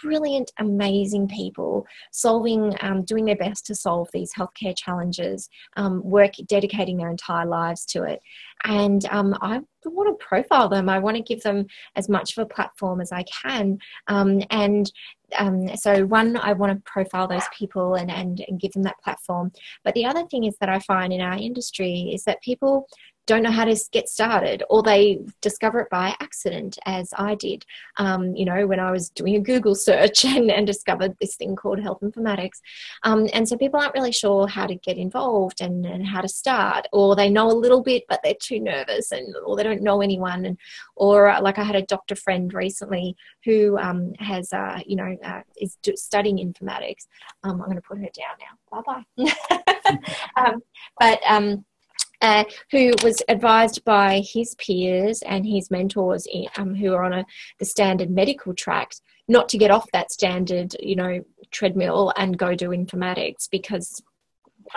brilliant, 0.04 0.52
amazing 0.60 1.28
people 1.28 1.86
solving, 2.12 2.76
um, 2.82 3.04
doing 3.04 3.26
their 3.26 3.36
best 3.36 3.66
to 3.68 3.76
solve 3.76 4.10
these 4.14 4.32
healthcare 4.34 4.76
challenges, 4.76 5.50
um, 5.78 6.04
work, 6.04 6.34
dedicating 6.48 6.98
their 6.98 7.10
entire 7.10 7.46
lives 7.46 7.86
to 7.86 8.04
it. 8.04 8.22
And 8.66 9.06
um, 9.06 9.36
I 9.42 9.62
want 9.86 10.20
to 10.20 10.26
profile 10.26 10.68
them. 10.68 10.90
I 10.90 11.00
want 11.00 11.16
to 11.18 11.24
give 11.24 11.42
them 11.44 11.66
as 11.96 12.10
much 12.10 12.38
of 12.38 12.42
a 12.42 12.46
platform 12.46 13.00
as 13.00 13.12
I 13.12 13.24
can. 13.24 13.80
Um, 14.08 14.42
and 14.50 14.92
um, 15.38 15.76
so 15.76 16.06
one 16.06 16.38
i 16.38 16.54
want 16.54 16.74
to 16.74 16.92
profile 16.92 17.28
those 17.28 17.44
people 17.56 17.96
and, 17.96 18.10
and 18.10 18.44
and 18.48 18.60
give 18.60 18.72
them 18.72 18.84
that 18.84 19.00
platform 19.04 19.52
but 19.84 19.94
the 19.94 20.06
other 20.06 20.26
thing 20.26 20.46
is 20.46 20.56
that 20.60 20.70
i 20.70 20.80
find 20.80 21.14
in 21.14 21.22
our 21.22 21.38
industry 21.38 22.12
is 22.14 22.24
that 22.24 22.42
people 22.42 22.88
don't 23.26 23.44
know 23.44 23.52
how 23.52 23.66
to 23.66 23.78
get 23.92 24.10
started 24.10 24.64
or 24.70 24.82
they 24.82 25.20
discover 25.42 25.80
it 25.82 25.90
by 25.90 26.16
accident 26.20 26.80
as 26.86 27.14
i 27.18 27.36
did. 27.36 27.66
Um, 27.98 28.36
you 28.36 28.46
know 28.46 28.66
when 28.66 28.80
i 28.80 28.92
was 28.92 29.10
doing 29.10 29.36
a 29.36 29.40
google 29.40 29.76
search 29.76 30.26
and, 30.36 30.50
and 30.50 30.66
discovered 30.66 31.16
this 31.20 31.36
thing 31.36 31.56
called 31.56 31.80
health 31.80 32.00
informatics. 32.02 32.60
Um, 33.04 33.28
and 33.34 33.48
so 33.48 33.58
people 33.58 33.80
aren't 33.80 33.94
really 33.94 34.12
sure 34.12 34.48
how 34.48 34.66
to 34.66 34.76
get 34.76 34.98
involved 34.98 35.62
and, 35.62 35.86
and 35.86 36.06
how 36.08 36.22
to 36.22 36.28
start 36.28 36.88
or 36.92 37.16
they 37.16 37.30
know 37.30 37.48
a 37.48 37.54
little 37.54 37.82
bit 37.82 38.04
but 38.10 38.20
they're 38.24 38.34
too 38.42 38.60
nervous 38.60 39.12
and 39.12 39.34
or 39.46 39.56
they 39.56 39.64
don't 39.64 39.84
know 39.84 40.02
anyone. 40.02 40.46
And 40.46 40.58
or 40.96 41.30
uh, 41.30 41.42
like 41.42 41.58
i 41.58 41.64
had 41.64 41.76
a 41.76 41.84
doctor 41.84 42.16
friend 42.16 42.54
recently 42.54 43.16
who 43.46 43.78
um, 43.78 44.14
has 44.20 44.52
uh, 44.54 44.80
you 44.86 44.96
know 44.96 45.16
uh, 45.24 45.42
is 45.58 45.78
studying 45.96 46.38
informatics. 46.38 47.08
Um, 47.44 47.62
i'm 47.62 47.70
going 47.70 47.76
to 47.76 47.82
put 47.82 48.00
her 48.00 48.10
down 48.16 48.36
now. 48.40 48.82
Bye 48.84 49.04
bye 49.18 50.00
um, 50.36 50.62
but 51.00 51.20
um, 51.28 51.66
uh, 52.22 52.44
who 52.72 52.92
was 53.04 53.22
advised 53.30 53.84
by 53.86 54.22
his 54.26 54.56
peers 54.56 55.22
and 55.24 55.46
his 55.46 55.72
mentors 55.72 56.28
in, 56.32 56.48
um, 56.58 56.76
who 56.76 56.94
are 56.94 57.04
on 57.04 57.14
a, 57.14 57.26
the 57.60 57.66
standard 57.66 58.10
medical 58.10 58.54
track 58.54 58.92
not 59.28 59.48
to 59.48 59.58
get 59.58 59.72
off 59.72 59.90
that 59.94 60.12
standard, 60.12 60.76
you 60.80 60.96
know, 60.96 61.24
treadmill 61.52 62.12
and 62.18 62.38
go 62.38 62.56
do 62.56 62.70
informatics 62.70 63.48
because 63.50 64.02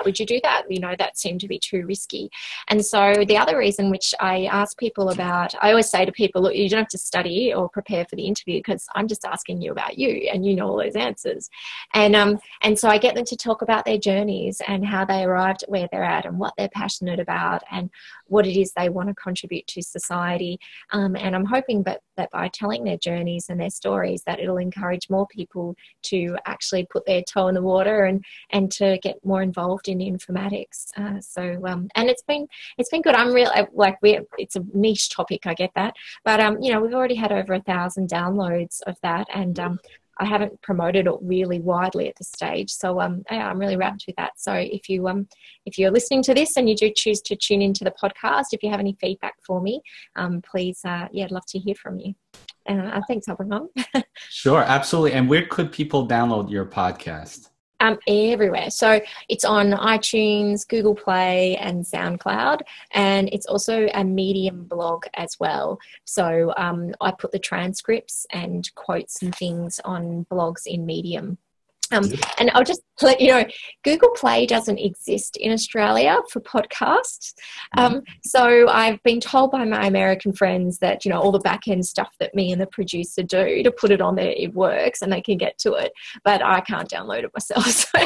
would 0.05 0.19
you 0.19 0.27
do 0.27 0.41
that? 0.43 0.65
You 0.69 0.81
know, 0.81 0.95
that 0.99 1.19
seemed 1.19 1.41
to 1.41 1.49
be 1.49 1.59
too 1.59 1.85
risky. 1.87 2.31
And 2.69 2.85
so 2.85 3.25
the 3.27 3.37
other 3.37 3.59
reason 3.59 3.91
which 3.91 4.15
I 4.21 4.47
ask 4.47 4.79
people 4.79 5.11
about, 5.11 5.55
I 5.61 5.71
always 5.71 5.91
say 5.91 6.05
to 6.05 6.13
people, 6.13 6.43
look, 6.43 6.55
you 6.55 6.69
don't 6.69 6.81
have 6.81 6.89
to 6.89 6.99
study 6.99 7.53
or 7.53 7.69
prepare 7.69 8.05
for 8.05 8.17
the 8.17 8.27
interview 8.27 8.59
because 8.59 8.87
I'm 8.95 9.09
just 9.09 9.25
asking 9.25 9.63
you 9.63 9.73
about 9.73 9.99
you 9.99 10.29
and 10.33 10.45
you 10.47 10.55
know 10.55 10.69
all 10.69 10.79
those 10.79 10.97
answers. 10.97 11.49
And 11.95 12.17
um 12.17 12.39
and 12.63 12.79
so 12.79 12.89
I 12.89 12.99
get 12.99 13.15
them 13.15 13.25
to 13.25 13.37
talk 13.37 13.63
about 13.63 13.85
their 13.85 13.99
journeys 13.99 14.61
and 14.67 14.85
how 14.85 15.05
they 15.05 15.25
arrived 15.25 15.63
at 15.63 15.71
where 15.71 15.89
they're 15.91 16.05
at 16.05 16.27
and 16.27 16.39
what 16.39 16.55
they're 16.57 16.69
passionate 16.69 17.21
about 17.21 17.63
and 17.71 17.91
what 18.27 18.47
it 18.47 18.59
is 18.59 18.73
they 18.73 18.89
want 18.89 19.09
to 19.09 19.15
contribute 19.15 19.67
to 19.69 19.83
society. 19.83 20.59
Um, 20.91 21.17
and 21.17 21.35
I'm 21.35 21.45
hoping 21.45 21.83
that, 21.85 22.01
that 22.17 22.31
by 22.31 22.49
telling 22.49 22.85
their 22.85 22.97
journeys 22.97 23.47
and 23.49 23.61
their 23.61 23.71
stories, 23.71 24.23
that 24.27 24.41
it'll 24.41 24.57
encourage 24.57 25.11
more 25.11 25.27
people 25.27 25.77
to 26.05 26.37
actually 26.47 26.87
put 26.91 27.05
their 27.07 27.23
toe 27.23 27.49
in 27.49 27.55
the 27.55 27.63
water 27.63 28.05
and, 28.05 28.25
and 28.51 28.71
to 28.73 28.99
get 29.03 29.25
more 29.25 29.43
involved 29.43 29.82
in 29.89 29.99
informatics. 29.99 30.87
Uh, 30.97 31.21
so, 31.21 31.61
um, 31.67 31.89
and 31.95 32.09
it's 32.09 32.23
been, 32.23 32.47
it's 32.79 32.91
been 32.91 33.03
good. 33.03 33.15
I'm 33.15 33.33
real 33.33 33.51
like, 33.73 34.01
we 34.03 34.21
it's 34.39 34.57
a 34.57 34.65
niche 34.75 35.11
topic, 35.11 35.47
I 35.47 35.55
get 35.55 35.71
that. 35.75 35.95
But, 36.25 36.41
um, 36.41 36.61
you 36.61 36.73
know, 36.73 36.81
we've 36.81 36.95
already 36.95 37.15
had 37.15 37.33
over 37.33 37.55
a 37.55 37.63
thousand 37.63 38.09
downloads 38.09 38.81
of 38.87 38.97
that. 39.03 39.27
And 39.35 39.59
um, 39.59 39.79
I 40.19 40.25
haven't 40.25 40.61
promoted 40.63 41.07
it 41.07 41.15
really 41.21 41.61
widely 41.61 42.09
at 42.09 42.17
this 42.17 42.29
stage. 42.29 42.71
So 42.71 43.01
um, 43.01 43.23
yeah, 43.31 43.49
I'm 43.49 43.59
really 43.59 43.77
wrapped 43.77 44.05
with 44.07 44.17
that. 44.17 44.33
So 44.37 44.53
if 44.53 44.89
you 44.89 45.09
um, 45.09 45.27
if 45.67 45.79
you're 45.79 45.91
listening 45.91 46.23
to 46.25 46.35
this 46.35 46.57
and 46.57 46.69
you 46.69 46.77
do 46.77 46.93
choose 46.95 47.21
to 47.23 47.37
tune 47.37 47.63
into 47.63 47.85
the 47.85 47.93
podcast, 48.03 48.47
if 48.53 48.63
you 48.63 48.71
have 48.71 48.81
any 48.81 48.97
feedback 49.01 49.35
for 49.45 49.61
me, 49.61 49.81
um, 50.17 50.43
please 50.43 50.81
uh, 50.85 51.09
yeah, 51.13 51.25
I'd 51.25 51.31
love 51.31 51.47
to 51.47 51.59
hear 51.59 51.75
from 51.75 51.99
you. 51.99 52.15
And 52.67 52.81
uh, 52.81 53.01
thanks, 53.09 53.29
Abraham. 53.29 53.69
sure, 54.29 54.63
absolutely. 54.63 55.13
And 55.15 55.29
where 55.29 55.47
could 55.47 55.73
people 55.73 56.07
download 56.07 56.51
your 56.51 56.67
podcast? 56.67 57.49
Um, 57.83 57.99
everywhere. 58.07 58.71
So 58.71 59.01
it's 59.29 59.45
on 59.45 59.73
iTunes, 59.73 60.67
Google 60.67 60.95
Play, 60.95 61.57
and 61.57 61.85
SoundCloud, 61.85 62.61
and 62.93 63.29
it's 63.33 63.47
also 63.47 63.89
a 63.93 64.05
Medium 64.05 64.65
blog 64.65 65.05
as 65.15 65.39
well. 65.41 65.79
So 66.05 66.55
um, 66.57 66.95
I 67.01 67.11
put 67.11 67.33
the 67.33 67.39
transcripts 67.39 68.25
and 68.31 68.73
quotes 68.77 69.21
and 69.21 69.35
things 69.35 69.81
on 69.85 70.27
blogs 70.31 70.63
in 70.67 70.87
Medium. 70.87 71.39
Um, 71.93 72.11
and 72.39 72.51
I'll 72.55 72.65
just 72.65 72.83
let 73.01 73.21
you 73.21 73.29
know, 73.29 73.45
Google 73.85 74.11
Play 74.11 74.47
doesn't 74.47 74.79
exist 74.79 75.37
in 75.37 75.53
Australia 75.53 76.19
for 76.31 76.41
podcasts. 76.41 77.35
Um, 77.77 78.03
so 78.25 78.69
I've 78.69 79.03
been 79.03 79.21
told 79.21 79.51
by 79.51 79.65
my 79.65 79.87
American 79.87 80.33
friends 80.33 80.79
that, 80.79 81.05
you 81.05 81.11
know, 81.11 81.21
all 81.21 81.33
the 81.33 81.41
back 81.41 81.69
end 81.69 81.85
stuff 81.85 82.15
that 82.21 82.35
me 82.35 82.53
and 82.53 82.61
the 82.61 82.67
producer 82.67 83.23
do 83.23 83.63
to 83.63 83.71
put 83.71 83.91
it 83.91 84.01
on 84.01 84.15
there, 84.15 84.33
it 84.37 84.55
works 84.55 85.03
and 85.03 85.13
they 85.13 85.21
can 85.21 85.37
get 85.37 85.59
to 85.59 85.75
it. 85.75 85.93
But 86.25 86.43
I 86.43 86.61
can't 86.61 86.89
download 86.89 87.25
it 87.25 87.31
myself. 87.35 87.93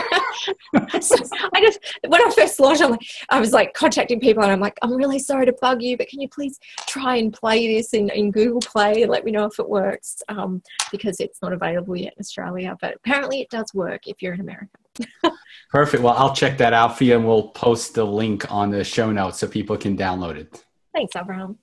So, 1.01 1.16
so 1.16 1.37
I 1.55 1.61
just, 1.61 1.78
when 2.07 2.20
I 2.20 2.30
first 2.30 2.61
launched, 2.61 2.82
like, 2.82 3.01
I 3.30 3.41
was 3.41 3.53
like 3.53 3.74
contacting 3.74 4.20
people 4.20 4.43
and 4.43 4.53
I'm 4.53 4.61
like, 4.61 4.78
I'm 4.82 4.93
really 4.93 5.18
sorry 5.18 5.47
to 5.47 5.53
bug 5.61 5.82
you, 5.82 5.97
but 5.97 6.09
can 6.09 6.20
you 6.20 6.28
please 6.28 6.59
try 6.87 7.16
and 7.16 7.32
play 7.32 7.74
this 7.74 7.95
in, 7.95 8.11
in 8.11 8.30
Google 8.30 8.61
Play 8.61 9.03
and 9.03 9.11
let 9.11 9.24
me 9.24 9.32
know 9.32 9.45
if 9.45 9.59
it 9.59 9.68
works? 9.68 10.22
Um, 10.28 10.62
because 10.93 11.20
it's 11.20 11.41
not 11.43 11.53
available 11.53 11.97
yet 11.97 12.14
in 12.16 12.20
Australia. 12.20 12.76
But 12.80 12.97
apparently 12.97 13.41
it 13.41 13.51
does 13.51 13.72
work 13.76 14.08
if 14.08 14.22
you're 14.22 14.34
in 14.34 14.40
America. 14.40 14.78
Perfect. 15.70 16.02
Well, 16.02 16.14
I'll 16.14 16.34
check 16.34 16.58
that 16.58 16.72
out 16.72 16.96
for 16.96 17.04
you 17.04 17.16
and 17.16 17.26
we'll 17.26 17.48
post 17.48 17.94
the 17.94 18.04
link 18.04 18.50
on 18.50 18.70
the 18.70 18.82
show 18.82 19.12
notes 19.12 19.38
so 19.38 19.48
people 19.48 19.76
can 19.76 19.96
download 19.96 20.36
it. 20.36 20.64
Thanks, 20.94 21.14
Abraham. 21.14 21.58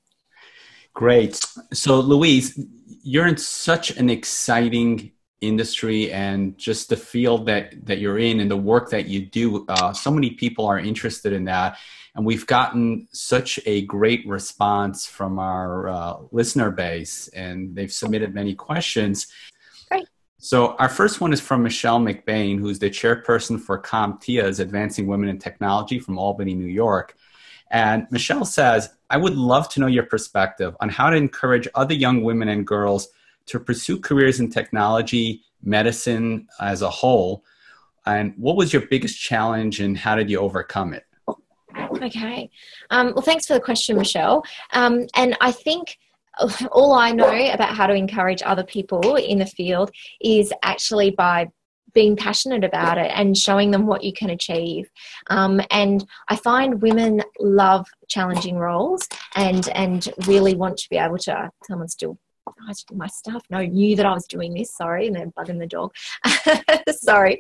Great. 0.94 1.40
So, 1.74 2.00
Louise, 2.00 2.60
you're 3.04 3.28
in 3.28 3.38
such 3.38 3.98
an 3.98 4.10
exciting 4.10 5.12
industry 5.42 6.12
and 6.12 6.58
just 6.58 6.90
the 6.90 6.96
field 6.96 7.48
that, 7.48 7.86
that 7.86 8.00
you're 8.00 8.20
in 8.20 8.40
and 8.40 8.50
the 8.50 8.58
work 8.58 8.90
that 8.92 9.08
you 9.08 9.26
do. 9.26 9.66
Uh, 9.68 9.92
so 9.92 10.12
many 10.12 10.32
people 10.32 10.66
are 10.66 10.80
interested 10.80 11.34
in 11.34 11.46
that. 11.46 11.78
And 12.16 12.26
we've 12.26 12.46
gotten 12.46 13.08
such 13.12 13.60
a 13.66 13.82
great 13.86 14.26
response 14.28 15.08
from 15.08 15.40
our 15.40 15.90
uh, 15.90 16.18
listener 16.32 16.70
base, 16.70 17.28
and 17.30 17.76
they've 17.76 17.92
submitted 17.92 18.36
many 18.36 18.54
questions. 18.54 19.28
So 20.44 20.76
our 20.76 20.90
first 20.90 21.22
one 21.22 21.32
is 21.32 21.40
from 21.40 21.64
Michelle 21.64 22.02
McBain, 22.02 22.60
who's 22.60 22.78
the 22.78 22.90
chairperson 22.90 23.58
for 23.58 23.82
CompTIA's 23.82 24.60
Advancing 24.60 25.08
Women 25.08 25.30
in 25.30 25.40
Technology 25.40 26.00
from 26.00 26.18
Albany, 26.18 26.54
New 26.54 26.68
York. 26.68 27.16
And 27.72 28.08
Michelle 28.12 28.44
says, 28.44 28.90
I 29.10 29.16
would 29.16 29.38
love 29.38 29.70
to 29.70 29.80
know 29.80 29.88
your 29.88 30.04
perspective 30.04 30.76
on 30.82 30.90
how 30.90 31.10
to 31.10 31.16
encourage 31.16 31.70
other 31.76 31.94
young 31.94 32.24
women 32.24 32.50
and 32.50 32.68
girls 32.68 33.08
to 33.46 33.58
pursue 33.58 33.98
careers 34.02 34.42
in 34.42 34.50
technology, 34.50 35.44
medicine 35.64 36.50
as 36.60 36.82
a 36.82 36.90
whole. 36.90 37.46
And 38.06 38.34
what 38.36 38.58
was 38.58 38.74
your 38.74 38.86
biggest 38.88 39.18
challenge 39.18 39.80
and 39.80 39.98
how 39.98 40.18
did 40.18 40.30
you 40.30 40.40
overcome 40.40 40.94
it? 40.94 41.06
Okay. 42.02 42.52
Um, 42.90 43.14
well, 43.14 43.22
thanks 43.22 43.46
for 43.46 43.54
the 43.54 43.62
question, 43.62 43.96
Michelle. 43.96 44.44
Um, 44.74 45.08
and 45.16 45.38
I 45.40 45.54
think 45.54 46.00
all 46.72 46.94
I 46.94 47.12
know 47.12 47.30
about 47.52 47.76
how 47.76 47.88
to 47.88 47.94
encourage 47.94 48.42
other 48.44 48.64
people 48.64 49.16
in 49.16 49.40
the 49.40 49.46
field 49.46 49.92
is 50.22 50.52
actually 50.64 51.12
by 51.12 51.48
being 51.94 52.16
passionate 52.16 52.64
about 52.64 52.98
it 52.98 53.12
and 53.14 53.38
showing 53.38 53.72
them 53.72 53.86
what 53.86 54.04
you 54.04 54.14
can 54.14 54.32
achieve. 54.32 54.90
Um, 55.30 55.62
and 55.70 56.06
I 56.28 56.36
find 56.36 56.82
women 56.82 57.22
love 57.40 57.88
challenging 58.08 58.58
roles 58.58 59.08
and 59.36 59.70
and 59.70 60.10
really 60.28 60.56
want 60.56 60.78
to 60.78 60.90
be 60.90 60.98
able 60.98 61.20
to. 61.20 61.52
Someone's 61.68 61.94
still 61.94 62.18
I 62.48 62.52
was 62.68 62.86
my 62.94 63.08
stuff. 63.08 63.44
No, 63.50 63.62
knew 63.62 63.96
that 63.96 64.06
I 64.06 64.14
was 64.14 64.28
doing 64.28 64.54
this. 64.54 64.72
Sorry, 64.72 65.08
and 65.08 65.16
then 65.16 65.32
bugging 65.38 65.60
the 65.60 65.68
dog. 65.68 65.94
sorry. 66.92 67.40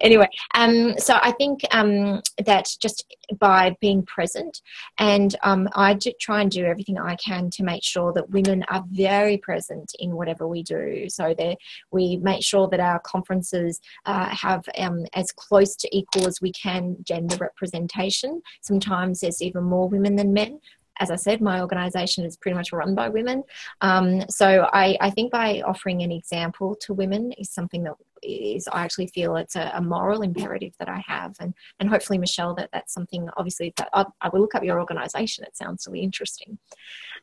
Anyway, 0.00 0.28
um, 0.54 0.98
so 0.98 1.18
I 1.20 1.32
think 1.32 1.60
um, 1.72 2.22
that 2.44 2.68
just 2.80 3.04
by 3.38 3.76
being 3.80 4.04
present, 4.04 4.62
and 4.98 5.34
um, 5.42 5.68
I 5.74 5.98
try 6.20 6.42
and 6.42 6.50
do 6.50 6.64
everything 6.64 6.98
I 6.98 7.16
can 7.16 7.50
to 7.50 7.64
make 7.64 7.82
sure 7.82 8.12
that 8.12 8.30
women 8.30 8.64
are 8.68 8.84
very 8.90 9.38
present 9.38 9.92
in 9.98 10.14
whatever 10.16 10.46
we 10.46 10.62
do. 10.62 11.08
So 11.08 11.34
that 11.38 11.58
we 11.90 12.18
make 12.18 12.44
sure 12.44 12.68
that 12.68 12.80
our 12.80 13.00
conferences 13.00 13.80
uh, 14.06 14.28
have 14.28 14.64
um, 14.78 15.04
as 15.14 15.32
close 15.32 15.76
to 15.76 15.96
equal 15.96 16.26
as 16.26 16.40
we 16.40 16.52
can 16.52 16.96
gender 17.02 17.36
representation. 17.36 18.42
Sometimes 18.60 19.20
there's 19.20 19.42
even 19.42 19.64
more 19.64 19.88
women 19.88 20.16
than 20.16 20.32
men 20.32 20.60
as 21.00 21.10
I 21.10 21.16
said, 21.16 21.40
my 21.40 21.60
organisation 21.60 22.24
is 22.24 22.36
pretty 22.36 22.56
much 22.56 22.72
run 22.72 22.94
by 22.94 23.08
women. 23.08 23.42
Um, 23.80 24.22
so 24.28 24.68
I, 24.72 24.96
I, 25.00 25.10
think 25.10 25.32
by 25.32 25.60
offering 25.62 26.02
an 26.02 26.12
example 26.12 26.76
to 26.82 26.94
women 26.94 27.32
is 27.32 27.50
something 27.50 27.82
that 27.84 27.94
is 28.24 28.68
I 28.68 28.82
actually 28.82 29.08
feel 29.08 29.36
it's 29.36 29.56
a, 29.56 29.70
a, 29.74 29.80
moral 29.80 30.22
imperative 30.22 30.72
that 30.78 30.88
I 30.88 31.02
have, 31.06 31.36
and 31.40 31.54
and 31.78 31.88
hopefully 31.88 32.18
Michelle 32.18 32.54
that 32.54 32.70
that's 32.72 32.92
something 32.92 33.28
obviously 33.36 33.72
that 33.76 33.88
I, 33.92 34.04
I 34.20 34.28
will 34.28 34.40
look 34.40 34.54
up 34.54 34.64
your 34.64 34.80
organisation. 34.80 35.44
It 35.44 35.56
sounds 35.56 35.86
really 35.86 36.02
interesting. 36.02 36.58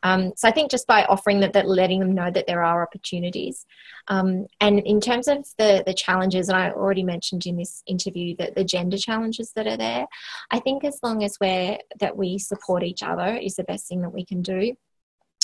Um, 0.04 0.34
so 0.36 0.48
I 0.48 0.52
think 0.52 0.72
just 0.72 0.88
by 0.88 1.06
offering 1.06 1.40
that, 1.42 1.54
that 1.54 1.68
letting 1.68 2.00
them 2.00 2.14
know 2.14 2.32
that 2.32 2.48
there 2.48 2.64
are 2.64 2.84
opportunities, 2.84 3.66
um, 4.08 4.48
and 4.60 4.80
in 4.80 5.02
terms 5.02 5.28
of 5.28 5.46
the 5.58 5.84
the 5.86 5.94
challenges, 5.94 6.50
and 6.50 6.58
I 6.58 6.72
already 6.72 7.04
mentioned 7.04 7.46
in 7.46 7.58
this 7.58 7.84
interview 7.88 8.36
that 8.38 8.56
the 8.56 8.64
gender 8.64 8.98
challenges 8.98 9.52
that 9.56 9.68
are 9.68 9.78
there. 9.78 10.08
I 10.52 10.60
think 10.60 10.84
as 10.84 11.00
long 11.04 11.24
as 11.24 11.38
we're 11.42 11.78
that 12.00 12.16
we 12.18 12.38
support 12.38 12.84
each 12.84 13.04
other 13.04 13.36
is 13.36 13.56
the 13.56 13.64
best 13.64 13.88
thing 13.88 14.02
that 14.02 14.14
we 14.14 14.26
can 14.26 14.42
do. 14.42 14.76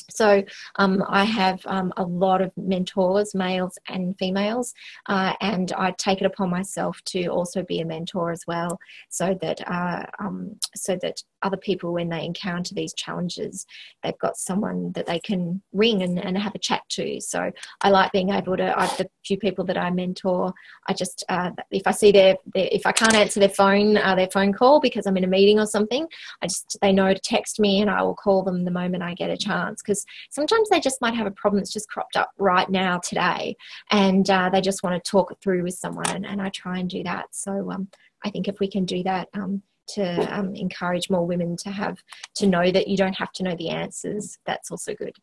So 0.10 0.44
um, 0.78 1.04
I 1.08 1.26
have 1.26 1.62
um, 1.66 1.92
a 1.98 2.04
lot 2.04 2.42
of 2.42 2.52
mentors, 2.56 3.36
males 3.36 3.78
and 3.88 4.18
females, 4.18 4.74
uh, 5.08 5.34
and 5.42 5.72
I 5.74 5.92
take 5.98 6.22
it 6.22 6.26
upon 6.26 6.50
myself 6.50 7.02
to 7.08 7.28
also 7.28 7.64
be 7.64 7.82
a 7.82 7.86
mentor 7.86 8.32
as 8.32 8.44
well, 8.48 8.80
so 9.10 9.38
that 9.42 9.62
uh, 9.70 10.06
um, 10.20 10.58
so 10.76 10.98
that 11.02 11.22
other 11.44 11.58
people, 11.58 11.94
when 11.94 12.10
they 12.10 12.26
encounter 12.26 12.74
these 12.74 12.94
challenges, 12.94 13.66
they've 14.04 14.18
got 14.20 14.38
someone 14.38 14.92
that 14.94 15.06
they 15.06 15.20
can 15.20 15.62
ring 15.72 16.02
and, 16.04 16.20
and 16.20 16.38
have 16.38 16.56
a 16.56 16.60
chat 16.60 16.82
to. 16.90 17.20
So 17.22 17.52
I 17.82 17.90
like 17.90 18.12
being 18.12 18.30
able 18.30 18.58
to. 18.58 18.78
I've 18.78 18.98
the 18.98 19.10
few 19.26 19.38
people 19.38 19.66
that 19.66 19.78
I 19.78 19.90
mentor. 19.90 20.54
I 20.88 20.94
just 20.94 21.24
uh, 21.30 21.52
if 21.72 21.86
I 21.86 21.92
see 21.92 22.12
their, 22.12 22.38
their, 22.54 22.70
if 22.72 22.86
I 22.86 22.92
can't 22.92 23.14
answer 23.14 23.40
their 23.40 23.50
phone 23.50 23.98
uh, 23.98 24.16
their 24.16 24.30
phone 24.30 24.54
call 24.54 24.80
because 24.80 25.06
I'm 25.06 25.18
in 25.18 25.24
a 25.24 25.28
meeting 25.28 25.60
or 25.60 25.66
something, 25.66 26.08
I 26.42 26.48
just 26.48 26.78
they 26.82 26.92
know 26.92 27.14
to 27.14 27.20
text 27.20 27.60
me 27.60 27.82
and 27.82 27.90
I 27.90 28.02
will 28.02 28.16
call 28.16 28.44
them 28.44 28.66
the 28.66 28.72
moment 28.72 29.04
I 29.04 29.14
get 29.14 29.30
a 29.30 29.38
chance 29.38 29.82
because 29.82 30.06
sometimes 30.32 30.70
they 30.70 30.80
just 30.80 31.02
might 31.02 31.16
have 31.16 31.28
a 31.28 31.32
problem 31.32 31.60
that's 31.60 31.74
just 31.74 31.90
cropped 31.90 32.18
up 32.18 32.32
right 32.38 32.70
now 32.70 33.00
today, 33.00 33.56
and 33.92 34.30
uh, 34.30 34.50
they 34.50 34.62
just 34.62 34.84
want 34.84 35.02
to 35.02 35.12
talk 35.12 35.32
it 35.32 35.38
through 35.42 35.64
with 35.64 35.76
someone, 35.76 36.10
and, 36.10 36.26
and 36.26 36.42
I 36.42 36.50
try 36.50 36.80
and 36.80 36.90
do 36.90 37.04
that. 37.04 37.28
So 37.32 37.72
um, 37.72 37.88
I 38.24 38.30
think 38.30 38.48
if 38.48 38.60
we 38.60 38.70
can 38.70 38.86
do 38.86 39.04
that. 39.04 39.30
Um, 39.34 39.62
to 39.88 40.38
um, 40.38 40.56
encourage 40.56 41.10
more 41.10 41.26
women 41.26 41.56
to 41.58 41.70
have 41.70 41.98
to 42.36 42.48
know 42.48 42.72
that 42.72 42.88
you 42.88 42.98
don't 42.98 43.16
have 43.16 43.32
to 43.32 43.44
know 43.44 43.56
the 43.56 43.70
answers 43.70 44.38
that's 44.46 44.72
also 44.72 44.94
good 44.94 45.16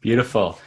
beautiful 0.00 0.58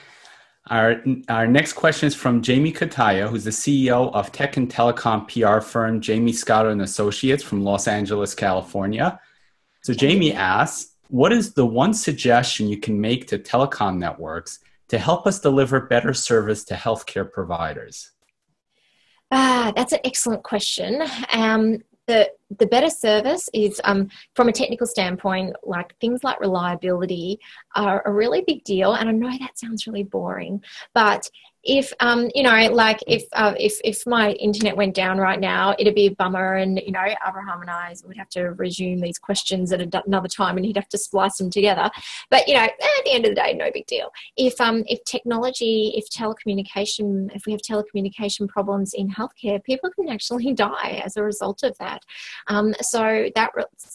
our, 0.70 1.04
our 1.28 1.46
next 1.46 1.74
question 1.74 2.08
is 2.08 2.16
from 2.16 2.42
Jamie 2.42 2.72
Kataya, 2.72 3.28
who's 3.28 3.44
the 3.44 3.50
CEO 3.50 4.14
of 4.14 4.32
tech 4.32 4.56
and 4.56 4.72
telecom 4.72 5.28
PR 5.28 5.60
firm 5.60 6.00
Jamie 6.00 6.32
Scott 6.32 6.68
and 6.68 6.82
Associates 6.82 7.44
from 7.44 7.66
Los 7.66 7.86
Angeles, 7.86 8.34
California. 8.34 9.20
So 9.82 9.94
Jamie 9.94 10.34
asks, 10.34 10.94
what 11.10 11.34
is 11.34 11.54
the 11.54 11.66
one 11.66 11.94
suggestion 11.94 12.70
you 12.70 12.78
can 12.78 13.00
make 13.00 13.28
to 13.28 13.38
telecom 13.38 13.98
networks 13.98 14.60
to 14.88 14.98
help 14.98 15.28
us 15.28 15.40
deliver 15.40 15.82
better 15.82 16.14
service 16.14 16.64
to 16.66 16.76
healthcare 16.76 17.30
providers? 17.30 18.12
Ah, 19.32 19.74
that's 19.76 19.92
an 19.92 20.00
excellent 20.06 20.44
question. 20.44 21.04
Um, 21.34 21.80
the 22.08 22.30
the 22.60 22.68
better 22.68 22.90
service 22.90 23.50
is 23.54 23.80
um, 23.84 24.10
from 24.36 24.50
a 24.50 24.52
technical 24.52 24.86
standpoint 24.86 25.56
like 25.64 25.96
things 26.00 26.24
like 26.24 26.40
reliability 26.40 27.40
are 27.76 28.04
a 28.06 28.12
really 28.12 28.44
big 28.46 28.64
deal 28.64 28.94
and 28.94 29.10
i 29.10 29.12
know 29.12 29.30
that 29.40 29.58
sounds 29.58 29.88
really 29.88 30.04
boring 30.04 30.62
but 30.94 31.30
if 31.64 31.94
um 32.00 32.30
you 32.36 32.44
know 32.44 32.70
like 32.72 33.00
if 33.08 33.24
uh, 33.34 33.54
if 33.58 33.80
if 33.84 34.06
my 34.06 34.32
internet 34.34 34.76
went 34.76 34.94
down 34.94 35.18
right 35.18 35.40
now 35.40 35.74
it'd 35.80 35.96
be 35.96 36.08
a 36.08 36.12
bummer 36.12 36.56
and 36.56 36.82
you 36.86 36.92
know 36.92 37.06
abraham 37.28 37.62
and 37.62 37.70
i 37.70 37.96
would 38.06 38.18
have 38.18 38.30
to 38.30 38.52
resume 38.54 39.00
these 39.00 39.18
questions 39.18 39.72
at 39.72 39.82
another 40.06 40.28
time 40.28 40.58
and 40.58 40.66
he'd 40.66 40.76
have 40.76 40.90
to 40.90 40.98
splice 40.98 41.38
them 41.38 41.50
together. 41.50 41.90
But 42.30 42.48
you 42.48 42.56
know 42.56 42.62
at 42.62 42.72
the 43.06 43.12
end 43.12 43.26
of 43.26 43.32
the 43.32 43.36
day 43.36 43.54
no 43.54 43.70
big 43.72 43.86
deal. 43.88 44.12
If 44.38 44.60
um 44.60 44.84
if 44.88 45.04
technology 45.06 45.94
if 45.96 46.10
telecommunication 46.10 47.34
if 47.36 47.46
we 47.46 47.52
have 47.52 47.62
telecommunication 47.62 48.48
problems 48.48 48.94
in 48.94 49.10
healthcare 49.10 49.64
people 49.64 49.90
can 49.92 50.10
actually 50.10 50.54
die 50.54 51.02
as 51.04 51.18
a 51.18 51.24
result 51.24 51.64
of 51.64 51.78
that. 51.78 52.04
Um, 52.48 52.74
so 52.82 53.30
that 53.36 53.52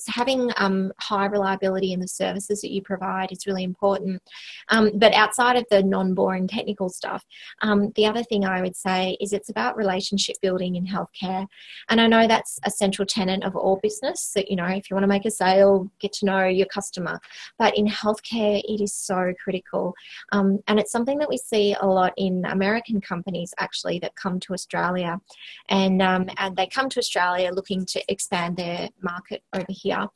having 0.08 0.50
um, 0.56 0.92
high 0.98 1.26
reliability 1.26 1.92
in 1.92 2.00
the 2.00 2.08
services 2.08 2.60
that 2.60 2.70
you 2.70 2.82
provide 2.82 3.32
is 3.32 3.46
really 3.46 3.64
important. 3.64 4.22
Um, 4.68 4.92
but 4.94 5.14
outside 5.14 5.56
of 5.56 5.64
the 5.70 5.82
non-boring 5.82 6.48
technical 6.48 6.88
stuff 6.88 7.24
um, 7.62 7.92
the 7.96 8.06
other 8.06 8.22
thing 8.22 8.44
I 8.44 8.62
would 8.62 8.76
say 8.76 9.16
is 9.20 9.32
it's 9.32 9.48
about 9.48 9.76
relationship 9.76 10.36
building 10.40 10.76
in 10.76 10.86
healthcare. 10.86 11.46
And 11.88 12.00
I 12.00 12.06
know 12.06 12.26
that's 12.26 12.58
a 12.64 12.70
central 12.70 13.06
tenet 13.06 13.42
of 13.42 13.56
all 13.56 13.80
business 13.82 14.32
that, 14.34 14.50
you 14.50 14.56
know, 14.56 14.66
if 14.66 14.90
you 14.90 14.94
want 14.94 15.04
to 15.04 15.08
make 15.08 15.24
a 15.24 15.30
sale, 15.30 15.90
get 16.00 16.12
to 16.14 16.26
know 16.26 16.44
your 16.46 16.66
customer. 16.66 17.20
But 17.58 17.76
in 17.76 17.86
healthcare, 17.86 18.62
it 18.64 18.82
is 18.82 18.94
so 18.94 19.32
critical. 19.42 19.94
Um, 20.32 20.60
and 20.68 20.78
it's 20.78 20.92
something 20.92 21.18
that 21.18 21.28
we 21.28 21.36
see 21.36 21.74
a 21.80 21.86
lot 21.86 22.12
in 22.16 22.44
American 22.46 23.00
companies 23.00 23.52
actually 23.58 23.98
that 24.00 24.14
come 24.14 24.38
to 24.40 24.52
Australia. 24.52 25.20
And, 25.68 26.00
um, 26.00 26.28
and 26.36 26.56
they 26.56 26.66
come 26.66 26.88
to 26.90 26.98
Australia 27.00 27.50
looking 27.52 27.84
to 27.86 28.02
expand 28.08 28.56
their 28.56 28.88
market 29.02 29.42
over 29.52 29.66
here. 29.68 30.06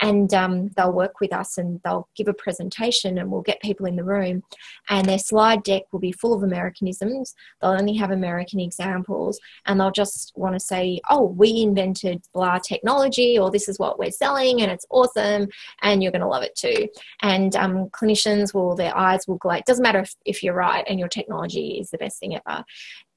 And 0.00 0.32
um, 0.32 0.68
they'll 0.76 0.92
work 0.92 1.20
with 1.20 1.32
us 1.32 1.58
and 1.58 1.80
they'll 1.84 2.08
give 2.16 2.28
a 2.28 2.34
presentation 2.34 3.18
and 3.18 3.30
we'll 3.30 3.42
get 3.42 3.60
people 3.60 3.86
in 3.86 3.96
the 3.96 4.04
room. 4.04 4.42
And 4.88 5.06
their 5.06 5.18
slide 5.18 5.62
deck 5.62 5.82
will 5.92 6.00
be 6.00 6.12
full 6.12 6.32
of 6.32 6.42
American 6.42 6.85
mechanisms. 6.86 7.34
They'll 7.60 7.70
only 7.70 7.94
have 7.94 8.10
American 8.10 8.60
examples 8.60 9.38
and 9.66 9.80
they'll 9.80 9.90
just 9.90 10.32
want 10.36 10.54
to 10.54 10.60
say, 10.60 11.00
oh, 11.10 11.24
we 11.24 11.62
invented 11.62 12.22
blah 12.32 12.58
technology 12.58 13.38
or 13.38 13.50
this 13.50 13.68
is 13.68 13.78
what 13.78 13.98
we're 13.98 14.10
selling 14.10 14.62
and 14.62 14.70
it's 14.70 14.86
awesome 14.90 15.48
and 15.82 16.02
you're 16.02 16.12
going 16.12 16.22
to 16.22 16.28
love 16.28 16.42
it 16.42 16.56
too. 16.56 16.88
And 17.22 17.54
um, 17.56 17.88
clinicians 17.90 18.54
will, 18.54 18.74
their 18.76 18.96
eyes 18.96 19.26
will 19.26 19.38
glaze. 19.38 19.62
Doesn't 19.66 19.82
matter 19.82 20.00
if, 20.00 20.14
if 20.24 20.42
you're 20.42 20.54
right 20.54 20.84
and 20.88 20.98
your 20.98 21.08
technology 21.08 21.78
is 21.80 21.90
the 21.90 21.98
best 21.98 22.18
thing 22.20 22.36
ever 22.36 22.64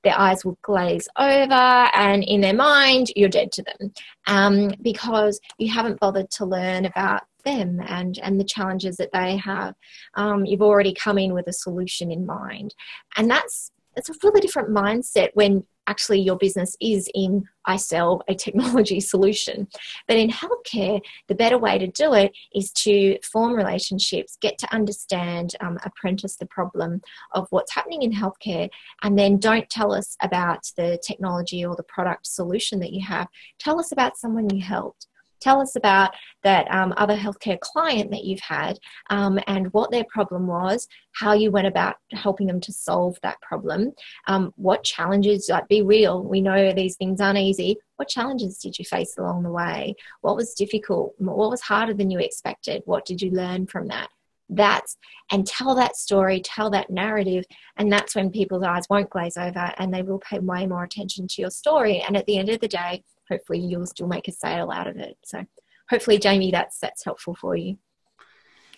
their 0.02 0.18
eyes 0.18 0.46
will 0.46 0.58
glaze 0.62 1.10
over 1.18 1.90
and 1.94 2.24
in 2.24 2.40
their 2.40 2.54
mind 2.54 3.12
you're 3.18 3.28
dead 3.28 3.52
to 3.52 3.62
them 3.64 3.92
um, 4.28 4.72
because 4.82 5.42
you 5.58 5.70
haven't 5.70 6.00
bothered 6.00 6.32
to 6.32 6.46
learn 6.46 6.86
about 6.86 7.24
them 7.50 7.82
and 7.88 8.20
and 8.20 8.40
the 8.40 8.44
challenges 8.56 8.98
that 8.98 9.12
they 9.14 9.38
have 9.38 9.76
um, 10.16 10.46
you've 10.46 10.62
already 10.62 10.94
come 10.94 11.18
in 11.18 11.34
with 11.34 11.48
a 11.48 11.54
solution 11.54 12.12
in 12.12 12.26
mind 12.26 12.74
and 13.18 13.30
that's 13.30 13.72
it's 13.96 14.10
a 14.10 14.14
really 14.24 14.42
different 14.42 14.70
mindset 14.70 15.30
when 15.34 15.64
actually 15.90 16.22
your 16.22 16.38
business 16.38 16.78
is 16.80 17.10
in 17.14 17.44
I 17.66 17.76
sell 17.76 18.22
a 18.28 18.36
technology 18.36 19.00
solution. 19.14 19.68
But 20.08 20.18
in 20.18 20.30
healthcare, 20.30 21.02
the 21.28 21.36
better 21.36 21.58
way 21.58 21.78
to 21.80 21.88
do 21.88 22.14
it 22.14 22.32
is 22.54 22.72
to 22.84 23.18
form 23.24 23.54
relationships, 23.54 24.38
get 24.40 24.58
to 24.60 24.74
understand, 24.74 25.56
um, 25.62 25.78
apprentice 25.84 26.38
the 26.38 26.46
problem 26.46 27.02
of 27.34 27.48
what's 27.50 27.74
happening 27.74 28.04
in 28.04 28.14
healthcare, 28.14 28.70
and 29.02 29.18
then 29.18 29.38
don't 29.38 29.70
tell 29.70 29.92
us 29.92 30.16
about 30.22 30.72
the 30.78 31.00
technology 31.06 31.66
or 31.66 31.76
the 31.76 31.84
product 31.84 32.28
solution 32.28 32.80
that 32.80 32.94
you 32.94 33.06
have. 33.06 33.28
Tell 33.60 33.80
us 33.80 33.92
about 33.92 34.18
someone 34.18 34.50
you 34.50 34.62
helped. 34.62 35.08
Tell 35.40 35.62
us 35.62 35.76
about 35.76 36.12
that 36.44 36.70
um, 36.74 36.94
other 36.98 37.16
healthcare 37.16 37.60
client 37.60 38.12
that 38.12 38.24
you've 38.24 38.40
had 38.40 38.80
um, 39.10 39.40
and 39.48 39.72
what 39.74 39.92
their 39.92 40.06
problem 40.06 40.48
was, 40.48 40.88
how 41.14 41.34
you 41.34 41.52
went 41.52 41.68
about 41.68 41.96
helping 42.12 42.48
them 42.48 42.62
to 42.62 42.74
solve 42.74 43.18
that 43.24 43.42
problem, 43.42 43.92
um, 44.28 44.54
what 44.56 44.84
challenges, 44.84 45.50
like 45.50 45.68
be 45.68 45.82
real, 45.82 46.24
we 46.24 46.42
know 46.42 46.72
these 46.72 46.96
things 46.96 47.22
aren't 47.22 47.38
easy. 47.38 47.78
What 47.98 48.10
challenges 48.10 48.58
did 48.58 48.80
you 48.80 48.86
face 48.86 49.18
along 49.18 49.44
the 49.44 49.52
way? 49.52 49.96
What 50.22 50.36
was 50.36 50.54
difficult? 50.54 51.14
What 51.18 51.50
was 51.50 51.62
harder 51.62 51.94
than 51.94 52.10
you 52.10 52.20
expected? 52.20 52.84
What 52.86 53.06
did 53.06 53.22
you 53.22 53.32
learn 53.32 53.68
from 53.68 53.88
that? 53.88 54.10
that's 54.50 54.98
and 55.32 55.46
tell 55.46 55.76
that 55.76 55.96
story, 55.96 56.42
tell 56.42 56.70
that 56.72 56.90
narrative, 56.90 57.46
and 57.78 57.92
that's 57.92 58.16
when 58.16 58.32
people's 58.32 58.64
eyes 58.64 58.86
won't 58.90 59.10
glaze 59.10 59.38
over 59.38 59.72
and 59.78 59.94
they 59.94 60.02
will 60.02 60.20
pay 60.20 60.40
way 60.40 60.66
more 60.66 60.84
attention 60.84 61.28
to 61.28 61.42
your 61.42 61.52
story. 61.52 62.04
And 62.06 62.18
at 62.18 62.26
the 62.26 62.38
end 62.38 62.50
of 62.50 62.60
the 62.60 62.68
day, 62.68 63.04
hopefully 63.30 63.60
you'll 63.60 63.86
still 63.86 64.08
make 64.08 64.28
a 64.28 64.32
sale 64.32 64.72
out 64.72 64.88
of 64.88 64.98
it. 64.98 65.18
So 65.24 65.46
hopefully, 65.90 66.18
Jamie, 66.18 66.52
that's 66.52 66.80
that's 66.80 67.04
helpful 67.04 67.36
for 67.36 67.56
you. 67.56 67.78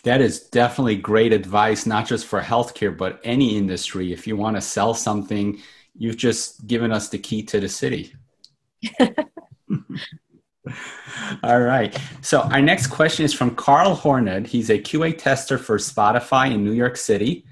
That 0.04 0.22
is 0.22 0.42
definitely 0.50 0.96
great 0.96 1.32
advice, 1.32 1.86
not 1.86 2.08
just 2.08 2.26
for 2.26 2.42
healthcare, 2.42 2.96
but 2.96 3.22
any 3.24 3.56
industry. 3.56 4.12
If 4.12 4.26
you 4.26 4.36
want 4.36 4.58
to 4.58 4.62
sell 4.62 4.96
something, 4.96 5.62
you've 5.96 6.18
just 6.18 6.66
given 6.66 6.92
us 6.92 7.10
the 7.10 7.20
key 7.20 7.44
to 7.44 7.60
the 7.60 7.70
city. 7.70 8.16
All 11.44 11.60
right. 11.60 11.96
So 12.22 12.42
our 12.42 12.62
next 12.62 12.88
question 12.88 13.26
is 13.26 13.34
from 13.34 13.56
Carl 13.56 13.94
Horned. 13.94 14.48
He's 14.48 14.72
a 14.72 14.80
QA 14.80 15.16
tester 15.18 15.60
for 15.60 15.78
Spotify 15.78 16.52
in 16.52 16.64
New 16.64 16.74
York 16.74 16.98
City. 16.98 17.46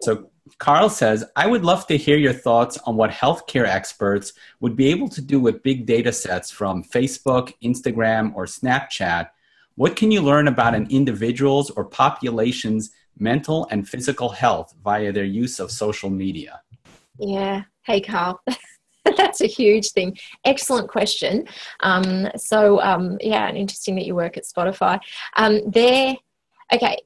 So 0.00 0.31
Carl 0.58 0.88
says, 0.88 1.24
I 1.36 1.46
would 1.46 1.64
love 1.64 1.86
to 1.86 1.96
hear 1.96 2.16
your 2.16 2.32
thoughts 2.32 2.76
on 2.78 2.96
what 2.96 3.10
healthcare 3.10 3.66
experts 3.66 4.32
would 4.60 4.76
be 4.76 4.88
able 4.88 5.08
to 5.10 5.22
do 5.22 5.38
with 5.38 5.62
big 5.62 5.86
data 5.86 6.12
sets 6.12 6.50
from 6.50 6.82
Facebook, 6.82 7.52
Instagram, 7.62 8.34
or 8.34 8.46
Snapchat. 8.46 9.28
What 9.76 9.96
can 9.96 10.10
you 10.10 10.20
learn 10.20 10.48
about 10.48 10.74
an 10.74 10.88
individual's 10.90 11.70
or 11.70 11.84
population's 11.84 12.90
mental 13.18 13.68
and 13.70 13.88
physical 13.88 14.30
health 14.30 14.74
via 14.82 15.12
their 15.12 15.24
use 15.24 15.60
of 15.60 15.70
social 15.70 16.10
media? 16.10 16.60
Yeah. 17.18 17.62
Hey, 17.84 18.00
Carl. 18.00 18.42
That's 19.16 19.40
a 19.40 19.46
huge 19.46 19.90
thing. 19.90 20.18
Excellent 20.44 20.88
question. 20.88 21.46
Um, 21.80 22.28
so, 22.36 22.80
um, 22.80 23.18
yeah, 23.20 23.48
and 23.48 23.56
interesting 23.56 23.94
that 23.96 24.06
you 24.06 24.14
work 24.14 24.36
at 24.36 24.44
Spotify. 24.44 25.00
Um, 25.36 25.60
there, 25.70 26.16
okay 26.72 26.98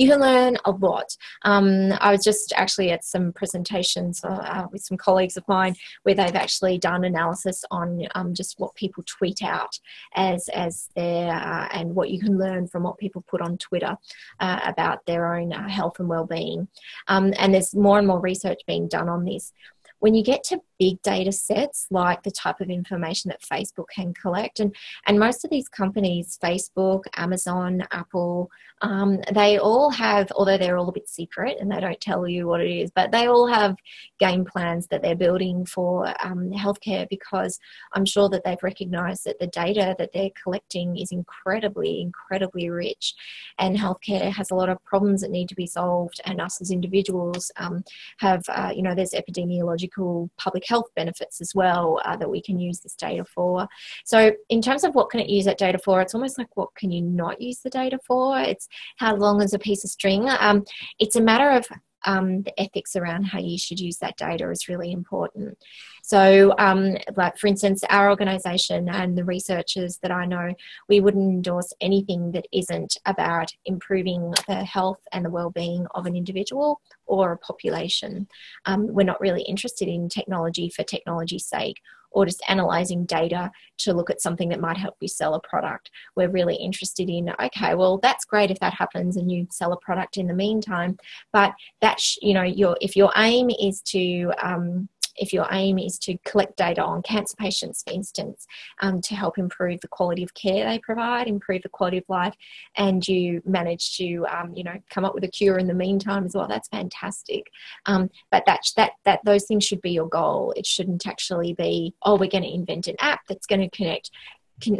you 0.00 0.08
can 0.08 0.18
learn 0.18 0.56
a 0.64 0.70
lot. 0.70 1.14
Um, 1.42 1.92
I 2.00 2.10
was 2.10 2.24
just 2.24 2.54
actually 2.56 2.90
at 2.90 3.04
some 3.04 3.34
presentations 3.34 4.24
uh, 4.24 4.28
uh, 4.28 4.66
with 4.72 4.80
some 4.80 4.96
colleagues 4.96 5.36
of 5.36 5.46
mine 5.46 5.74
where 6.04 6.14
they've 6.14 6.34
actually 6.34 6.78
done 6.78 7.04
analysis 7.04 7.62
on 7.70 8.06
um, 8.14 8.32
just 8.32 8.58
what 8.58 8.74
people 8.76 9.04
tweet 9.06 9.42
out 9.42 9.78
as 10.14 10.48
as 10.54 10.88
their 10.96 11.34
uh, 11.34 11.68
and 11.72 11.94
what 11.94 12.08
you 12.08 12.18
can 12.18 12.38
learn 12.38 12.66
from 12.66 12.84
what 12.84 12.96
people 12.96 13.22
put 13.28 13.42
on 13.42 13.58
Twitter 13.58 13.94
uh, 14.40 14.60
about 14.64 15.04
their 15.04 15.34
own 15.34 15.52
uh, 15.52 15.68
health 15.68 16.00
and 16.00 16.08
well-being. 16.08 16.66
Um, 17.08 17.34
and 17.38 17.52
there's 17.52 17.74
more 17.74 17.98
and 17.98 18.06
more 18.06 18.20
research 18.20 18.62
being 18.66 18.88
done 18.88 19.10
on 19.10 19.26
this 19.26 19.52
when 19.98 20.14
you 20.14 20.24
get 20.24 20.42
to 20.44 20.62
big 20.80 21.00
data 21.02 21.30
sets 21.30 21.86
like 21.90 22.24
the 22.24 22.30
type 22.32 22.60
of 22.60 22.70
information 22.70 23.28
that 23.28 23.42
Facebook 23.42 23.86
can 23.94 24.12
collect, 24.14 24.58
and, 24.58 24.74
and 25.06 25.20
most 25.20 25.44
of 25.44 25.50
these 25.50 25.68
companies, 25.68 26.38
Facebook, 26.42 27.02
Amazon, 27.16 27.86
Apple, 27.92 28.50
um, 28.82 29.18
they 29.32 29.58
all 29.58 29.90
have, 29.90 30.32
although 30.34 30.56
they're 30.56 30.78
all 30.78 30.88
a 30.88 30.92
bit 30.92 31.08
secret 31.08 31.58
and 31.60 31.70
they 31.70 31.80
don't 31.80 32.00
tell 32.00 32.26
you 32.26 32.46
what 32.46 32.62
it 32.62 32.70
is, 32.70 32.90
but 32.90 33.12
they 33.12 33.26
all 33.26 33.46
have 33.46 33.76
game 34.18 34.44
plans 34.44 34.86
that 34.86 35.02
they're 35.02 35.14
building 35.14 35.66
for 35.66 36.08
um, 36.24 36.50
healthcare 36.50 37.06
because 37.10 37.58
I'm 37.92 38.06
sure 38.06 38.30
that 38.30 38.42
they've 38.44 38.62
recognized 38.62 39.24
that 39.24 39.38
the 39.38 39.48
data 39.48 39.94
that 39.98 40.12
they're 40.14 40.30
collecting 40.42 40.96
is 40.96 41.12
incredibly, 41.12 42.00
incredibly 42.00 42.70
rich. 42.70 43.14
And 43.58 43.76
healthcare 43.76 44.32
has 44.32 44.50
a 44.50 44.54
lot 44.54 44.70
of 44.70 44.82
problems 44.84 45.20
that 45.20 45.30
need 45.30 45.50
to 45.50 45.54
be 45.54 45.66
solved, 45.66 46.20
and 46.24 46.40
us 46.40 46.60
as 46.62 46.70
individuals 46.70 47.52
um, 47.56 47.84
have, 48.18 48.42
uh, 48.48 48.72
you 48.74 48.82
know, 48.82 48.94
there's 48.94 49.12
epidemiological 49.12 50.30
public 50.38 50.64
health 50.70 50.86
benefits 50.96 51.40
as 51.40 51.52
well 51.54 52.00
uh, 52.04 52.16
that 52.16 52.30
we 52.30 52.40
can 52.40 52.58
use 52.58 52.80
this 52.80 52.94
data 52.94 53.24
for. 53.24 53.68
So, 54.04 54.32
in 54.48 54.62
terms 54.62 54.84
of 54.84 54.94
what 54.94 55.10
can 55.10 55.20
it 55.20 55.28
use 55.28 55.44
that 55.44 55.58
data 55.58 55.78
for, 55.78 56.00
it's 56.00 56.14
almost 56.14 56.38
like 56.38 56.56
what 56.56 56.74
can 56.76 56.90
you 56.90 57.02
not 57.02 57.40
use 57.40 57.60
the 57.60 57.70
data 57.70 57.98
for? 58.06 58.40
It's 58.40 58.68
how 58.96 59.16
long 59.16 59.42
is 59.42 59.52
a 59.52 59.58
piece 59.58 59.84
of 59.84 59.90
string. 59.90 60.28
Um, 60.28 60.64
it's 60.98 61.16
a 61.16 61.20
matter 61.20 61.50
of 61.50 61.66
um, 62.04 62.42
the 62.42 62.60
ethics 62.60 62.96
around 62.96 63.24
how 63.24 63.38
you 63.38 63.58
should 63.58 63.80
use 63.80 63.98
that 63.98 64.16
data 64.16 64.50
is 64.50 64.68
really 64.68 64.92
important. 64.92 65.58
So, 66.02 66.54
um, 66.58 66.96
like 67.16 67.38
for 67.38 67.46
instance, 67.46 67.84
our 67.88 68.10
organisation 68.10 68.88
and 68.88 69.16
the 69.16 69.24
researchers 69.24 69.98
that 69.98 70.10
I 70.10 70.24
know, 70.26 70.54
we 70.88 71.00
wouldn't 71.00 71.30
endorse 71.30 71.72
anything 71.80 72.32
that 72.32 72.46
isn't 72.52 72.96
about 73.06 73.52
improving 73.64 74.34
the 74.48 74.64
health 74.64 75.00
and 75.12 75.24
the 75.24 75.30
well-being 75.30 75.86
of 75.94 76.06
an 76.06 76.16
individual 76.16 76.80
or 77.06 77.32
a 77.32 77.38
population. 77.38 78.28
Um, 78.64 78.88
we're 78.88 79.04
not 79.04 79.20
really 79.20 79.42
interested 79.42 79.88
in 79.88 80.08
technology 80.08 80.68
for 80.68 80.82
technology's 80.82 81.46
sake 81.46 81.80
or 82.10 82.26
just 82.26 82.42
analyzing 82.48 83.04
data 83.04 83.50
to 83.78 83.92
look 83.92 84.10
at 84.10 84.20
something 84.20 84.48
that 84.48 84.60
might 84.60 84.76
help 84.76 84.96
you 85.00 85.08
sell 85.08 85.34
a 85.34 85.40
product. 85.40 85.90
We're 86.16 86.30
really 86.30 86.56
interested 86.56 87.08
in, 87.08 87.32
okay, 87.40 87.74
well, 87.74 87.98
that's 87.98 88.24
great 88.24 88.50
if 88.50 88.58
that 88.60 88.74
happens 88.74 89.16
and 89.16 89.30
you 89.30 89.46
sell 89.50 89.72
a 89.72 89.78
product 89.78 90.16
in 90.16 90.26
the 90.26 90.34
meantime, 90.34 90.96
but 91.32 91.52
that, 91.80 92.00
sh- 92.00 92.18
you 92.22 92.34
know, 92.34 92.42
your, 92.42 92.76
if 92.80 92.96
your 92.96 93.12
aim 93.16 93.50
is 93.50 93.80
to, 93.82 94.32
um, 94.42 94.88
if 95.20 95.32
your 95.32 95.46
aim 95.52 95.78
is 95.78 95.98
to 96.00 96.16
collect 96.24 96.56
data 96.56 96.82
on 96.82 97.02
cancer 97.02 97.36
patients, 97.36 97.84
for 97.86 97.92
instance, 97.92 98.46
um, 98.80 99.00
to 99.02 99.14
help 99.14 99.38
improve 99.38 99.80
the 99.80 99.88
quality 99.88 100.22
of 100.22 100.34
care 100.34 100.68
they 100.68 100.78
provide, 100.78 101.28
improve 101.28 101.62
the 101.62 101.68
quality 101.68 101.98
of 101.98 102.04
life, 102.08 102.34
and 102.76 103.06
you 103.06 103.42
manage 103.44 103.96
to, 103.98 104.24
um, 104.26 104.52
you 104.54 104.64
know, 104.64 104.76
come 104.90 105.04
up 105.04 105.14
with 105.14 105.24
a 105.24 105.28
cure 105.28 105.58
in 105.58 105.66
the 105.66 105.74
meantime 105.74 106.24
as 106.24 106.34
well, 106.34 106.48
that's 106.48 106.68
fantastic. 106.68 107.46
Um, 107.86 108.10
but 108.30 108.44
that 108.46 108.60
that 108.76 108.92
that 109.04 109.20
those 109.24 109.44
things 109.44 109.64
should 109.64 109.82
be 109.82 109.92
your 109.92 110.08
goal. 110.08 110.52
It 110.56 110.66
shouldn't 110.66 111.06
actually 111.06 111.52
be, 111.52 111.94
oh, 112.02 112.16
we're 112.16 112.30
going 112.30 112.44
to 112.44 112.54
invent 112.54 112.86
an 112.86 112.96
app 112.98 113.20
that's 113.28 113.46
going 113.46 113.60
to 113.60 113.76
connect 113.76 114.10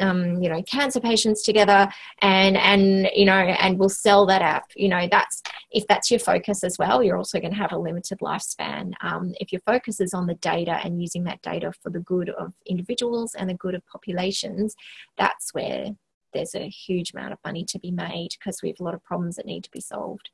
um, 0.01 0.43
you 0.43 0.49
know 0.49 0.63
cancer 0.63 1.01
patients 1.01 1.43
together 1.43 1.89
and 2.21 2.57
and 2.57 3.11
you 3.15 3.25
know 3.25 3.33
and 3.33 3.79
we'll 3.79 3.89
sell 3.89 4.27
that 4.27 4.43
app. 4.43 4.65
You 4.77 4.89
know 4.89 5.09
that's 5.11 5.43
if 5.71 5.87
that's 5.87 6.11
your 6.11 6.21
focus 6.21 6.65
as 6.65 6.77
well 6.79 7.03
you're 7.03 7.17
also 7.17 7.41
going 7.41 7.53
to 7.53 7.59
have 7.59 7.73
a 7.73 7.79
limited 7.79 8.19
lifespan. 8.21 8.93
Um, 9.03 9.35
if 9.41 9.53
your 9.53 9.61
focus 9.67 10.01
is 10.01 10.15
on 10.15 10.27
the 10.27 10.35
data 10.35 10.81
and 10.83 11.01
using 11.01 11.25
that 11.25 11.43
data 11.43 11.73
for 11.83 11.91
the 11.91 12.01
good 12.01 12.31
of 12.31 12.53
individuals 12.67 13.35
and 13.35 13.49
the 13.49 13.55
good 13.55 13.75
of 13.75 13.87
populations 13.87 14.75
that's 15.17 15.53
where 15.55 15.91
there's 16.33 16.55
a 16.55 16.69
huge 16.69 17.13
amount 17.13 17.33
of 17.33 17.39
money 17.45 17.65
to 17.65 17.79
be 17.79 17.91
made 17.91 18.29
because 18.39 18.63
we 18.63 18.69
have 18.69 18.81
a 18.81 18.85
lot 18.85 18.95
of 18.95 19.03
problems 19.03 19.37
that 19.37 19.47
need 19.47 19.65
to 19.65 19.71
be 19.71 19.81
solved. 19.81 20.31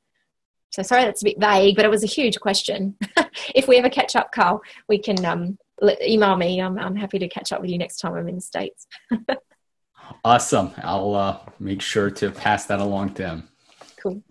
So 0.69 0.83
sorry 0.83 1.05
that's 1.05 1.21
a 1.21 1.25
bit 1.25 1.39
vague 1.39 1.75
but 1.75 1.85
it 1.85 1.91
was 1.91 2.03
a 2.03 2.07
huge 2.07 2.39
question. 2.39 2.97
If 3.53 3.67
we 3.67 3.77
ever 3.77 3.89
catch 3.89 4.15
up 4.15 4.31
carl 4.31 4.61
we 4.89 4.97
can 4.97 5.23
um, 5.25 5.57
email 6.01 6.35
me. 6.35 6.61
I'm, 6.61 6.77
I'm 6.77 6.95
happy 6.95 7.19
to 7.19 7.27
catch 7.27 7.51
up 7.51 7.61
with 7.61 7.69
you 7.69 7.77
next 7.77 7.97
time 7.97 8.13
I'm 8.13 8.27
in 8.27 8.35
the 8.35 8.41
States. 8.41 8.87
awesome. 10.23 10.71
I'll 10.83 11.15
uh, 11.15 11.39
make 11.59 11.81
sure 11.81 12.09
to 12.11 12.31
pass 12.31 12.65
that 12.65 12.79
along 12.79 13.13
to 13.15 13.27
him. 13.27 13.49
Cool. 14.01 14.21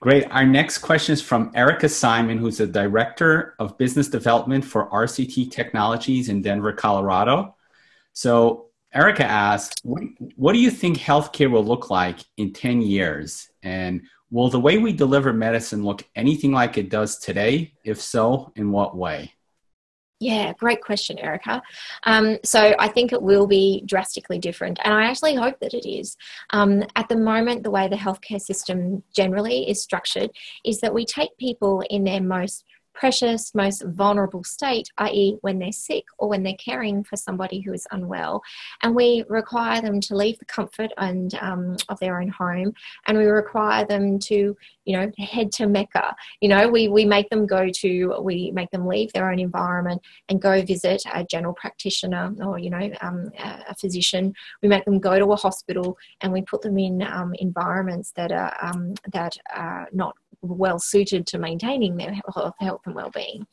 Great. 0.00 0.24
Our 0.30 0.46
next 0.46 0.78
question 0.78 1.12
is 1.12 1.20
from 1.20 1.50
Erica 1.54 1.88
Simon, 1.88 2.38
who's 2.38 2.56
the 2.56 2.66
Director 2.66 3.54
of 3.58 3.76
Business 3.76 4.08
Development 4.08 4.64
for 4.64 4.88
RCT 4.88 5.50
Technologies 5.50 6.30
in 6.30 6.40
Denver, 6.40 6.72
Colorado. 6.72 7.54
So, 8.14 8.68
Erica 8.92 9.24
asks, 9.24 9.76
what, 9.84 10.02
what 10.36 10.52
do 10.54 10.58
you 10.58 10.70
think 10.70 10.96
healthcare 10.96 11.50
will 11.50 11.64
look 11.64 11.90
like 11.90 12.18
in 12.38 12.52
10 12.52 12.80
years? 12.80 13.50
And 13.62 14.02
will 14.30 14.48
the 14.48 14.58
way 14.58 14.78
we 14.78 14.92
deliver 14.92 15.32
medicine 15.32 15.84
look 15.84 16.02
anything 16.16 16.50
like 16.50 16.78
it 16.78 16.88
does 16.88 17.18
today? 17.18 17.74
If 17.84 18.00
so, 18.00 18.52
in 18.56 18.72
what 18.72 18.96
way? 18.96 19.34
Yeah, 20.22 20.52
great 20.52 20.82
question, 20.82 21.18
Erica. 21.18 21.62
Um, 22.04 22.36
so 22.44 22.74
I 22.78 22.88
think 22.88 23.14
it 23.14 23.22
will 23.22 23.46
be 23.46 23.82
drastically 23.86 24.38
different, 24.38 24.78
and 24.84 24.92
I 24.92 25.04
actually 25.04 25.34
hope 25.34 25.58
that 25.60 25.72
it 25.72 25.88
is. 25.88 26.14
Um, 26.50 26.84
at 26.94 27.08
the 27.08 27.16
moment, 27.16 27.62
the 27.62 27.70
way 27.70 27.88
the 27.88 27.96
healthcare 27.96 28.40
system 28.40 29.02
generally 29.14 29.68
is 29.70 29.82
structured 29.82 30.30
is 30.62 30.80
that 30.80 30.92
we 30.92 31.06
take 31.06 31.34
people 31.38 31.82
in 31.88 32.04
their 32.04 32.20
most 32.20 32.64
precious, 33.00 33.54
most 33.54 33.82
vulnerable 33.82 34.44
state, 34.44 34.86
i.e., 34.98 35.38
when 35.40 35.58
they're 35.58 35.72
sick 35.72 36.04
or 36.18 36.28
when 36.28 36.42
they're 36.42 36.54
caring 36.62 37.02
for 37.02 37.16
somebody 37.16 37.60
who 37.60 37.72
is 37.72 37.86
unwell. 37.92 38.42
And 38.82 38.94
we 38.94 39.24
require 39.26 39.80
them 39.80 40.00
to 40.02 40.14
leave 40.14 40.38
the 40.38 40.44
comfort 40.44 40.90
and 40.98 41.34
um, 41.40 41.76
of 41.88 41.98
their 41.98 42.20
own 42.20 42.28
home, 42.28 42.74
and 43.06 43.16
we 43.16 43.24
require 43.24 43.86
them 43.86 44.18
to, 44.18 44.54
you 44.84 44.96
know, 44.96 45.10
head 45.18 45.50
to 45.52 45.66
Mecca. 45.66 46.14
You 46.42 46.50
know, 46.50 46.68
we 46.68 46.88
we 46.88 47.06
make 47.06 47.30
them 47.30 47.46
go 47.46 47.70
to, 47.70 48.20
we 48.20 48.50
make 48.50 48.70
them 48.70 48.86
leave 48.86 49.10
their 49.14 49.30
own 49.30 49.38
environment 49.38 50.02
and 50.28 50.42
go 50.42 50.60
visit 50.60 51.02
a 51.14 51.24
general 51.24 51.54
practitioner 51.54 52.34
or 52.44 52.58
you 52.58 52.68
know 52.68 52.90
um, 53.00 53.30
a 53.40 53.74
physician. 53.74 54.34
We 54.62 54.68
make 54.68 54.84
them 54.84 54.98
go 55.00 55.18
to 55.18 55.32
a 55.32 55.36
hospital, 55.36 55.96
and 56.20 56.32
we 56.34 56.42
put 56.42 56.60
them 56.60 56.78
in 56.78 57.00
um, 57.02 57.32
environments 57.38 58.12
that 58.16 58.30
are 58.30 58.54
um, 58.60 58.92
that 59.10 59.38
are 59.54 59.88
not 59.92 60.16
well 60.42 60.78
suited 60.78 61.26
to 61.28 61.38
maintaining 61.38 61.96
their 61.96 62.12
health, 62.12 62.54
health 62.58 62.80
and 62.86 62.94
well-being. 62.94 63.46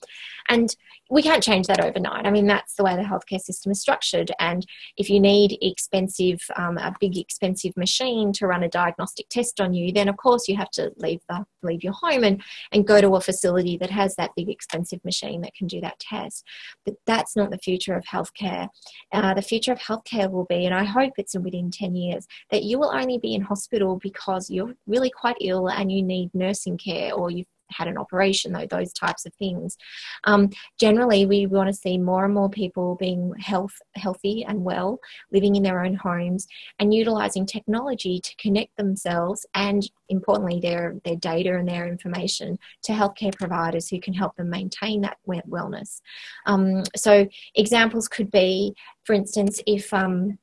And 0.49 0.75
we 1.09 1.21
can't 1.21 1.43
change 1.43 1.67
that 1.67 1.83
overnight. 1.83 2.25
I 2.25 2.31
mean 2.31 2.47
that's 2.47 2.75
the 2.75 2.83
way 2.83 2.95
the 2.95 3.01
healthcare 3.01 3.39
system 3.39 3.71
is 3.71 3.81
structured. 3.81 4.31
And 4.39 4.65
if 4.97 5.09
you 5.09 5.19
need 5.19 5.57
expensive 5.61 6.39
um, 6.55 6.77
a 6.77 6.95
big 6.99 7.17
expensive 7.17 7.75
machine 7.77 8.31
to 8.33 8.47
run 8.47 8.63
a 8.63 8.69
diagnostic 8.69 9.29
test 9.29 9.59
on 9.59 9.73
you 9.73 9.91
then 9.91 10.07
of 10.07 10.17
course 10.17 10.47
you 10.47 10.55
have 10.55 10.71
to 10.71 10.91
leave 10.97 11.21
the 11.29 11.45
leave 11.63 11.83
your 11.83 11.93
home 11.93 12.23
and 12.23 12.41
and 12.71 12.87
go 12.87 13.01
to 13.01 13.15
a 13.15 13.21
facility 13.21 13.77
that 13.77 13.89
has 13.89 14.15
that 14.15 14.31
big 14.35 14.49
expensive 14.49 15.03
machine 15.03 15.41
that 15.41 15.53
can 15.55 15.67
do 15.67 15.81
that 15.81 15.99
test. 15.99 16.43
But 16.85 16.95
that's 17.05 17.35
not 17.35 17.51
the 17.51 17.57
future 17.57 17.95
of 17.95 18.05
healthcare. 18.05 18.69
Uh, 19.11 19.33
the 19.33 19.41
future 19.41 19.71
of 19.71 19.79
healthcare 19.79 20.29
will 20.29 20.45
be 20.45 20.65
and 20.65 20.73
i 20.73 20.83
hope 20.83 21.13
it's 21.17 21.37
within 21.37 21.71
10 21.71 21.95
years 21.95 22.27
that 22.51 22.63
you 22.63 22.79
will 22.79 22.91
only 22.93 23.17
be 23.17 23.33
in 23.33 23.41
hospital 23.41 23.99
because 24.01 24.49
you're 24.49 24.73
really 24.85 25.09
quite 25.09 25.37
ill 25.41 25.69
and 25.69 25.91
you 25.91 26.03
need 26.03 26.29
nursing 26.33 26.76
care 26.77 27.13
or 27.13 27.31
you've 27.31 27.47
had 27.71 27.87
an 27.87 27.97
operation, 27.97 28.53
though, 28.53 28.65
those 28.65 28.93
types 28.93 29.25
of 29.25 29.33
things. 29.35 29.77
Um, 30.23 30.49
generally, 30.79 31.25
we 31.25 31.45
want 31.45 31.67
to 31.67 31.73
see 31.73 31.97
more 31.97 32.25
and 32.25 32.33
more 32.33 32.49
people 32.49 32.95
being 32.95 33.33
health, 33.39 33.73
healthy 33.95 34.45
and 34.45 34.63
well, 34.63 34.99
living 35.31 35.55
in 35.55 35.63
their 35.63 35.83
own 35.83 35.95
homes, 35.95 36.47
and 36.79 36.93
utilizing 36.93 37.45
technology 37.45 38.19
to 38.21 38.35
connect 38.37 38.75
themselves 38.77 39.45
and, 39.53 39.89
importantly, 40.09 40.59
their, 40.59 40.95
their 41.03 41.15
data 41.15 41.55
and 41.57 41.67
their 41.67 41.87
information 41.87 42.57
to 42.83 42.93
healthcare 42.93 43.35
providers 43.35 43.89
who 43.89 43.99
can 43.99 44.13
help 44.13 44.35
them 44.35 44.49
maintain 44.49 45.01
that 45.01 45.17
wellness. 45.27 46.01
Um, 46.45 46.83
so, 46.95 47.27
examples 47.55 48.07
could 48.07 48.31
be, 48.31 48.73
for 49.03 49.13
instance, 49.13 49.61
if 49.65 49.93
um, 49.93 50.37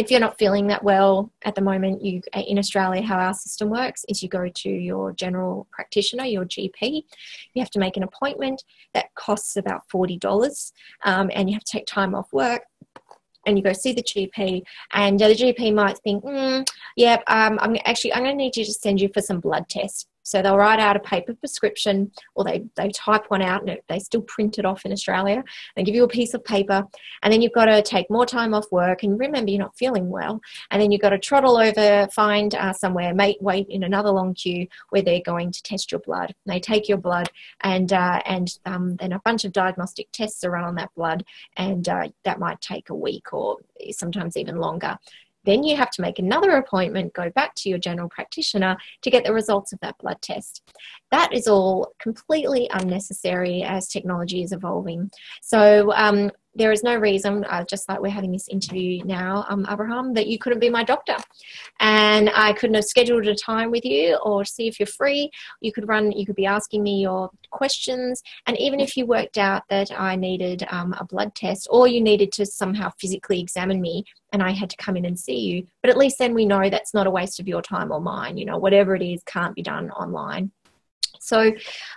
if 0.00 0.10
you're 0.10 0.18
not 0.18 0.38
feeling 0.38 0.66
that 0.68 0.82
well 0.82 1.30
at 1.44 1.54
the 1.54 1.60
moment, 1.60 2.02
you 2.02 2.22
in 2.34 2.58
Australia, 2.58 3.02
how 3.02 3.18
our 3.18 3.34
system 3.34 3.68
works 3.68 4.04
is 4.08 4.22
you 4.22 4.30
go 4.30 4.48
to 4.48 4.70
your 4.70 5.12
general 5.12 5.66
practitioner, 5.70 6.24
your 6.24 6.46
GP. 6.46 7.04
You 7.52 7.60
have 7.60 7.70
to 7.72 7.78
make 7.78 7.98
an 7.98 8.02
appointment 8.02 8.64
that 8.94 9.14
costs 9.14 9.56
about 9.56 9.88
forty 9.90 10.16
dollars, 10.16 10.72
um, 11.04 11.30
and 11.34 11.50
you 11.50 11.54
have 11.54 11.64
to 11.64 11.72
take 11.72 11.86
time 11.86 12.14
off 12.14 12.32
work 12.32 12.62
and 13.46 13.56
you 13.56 13.64
go 13.64 13.72
see 13.72 13.92
the 13.92 14.02
GP, 14.02 14.62
and 14.92 15.18
the 15.18 15.34
GP 15.34 15.74
might 15.74 15.98
think, 15.98 16.24
mm, 16.24 16.66
"Yeah, 16.96 17.16
um, 17.26 17.58
I'm 17.60 17.76
actually 17.84 18.14
I'm 18.14 18.22
going 18.22 18.36
to 18.36 18.42
need 18.42 18.56
you 18.56 18.64
to 18.64 18.72
send 18.72 19.00
you 19.00 19.10
for 19.12 19.20
some 19.20 19.40
blood 19.40 19.68
tests." 19.68 20.06
So 20.22 20.42
they'll 20.42 20.56
write 20.56 20.80
out 20.80 20.96
a 20.96 21.00
paper 21.00 21.34
prescription 21.34 22.10
or 22.34 22.44
they, 22.44 22.64
they 22.76 22.90
type 22.90 23.24
one 23.28 23.42
out 23.42 23.66
and 23.66 23.78
they 23.88 23.98
still 23.98 24.22
print 24.22 24.58
it 24.58 24.64
off 24.64 24.84
in 24.84 24.92
Australia 24.92 25.42
and 25.76 25.86
give 25.86 25.94
you 25.94 26.04
a 26.04 26.08
piece 26.08 26.34
of 26.34 26.44
paper. 26.44 26.86
And 27.22 27.32
then 27.32 27.42
you've 27.42 27.52
got 27.52 27.66
to 27.66 27.82
take 27.82 28.10
more 28.10 28.26
time 28.26 28.54
off 28.54 28.70
work. 28.70 29.02
And 29.02 29.18
remember, 29.18 29.50
you're 29.50 29.60
not 29.60 29.76
feeling 29.76 30.08
well. 30.08 30.40
And 30.70 30.80
then 30.80 30.90
you've 30.90 31.00
got 31.00 31.10
to 31.10 31.18
trottle 31.18 31.56
over, 31.56 32.08
find 32.12 32.54
uh, 32.54 32.72
somewhere, 32.72 33.14
mate, 33.14 33.38
wait 33.40 33.66
in 33.68 33.82
another 33.82 34.10
long 34.10 34.34
queue 34.34 34.66
where 34.90 35.02
they're 35.02 35.20
going 35.24 35.52
to 35.52 35.62
test 35.62 35.92
your 35.92 36.00
blood. 36.00 36.34
They 36.46 36.60
take 36.60 36.88
your 36.88 36.98
blood 36.98 37.30
and, 37.62 37.92
uh, 37.92 38.20
and 38.26 38.56
um, 38.66 38.96
then 38.96 39.12
a 39.12 39.20
bunch 39.20 39.44
of 39.44 39.52
diagnostic 39.52 40.10
tests 40.12 40.44
are 40.44 40.50
run 40.50 40.64
on 40.64 40.74
that 40.76 40.94
blood. 40.94 41.24
And 41.56 41.88
uh, 41.88 42.08
that 42.24 42.38
might 42.38 42.60
take 42.60 42.90
a 42.90 42.94
week 42.94 43.32
or 43.32 43.58
sometimes 43.92 44.36
even 44.36 44.56
longer. 44.56 44.98
Then 45.44 45.64
you 45.64 45.76
have 45.76 45.90
to 45.92 46.02
make 46.02 46.18
another 46.18 46.52
appointment, 46.52 47.14
go 47.14 47.30
back 47.30 47.54
to 47.56 47.68
your 47.68 47.78
general 47.78 48.08
practitioner 48.08 48.76
to 49.02 49.10
get 49.10 49.24
the 49.24 49.32
results 49.32 49.72
of 49.72 49.80
that 49.80 49.98
blood 49.98 50.20
test. 50.20 50.62
That 51.10 51.32
is 51.32 51.48
all 51.48 51.92
completely 51.98 52.68
unnecessary 52.72 53.62
as 53.62 53.88
technology 53.88 54.42
is 54.42 54.52
evolving. 54.52 55.10
So, 55.42 55.92
um, 55.94 56.30
there 56.54 56.72
is 56.72 56.82
no 56.82 56.96
reason, 56.96 57.44
uh, 57.44 57.64
just 57.64 57.88
like 57.88 58.00
we're 58.00 58.10
having 58.10 58.32
this 58.32 58.48
interview 58.48 59.04
now, 59.04 59.44
um, 59.48 59.66
Abraham, 59.70 60.14
that 60.14 60.26
you 60.26 60.38
couldn't 60.38 60.58
be 60.58 60.68
my 60.68 60.82
doctor. 60.82 61.16
And 61.78 62.30
I 62.34 62.52
couldn't 62.54 62.74
have 62.74 62.84
scheduled 62.84 63.26
a 63.26 63.34
time 63.34 63.70
with 63.70 63.84
you 63.84 64.16
or 64.24 64.44
see 64.44 64.66
if 64.66 64.80
you're 64.80 64.86
free. 64.86 65.30
You 65.60 65.72
could 65.72 65.88
run, 65.88 66.10
you 66.12 66.26
could 66.26 66.36
be 66.36 66.46
asking 66.46 66.82
me 66.82 67.00
your 67.00 67.30
questions. 67.50 68.22
And 68.46 68.58
even 68.58 68.80
if 68.80 68.96
you 68.96 69.06
worked 69.06 69.38
out 69.38 69.62
that 69.68 69.90
I 69.96 70.16
needed 70.16 70.66
um, 70.70 70.94
a 70.98 71.04
blood 71.04 71.34
test 71.34 71.68
or 71.70 71.86
you 71.86 72.00
needed 72.00 72.32
to 72.32 72.46
somehow 72.46 72.90
physically 73.00 73.40
examine 73.40 73.80
me 73.80 74.04
and 74.32 74.42
I 74.42 74.50
had 74.50 74.70
to 74.70 74.76
come 74.76 74.96
in 74.96 75.04
and 75.04 75.18
see 75.18 75.38
you, 75.38 75.66
but 75.82 75.90
at 75.90 75.98
least 75.98 76.18
then 76.18 76.34
we 76.34 76.46
know 76.46 76.68
that's 76.68 76.94
not 76.94 77.06
a 77.06 77.10
waste 77.10 77.40
of 77.40 77.48
your 77.48 77.62
time 77.62 77.92
or 77.92 78.00
mine. 78.00 78.36
You 78.36 78.44
know, 78.44 78.58
whatever 78.58 78.96
it 78.96 79.02
is 79.02 79.22
can't 79.24 79.54
be 79.54 79.62
done 79.62 79.90
online. 79.90 80.50
So, 81.20 81.52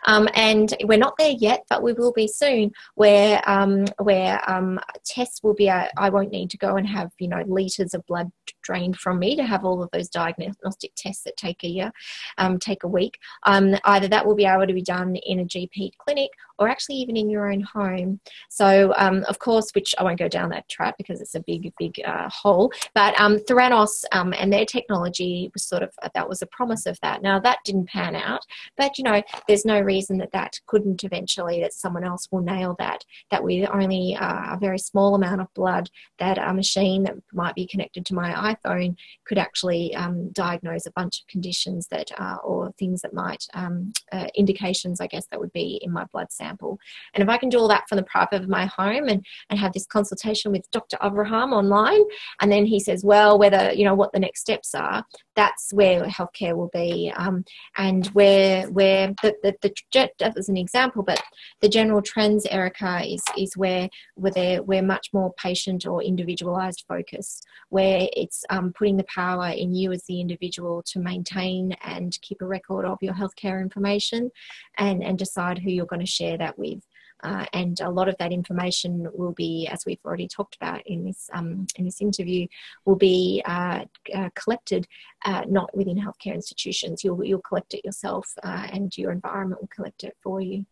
um, 0.05 0.27
and 0.35 0.73
we're 0.83 0.97
not 0.97 1.15
there 1.17 1.33
yet, 1.37 1.63
but 1.69 1.81
we 1.81 1.93
will 1.93 2.11
be 2.11 2.27
soon. 2.27 2.71
Where 2.95 3.41
um, 3.49 3.85
where 3.99 4.39
um, 4.49 4.79
tests 5.05 5.41
will 5.41 5.55
be, 5.55 5.67
a, 5.67 5.89
I 5.97 6.09
won't 6.09 6.31
need 6.31 6.49
to 6.51 6.57
go 6.57 6.75
and 6.75 6.87
have 6.87 7.11
you 7.19 7.27
know 7.27 7.43
liters 7.47 7.93
of 7.93 8.05
blood 8.05 8.31
drained 8.63 8.97
from 8.97 9.19
me 9.19 9.35
to 9.35 9.43
have 9.43 9.63
all 9.63 9.83
of 9.83 9.89
those 9.91 10.09
diagnostic 10.09 10.91
tests 10.95 11.23
that 11.23 11.37
take 11.37 11.63
a 11.63 11.67
year, 11.67 11.91
um, 12.37 12.59
take 12.59 12.83
a 12.83 12.87
week. 12.87 13.19
Um, 13.43 13.75
either 13.85 14.07
that 14.07 14.25
will 14.25 14.35
be 14.35 14.45
able 14.45 14.67
to 14.67 14.73
be 14.73 14.81
done 14.81 15.15
in 15.15 15.39
a 15.39 15.45
GP 15.45 15.91
clinic 15.97 16.31
or 16.59 16.67
actually 16.67 16.95
even 16.95 17.17
in 17.17 17.29
your 17.29 17.51
own 17.51 17.61
home. 17.61 18.19
So, 18.49 18.93
um, 18.97 19.23
of 19.27 19.39
course, 19.39 19.71
which 19.73 19.93
I 19.97 20.03
won't 20.03 20.19
go 20.19 20.27
down 20.27 20.49
that 20.49 20.69
track 20.69 20.95
because 20.97 21.21
it's 21.21 21.35
a 21.35 21.39
big, 21.41 21.73
big 21.77 21.99
uh, 22.05 22.29
hole. 22.29 22.71
But 22.93 23.19
um, 23.19 23.37
Theranos 23.37 24.03
um, 24.11 24.33
and 24.37 24.51
their 24.51 24.65
technology 24.65 25.49
was 25.53 25.63
sort 25.63 25.83
of 25.83 25.91
that 26.13 26.29
was 26.29 26.41
a 26.41 26.47
promise 26.47 26.85
of 26.85 26.99
that. 27.01 27.21
Now 27.21 27.39
that 27.39 27.59
didn't 27.65 27.89
pan 27.89 28.15
out, 28.15 28.41
but 28.77 28.97
you 28.97 29.03
know, 29.03 29.21
there's 29.47 29.65
no 29.65 29.79
reason 29.79 30.17
that 30.19 30.31
that 30.31 30.59
couldn't 30.67 31.03
eventually 31.03 31.59
that 31.61 31.73
someone 31.73 32.03
else 32.03 32.27
will 32.31 32.41
nail 32.41 32.75
that. 32.79 33.03
That 33.31 33.43
with 33.43 33.69
only 33.71 34.15
uh, 34.15 34.55
a 34.55 34.57
very 34.59 34.79
small 34.79 35.15
amount 35.15 35.41
of 35.41 35.53
blood, 35.53 35.89
that 36.19 36.37
a 36.37 36.53
machine 36.53 37.03
that 37.03 37.15
might 37.33 37.55
be 37.55 37.67
connected 37.67 38.05
to 38.05 38.15
my 38.15 38.31
iPhone 38.53 38.95
could 39.25 39.37
actually 39.37 39.95
um, 39.95 40.29
diagnose 40.31 40.85
a 40.85 40.91
bunch 40.91 41.21
of 41.21 41.27
conditions 41.27 41.87
that 41.87 42.11
uh, 42.19 42.37
or 42.43 42.71
things 42.79 43.01
that 43.01 43.13
might 43.13 43.45
um, 43.53 43.93
uh, 44.11 44.27
indications, 44.35 45.01
I 45.01 45.07
guess, 45.07 45.25
that 45.31 45.39
would 45.39 45.53
be 45.53 45.79
in 45.81 45.91
my 45.91 46.05
blood 46.11 46.31
sample. 46.31 46.77
And 47.13 47.23
if 47.23 47.29
I 47.29 47.37
can 47.37 47.49
do 47.49 47.59
all 47.59 47.67
that 47.69 47.87
from 47.87 47.97
the 47.97 48.03
private 48.03 48.41
of 48.41 48.49
my 48.49 48.65
home 48.65 49.07
and, 49.07 49.25
and 49.49 49.59
have 49.59 49.73
this 49.73 49.85
consultation 49.85 50.51
with 50.51 50.69
Dr. 50.71 50.97
Avraham 50.97 51.51
online, 51.53 52.01
and 52.41 52.51
then 52.51 52.65
he 52.65 52.79
says, 52.79 53.03
well, 53.03 53.37
whether, 53.37 53.71
you 53.73 53.85
know, 53.85 53.95
what 53.95 54.11
the 54.13 54.19
next 54.19 54.41
steps 54.41 54.73
are, 54.75 55.03
that's 55.35 55.71
where 55.73 56.03
healthcare 56.03 56.55
will 56.55 56.69
be. 56.73 57.11
Um, 57.15 57.45
and 57.77 58.07
where, 58.07 58.69
where 58.69 59.13
the, 59.21 59.35
the, 59.43 59.55
the, 59.61 60.09
that 60.19 60.35
was 60.35 60.49
an 60.49 60.57
example, 60.57 61.03
but 61.03 61.21
the 61.61 61.69
general 61.69 62.01
trends, 62.01 62.45
Erica, 62.47 63.01
is, 63.05 63.23
is 63.37 63.57
where, 63.57 63.89
where 64.15 64.61
we're 64.63 64.81
much 64.81 65.09
more 65.13 65.33
patient 65.37 65.85
or 65.85 66.03
individualized 66.03 66.85
focus, 66.87 67.41
where 67.69 68.07
it's 68.15 68.43
um, 68.49 68.73
putting 68.77 68.97
the 68.97 69.05
power 69.05 69.49
in 69.49 69.73
you 69.73 69.91
as 69.91 70.03
the 70.03 70.21
individual 70.21 70.83
to 70.87 70.99
maintain 70.99 71.73
and 71.83 72.17
keep 72.21 72.41
a 72.41 72.45
record 72.45 72.85
of 72.85 72.97
your 73.01 73.13
healthcare 73.13 73.61
information 73.61 74.29
and, 74.77 75.03
and 75.03 75.17
decide 75.17 75.59
who 75.59 75.71
you're 75.71 75.85
going 75.85 75.99
to 75.99 76.05
share 76.05 76.37
that 76.37 76.57
with. 76.57 76.83
Uh, 77.23 77.45
and 77.53 77.79
a 77.79 77.89
lot 77.89 78.09
of 78.09 78.15
that 78.17 78.31
information 78.31 79.07
will 79.13 79.31
be, 79.31 79.67
as 79.71 79.85
we've 79.85 79.99
already 80.05 80.27
talked 80.27 80.55
about 80.55 80.85
in 80.85 81.03
this 81.05 81.29
um, 81.33 81.65
in 81.77 81.85
this 81.85 82.01
interview, 82.01 82.45
will 82.85 82.95
be 82.95 83.41
uh, 83.45 83.85
uh, 84.13 84.29
collected 84.35 84.87
uh, 85.25 85.43
not 85.47 85.75
within 85.75 85.97
healthcare 85.97 86.33
institutions. 86.33 87.03
You'll 87.03 87.23
you'll 87.23 87.41
collect 87.41 87.73
it 87.73 87.85
yourself, 87.85 88.33
uh, 88.43 88.67
and 88.71 88.95
your 88.97 89.11
environment 89.11 89.61
will 89.61 89.69
collect 89.73 90.03
it 90.03 90.15
for 90.21 90.41
you. 90.41 90.65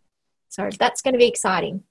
So 0.50 0.70
that's 0.78 1.02
going 1.02 1.14
to 1.14 1.20
be 1.20 1.28
exciting. 1.28 1.84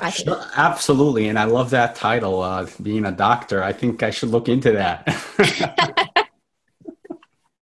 I 0.00 0.10
think. 0.10 0.28
Sure, 0.28 0.44
absolutely, 0.56 1.28
and 1.28 1.38
I 1.38 1.44
love 1.44 1.70
that 1.70 1.94
title, 1.94 2.40
uh, 2.40 2.68
being 2.82 3.04
a 3.04 3.12
doctor. 3.12 3.62
I 3.62 3.72
think 3.72 4.02
I 4.02 4.10
should 4.10 4.30
look 4.30 4.48
into 4.48 4.72
that. 4.72 5.06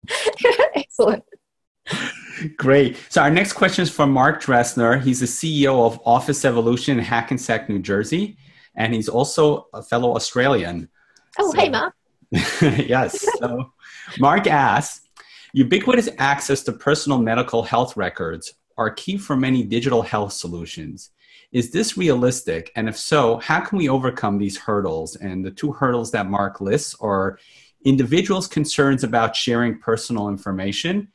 Excellent. 0.75 1.25
Great. 2.57 2.99
So 3.09 3.23
our 3.23 3.31
next 3.31 3.55
question 3.55 3.83
is 3.83 3.91
from 3.91 4.11
Mark 4.11 4.43
Dressner. 4.43 5.01
He's 5.01 5.21
the 5.21 5.27
CEO 5.27 5.87
of 5.87 6.01
Office 6.05 6.45
Evolution 6.45 6.99
in 6.99 7.05
Hackensack, 7.05 7.69
New 7.69 7.79
Jersey, 7.79 8.37
and 8.75 8.95
he's 8.95 9.09
also 9.09 9.69
a 9.73 9.83
fellow 9.83 10.15
Australian. 10.15 10.89
Oh, 11.39 11.51
so, 11.51 11.59
hey, 11.59 11.69
Mark. 11.71 11.95
yes. 12.31 13.27
So 13.39 13.73
Mark 14.19 14.47
asks, 14.47 15.07
ubiquitous 15.53 16.09
access 16.19 16.63
to 16.65 16.73
personal 16.73 17.19
medical 17.19 17.63
health 17.63 17.97
records 17.97 18.53
are 18.77 18.91
key 18.91 19.17
for 19.17 19.37
many 19.37 19.63
digital 19.63 20.03
health 20.03 20.33
solutions. 20.33 21.11
Is 21.53 21.71
this 21.71 21.97
realistic? 21.97 22.71
And 22.77 22.89
if 22.89 22.99
so, 22.99 23.39
how 23.39 23.61
can 23.61 23.79
we 23.79 23.89
overcome 23.89 24.37
these 24.37 24.59
hurdles? 24.59 25.17
And 25.17 25.45
the 25.45 25.51
two 25.51 25.73
hurdles 25.73 26.11
that 26.11 26.29
Mark 26.29 26.61
lists 26.61 26.95
are 27.01 27.39
individuals' 27.85 28.49
concerns 28.49 29.05
about 29.05 29.37
sharing 29.37 29.79
personal 29.79 30.29
information 30.29 31.09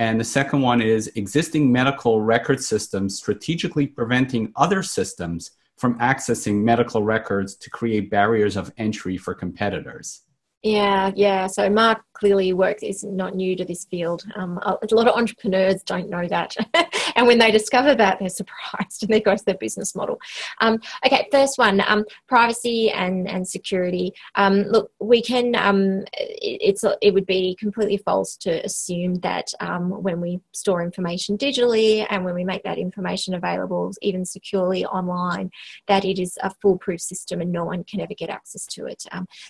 and 0.00 0.18
the 0.18 0.24
second 0.24 0.62
one 0.62 0.80
is 0.80 1.08
existing 1.14 1.70
medical 1.70 2.22
record 2.22 2.64
systems 2.64 3.18
strategically 3.18 3.86
preventing 3.86 4.50
other 4.56 4.82
systems 4.82 5.50
from 5.76 5.98
accessing 5.98 6.62
medical 6.62 7.02
records 7.02 7.54
to 7.56 7.68
create 7.68 8.10
barriers 8.10 8.56
of 8.56 8.72
entry 8.78 9.18
for 9.18 9.34
competitors. 9.34 10.22
Yeah, 10.62 11.12
yeah. 11.14 11.46
So 11.48 11.68
Mark 11.68 12.00
clearly 12.20 12.52
work 12.52 12.82
is 12.82 13.02
not 13.02 13.34
new 13.34 13.56
to 13.56 13.64
this 13.64 13.86
field. 13.86 14.24
Um, 14.36 14.58
a 14.62 14.94
lot 14.94 15.08
of 15.08 15.16
entrepreneurs 15.16 15.82
don't 15.82 16.10
know 16.10 16.28
that, 16.28 16.54
and 17.16 17.26
when 17.26 17.38
they 17.38 17.50
discover 17.50 17.94
that, 17.94 18.18
they're 18.18 18.28
surprised 18.28 19.02
and 19.02 19.10
they 19.10 19.20
go 19.20 19.34
to 19.34 19.44
their 19.44 19.56
business 19.56 19.96
model. 19.96 20.20
Um, 20.60 20.78
okay, 21.04 21.26
first 21.32 21.56
one: 21.56 21.82
um, 21.86 22.04
privacy 22.28 22.90
and 22.90 23.26
and 23.28 23.48
security. 23.48 24.12
Um, 24.34 24.62
look, 24.64 24.92
we 25.00 25.22
can. 25.22 25.56
Um, 25.56 26.04
it, 26.12 26.60
it's 26.60 26.84
it 27.00 27.14
would 27.14 27.26
be 27.26 27.56
completely 27.58 27.96
false 27.96 28.36
to 28.38 28.62
assume 28.64 29.14
that 29.20 29.52
um, 29.60 30.02
when 30.02 30.20
we 30.20 30.40
store 30.52 30.82
information 30.82 31.38
digitally 31.38 32.06
and 32.10 32.24
when 32.24 32.34
we 32.34 32.44
make 32.44 32.62
that 32.64 32.78
information 32.78 33.34
available, 33.34 33.92
even 34.02 34.24
securely 34.24 34.84
online, 34.84 35.50
that 35.88 36.04
it 36.04 36.20
is 36.20 36.36
a 36.42 36.50
foolproof 36.60 37.00
system 37.00 37.40
and 37.40 37.50
no 37.50 37.64
one 37.64 37.82
can 37.84 38.00
ever 38.00 38.14
get 38.14 38.28
access 38.28 38.66
to 38.66 38.84
it. 38.86 39.04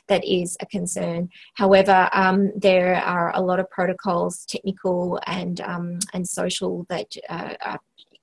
that 0.06 0.24
is 0.24 0.56
a 0.60 0.66
concern. 0.66 1.28
However, 1.54 2.08
um, 2.12 2.52
there 2.60 2.96
are 2.96 3.34
a 3.34 3.40
lot 3.40 3.60
of 3.60 3.70
protocols, 3.70 4.44
technical 4.46 5.20
and 5.26 5.60
um, 5.60 5.98
and 6.12 6.26
social, 6.28 6.86
that 6.88 7.06
uh, 7.28 7.54
are 7.64 7.80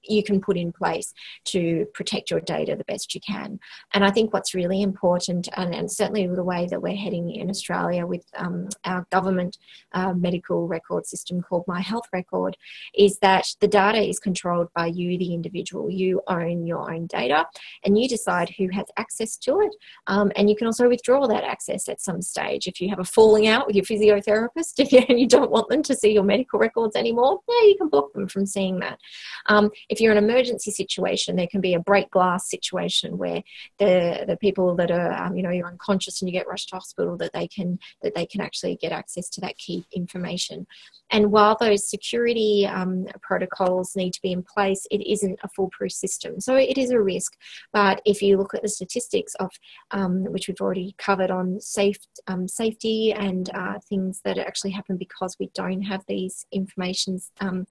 you 0.10 0.24
can 0.24 0.42
put 0.42 0.58
in 0.58 0.72
place 0.72 1.14
to 1.46 1.86
protect 1.94 2.32
your 2.32 2.40
data 2.40 2.76
the 2.76 2.84
best 2.86 3.14
you 3.14 3.22
can. 3.22 3.60
And 3.94 4.04
I 4.04 4.12
think 4.12 4.34
what's 4.34 4.56
really 4.56 4.82
important, 4.82 5.48
and, 5.56 5.74
and 5.74 5.92
certainly 5.92 6.28
the 6.28 6.44
way 6.44 6.68
that 6.70 6.82
we're 6.82 6.96
heading 6.96 7.32
in 7.32 7.50
Australia 7.50 8.06
with 8.06 8.26
um, 8.36 8.70
our 8.86 9.06
government 9.12 9.58
uh, 9.94 10.14
medical 10.14 10.68
record 10.68 11.06
system 11.06 11.42
called 11.42 11.66
My 11.68 11.82
Health 11.82 12.06
Record, 12.14 12.58
is 12.96 13.20
that 13.20 13.48
the 13.60 13.68
data 13.68 14.00
is 14.00 14.20
controlled 14.20 14.70
by 14.76 14.88
you, 14.88 15.18
the 15.18 15.34
individual. 15.34 15.90
You 15.90 16.22
own 16.28 16.66
your 16.66 16.92
own 16.92 17.08
data 17.08 17.46
and 17.84 17.98
you 17.98 18.08
decide 18.08 18.54
who 18.58 18.70
has 18.70 18.86
access 18.98 19.38
to 19.38 19.60
it. 19.62 19.76
Um, 20.08 20.32
and 20.36 20.50
you 20.50 20.56
can 20.56 20.68
also 20.68 20.88
withdraw 20.88 21.28
that 21.28 21.44
access 21.44 21.88
at 21.88 22.02
some 22.02 22.22
stage. 22.22 22.68
If 22.68 22.82
you 22.82 22.90
have 22.90 23.00
a 23.00 23.04
falling 23.04 23.48
out 23.48 23.68
with 23.68 23.76
your 23.76 23.86
physiotherapist 23.86 24.80
and 25.10 25.20
you 25.20 25.28
don't 25.28 25.52
want 25.52 25.70
them 25.70 25.84
to 25.84 25.96
see 25.96 26.14
your 26.14 26.24
medical 26.24 26.60
records 26.60 26.96
anymore, 26.96 27.40
yeah, 27.48 27.68
you 27.68 27.76
can 27.78 27.90
block 27.90 28.14
them 28.14 28.28
from 28.28 28.46
seeing 28.46 28.80
that. 28.80 29.00
Um, 29.48 29.58
Um, 29.58 29.72
if 29.98 30.02
you're 30.02 30.12
in 30.12 30.18
an 30.20 30.30
emergency 30.30 30.70
situation, 30.70 31.36
there 31.36 31.48
can 31.48 31.60
be 31.60 31.74
a 31.74 31.80
break 31.80 32.12
glass 32.12 32.48
situation 32.48 33.18
where 33.18 33.42
the 33.80 34.26
the 34.28 34.38
people 34.38 34.76
that 34.76 34.92
are 34.92 35.12
um, 35.14 35.36
you 35.36 35.42
know 35.42 35.50
you're 35.50 35.68
unconscious 35.68 36.22
and 36.22 36.30
you 36.30 36.34
get 36.34 36.48
rushed 36.48 36.70
to 36.70 36.76
hospital 36.76 37.18
that 37.18 37.34
they 37.34 37.48
can 37.48 37.80
that 38.04 38.14
they 38.14 38.28
can 38.28 38.40
actually 38.40 38.76
get 38.76 38.92
access 38.92 39.28
to 39.30 39.42
that 39.42 39.58
key 39.58 39.88
information. 39.92 40.68
And 41.10 41.32
while 41.32 41.58
those 41.60 41.90
security 41.90 42.68
um, 42.68 43.08
protocols 43.24 43.96
need 43.96 44.14
to 44.14 44.22
be 44.22 44.34
in 44.34 44.44
place, 44.44 44.86
it 44.92 45.02
isn't 45.02 45.40
a 45.44 45.50
foolproof 45.50 45.94
system. 45.94 46.40
So 46.40 46.56
it 46.56 46.78
is 46.78 46.92
a 46.92 47.02
risk. 47.02 47.34
But 47.74 48.02
if 48.06 48.22
you 48.22 48.38
look 48.38 48.54
at 48.54 48.62
the 48.62 48.70
statistics 48.70 49.34
of 49.36 49.50
um, 49.90 50.26
which 50.26 50.48
we've 50.48 50.62
already 50.62 50.94
covered 51.00 51.32
on 51.32 51.60
safe 51.60 51.98
um, 52.28 52.48
safety 52.48 53.14
and 53.14 53.50
uh, 53.56 53.80
things 53.90 54.22
that 54.26 54.38
actually 54.38 54.72
happen 54.72 54.96
because 54.96 55.36
we 55.40 55.50
don't 55.56 55.82
have 55.82 56.04
these 56.08 56.46
informations 56.52 57.32
um, 57.42 57.66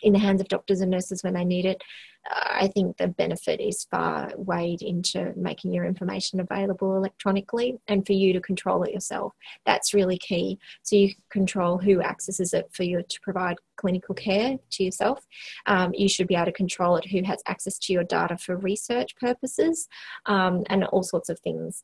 in 0.00 0.12
the 0.12 0.18
hands 0.18 0.40
of 0.40 0.48
doctors 0.48 0.80
and 0.80 0.90
nurses 0.90 1.22
when 1.22 1.34
they 1.34 1.44
need 1.44 1.64
it. 1.64 1.82
I 2.30 2.68
think 2.68 2.96
the 2.96 3.08
benefit 3.08 3.60
is 3.60 3.86
far 3.90 4.32
weighed 4.36 4.82
into 4.82 5.32
making 5.36 5.72
your 5.72 5.84
information 5.84 6.40
available 6.40 6.96
electronically 6.96 7.78
and 7.88 8.06
for 8.06 8.12
you 8.12 8.32
to 8.34 8.40
control 8.40 8.82
it 8.82 8.92
yourself. 8.92 9.32
That's 9.64 9.94
really 9.94 10.18
key. 10.18 10.58
So 10.82 10.96
you 10.96 11.14
control 11.30 11.78
who 11.78 12.02
accesses 12.02 12.52
it 12.52 12.68
for 12.72 12.82
you 12.82 13.02
to 13.02 13.20
provide 13.22 13.56
clinical 13.76 14.14
care 14.14 14.58
to 14.70 14.84
yourself. 14.84 15.26
Um, 15.66 15.92
you 15.94 16.08
should 16.08 16.26
be 16.26 16.34
able 16.34 16.46
to 16.46 16.52
control 16.52 16.96
it 16.96 17.06
who 17.06 17.22
has 17.22 17.40
access 17.46 17.78
to 17.78 17.92
your 17.92 18.04
data 18.04 18.36
for 18.36 18.56
research 18.56 19.16
purposes 19.16 19.88
um, 20.26 20.64
and 20.68 20.84
all 20.84 21.02
sorts 21.02 21.28
of 21.28 21.38
things. 21.40 21.82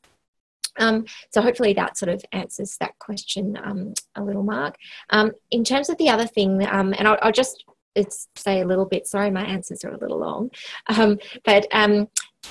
Um, 0.77 1.05
so 1.31 1.41
hopefully 1.41 1.73
that 1.73 1.97
sort 1.97 2.09
of 2.09 2.23
answers 2.31 2.77
that 2.79 2.97
question 2.99 3.57
um, 3.63 3.93
a 4.15 4.23
little, 4.23 4.43
Mark. 4.43 4.75
Um, 5.09 5.31
in 5.49 5.63
terms 5.63 5.89
of 5.89 5.97
the 5.97 6.09
other 6.09 6.27
thing, 6.27 6.65
um, 6.67 6.93
and 6.97 7.07
I'll, 7.07 7.17
I'll, 7.21 7.31
just 7.31 7.63
say 8.35 8.61
a 8.61 8.65
little 8.65 8.85
bit. 8.85 9.07
Sorry, 9.07 9.31
my 9.31 9.43
answers 9.43 9.83
are 9.83 9.91
a 9.91 9.99
little 9.99 10.19
long, 10.19 10.51
um, 10.87 11.17
but 11.43 11.67
um, 11.71 12.07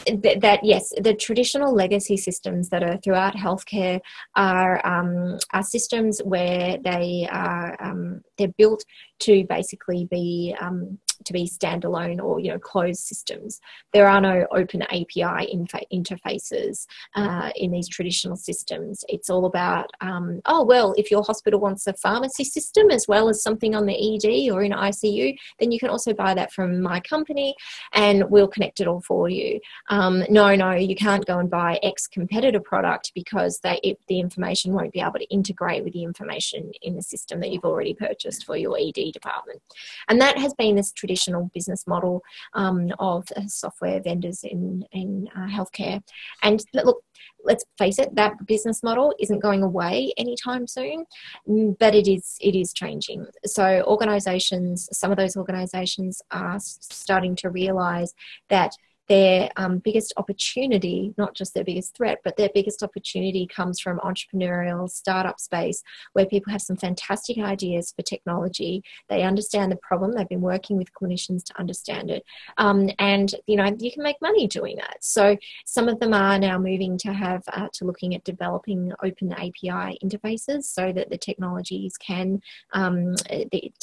th- 0.07 0.41
that 0.41 0.61
yes, 0.63 0.93
the 1.01 1.15
traditional 1.15 1.75
legacy 1.75 2.17
systems 2.17 2.69
that 2.71 2.83
are 2.83 2.99
throughout 2.99 3.35
healthcare 3.35 4.01
are 4.37 4.85
um, 4.87 5.39
are 5.53 5.63
systems 5.63 6.21
where 6.25 6.79
they 6.83 7.29
are 7.31 7.77
um, 7.81 8.21
they're 8.39 8.49
built 8.59 8.85
to 9.21 9.45
basically 9.49 10.07
be 10.11 10.55
um, 10.61 10.99
to 11.25 11.33
be 11.33 11.49
standalone 11.49 12.23
or 12.23 12.41
you 12.41 12.51
know 12.51 12.59
closed 12.59 13.01
systems. 13.01 13.61
There 13.93 14.09
are 14.09 14.21
no 14.21 14.47
open 14.53 14.83
API 14.83 15.49
infa- 15.55 15.87
interfaces 15.93 16.87
uh, 17.15 17.51
in 17.57 17.71
these 17.71 17.89
traditional 17.89 18.37
systems. 18.37 19.05
It's 19.09 19.31
all 19.31 19.47
about 19.47 19.91
um, 20.01 20.41
oh 20.47 20.65
well, 20.65 20.95
if 20.97 21.11
your 21.11 21.23
hospital 21.23 21.61
wants 21.61 21.87
a 21.87 21.95
pharmacy 21.95 22.45
system 22.45 22.91
as 22.91 23.07
well 23.09 23.29
as 23.29 23.43
something 23.43 23.75
on 23.75 23.87
the 23.87 23.95
ED 23.95 24.53
or 24.53 24.63
in 24.63 24.73
ICU, 24.73 25.37
then 25.59 25.73
you 25.73 25.79
can 25.79 25.91
also 25.91 26.13
buy 26.13 26.35
that 26.35 26.53
from 26.53 26.81
my 26.81 27.01
company, 27.01 27.55
and 27.93 28.25
we'll 28.31 28.49
connect 28.49 28.81
it 28.81 28.89
all 28.89 29.01
for 29.01 29.29
you. 29.29 29.61
Um, 29.91 30.25
no, 30.29 30.55
no, 30.55 30.73
you 30.73 30.95
can't 30.95 31.25
go 31.27 31.39
and 31.39 31.51
buy 31.51 31.79
X 31.83 32.07
competitor 32.07 32.61
product 32.61 33.13
because 33.15 33.61
they 33.63 33.81
it, 33.83 33.99
the 34.09 34.21
information 34.21 34.73
won't 34.73 34.93
be 34.93 35.01
able 35.01 35.19
to 35.19 35.31
integrate 35.31 35.85
with 35.85 35.93
the 35.93 36.05
information 36.05 36.71
in 36.83 36.97
the 36.97 37.03
system 37.03 37.41
that 37.41 37.51
you've 37.51 37.65
already 37.65 37.95
purchased 37.95 38.45
for 38.45 38.57
your 38.57 38.79
ED 38.79 39.13
department, 39.13 39.61
and 40.09 40.21
that 40.21 40.39
has 40.39 40.55
been 40.55 40.77
this 40.77 40.93
traditional 40.93 41.14
traditional 41.15 41.51
business 41.55 41.87
model 41.87 42.23
um, 42.55 42.91
of 42.99 43.25
software 43.47 44.01
vendors 44.03 44.45
in, 44.45 44.85
in 44.93 45.29
uh, 45.37 45.47
healthcare. 45.47 46.03
And 46.43 46.63
look, 46.75 47.03
let's 47.45 47.65
face 47.79 47.99
it, 47.99 48.15
that 48.15 48.47
business 48.47 48.83
model 48.83 49.15
isn't 49.21 49.41
going 49.41 49.63
away 49.63 50.13
anytime 50.17 50.67
soon, 50.67 51.05
mm, 51.49 51.77
but 51.79 51.95
it 51.95 52.09
is 52.09 52.37
it 52.41 52.55
is 52.55 52.73
changing. 52.73 53.27
So 53.45 53.83
organizations, 53.87 54.89
some 54.93 55.11
of 55.11 55.17
those 55.17 55.37
organizations 55.37 56.23
are 56.31 56.59
starting 56.61 57.37
to 57.37 57.51
realize 57.51 58.15
that 58.49 58.73
their 59.09 59.51
um, 59.57 59.79
biggest 59.79 60.13
opportunity, 60.17 61.15
not 61.19 61.35
just 61.35 61.55
their 61.55 61.65
biggest 61.65 61.97
threat, 61.97 62.19
but 62.25 62.37
their 62.37 62.51
biggest 62.55 62.83
opportunity 62.83 63.47
comes 63.47 63.81
from 63.81 63.99
entrepreneurial 63.99 64.89
startup 64.89 65.39
space 65.39 65.83
where 66.15 66.27
people 66.27 66.51
have 66.51 66.63
some 66.63 66.77
fantastic 66.77 67.39
ideas 67.39 67.93
for 67.95 68.03
technology. 68.03 68.83
They 69.09 69.23
understand 69.23 69.73
the 69.73 69.77
problem. 69.77 70.13
They've 70.13 70.29
been 70.29 70.41
working 70.41 70.79
with 70.79 70.93
clinicians 70.93 71.45
to 71.45 71.59
understand 71.59 72.11
it. 72.11 72.25
Um, 72.59 72.91
and, 72.99 73.35
you 73.47 73.57
know, 73.57 73.75
you 73.79 73.93
can 73.93 74.03
make 74.03 74.17
money 74.23 74.47
doing 74.47 74.77
that. 74.77 74.97
So 75.01 75.37
some 75.67 75.89
of 75.89 76.01
them 76.01 76.15
are 76.15 76.39
now 76.39 76.59
moving 76.59 76.97
to 76.99 77.13
have, 77.13 77.43
uh, 77.49 77.69
to 77.75 77.85
looking 77.85 78.15
at 78.15 78.25
developing 78.25 78.93
open 79.03 79.33
API 79.33 79.99
interfaces 80.03 80.65
so 80.65 80.93
that 80.93 81.11
the 81.11 81.19
technologies 81.19 81.97
can, 81.97 82.41
um, 82.73 83.15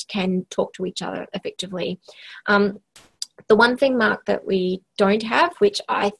can 0.07 0.45
talk 0.49 0.73
to 0.73 0.85
each 0.85 1.01
other 1.01 1.27
effectively. 1.33 1.99
Um, 2.47 2.79
the 3.47 3.55
one 3.55 3.77
thing, 3.77 3.97
Mark, 3.97 4.25
that 4.25 4.45
we 4.45 4.81
don't 4.97 5.23
have, 5.23 5.55
which 5.59 5.81
I, 5.87 6.11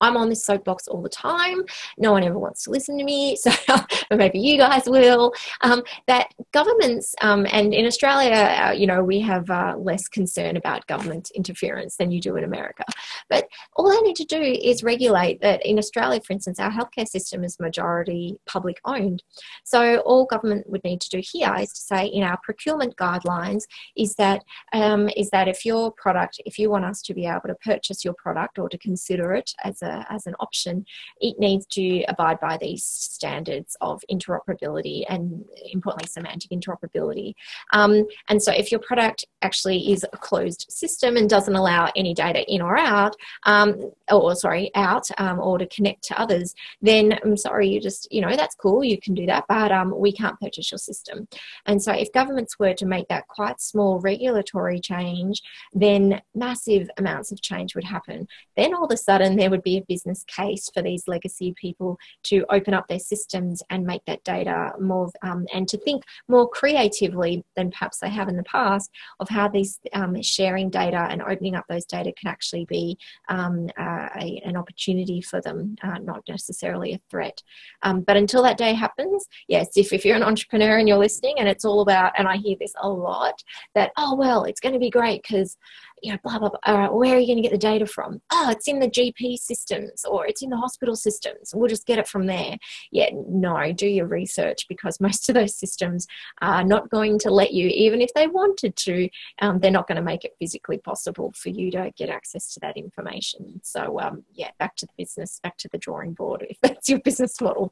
I'm 0.00 0.16
on 0.16 0.28
this 0.28 0.44
soapbox 0.44 0.88
all 0.88 1.02
the 1.02 1.08
time. 1.08 1.62
No 1.96 2.12
one 2.12 2.24
ever 2.24 2.38
wants 2.38 2.64
to 2.64 2.70
listen 2.70 2.98
to 2.98 3.04
me, 3.04 3.36
so 3.40 3.50
maybe 4.10 4.38
you 4.38 4.56
guys 4.58 4.84
will. 4.86 5.32
Um, 5.62 5.82
that 6.06 6.32
governments, 6.52 7.14
um, 7.20 7.46
and 7.50 7.74
in 7.74 7.86
Australia, 7.86 8.34
uh, 8.34 8.72
you 8.72 8.86
know, 8.86 9.02
we 9.02 9.20
have 9.20 9.48
uh, 9.50 9.74
less 9.78 10.08
concern 10.08 10.56
about 10.56 10.86
government 10.86 11.30
interference 11.34 11.96
than 11.96 12.10
you 12.10 12.20
do 12.20 12.36
in 12.36 12.44
America. 12.44 12.84
But 13.28 13.48
all 13.76 13.90
they 13.90 14.00
need 14.00 14.16
to 14.16 14.24
do 14.24 14.40
is 14.40 14.82
regulate 14.82 15.40
that. 15.42 15.64
In 15.64 15.78
Australia, 15.78 16.20
for 16.20 16.32
instance, 16.32 16.58
our 16.60 16.70
healthcare 16.70 17.06
system 17.06 17.44
is 17.44 17.58
majority 17.58 18.36
public 18.46 18.80
owned. 18.84 19.22
So 19.64 19.98
all 19.98 20.24
government 20.24 20.68
would 20.68 20.84
need 20.84 21.00
to 21.00 21.08
do 21.10 21.20
here 21.22 21.54
is 21.58 21.72
to 21.72 21.80
say 21.80 22.06
in 22.06 22.22
our 22.22 22.38
procurement 22.42 22.96
guidelines 22.96 23.64
is 23.96 24.14
that 24.14 24.42
um, 24.72 25.10
is 25.16 25.30
that 25.30 25.48
if 25.48 25.64
your 25.64 25.92
product, 25.92 26.40
if 26.46 26.58
you 26.58 26.70
want 26.70 26.84
us 26.84 27.02
to 27.02 27.14
be 27.14 27.26
able 27.26 27.48
to 27.48 27.54
purchase 27.56 28.04
your 28.04 28.14
product 28.14 28.58
or 28.58 28.68
to 28.68 28.78
consider 28.78 29.32
it 29.32 29.52
as 29.64 29.82
a 29.82 29.87
a, 29.88 30.06
as 30.10 30.26
an 30.26 30.34
option, 30.40 30.84
it 31.20 31.38
needs 31.38 31.66
to 31.66 32.02
abide 32.04 32.38
by 32.40 32.56
these 32.60 32.84
standards 32.84 33.76
of 33.80 34.02
interoperability 34.10 35.04
and 35.08 35.44
importantly 35.72 36.08
semantic 36.08 36.50
interoperability. 36.50 37.34
Um, 37.72 38.06
and 38.28 38.42
so 38.42 38.52
if 38.52 38.70
your 38.70 38.80
product 38.80 39.24
actually 39.42 39.92
is 39.92 40.04
a 40.12 40.16
closed 40.16 40.66
system 40.68 41.16
and 41.16 41.28
doesn't 41.28 41.54
allow 41.54 41.90
any 41.96 42.14
data 42.14 42.44
in 42.52 42.60
or 42.62 42.76
out, 42.76 43.16
um, 43.44 43.90
or 44.10 44.34
sorry, 44.34 44.70
out 44.74 45.06
um, 45.18 45.38
or 45.40 45.58
to 45.58 45.66
connect 45.66 46.02
to 46.04 46.20
others, 46.20 46.54
then 46.82 47.18
I'm 47.24 47.36
sorry, 47.36 47.68
you 47.68 47.80
just, 47.80 48.10
you 48.12 48.20
know, 48.20 48.34
that's 48.36 48.54
cool, 48.54 48.84
you 48.84 49.00
can 49.00 49.14
do 49.14 49.26
that, 49.26 49.44
but 49.48 49.72
um, 49.72 49.94
we 49.96 50.12
can't 50.12 50.38
purchase 50.40 50.70
your 50.70 50.78
system. 50.78 51.28
And 51.66 51.82
so 51.82 51.92
if 51.92 52.12
governments 52.12 52.58
were 52.58 52.74
to 52.74 52.86
make 52.86 53.08
that 53.08 53.26
quite 53.28 53.60
small 53.60 54.00
regulatory 54.00 54.80
change, 54.80 55.42
then 55.72 56.20
massive 56.34 56.90
amounts 56.98 57.32
of 57.32 57.40
change 57.40 57.74
would 57.74 57.84
happen. 57.84 58.26
Then 58.56 58.74
all 58.74 58.84
of 58.84 58.90
a 58.90 58.96
sudden 58.96 59.36
there 59.36 59.50
would 59.50 59.62
be 59.62 59.77
business 59.88 60.24
case 60.24 60.70
for 60.72 60.82
these 60.82 61.04
legacy 61.06 61.54
people 61.60 61.98
to 62.24 62.44
open 62.50 62.74
up 62.74 62.88
their 62.88 62.98
systems 62.98 63.62
and 63.70 63.84
make 63.84 64.04
that 64.06 64.22
data 64.24 64.72
more 64.80 65.10
um, 65.22 65.46
and 65.52 65.68
to 65.68 65.78
think 65.78 66.02
more 66.28 66.48
creatively 66.48 67.44
than 67.56 67.70
perhaps 67.70 67.98
they 67.98 68.10
have 68.10 68.28
in 68.28 68.36
the 68.36 68.42
past 68.44 68.90
of 69.20 69.28
how 69.28 69.48
these 69.48 69.80
um, 69.92 70.20
sharing 70.22 70.70
data 70.70 71.06
and 71.10 71.22
opening 71.22 71.54
up 71.54 71.64
those 71.68 71.84
data 71.84 72.12
can 72.18 72.28
actually 72.28 72.64
be 72.66 72.96
um, 73.28 73.68
a, 73.78 74.40
an 74.44 74.56
opportunity 74.56 75.20
for 75.20 75.40
them, 75.40 75.76
uh, 75.82 75.98
not 75.98 76.22
necessarily 76.28 76.94
a 76.94 77.00
threat. 77.10 77.42
Um, 77.82 78.02
but 78.02 78.16
until 78.16 78.42
that 78.42 78.58
day 78.58 78.74
happens, 78.74 79.26
yes, 79.48 79.68
if, 79.76 79.92
if 79.92 80.04
you're 80.04 80.16
an 80.16 80.22
entrepreneur 80.22 80.78
and 80.78 80.88
you're 80.88 80.98
listening 80.98 81.36
and 81.38 81.48
it's 81.48 81.64
all 81.64 81.80
about, 81.80 82.12
and 82.18 82.28
I 82.28 82.36
hear 82.36 82.56
this 82.58 82.74
a 82.80 82.88
lot, 82.88 83.42
that, 83.74 83.92
oh, 83.96 84.14
well, 84.16 84.44
it's 84.44 84.60
going 84.60 84.72
to 84.72 84.78
be 84.78 84.90
great 84.90 85.22
because 85.22 85.56
you 86.02 86.12
know, 86.12 86.18
blah, 86.22 86.38
blah, 86.38 86.50
blah. 86.50 86.58
All 86.64 86.78
right, 86.78 86.92
where 86.92 87.16
are 87.16 87.18
you 87.18 87.26
going 87.26 87.36
to 87.36 87.42
get 87.42 87.52
the 87.52 87.58
data 87.58 87.86
from? 87.86 88.20
Oh, 88.30 88.50
it's 88.50 88.68
in 88.68 88.78
the 88.78 88.88
GP 88.88 89.38
systems 89.38 90.04
or 90.04 90.26
it's 90.26 90.42
in 90.42 90.50
the 90.50 90.56
hospital 90.56 90.96
systems. 90.96 91.52
We'll 91.54 91.68
just 91.68 91.86
get 91.86 91.98
it 91.98 92.08
from 92.08 92.26
there. 92.26 92.56
Yeah, 92.90 93.10
no, 93.12 93.72
do 93.72 93.86
your 93.86 94.06
research 94.06 94.66
because 94.68 95.00
most 95.08 95.28
of 95.28 95.34
those 95.34 95.56
systems 95.56 96.06
are 96.40 96.64
not 96.64 96.90
going 96.90 97.18
to 97.20 97.30
let 97.30 97.52
you, 97.52 97.68
even 97.68 98.00
if 98.00 98.12
they 98.14 98.26
wanted 98.26 98.76
to, 98.76 99.08
um, 99.40 99.58
they're 99.60 99.70
not 99.70 99.88
going 99.88 99.96
to 99.96 100.02
make 100.02 100.24
it 100.24 100.36
physically 100.38 100.78
possible 100.78 101.32
for 101.36 101.48
you 101.50 101.70
to 101.72 101.92
get 101.96 102.08
access 102.08 102.52
to 102.54 102.60
that 102.60 102.76
information. 102.76 103.60
So, 103.62 104.00
um, 104.00 104.24
yeah, 104.32 104.50
back 104.58 104.76
to 104.76 104.86
the 104.86 104.92
business, 104.96 105.40
back 105.42 105.56
to 105.58 105.68
the 105.68 105.78
drawing 105.78 106.14
board 106.14 106.46
if 106.50 106.58
that's 106.60 106.88
your 106.88 107.00
business 107.00 107.40
model. 107.40 107.70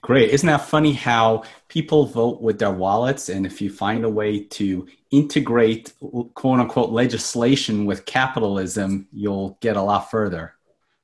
Great. 0.00 0.30
Isn't 0.30 0.46
that 0.46 0.62
funny 0.68 0.92
how 0.92 1.44
people 1.68 2.06
vote 2.06 2.40
with 2.40 2.58
their 2.58 2.72
wallets? 2.72 3.28
And 3.28 3.44
if 3.44 3.60
you 3.60 3.70
find 3.70 4.04
a 4.04 4.08
way 4.08 4.40
to 4.44 4.86
integrate 5.12 5.92
quote 6.34 6.58
unquote 6.58 6.90
legislation 6.90 7.86
with 7.86 8.04
capitalism, 8.06 9.06
you'll 9.12 9.58
get 9.60 9.76
a 9.76 9.82
lot 9.82 10.10
further. 10.10 10.54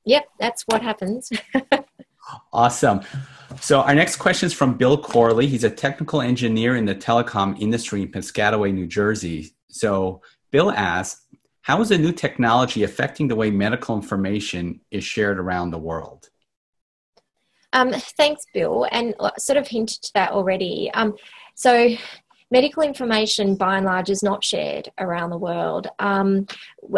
Yep, 0.04 0.24
that's 0.40 0.64
what 0.66 0.82
happens. 0.82 1.30
awesome. 2.52 3.02
So, 3.60 3.82
our 3.82 3.94
next 3.94 4.16
question 4.16 4.46
is 4.46 4.52
from 4.52 4.76
Bill 4.76 4.98
Corley. 5.00 5.46
He's 5.46 5.64
a 5.64 5.70
technical 5.70 6.20
engineer 6.20 6.76
in 6.76 6.86
the 6.86 6.94
telecom 6.94 7.58
industry 7.60 8.02
in 8.02 8.10
Piscataway, 8.10 8.72
New 8.72 8.86
Jersey. 8.86 9.54
So, 9.68 10.22
Bill 10.50 10.70
asks, 10.72 11.26
how 11.62 11.80
is 11.82 11.90
the 11.90 11.98
new 11.98 12.12
technology 12.12 12.82
affecting 12.82 13.28
the 13.28 13.36
way 13.36 13.50
medical 13.50 13.94
information 13.94 14.80
is 14.90 15.04
shared 15.04 15.38
around 15.38 15.70
the 15.70 15.78
world? 15.78 16.30
Um, 17.74 17.92
thanks, 17.92 18.44
Bill, 18.54 18.86
and 18.90 19.14
sort 19.36 19.58
of 19.58 19.68
hinted 19.68 20.02
to 20.02 20.10
that 20.14 20.32
already. 20.32 20.90
Um, 20.94 21.14
so 21.54 21.94
medical 22.50 22.82
information 22.82 23.54
by 23.54 23.76
and 23.76 23.86
large 23.86 24.10
is 24.10 24.22
not 24.22 24.42
shared 24.42 24.90
around 24.98 25.30
the 25.30 25.38
world. 25.38 25.88
Um, 25.98 26.46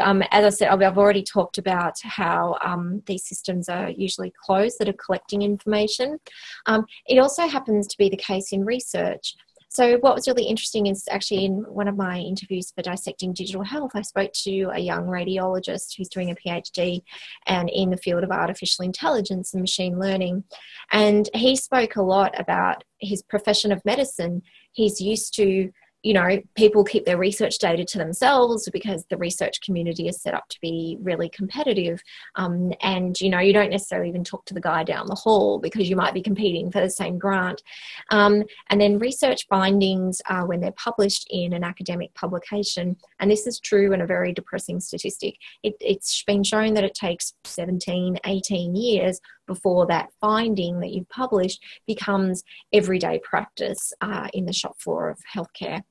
um, 0.00 0.22
as 0.30 0.44
I 0.44 0.50
said, 0.50 0.68
I've 0.68 0.98
already 0.98 1.22
talked 1.22 1.58
about 1.58 1.94
how 2.02 2.56
um, 2.62 3.02
these 3.06 3.26
systems 3.26 3.68
are 3.68 3.90
usually 3.90 4.32
closed 4.44 4.78
that 4.78 4.88
are 4.88 4.94
collecting 5.04 5.42
information. 5.42 6.18
Um, 6.66 6.84
it 7.06 7.18
also 7.18 7.46
happens 7.46 7.86
to 7.88 7.98
be 7.98 8.08
the 8.08 8.16
case 8.16 8.52
in 8.52 8.64
research. 8.64 9.34
So, 9.72 9.98
what 9.98 10.16
was 10.16 10.26
really 10.26 10.48
interesting 10.48 10.88
is 10.88 11.04
actually 11.08 11.44
in 11.44 11.64
one 11.68 11.86
of 11.86 11.96
my 11.96 12.18
interviews 12.18 12.72
for 12.74 12.82
Dissecting 12.82 13.32
Digital 13.32 13.62
Health, 13.62 13.92
I 13.94 14.02
spoke 14.02 14.32
to 14.42 14.70
a 14.74 14.80
young 14.80 15.06
radiologist 15.06 15.96
who's 15.96 16.08
doing 16.08 16.32
a 16.32 16.34
PhD 16.34 17.02
and 17.46 17.70
in 17.70 17.90
the 17.90 17.96
field 17.96 18.24
of 18.24 18.32
artificial 18.32 18.84
intelligence 18.84 19.54
and 19.54 19.60
machine 19.60 19.96
learning. 19.96 20.42
And 20.90 21.30
he 21.34 21.54
spoke 21.54 21.94
a 21.94 22.02
lot 22.02 22.34
about 22.36 22.82
his 22.98 23.22
profession 23.22 23.70
of 23.70 23.84
medicine. 23.84 24.42
He's 24.72 25.00
used 25.00 25.34
to 25.36 25.70
you 26.02 26.14
know, 26.14 26.40
people 26.54 26.82
keep 26.82 27.04
their 27.04 27.18
research 27.18 27.58
data 27.58 27.84
to 27.84 27.98
themselves 27.98 28.68
because 28.72 29.04
the 29.10 29.16
research 29.18 29.60
community 29.60 30.08
is 30.08 30.20
set 30.20 30.34
up 30.34 30.48
to 30.48 30.58
be 30.62 30.96
really 31.00 31.28
competitive. 31.28 32.02
Um, 32.36 32.72
and, 32.80 33.20
you 33.20 33.28
know, 33.28 33.40
you 33.40 33.52
don't 33.52 33.70
necessarily 33.70 34.08
even 34.08 34.24
talk 34.24 34.46
to 34.46 34.54
the 34.54 34.60
guy 34.60 34.82
down 34.82 35.06
the 35.06 35.14
hall 35.14 35.58
because 35.58 35.90
you 35.90 35.96
might 35.96 36.14
be 36.14 36.22
competing 36.22 36.70
for 36.70 36.80
the 36.80 36.88
same 36.88 37.18
grant. 37.18 37.62
Um, 38.10 38.44
and 38.70 38.80
then 38.80 38.98
research 38.98 39.46
findings, 39.48 40.22
uh, 40.30 40.42
when 40.42 40.60
they're 40.60 40.72
published 40.72 41.26
in 41.30 41.52
an 41.52 41.64
academic 41.64 42.14
publication, 42.14 42.96
and 43.18 43.30
this 43.30 43.46
is 43.46 43.60
true 43.60 43.92
and 43.92 44.00
a 44.00 44.06
very 44.06 44.32
depressing 44.32 44.80
statistic, 44.80 45.36
it, 45.62 45.74
it's 45.80 46.24
been 46.24 46.42
shown 46.42 46.74
that 46.74 46.84
it 46.84 46.94
takes 46.94 47.34
17, 47.44 48.18
18 48.24 48.74
years 48.74 49.20
before 49.50 49.84
that 49.84 50.10
finding 50.20 50.78
that 50.78 50.90
you've 50.90 51.08
published 51.08 51.60
becomes 51.84 52.44
everyday 52.72 53.18
practice 53.24 53.92
uh, 54.00 54.28
in 54.32 54.46
the 54.46 54.52
shop 54.52 54.80
floor 54.80 55.10
of 55.10 55.18
healthcare. 55.34 55.82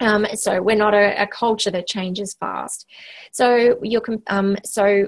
Um, 0.00 0.26
so 0.34 0.62
we're 0.62 0.76
not 0.76 0.94
a, 0.94 1.22
a, 1.22 1.26
culture 1.26 1.70
that 1.70 1.86
changes 1.86 2.34
fast. 2.40 2.86
So 3.32 3.78
you're 3.82 4.02
um, 4.28 4.56
so 4.64 5.06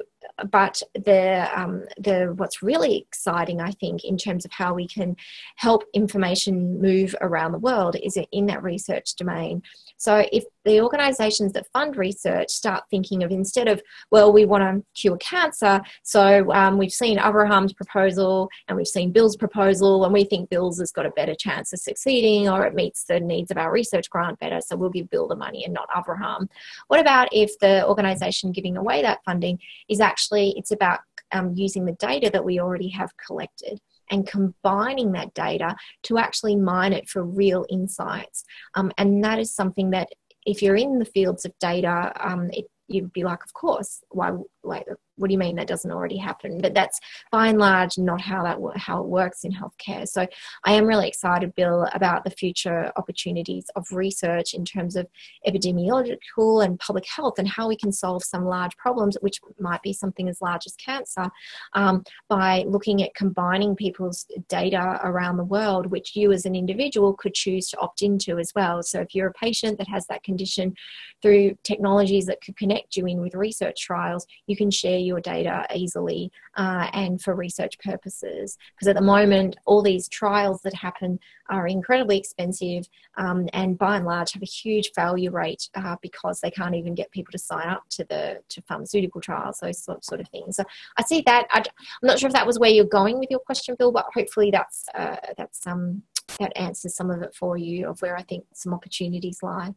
but 0.51 0.81
the 0.95 1.49
um, 1.55 1.85
the 1.99 2.33
what's 2.37 2.63
really 2.63 2.99
exciting, 2.99 3.61
I 3.61 3.73
think, 3.73 4.05
in 4.05 4.17
terms 4.17 4.45
of 4.45 4.53
how 4.53 4.75
we 4.75 4.87
can 4.87 5.17
help 5.57 5.85
information 5.95 6.81
move 6.81 7.15
around 7.21 7.53
the 7.53 7.59
world 7.59 7.97
is 8.03 8.19
in 8.33 8.47
that 8.47 8.63
research 8.63 9.15
domain. 9.17 9.63
So 9.97 10.27
if 10.33 10.45
the 10.65 10.81
organisations 10.81 11.53
that 11.53 11.67
fund 11.73 11.97
research 11.97 12.51
start 12.51 12.85
thinking 12.91 13.23
of 13.25 13.31
instead 13.31 13.69
of 13.69 13.83
well, 14.11 14.33
we 14.33 14.45
want 14.45 14.63
to 14.63 15.01
cure 15.01 15.17
cancer, 15.19 15.81
so 16.03 16.53
um, 16.53 16.79
we've 16.79 16.93
seen 16.93 17.19
Abraham's 17.19 17.73
proposal 17.73 18.49
and 18.69 18.77
we've 18.77 18.87
seen 18.87 19.13
Bill's 19.13 19.37
proposal, 19.37 20.05
and 20.05 20.13
we 20.13 20.25
think 20.25 20.51
Bill's 20.51 20.79
has 20.79 20.93
got 20.93 21.07
a 21.07 21.11
better 21.11 21.35
chance 21.35 21.73
of 21.73 21.81
succeeding 21.81 22.49
or 22.49 22.65
it 22.65 22.75
meets 22.75 23.05
the 23.05 23.19
needs 23.19 23.51
of 23.51 23.59
our 23.59 23.73
research 23.73 24.09
grant 24.11 24.39
better, 24.39 24.61
so 24.61 24.77
we'll 24.77 24.91
give 24.91 25.11
Bill 25.11 25.27
the 25.27 25.37
money 25.37 25.65
and 25.65 25.75
not 25.75 25.89
Abraham. 25.97 26.49
What 26.87 27.01
about 27.01 27.29
if 27.33 27.59
the 27.59 27.87
organisation 27.87 28.53
giving 28.53 28.77
away 28.77 29.03
that 29.03 29.25
funding 29.25 29.59
is 29.89 30.01
actually 30.01 30.28
it's 30.33 30.71
about 30.71 31.01
um, 31.33 31.53
using 31.55 31.85
the 31.85 31.93
data 31.93 32.31
that 32.33 32.45
we 32.45 32.61
already 32.61 32.89
have 32.89 33.11
collected 33.17 33.81
and 34.11 34.27
combining 34.27 35.13
that 35.13 35.35
data 35.35 35.77
to 36.05 36.19
actually 36.19 36.57
mine 36.57 36.93
it 36.93 37.09
for 37.09 37.23
real 37.23 37.67
insights. 37.71 38.45
Um, 38.75 38.91
and 38.97 39.23
that 39.25 39.39
is 39.39 39.55
something 39.55 39.91
that 39.91 40.09
if 40.47 40.63
you're 40.63 40.77
in 40.77 40.99
the 40.99 41.05
fields 41.05 41.45
of 41.45 41.53
data, 41.59 42.13
um, 42.21 42.49
it, 42.53 42.67
you'd 42.89 43.13
be 43.13 43.23
like, 43.23 43.45
of 43.45 43.53
course, 43.53 44.03
why, 44.11 44.33
like, 44.69 44.87
what 45.17 45.29
do 45.29 45.33
you 45.33 45.39
mean 45.39 45.57
that 45.57 45.67
doesn't 45.67 45.91
already 45.91 46.17
happen? 46.17 46.61
But 46.61 46.75
that's 46.75 47.01
by 47.33 47.49
and 47.49 47.59
large 47.59 47.99
not 47.99 48.21
how 48.21 48.45
that 48.45 48.59
how 48.77 49.01
it 49.01 49.09
works 49.09 49.45
in 49.45 49.53
healthcare. 49.53 50.07
So 50.07 50.27
I 50.65 50.73
am 50.75 50.87
really 50.87 51.09
excited, 51.09 51.55
Bill, 51.55 51.89
about 51.93 52.25
the 52.25 52.31
future 52.31 52.93
opportunities 52.97 53.67
of 53.75 53.87
research 53.91 54.55
in 54.55 54.65
terms 54.65 54.95
of 54.97 55.07
epidemiological 55.47 56.65
and 56.65 56.79
public 56.79 57.07
health 57.07 57.39
and 57.39 57.49
how 57.49 57.69
we 57.69 57.77
can 57.77 57.91
solve 57.91 58.23
some 58.23 58.45
large 58.45 58.77
problems, 58.77 59.17
which 59.21 59.41
might 59.59 59.83
be 59.83 59.93
something 59.93 60.29
as 60.29 60.41
large 60.41 60.67
as 60.67 60.75
cancer, 60.75 61.29
um, 61.73 62.05
by 62.29 62.65
looking 62.69 63.03
at 63.03 63.15
combining 63.15 63.75
people's 63.75 64.27
data 64.49 65.01
around 65.03 65.37
the 65.37 65.45
world, 65.45 65.87
which 65.87 66.15
you 66.15 66.33
as 66.33 66.47
an 66.47 66.55
individual 66.55 67.15
could 67.15 67.35
choose 67.35 67.69
to 67.69 67.79
opt 67.81 68.03
into 68.03 68.39
as 68.39 68.53
well. 68.55 68.83
So 68.83 69.01
if 69.01 69.15
you're 69.15 69.29
a 69.29 69.33
patient 69.33 69.79
that 69.79 69.89
has 69.89 70.07
that 70.07 70.23
condition, 70.23 70.75
through 71.23 71.57
technologies 71.65 72.27
that 72.27 72.41
could 72.41 72.57
connect 72.57 72.97
you 72.97 73.07
in 73.07 73.21
with 73.21 73.35
research 73.35 73.81
trials, 73.81 74.27
you 74.47 74.57
can 74.59 74.71
share 74.71 74.99
your 74.99 75.21
data 75.21 75.67
easily 75.75 76.31
uh, 76.57 76.89
and 76.93 77.23
for 77.23 77.35
research 77.35 77.79
purposes. 77.79 78.59
Because 78.75 78.89
at 78.89 78.97
the 78.97 79.01
moment, 79.01 79.57
all 79.65 79.83
these 79.83 80.09
trials 80.09 80.61
that 80.63 80.75
happen 80.75 81.19
are 81.49 81.67
incredibly 81.67 82.19
expensive 82.19 82.87
um, 83.17 83.49
and 83.53 83.79
by 83.79 83.97
and 83.97 84.05
large 84.05 84.33
have 84.33 84.43
a 84.43 84.47
huge 84.47 84.91
failure 84.95 85.31
rate 85.31 85.71
uh, 85.75 85.97
because 86.03 86.41
they 86.41 86.51
can't 86.51 86.75
even 86.75 86.95
get 86.95 87.11
people 87.11 87.33
to 87.33 87.39
sign 87.39 87.69
up 87.69 87.85
to 87.91 88.05
the 88.05 88.41
to 88.51 88.61
pharmaceutical 88.63 89.21
trials, 89.21 89.59
those 89.61 89.83
sort, 89.83 90.05
sort 90.05 90.21
of 90.21 90.29
things. 90.29 90.57
So 90.57 90.65
I 90.99 91.03
see 91.05 91.23
that. 91.25 91.47
I, 91.53 91.61
am 91.61 91.65
not 92.03 92.19
sure 92.19 92.29
if 92.29 92.35
that 92.35 92.47
was 92.47 92.59
where 92.59 92.71
you're 92.71 92.85
going 92.85 93.19
with 93.19 93.31
your 93.31 93.41
question, 93.41 93.77
Bill, 93.79 93.93
but 93.93 94.07
hopefully 94.13 94.51
that's 94.51 94.87
uh, 94.95 95.17
that's 95.37 95.67
um, 95.67 96.03
that 96.39 96.53
answers 96.57 96.95
some 96.95 97.11
of 97.11 97.23
it 97.23 97.35
for 97.35 97.57
you 97.57 97.89
of 97.89 98.01
where 98.03 98.17
I 98.17 98.23
think 98.23 98.45
some 98.53 98.75
opportunities 98.75 99.39
lie. 99.43 99.75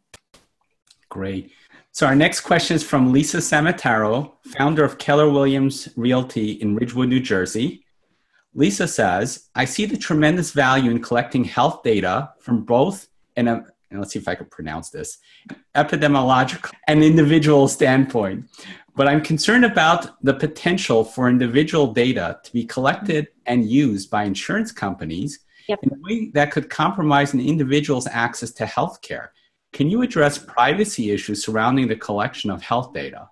Great. 1.11 1.51
So 1.91 2.07
our 2.07 2.15
next 2.15 2.39
question 2.39 2.73
is 2.73 2.83
from 2.83 3.11
Lisa 3.11 3.37
Samataro, 3.37 4.31
founder 4.57 4.85
of 4.85 4.97
Keller 4.97 5.29
Williams 5.29 5.89
Realty 5.97 6.53
in 6.53 6.73
Ridgewood, 6.73 7.09
New 7.09 7.19
Jersey. 7.19 7.85
Lisa 8.53 8.87
says, 8.87 9.49
I 9.53 9.65
see 9.65 9.85
the 9.85 9.97
tremendous 9.97 10.51
value 10.53 10.89
in 10.89 11.01
collecting 11.01 11.43
health 11.43 11.83
data 11.83 12.31
from 12.39 12.63
both 12.63 13.09
an, 13.35 13.49
and 13.49 13.65
let's 13.91 14.13
see 14.13 14.19
if 14.19 14.27
I 14.29 14.35
can 14.35 14.45
pronounce 14.45 14.89
this, 14.89 15.17
epidemiological 15.75 16.71
and 16.87 17.03
individual 17.03 17.67
standpoint. 17.67 18.45
But 18.95 19.09
I'm 19.09 19.21
concerned 19.21 19.65
about 19.65 20.23
the 20.23 20.33
potential 20.33 21.03
for 21.03 21.27
individual 21.27 21.87
data 21.91 22.39
to 22.41 22.53
be 22.53 22.63
collected 22.63 23.27
and 23.45 23.69
used 23.69 24.09
by 24.09 24.23
insurance 24.23 24.71
companies 24.71 25.39
yep. 25.67 25.79
in 25.83 25.91
a 25.91 25.97
way 25.99 26.31
that 26.35 26.51
could 26.51 26.69
compromise 26.69 27.33
an 27.33 27.41
individual's 27.41 28.07
access 28.07 28.51
to 28.51 28.65
health 28.65 29.01
care. 29.01 29.33
Can 29.73 29.89
you 29.89 30.01
address 30.01 30.37
privacy 30.37 31.11
issues 31.11 31.43
surrounding 31.43 31.87
the 31.87 31.95
collection 31.95 32.51
of 32.51 32.61
health 32.61 32.93
data? 32.93 33.29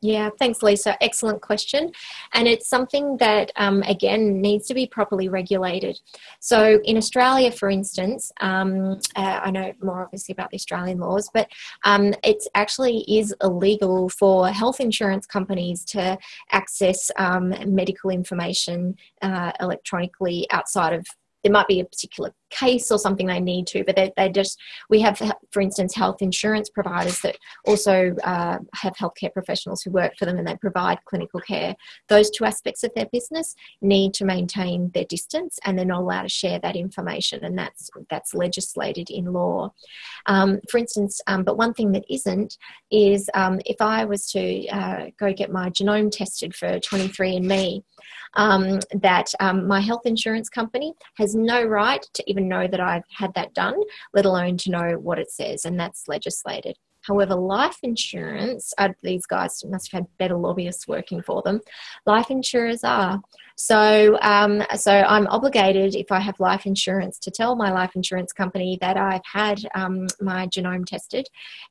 Yeah, 0.00 0.30
thanks, 0.38 0.62
Lisa. 0.62 1.02
Excellent 1.02 1.42
question. 1.42 1.90
And 2.32 2.46
it's 2.46 2.68
something 2.68 3.16
that, 3.16 3.50
um, 3.56 3.82
again, 3.82 4.40
needs 4.40 4.68
to 4.68 4.74
be 4.74 4.86
properly 4.86 5.28
regulated. 5.28 5.98
So, 6.38 6.78
in 6.84 6.96
Australia, 6.96 7.50
for 7.50 7.68
instance, 7.68 8.30
um, 8.40 9.00
uh, 9.16 9.40
I 9.42 9.50
know 9.50 9.72
more 9.82 10.04
obviously 10.04 10.32
about 10.32 10.50
the 10.50 10.56
Australian 10.56 10.98
laws, 11.00 11.28
but 11.34 11.48
um, 11.84 12.14
it 12.22 12.44
actually 12.54 12.98
is 13.08 13.34
illegal 13.42 14.08
for 14.08 14.48
health 14.50 14.78
insurance 14.78 15.26
companies 15.26 15.84
to 15.86 16.16
access 16.52 17.10
um, 17.16 17.52
medical 17.66 18.10
information 18.10 18.94
uh, 19.20 19.50
electronically 19.60 20.46
outside 20.52 20.92
of 20.92 21.06
there 21.42 21.52
might 21.52 21.68
be 21.68 21.80
a 21.80 21.84
particular 21.84 22.32
case 22.50 22.90
or 22.90 22.98
something 22.98 23.26
they 23.26 23.40
need 23.40 23.66
to, 23.68 23.84
but 23.84 23.96
they, 23.96 24.12
they 24.16 24.28
just, 24.28 24.58
we 24.88 25.00
have, 25.00 25.20
for 25.50 25.60
instance, 25.60 25.94
health 25.94 26.22
insurance 26.22 26.68
providers 26.68 27.20
that 27.20 27.36
also 27.66 28.14
uh, 28.24 28.58
have 28.74 28.94
healthcare 28.94 29.32
professionals 29.32 29.82
who 29.82 29.90
work 29.90 30.12
for 30.18 30.26
them 30.26 30.38
and 30.38 30.46
they 30.46 30.56
provide 30.56 31.04
clinical 31.04 31.40
care. 31.40 31.74
Those 32.08 32.30
two 32.30 32.44
aspects 32.44 32.84
of 32.84 32.92
their 32.94 33.06
business 33.06 33.54
need 33.80 34.14
to 34.14 34.24
maintain 34.24 34.90
their 34.94 35.04
distance 35.04 35.58
and 35.64 35.78
they're 35.78 35.86
not 35.86 36.00
allowed 36.00 36.22
to 36.22 36.28
share 36.28 36.58
that 36.60 36.76
information, 36.76 37.44
and 37.44 37.58
that's, 37.58 37.90
that's 38.10 38.34
legislated 38.34 39.10
in 39.10 39.32
law. 39.32 39.72
Um, 40.26 40.60
for 40.70 40.78
instance, 40.78 41.20
um, 41.26 41.44
but 41.44 41.56
one 41.56 41.74
thing 41.74 41.92
that 41.92 42.04
isn't 42.10 42.56
is 42.90 43.28
um, 43.34 43.60
if 43.66 43.80
I 43.80 44.04
was 44.04 44.30
to 44.32 44.66
uh, 44.68 45.06
go 45.18 45.32
get 45.32 45.50
my 45.50 45.70
genome 45.70 46.10
tested 46.10 46.54
for 46.54 46.78
23andMe, 46.80 47.82
um, 48.34 48.78
that 48.94 49.32
um, 49.40 49.66
my 49.66 49.80
health 49.80 50.02
insurance 50.04 50.48
company 50.48 50.94
has 51.16 51.34
no 51.34 51.64
right 51.64 52.04
to 52.14 52.30
even 52.30 52.37
even 52.38 52.48
know 52.48 52.66
that 52.68 52.80
I've 52.80 53.02
had 53.10 53.34
that 53.34 53.54
done, 53.54 53.74
let 54.14 54.24
alone 54.24 54.56
to 54.58 54.70
know 54.70 54.92
what 55.00 55.18
it 55.18 55.30
says, 55.30 55.64
and 55.64 55.78
that's 55.78 56.08
legislated. 56.08 56.76
However, 57.02 57.34
life 57.34 57.78
insurance, 57.82 58.74
uh, 58.76 58.90
these 59.02 59.24
guys 59.24 59.64
must 59.64 59.90
have 59.92 60.00
had 60.00 60.18
better 60.18 60.36
lobbyists 60.36 60.86
working 60.86 61.22
for 61.22 61.42
them. 61.42 61.60
Life 62.06 62.30
insurers 62.30 62.84
are. 62.84 63.20
So, 63.56 64.18
um, 64.20 64.62
so 64.76 64.92
I'm 64.92 65.26
obligated, 65.28 65.94
if 65.94 66.12
I 66.12 66.20
have 66.20 66.38
life 66.38 66.66
insurance, 66.66 67.18
to 67.20 67.30
tell 67.30 67.56
my 67.56 67.70
life 67.72 67.92
insurance 67.94 68.32
company 68.32 68.78
that 68.80 68.96
I've 68.96 69.22
had 69.32 69.60
um, 69.74 70.06
my 70.20 70.46
genome 70.48 70.84
tested, 70.84 71.26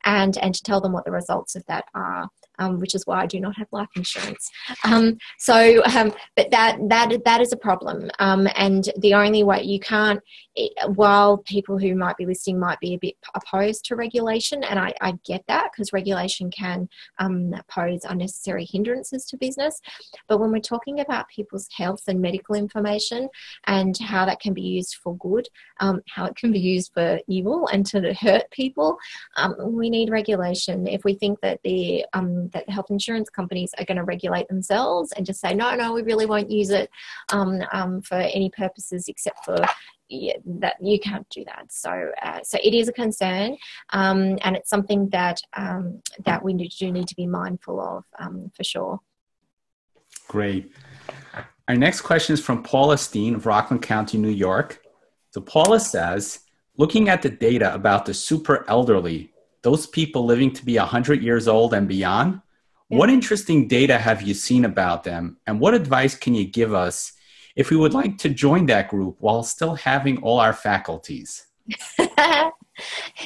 and 0.06 0.38
and 0.38 0.56
to 0.56 0.64
tell 0.64 0.82
them 0.82 0.94
what 0.94 1.06
the 1.06 1.12
results 1.12 1.56
of 1.56 1.64
that 1.68 1.86
are 1.94 2.30
um, 2.60 2.80
which 2.80 2.96
is 2.96 3.06
why 3.06 3.22
I 3.22 3.26
do 3.26 3.40
not 3.40 3.56
have 3.58 3.68
life 3.72 3.90
insurance. 3.96 4.50
Um, 4.84 5.18
so, 5.38 5.84
um, 5.96 6.14
but 6.36 6.52
that 6.52 6.78
that 6.90 7.24
that 7.26 7.42
is 7.42 7.54
a 7.54 7.58
problem, 7.58 8.10
um, 8.20 8.48
and 8.56 8.90
the 8.98 9.14
only 9.14 9.44
way 9.44 9.64
you 9.64 9.80
can't, 9.80 10.20
it, 10.56 10.72
while 10.96 11.38
people 11.38 11.78
who 11.78 11.96
might 11.96 12.18
be 12.18 12.26
listening 12.26 12.60
might 12.60 12.80
be 12.80 12.94
a 12.94 13.00
bit 13.00 13.16
opposed 13.36 13.86
to 13.86 13.96
regulation, 13.96 14.64
and 14.64 14.80
I, 14.80 14.94
I 15.02 15.14
get 15.26 15.44
that 15.48 15.72
because 15.72 15.94
regulation 15.94 16.50
can 16.52 16.90
um, 17.20 17.54
pose 17.70 18.02
unnecessary 18.04 18.66
hindrances 18.66 19.26
to 19.26 19.38
business. 19.38 19.80
But 20.28 20.40
when 20.40 20.52
we're 20.52 20.60
talking 20.60 21.00
about 21.00 21.28
people's 21.30 21.68
health 21.76 22.04
and 22.08 22.22
medical 22.22 22.56
information 22.56 23.30
and 23.66 23.98
how 23.98 24.26
that 24.26 24.40
can 24.40 24.54
be 24.54 24.62
used 24.62 24.96
for 24.96 25.16
good, 25.18 25.48
how 25.80 26.26
it 26.26 26.36
can 26.36 26.52
be 26.52 26.60
used 26.60 26.92
for 26.94 27.20
evil 27.28 27.68
and 27.68 27.86
to 27.88 28.14
hurt 28.14 28.50
people, 28.52 28.98
we 29.60 29.90
need 29.90 30.10
regulation. 30.10 30.88
If 30.88 31.04
we 31.04 31.16
think 31.16 31.40
that 31.42 31.60
the 31.64 32.06
um, 32.14 32.47
that 32.54 32.70
health 32.70 32.88
insurance 32.90 33.30
companies 33.30 33.72
are 33.78 33.86
going 33.86 33.98
to 33.98 34.04
regulate 34.04 34.48
themselves 34.48 35.12
and 35.14 35.26
just 35.26 35.40
say 35.40 35.54
no, 35.54 35.76
no, 35.76 35.94
we 35.94 36.02
really 36.02 36.26
won't 36.26 36.50
use 36.50 36.70
it 36.70 36.90
um, 37.32 37.62
um, 37.72 38.02
for 38.02 38.16
any 38.16 38.50
purposes 38.50 39.08
except 39.08 39.44
for 39.46 39.58
yeah, 40.10 40.34
that 40.46 40.76
you 40.82 41.00
can't 41.00 41.28
do 41.30 41.44
that. 41.46 41.66
So, 41.70 42.12
uh, 42.22 42.40
so 42.44 42.58
it 42.64 42.74
is 42.74 42.88
a 42.88 42.94
concern, 42.94 43.58
um, 43.92 44.38
and 44.42 44.56
it's 44.56 44.70
something 44.70 45.10
that 45.10 45.42
um, 45.56 46.02
that 46.24 46.44
we 46.44 46.54
do 46.54 46.92
need 46.92 47.08
to 47.10 47.16
be 47.16 47.28
mindful 47.28 47.82
of 47.82 48.06
um, 48.20 48.52
for 48.56 48.64
sure. 48.64 49.00
Great. 50.28 50.72
Our 51.68 51.76
next 51.76 52.02
question 52.02 52.34
is 52.34 52.40
from 52.40 52.64
Paula 52.64 52.98
Steen 52.98 53.36
of 53.36 53.46
Rockland 53.46 53.84
County, 53.84 54.18
New 54.18 54.30
York. 54.30 54.82
So 55.32 55.42
Paula 55.42 55.80
says, 55.80 56.40
looking 56.78 57.10
at 57.10 57.22
the 57.22 57.30
data 57.30 57.74
about 57.74 58.06
the 58.06 58.14
super 58.14 58.66
elderly, 58.70 59.34
those 59.62 59.88
people 59.88 60.26
living 60.26 60.52
to 60.54 60.66
be 60.66 60.78
100 60.78 61.22
years 61.22 61.48
old 61.48 61.74
and 61.74 61.88
beyond, 61.88 62.42
yeah. 62.90 62.98
what 62.98 63.10
interesting 63.10 63.68
data 63.68 63.98
have 63.98 64.22
you 64.22 64.34
seen 64.34 64.66
about 64.66 65.04
them, 65.04 65.38
and 65.46 65.60
what 65.60 65.74
advice 65.74 66.16
can 66.16 66.36
you 66.36 66.46
give 66.46 66.74
us? 66.74 67.14
if 67.58 67.72
we 67.72 67.76
would 67.76 67.94
like 67.94 68.18
to 68.20 68.30
join 68.30 68.68
that 68.68 68.88
group 68.88 69.18
while 69.20 69.44
still 69.44 69.74
having 69.74 70.22
all 70.22 70.40
our 70.40 70.54
faculties. 70.54 71.48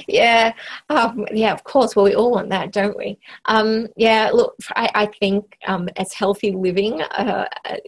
yeah, 0.08 0.54
um, 0.90 1.26
yeah, 1.34 1.52
of 1.52 1.66
course. 1.66 1.96
Well, 1.96 2.06
we 2.06 2.16
all 2.16 2.32
want 2.32 2.50
that, 2.50 2.72
don't 2.72 2.98
we? 2.98 3.20
Um, 3.46 3.88
yeah, 3.98 4.32
look, 4.34 4.56
I, 4.78 4.90
I 4.96 5.06
think 5.20 5.58
um, 5.68 5.90
as 5.98 6.14
healthy 6.14 6.54
living, 6.54 7.02
uh, 7.02 7.46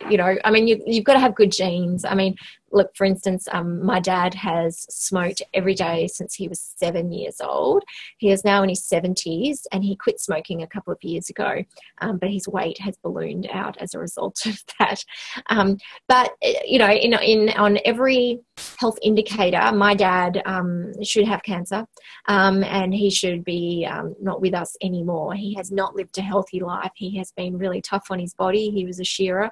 you 0.10 0.18
know, 0.18 0.36
I 0.44 0.52
mean, 0.52 0.68
you, 0.68 0.84
you've 0.86 1.06
got 1.06 1.14
to 1.14 1.20
have 1.20 1.34
good 1.34 1.52
genes. 1.52 2.04
I 2.04 2.14
mean, 2.14 2.36
look, 2.74 2.96
for 2.96 3.06
instance, 3.06 3.48
um, 3.52 3.84
my 3.86 4.00
dad 4.00 4.34
has 4.34 4.86
smoked 4.90 5.42
every 5.54 5.76
day 5.76 6.08
since 6.08 6.34
he 6.34 6.48
was 6.48 6.74
seven 6.76 7.12
years 7.12 7.40
old. 7.40 7.84
He 8.18 8.32
is 8.32 8.44
now 8.44 8.64
in 8.64 8.70
his 8.70 8.82
70s 8.82 9.62
and 9.72 9.84
he 9.84 9.96
quit 9.96 10.20
smoking 10.20 10.64
a 10.64 10.68
couple 10.68 10.92
of 10.92 11.04
years 11.04 11.30
ago, 11.30 11.64
um, 12.02 12.18
but 12.18 12.32
his 12.32 12.48
weight 12.48 12.80
has 12.80 12.98
ballooned 12.98 13.48
out 13.52 13.78
as 13.80 13.94
a 13.94 14.00
result 14.00 14.44
of 14.46 14.60
that. 14.80 15.04
Um, 15.50 15.78
but, 16.08 16.34
you 16.66 16.80
know, 16.80 16.90
in, 16.90 17.14
in, 17.14 17.50
on 17.52 17.78
every 17.86 18.42
health 18.78 18.98
indicator, 19.02 19.72
my 19.74 19.94
dad 19.94 20.42
um, 20.46 20.92
should 21.04 21.26
have 21.26 21.42
cancer 21.44 21.86
um, 22.28 22.64
and 22.64 22.94
he 22.94 23.10
should 23.10 23.44
be 23.44 23.88
um, 23.90 24.16
not 24.22 24.42
with 24.42 24.54
us 24.54 24.76
anymore. 24.82 25.34
He 25.34 25.54
has 25.56 25.72
not 25.72 25.96
lived 25.96 26.18
a 26.18 26.22
healthy 26.22 26.60
life. 26.60 26.92
He 26.96 27.18
has 27.18 27.32
been 27.32 27.58
really 27.58 27.82
tough 27.82 28.08
on 28.10 28.20
his 28.20 28.34
body. 28.34 28.70
He 28.70 28.86
was 28.86 29.00
a 29.00 29.04
shearer, 29.04 29.50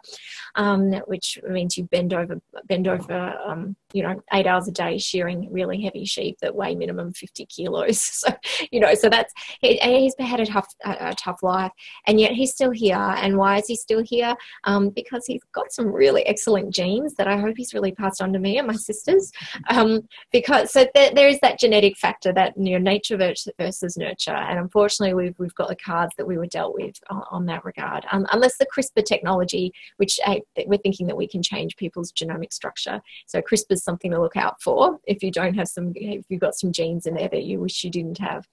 which 1.07 1.39
means 1.47 1.77
you 1.77 1.85
bend 1.85 2.13
over, 2.13 2.39
bend 2.67 2.87
over 2.87 3.35
um, 3.45 3.75
you 3.93 4.03
know 4.03 4.21
eight 4.33 4.47
hours 4.47 4.67
a 4.67 4.71
day 4.71 4.97
shearing 4.97 5.47
really 5.51 5.81
heavy 5.81 6.05
sheep 6.05 6.37
that 6.41 6.55
weigh 6.55 6.75
minimum 6.75 7.13
50 7.13 7.45
kilos. 7.45 8.09
So 8.21 8.29
you 8.71 8.79
know 8.79 8.93
so 8.93 9.09
that's 9.09 9.33
he, 9.61 9.77
he's 9.77 10.13
had 10.19 10.39
a 10.39 10.45
tough 10.45 10.67
a, 10.85 11.15
tough 11.15 11.41
life 11.41 11.71
and 12.05 12.19
yet 12.19 12.33
he's 12.33 12.51
still 12.53 12.69
here. 12.69 12.95
And 12.95 13.37
why 13.37 13.57
is 13.57 13.67
he 13.67 13.75
still 13.75 14.03
here? 14.03 14.35
Um, 14.65 14.89
because 14.89 15.25
he's 15.25 15.41
got 15.53 15.71
some 15.71 15.87
really 15.87 16.23
excellent 16.27 16.71
genes 16.73 17.15
that 17.15 17.27
i 17.27 17.37
hope 17.37 17.55
he's 17.57 17.73
really 17.73 17.93
passed 17.93 18.21
on 18.21 18.31
to 18.33 18.39
me 18.39 18.57
and 18.57 18.67
my 18.67 18.75
sisters. 18.75 19.31
Um, 19.69 20.07
because 20.31 20.71
so 20.71 20.85
there, 20.93 21.11
there 21.15 21.27
is 21.27 21.39
that 21.41 21.59
genetic 21.59 21.97
factor 21.97 22.31
that 22.33 22.53
you 22.57 22.73
know 22.73 22.91
nature 22.91 23.17
versus 23.17 23.97
nurture. 23.97 24.31
And 24.35 24.59
unfortunately 24.59 25.15
we've, 25.15 25.35
we've 25.39 25.55
got 25.55 25.69
the 25.69 25.75
cards 25.75 26.13
that 26.17 26.27
we 26.27 26.37
were 26.37 26.47
dealt 26.47 26.75
with 26.75 26.95
on, 27.09 27.23
on 27.31 27.45
that 27.47 27.65
regard. 27.65 28.05
Um, 28.11 28.27
unless 28.31 28.57
the 28.57 28.67
CRISPR 28.67 29.03
technology 29.05 29.73
which 29.97 30.19
we're 30.65 30.77
thinking 30.77 31.07
that 31.07 31.17
we 31.17 31.27
can 31.27 31.41
change 31.41 31.75
people's 31.77 32.11
genomic 32.11 32.53
structure. 32.53 33.01
So 33.27 33.41
CRISPR 33.41 33.77
is 33.81 33.85
something 33.85 34.11
to 34.11 34.21
look 34.21 34.37
out 34.37 34.61
for 34.61 34.99
if 35.05 35.23
you 35.23 35.31
don't 35.31 35.55
have 35.55 35.67
some, 35.67 35.91
if 35.95 36.25
you've 36.29 36.41
got 36.41 36.55
some 36.55 36.71
genes 36.71 37.05
in 37.05 37.15
there 37.15 37.29
that 37.29 37.43
you 37.43 37.59
wish 37.59 37.83
you 37.83 37.89
didn't 37.89 38.17
have. 38.19 38.47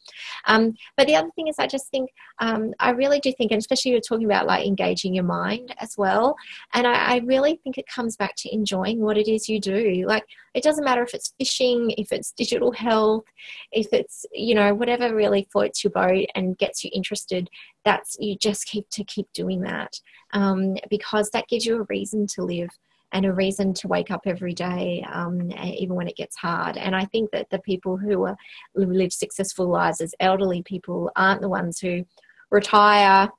Um, 0.46 0.74
but 0.96 1.06
the 1.06 1.16
other 1.16 1.30
thing 1.34 1.48
is, 1.48 1.56
I 1.58 1.66
just 1.66 1.88
think, 1.90 2.10
um, 2.40 2.72
I 2.80 2.90
really 2.90 3.20
do 3.20 3.32
think, 3.32 3.52
and 3.52 3.58
especially 3.58 3.92
you're 3.92 4.00
talking 4.00 4.26
about 4.26 4.46
like 4.46 4.66
engaging 4.66 5.14
your 5.14 5.24
mind 5.24 5.74
as 5.78 5.94
well. 5.96 6.36
And 6.74 6.86
I, 6.86 7.14
I 7.14 7.16
really 7.24 7.60
think 7.62 7.78
it 7.78 7.86
comes 7.86 8.16
back 8.16 8.34
to 8.38 8.54
enjoying 8.54 9.00
what 9.00 9.18
it 9.18 9.28
is 9.28 9.48
you 9.48 9.60
do. 9.60 10.04
Like 10.06 10.24
it 10.54 10.62
doesn't 10.62 10.84
matter 10.84 11.02
if 11.02 11.14
it's 11.14 11.34
fishing, 11.38 11.92
if 11.98 12.12
it's 12.12 12.32
digital 12.32 12.72
health, 12.72 13.24
if 13.72 13.88
it's, 13.92 14.24
you 14.32 14.54
know, 14.54 14.74
whatever 14.74 15.14
really 15.14 15.46
floats 15.52 15.84
your 15.84 15.90
boat 15.90 16.26
and 16.34 16.58
gets 16.58 16.84
you 16.84 16.90
interested 16.92 17.48
that's 17.84 18.16
you 18.20 18.36
just 18.36 18.66
keep 18.66 18.88
to 18.90 19.02
keep 19.04 19.26
doing 19.32 19.62
that 19.62 19.98
um, 20.32 20.76
because 20.90 21.30
that 21.30 21.48
gives 21.48 21.64
you 21.64 21.80
a 21.80 21.86
reason 21.88 22.26
to 22.26 22.42
live 22.42 22.68
and 23.12 23.24
a 23.24 23.32
reason 23.32 23.72
to 23.74 23.88
wake 23.88 24.10
up 24.10 24.22
every 24.26 24.52
day, 24.52 25.04
um, 25.10 25.50
even 25.62 25.96
when 25.96 26.08
it 26.08 26.16
gets 26.16 26.36
hard. 26.36 26.76
And 26.76 26.94
I 26.94 27.04
think 27.06 27.30
that 27.30 27.48
the 27.50 27.58
people 27.60 27.96
who, 27.96 28.24
are, 28.24 28.36
live 28.74 29.12
successful 29.12 29.68
lives 29.68 30.00
as 30.00 30.14
elderly 30.20 30.62
people 30.62 31.10
aren't 31.16 31.40
the 31.40 31.48
ones 31.48 31.78
who 31.78 32.04
retire 32.50 33.30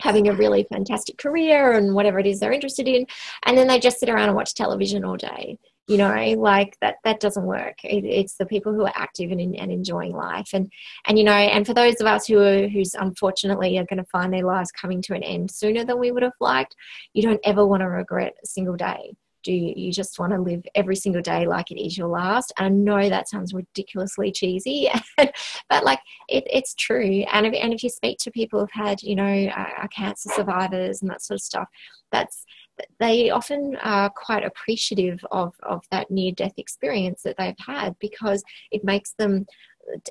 having 0.00 0.28
a 0.28 0.34
really 0.34 0.64
fantastic 0.64 1.16
career 1.16 1.72
and 1.72 1.94
whatever 1.94 2.18
it 2.18 2.26
is 2.26 2.40
they're 2.40 2.52
interested 2.52 2.88
in 2.88 3.06
and 3.46 3.56
then 3.56 3.68
they 3.68 3.78
just 3.78 4.00
sit 4.00 4.08
around 4.08 4.28
and 4.28 4.34
watch 4.34 4.52
television 4.52 5.04
all 5.04 5.16
day 5.16 5.56
you 5.88 5.96
know 5.96 6.14
like 6.38 6.76
that 6.80 6.96
that 7.04 7.20
doesn't 7.20 7.44
work. 7.44 7.84
It, 7.84 8.04
it's 8.04 8.36
the 8.36 8.46
people 8.46 8.72
who 8.72 8.82
are 8.82 8.92
active 8.94 9.30
and, 9.30 9.40
and 9.40 9.72
enjoying 9.72 10.12
life. 10.12 10.50
And 10.52 10.72
and 11.06 11.18
you 11.18 11.24
know 11.24 11.32
and 11.32 11.66
for 11.66 11.74
those 11.74 12.00
of 12.00 12.06
us 12.06 12.26
who 12.26 12.38
are 12.40 12.68
who's 12.68 12.94
unfortunately 12.94 13.78
are 13.78 13.86
going 13.86 13.98
to 14.02 14.10
find 14.10 14.32
their 14.32 14.44
lives 14.44 14.70
coming 14.72 15.02
to 15.02 15.14
an 15.14 15.22
end 15.22 15.50
sooner 15.50 15.84
than 15.84 15.98
we 15.98 16.12
would 16.12 16.22
have 16.22 16.32
liked 16.40 16.76
you 17.12 17.22
don't 17.22 17.40
ever 17.44 17.66
want 17.66 17.80
to 17.80 17.88
regret 17.88 18.34
a 18.42 18.46
single 18.46 18.76
day 18.76 19.14
do 19.42 19.52
you, 19.52 19.74
you 19.76 19.92
just 19.92 20.18
want 20.18 20.32
to 20.32 20.40
live 20.40 20.64
every 20.74 20.96
single 20.96 21.22
day 21.22 21.46
like 21.46 21.70
it 21.70 21.80
is 21.80 21.96
your 21.96 22.08
last. 22.08 22.52
And 22.58 22.66
i 22.66 22.68
know 22.68 23.08
that 23.08 23.28
sounds 23.28 23.52
ridiculously 23.52 24.32
cheesy 24.32 24.88
but 25.16 25.84
like 25.84 26.00
it, 26.28 26.44
it's 26.50 26.74
true. 26.74 27.24
And 27.32 27.46
if, 27.46 27.54
and 27.54 27.72
if 27.72 27.82
you 27.82 27.90
speak 27.90 28.18
to 28.18 28.30
people 28.30 28.60
who've 28.60 28.70
had 28.72 29.02
you 29.02 29.16
know 29.16 29.46
uh, 29.46 29.86
cancer 29.88 30.30
survivors 30.34 31.02
and 31.02 31.10
that 31.10 31.22
sort 31.22 31.36
of 31.36 31.42
stuff 31.42 31.68
that's 32.10 32.44
they 32.98 33.30
often 33.30 33.76
are 33.82 34.10
quite 34.10 34.44
appreciative 34.44 35.24
of, 35.30 35.54
of 35.62 35.84
that 35.90 36.10
near 36.10 36.32
death 36.32 36.54
experience 36.56 37.22
that 37.22 37.36
they've 37.36 37.54
had 37.64 37.96
because 37.98 38.42
it 38.70 38.84
makes 38.84 39.12
them 39.12 39.46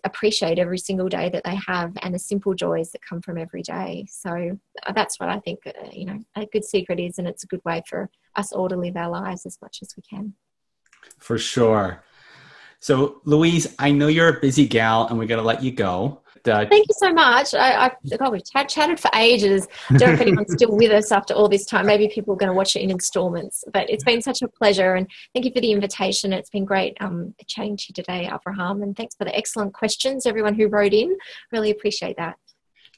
appreciate 0.04 0.60
every 0.60 0.78
single 0.78 1.10
day 1.10 1.30
that 1.30 1.44
they 1.44 1.58
have 1.68 1.94
and 2.02 2.14
the 2.14 2.20
simple 2.20 2.54
joys 2.54 2.92
that 2.92 3.02
come 3.02 3.22
from 3.22 3.38
every 3.38 3.62
day. 3.62 4.06
So 4.10 4.58
uh, 4.86 4.92
that's 4.94 5.20
what 5.20 5.30
I 5.30 5.40
think, 5.40 5.60
uh, 5.66 5.72
you 5.92 6.06
know, 6.06 6.20
a 6.36 6.46
good 6.46 6.66
secret 6.66 7.00
is, 7.00 7.18
and 7.18 7.28
it's 7.28 7.44
a 7.44 7.48
good 7.48 7.64
way 7.66 7.82
for 7.88 8.10
us 8.36 8.52
all 8.52 8.70
to 8.70 8.76
live 8.76 8.98
our 8.98 9.10
lives 9.10 9.46
as 9.46 9.58
much 9.62 9.80
as 9.82 9.94
we 9.96 10.04
can. 10.04 10.34
For 11.18 11.38
sure. 11.38 12.04
So, 12.80 13.22
Louise, 13.26 13.76
I 13.78 13.92
know 13.92 14.08
you're 14.08 14.38
a 14.38 14.40
busy 14.40 14.68
gal 14.68 15.08
and 15.08 15.18
we're 15.18 15.28
going 15.28 15.42
to 15.42 15.46
let 15.46 15.64
you 15.64 15.72
go. 15.72 16.22
Uh, 16.48 16.66
Thank 16.70 16.88
you 16.88 16.96
so 16.98 17.14
much. 17.14 17.54
I, 17.54 17.86
I 17.86 17.92
God, 18.18 18.32
we've 18.32 18.44
ch- 18.44 18.74
chatted 18.74 19.00
for 19.00 19.10
ages. 19.16 19.68
I 19.90 19.98
don't 19.98 20.10
know 20.10 20.14
if 20.16 20.22
anyone's 20.28 20.54
still 20.54 20.76
with 20.76 20.92
us 20.92 21.12
after 21.12 21.34
all 21.34 21.48
this 21.48 21.66
time. 21.66 21.86
Maybe 21.86 22.08
people 22.08 22.34
are 22.34 22.38
going 22.38 22.52
to 22.52 22.56
watch 22.56 22.76
it 22.76 22.82
in 22.82 22.92
installments. 22.92 23.64
But 23.72 23.90
it's 23.90 24.04
been 24.04 24.22
such 24.22 24.42
a 24.42 24.48
pleasure, 24.48 24.96
and 24.96 25.08
thank 25.34 25.46
you 25.46 25.52
for 25.52 25.62
the 25.62 25.72
invitation. 25.72 26.34
It's 26.34 26.50
been 26.50 26.66
great 26.66 26.98
um, 27.00 27.34
chatting 27.48 27.78
to 27.78 27.86
you 27.90 27.94
today, 27.94 28.30
Abraham, 28.32 28.82
and 28.82 28.96
thanks 28.96 29.16
for 29.16 29.26
the 29.26 29.36
excellent 29.36 29.74
questions. 29.74 30.26
Everyone 30.26 30.56
who 30.56 30.68
wrote 30.68 30.94
in, 30.94 31.18
really 31.52 31.72
appreciate 31.72 32.18
that. 32.18 32.38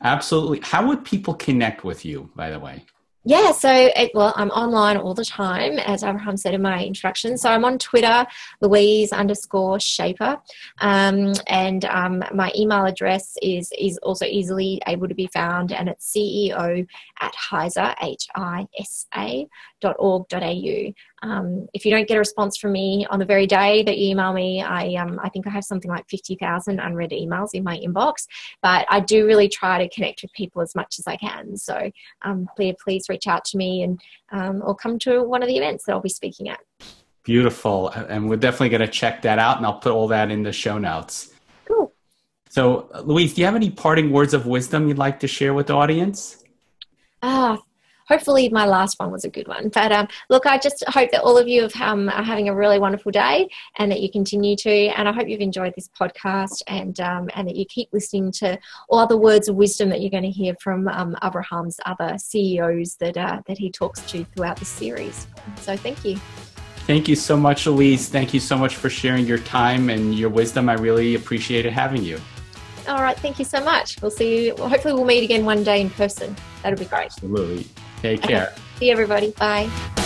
Absolutely. 0.02 0.60
How 0.64 0.86
would 0.88 1.06
people 1.06 1.34
connect 1.34 1.84
with 1.84 2.04
you, 2.04 2.30
by 2.36 2.50
the 2.50 2.60
way? 2.60 2.86
Yeah, 3.26 3.54
so 3.54 3.72
it, 3.72 4.12
well, 4.14 4.34
I'm 4.36 4.50
online 4.50 4.98
all 4.98 5.14
the 5.14 5.24
time, 5.24 5.80
as 5.80 6.04
Abraham 6.04 6.36
said 6.36 6.54
in 6.54 6.62
my 6.62 6.84
introduction. 6.84 7.38
So 7.38 7.50
I'm 7.50 7.64
on 7.64 7.80
Twitter, 7.80 8.26
Louise 8.60 9.14
underscore 9.14 9.78
Schaper, 9.78 10.42
um, 10.80 11.32
and 11.48 11.86
um, 11.86 12.22
my 12.34 12.52
email 12.54 12.86
address 12.86 13.38
is 13.42 13.72
is 13.80 13.98
also 14.00 14.26
easily 14.26 14.82
able 14.88 15.08
to 15.08 15.16
be 15.16 15.28
found, 15.28 15.72
and 15.72 15.88
it's 15.88 16.14
CEO 16.14 16.86
at 17.22 17.34
HISA 17.34 17.96
H 18.02 18.28
I 18.36 18.68
S 18.78 19.08
A 19.16 19.48
dot 19.80 19.96
org 20.00 20.28
dot 20.28 20.44
au. 20.44 20.94
Um, 21.24 21.68
if 21.74 21.86
you 21.86 21.92
don't 21.92 22.08
get 22.08 22.16
a 22.16 22.20
response 22.20 22.58
from 22.58 22.74
me 22.74 23.08
on 23.10 23.18
the 23.18 23.26
very 23.26 23.48
day 23.48 23.82
that 23.84 23.98
you 23.98 24.12
email 24.12 24.34
me, 24.34 24.62
I, 24.62 24.96
um, 24.96 25.20
I 25.24 25.30
think 25.30 25.48
I 25.48 25.50
have 25.52 25.64
something 25.64 25.90
like 25.90 26.08
50,000 26.10 26.80
unread 26.80 27.12
emails 27.12 27.50
in 27.54 27.64
my 27.64 27.78
inbox. 27.78 28.28
But 28.62 28.86
I 28.90 29.00
do 29.00 29.26
really 29.26 29.48
try 29.48 29.78
to 29.80 29.90
connect 29.90 30.22
with 30.22 30.34
people 30.34 30.62
as 30.62 30.76
much 30.76 31.00
as 31.00 31.08
I 31.08 31.16
can. 31.16 31.56
So 31.56 31.90
um, 32.24 32.48
please, 32.56 32.76
please 32.84 33.06
reach 33.08 33.26
out 33.26 33.46
to 33.46 33.58
me 33.58 33.84
and 33.84 34.02
um, 34.34 34.62
or 34.66 34.76
come 34.76 35.00
to 35.00 35.24
one 35.24 35.42
of 35.42 35.48
the 35.48 35.58
events 35.58 35.86
that 35.86 35.94
I'll 35.94 36.02
be 36.02 36.10
speaking 36.10 36.50
at. 36.50 36.60
Beautiful. 37.24 37.90
And 37.90 38.30
we're 38.30 38.36
definitely 38.36 38.70
going 38.70 38.82
to 38.82 38.88
check 38.88 39.22
that 39.22 39.40
out 39.40 39.58
and 39.58 39.66
I'll 39.66 39.80
put 39.80 39.94
all 39.94 40.10
that 40.10 40.30
in 40.30 40.44
the 40.44 40.52
show 40.52 40.78
notes. 40.78 41.32
Cool. 41.66 41.94
So, 42.50 42.90
Louise, 43.02 43.34
do 43.34 43.42
you 43.42 43.46
have 43.46 43.56
any 43.56 43.70
parting 43.70 44.12
words 44.12 44.34
of 44.34 44.46
wisdom 44.46 44.90
you'd 44.90 44.98
like 44.98 45.22
to 45.22 45.28
share 45.28 45.54
with 45.54 45.68
the 45.68 45.74
audience? 45.74 46.44
Ah, 47.22 47.62
hopefully 48.14 48.48
my 48.50 48.66
last 48.66 49.00
one 49.00 49.12
was 49.12 49.26
a 49.26 49.30
good 49.30 49.48
one. 49.48 49.70
But 49.70 49.92
um, 49.92 50.08
look, 50.30 50.46
I 50.46 50.58
just 50.58 50.84
hope 50.88 51.10
that 51.12 51.24
all 51.24 51.38
of 51.38 51.48
you 51.48 51.64
have, 51.64 51.76
um, 51.82 52.10
are 52.10 52.24
having 52.24 52.48
a 52.48 52.56
really 52.56 52.78
wonderful 52.78 53.12
day 53.12 53.50
and 53.80 53.92
that 53.92 54.02
you 54.02 54.12
continue 54.12 54.56
to. 54.58 54.70
And 54.70 55.10
I 55.10 55.12
hope 55.12 55.28
you've 55.28 55.42
enjoyed 55.42 55.74
this 55.76 55.90
podcast 56.00 56.62
and, 56.68 57.00
um, 57.00 57.30
and 57.36 57.48
that 57.48 57.56
you 57.56 57.66
keep 57.66 57.90
listening 57.92 58.32
to 58.34 58.60
all 58.88 59.08
the 59.08 59.18
words 59.18 59.48
of 59.48 59.56
wisdom 59.56 59.90
that 59.90 60.02
you're 60.02 60.12
going 60.12 60.24
to 60.24 60.30
hear 60.30 60.56
from 60.62 60.88
um, 60.88 61.18
Abraham's 61.24 61.80
other 61.86 62.16
CEOs 62.20 62.96
that, 62.98 63.18
uh, 63.18 63.42
that 63.48 63.58
he 63.58 63.72
talks 63.72 64.02
to 64.12 64.24
throughout 64.36 64.58
the 64.58 64.66
series. 64.66 65.28
So 65.58 65.76
thank 65.76 66.06
you. 66.06 66.18
Thank 66.86 67.08
you 67.08 67.16
so 67.16 67.36
much, 67.36 67.66
Elise. 67.66 68.10
Thank 68.10 68.34
you 68.34 68.40
so 68.40 68.58
much 68.58 68.76
for 68.76 68.90
sharing 68.90 69.26
your 69.26 69.38
time 69.40 69.90
and 69.90 70.14
your 70.14 70.30
wisdom. 70.30 70.70
I 70.70 70.74
really 70.74 71.16
appreciated 71.16 71.74
having 71.74 72.04
you. 72.04 72.20
All 72.88 73.02
right. 73.02 73.18
Thank 73.18 73.40
you 73.40 73.46
so 73.46 73.64
much. 73.64 74.02
We'll 74.02 74.12
see 74.12 74.48
you. 74.48 74.56
Hopefully, 74.58 74.94
we'll 74.94 75.06
meet 75.06 75.24
again 75.24 75.46
one 75.46 75.64
day 75.64 75.80
in 75.80 75.90
person. 75.90 76.36
That'll 76.62 76.78
be 76.78 76.86
great. 76.86 77.06
Absolutely. 77.06 77.66
Take 78.04 78.22
care. 78.22 78.54
See 78.80 78.92
everybody. 78.92 79.32
Bye. 79.40 80.03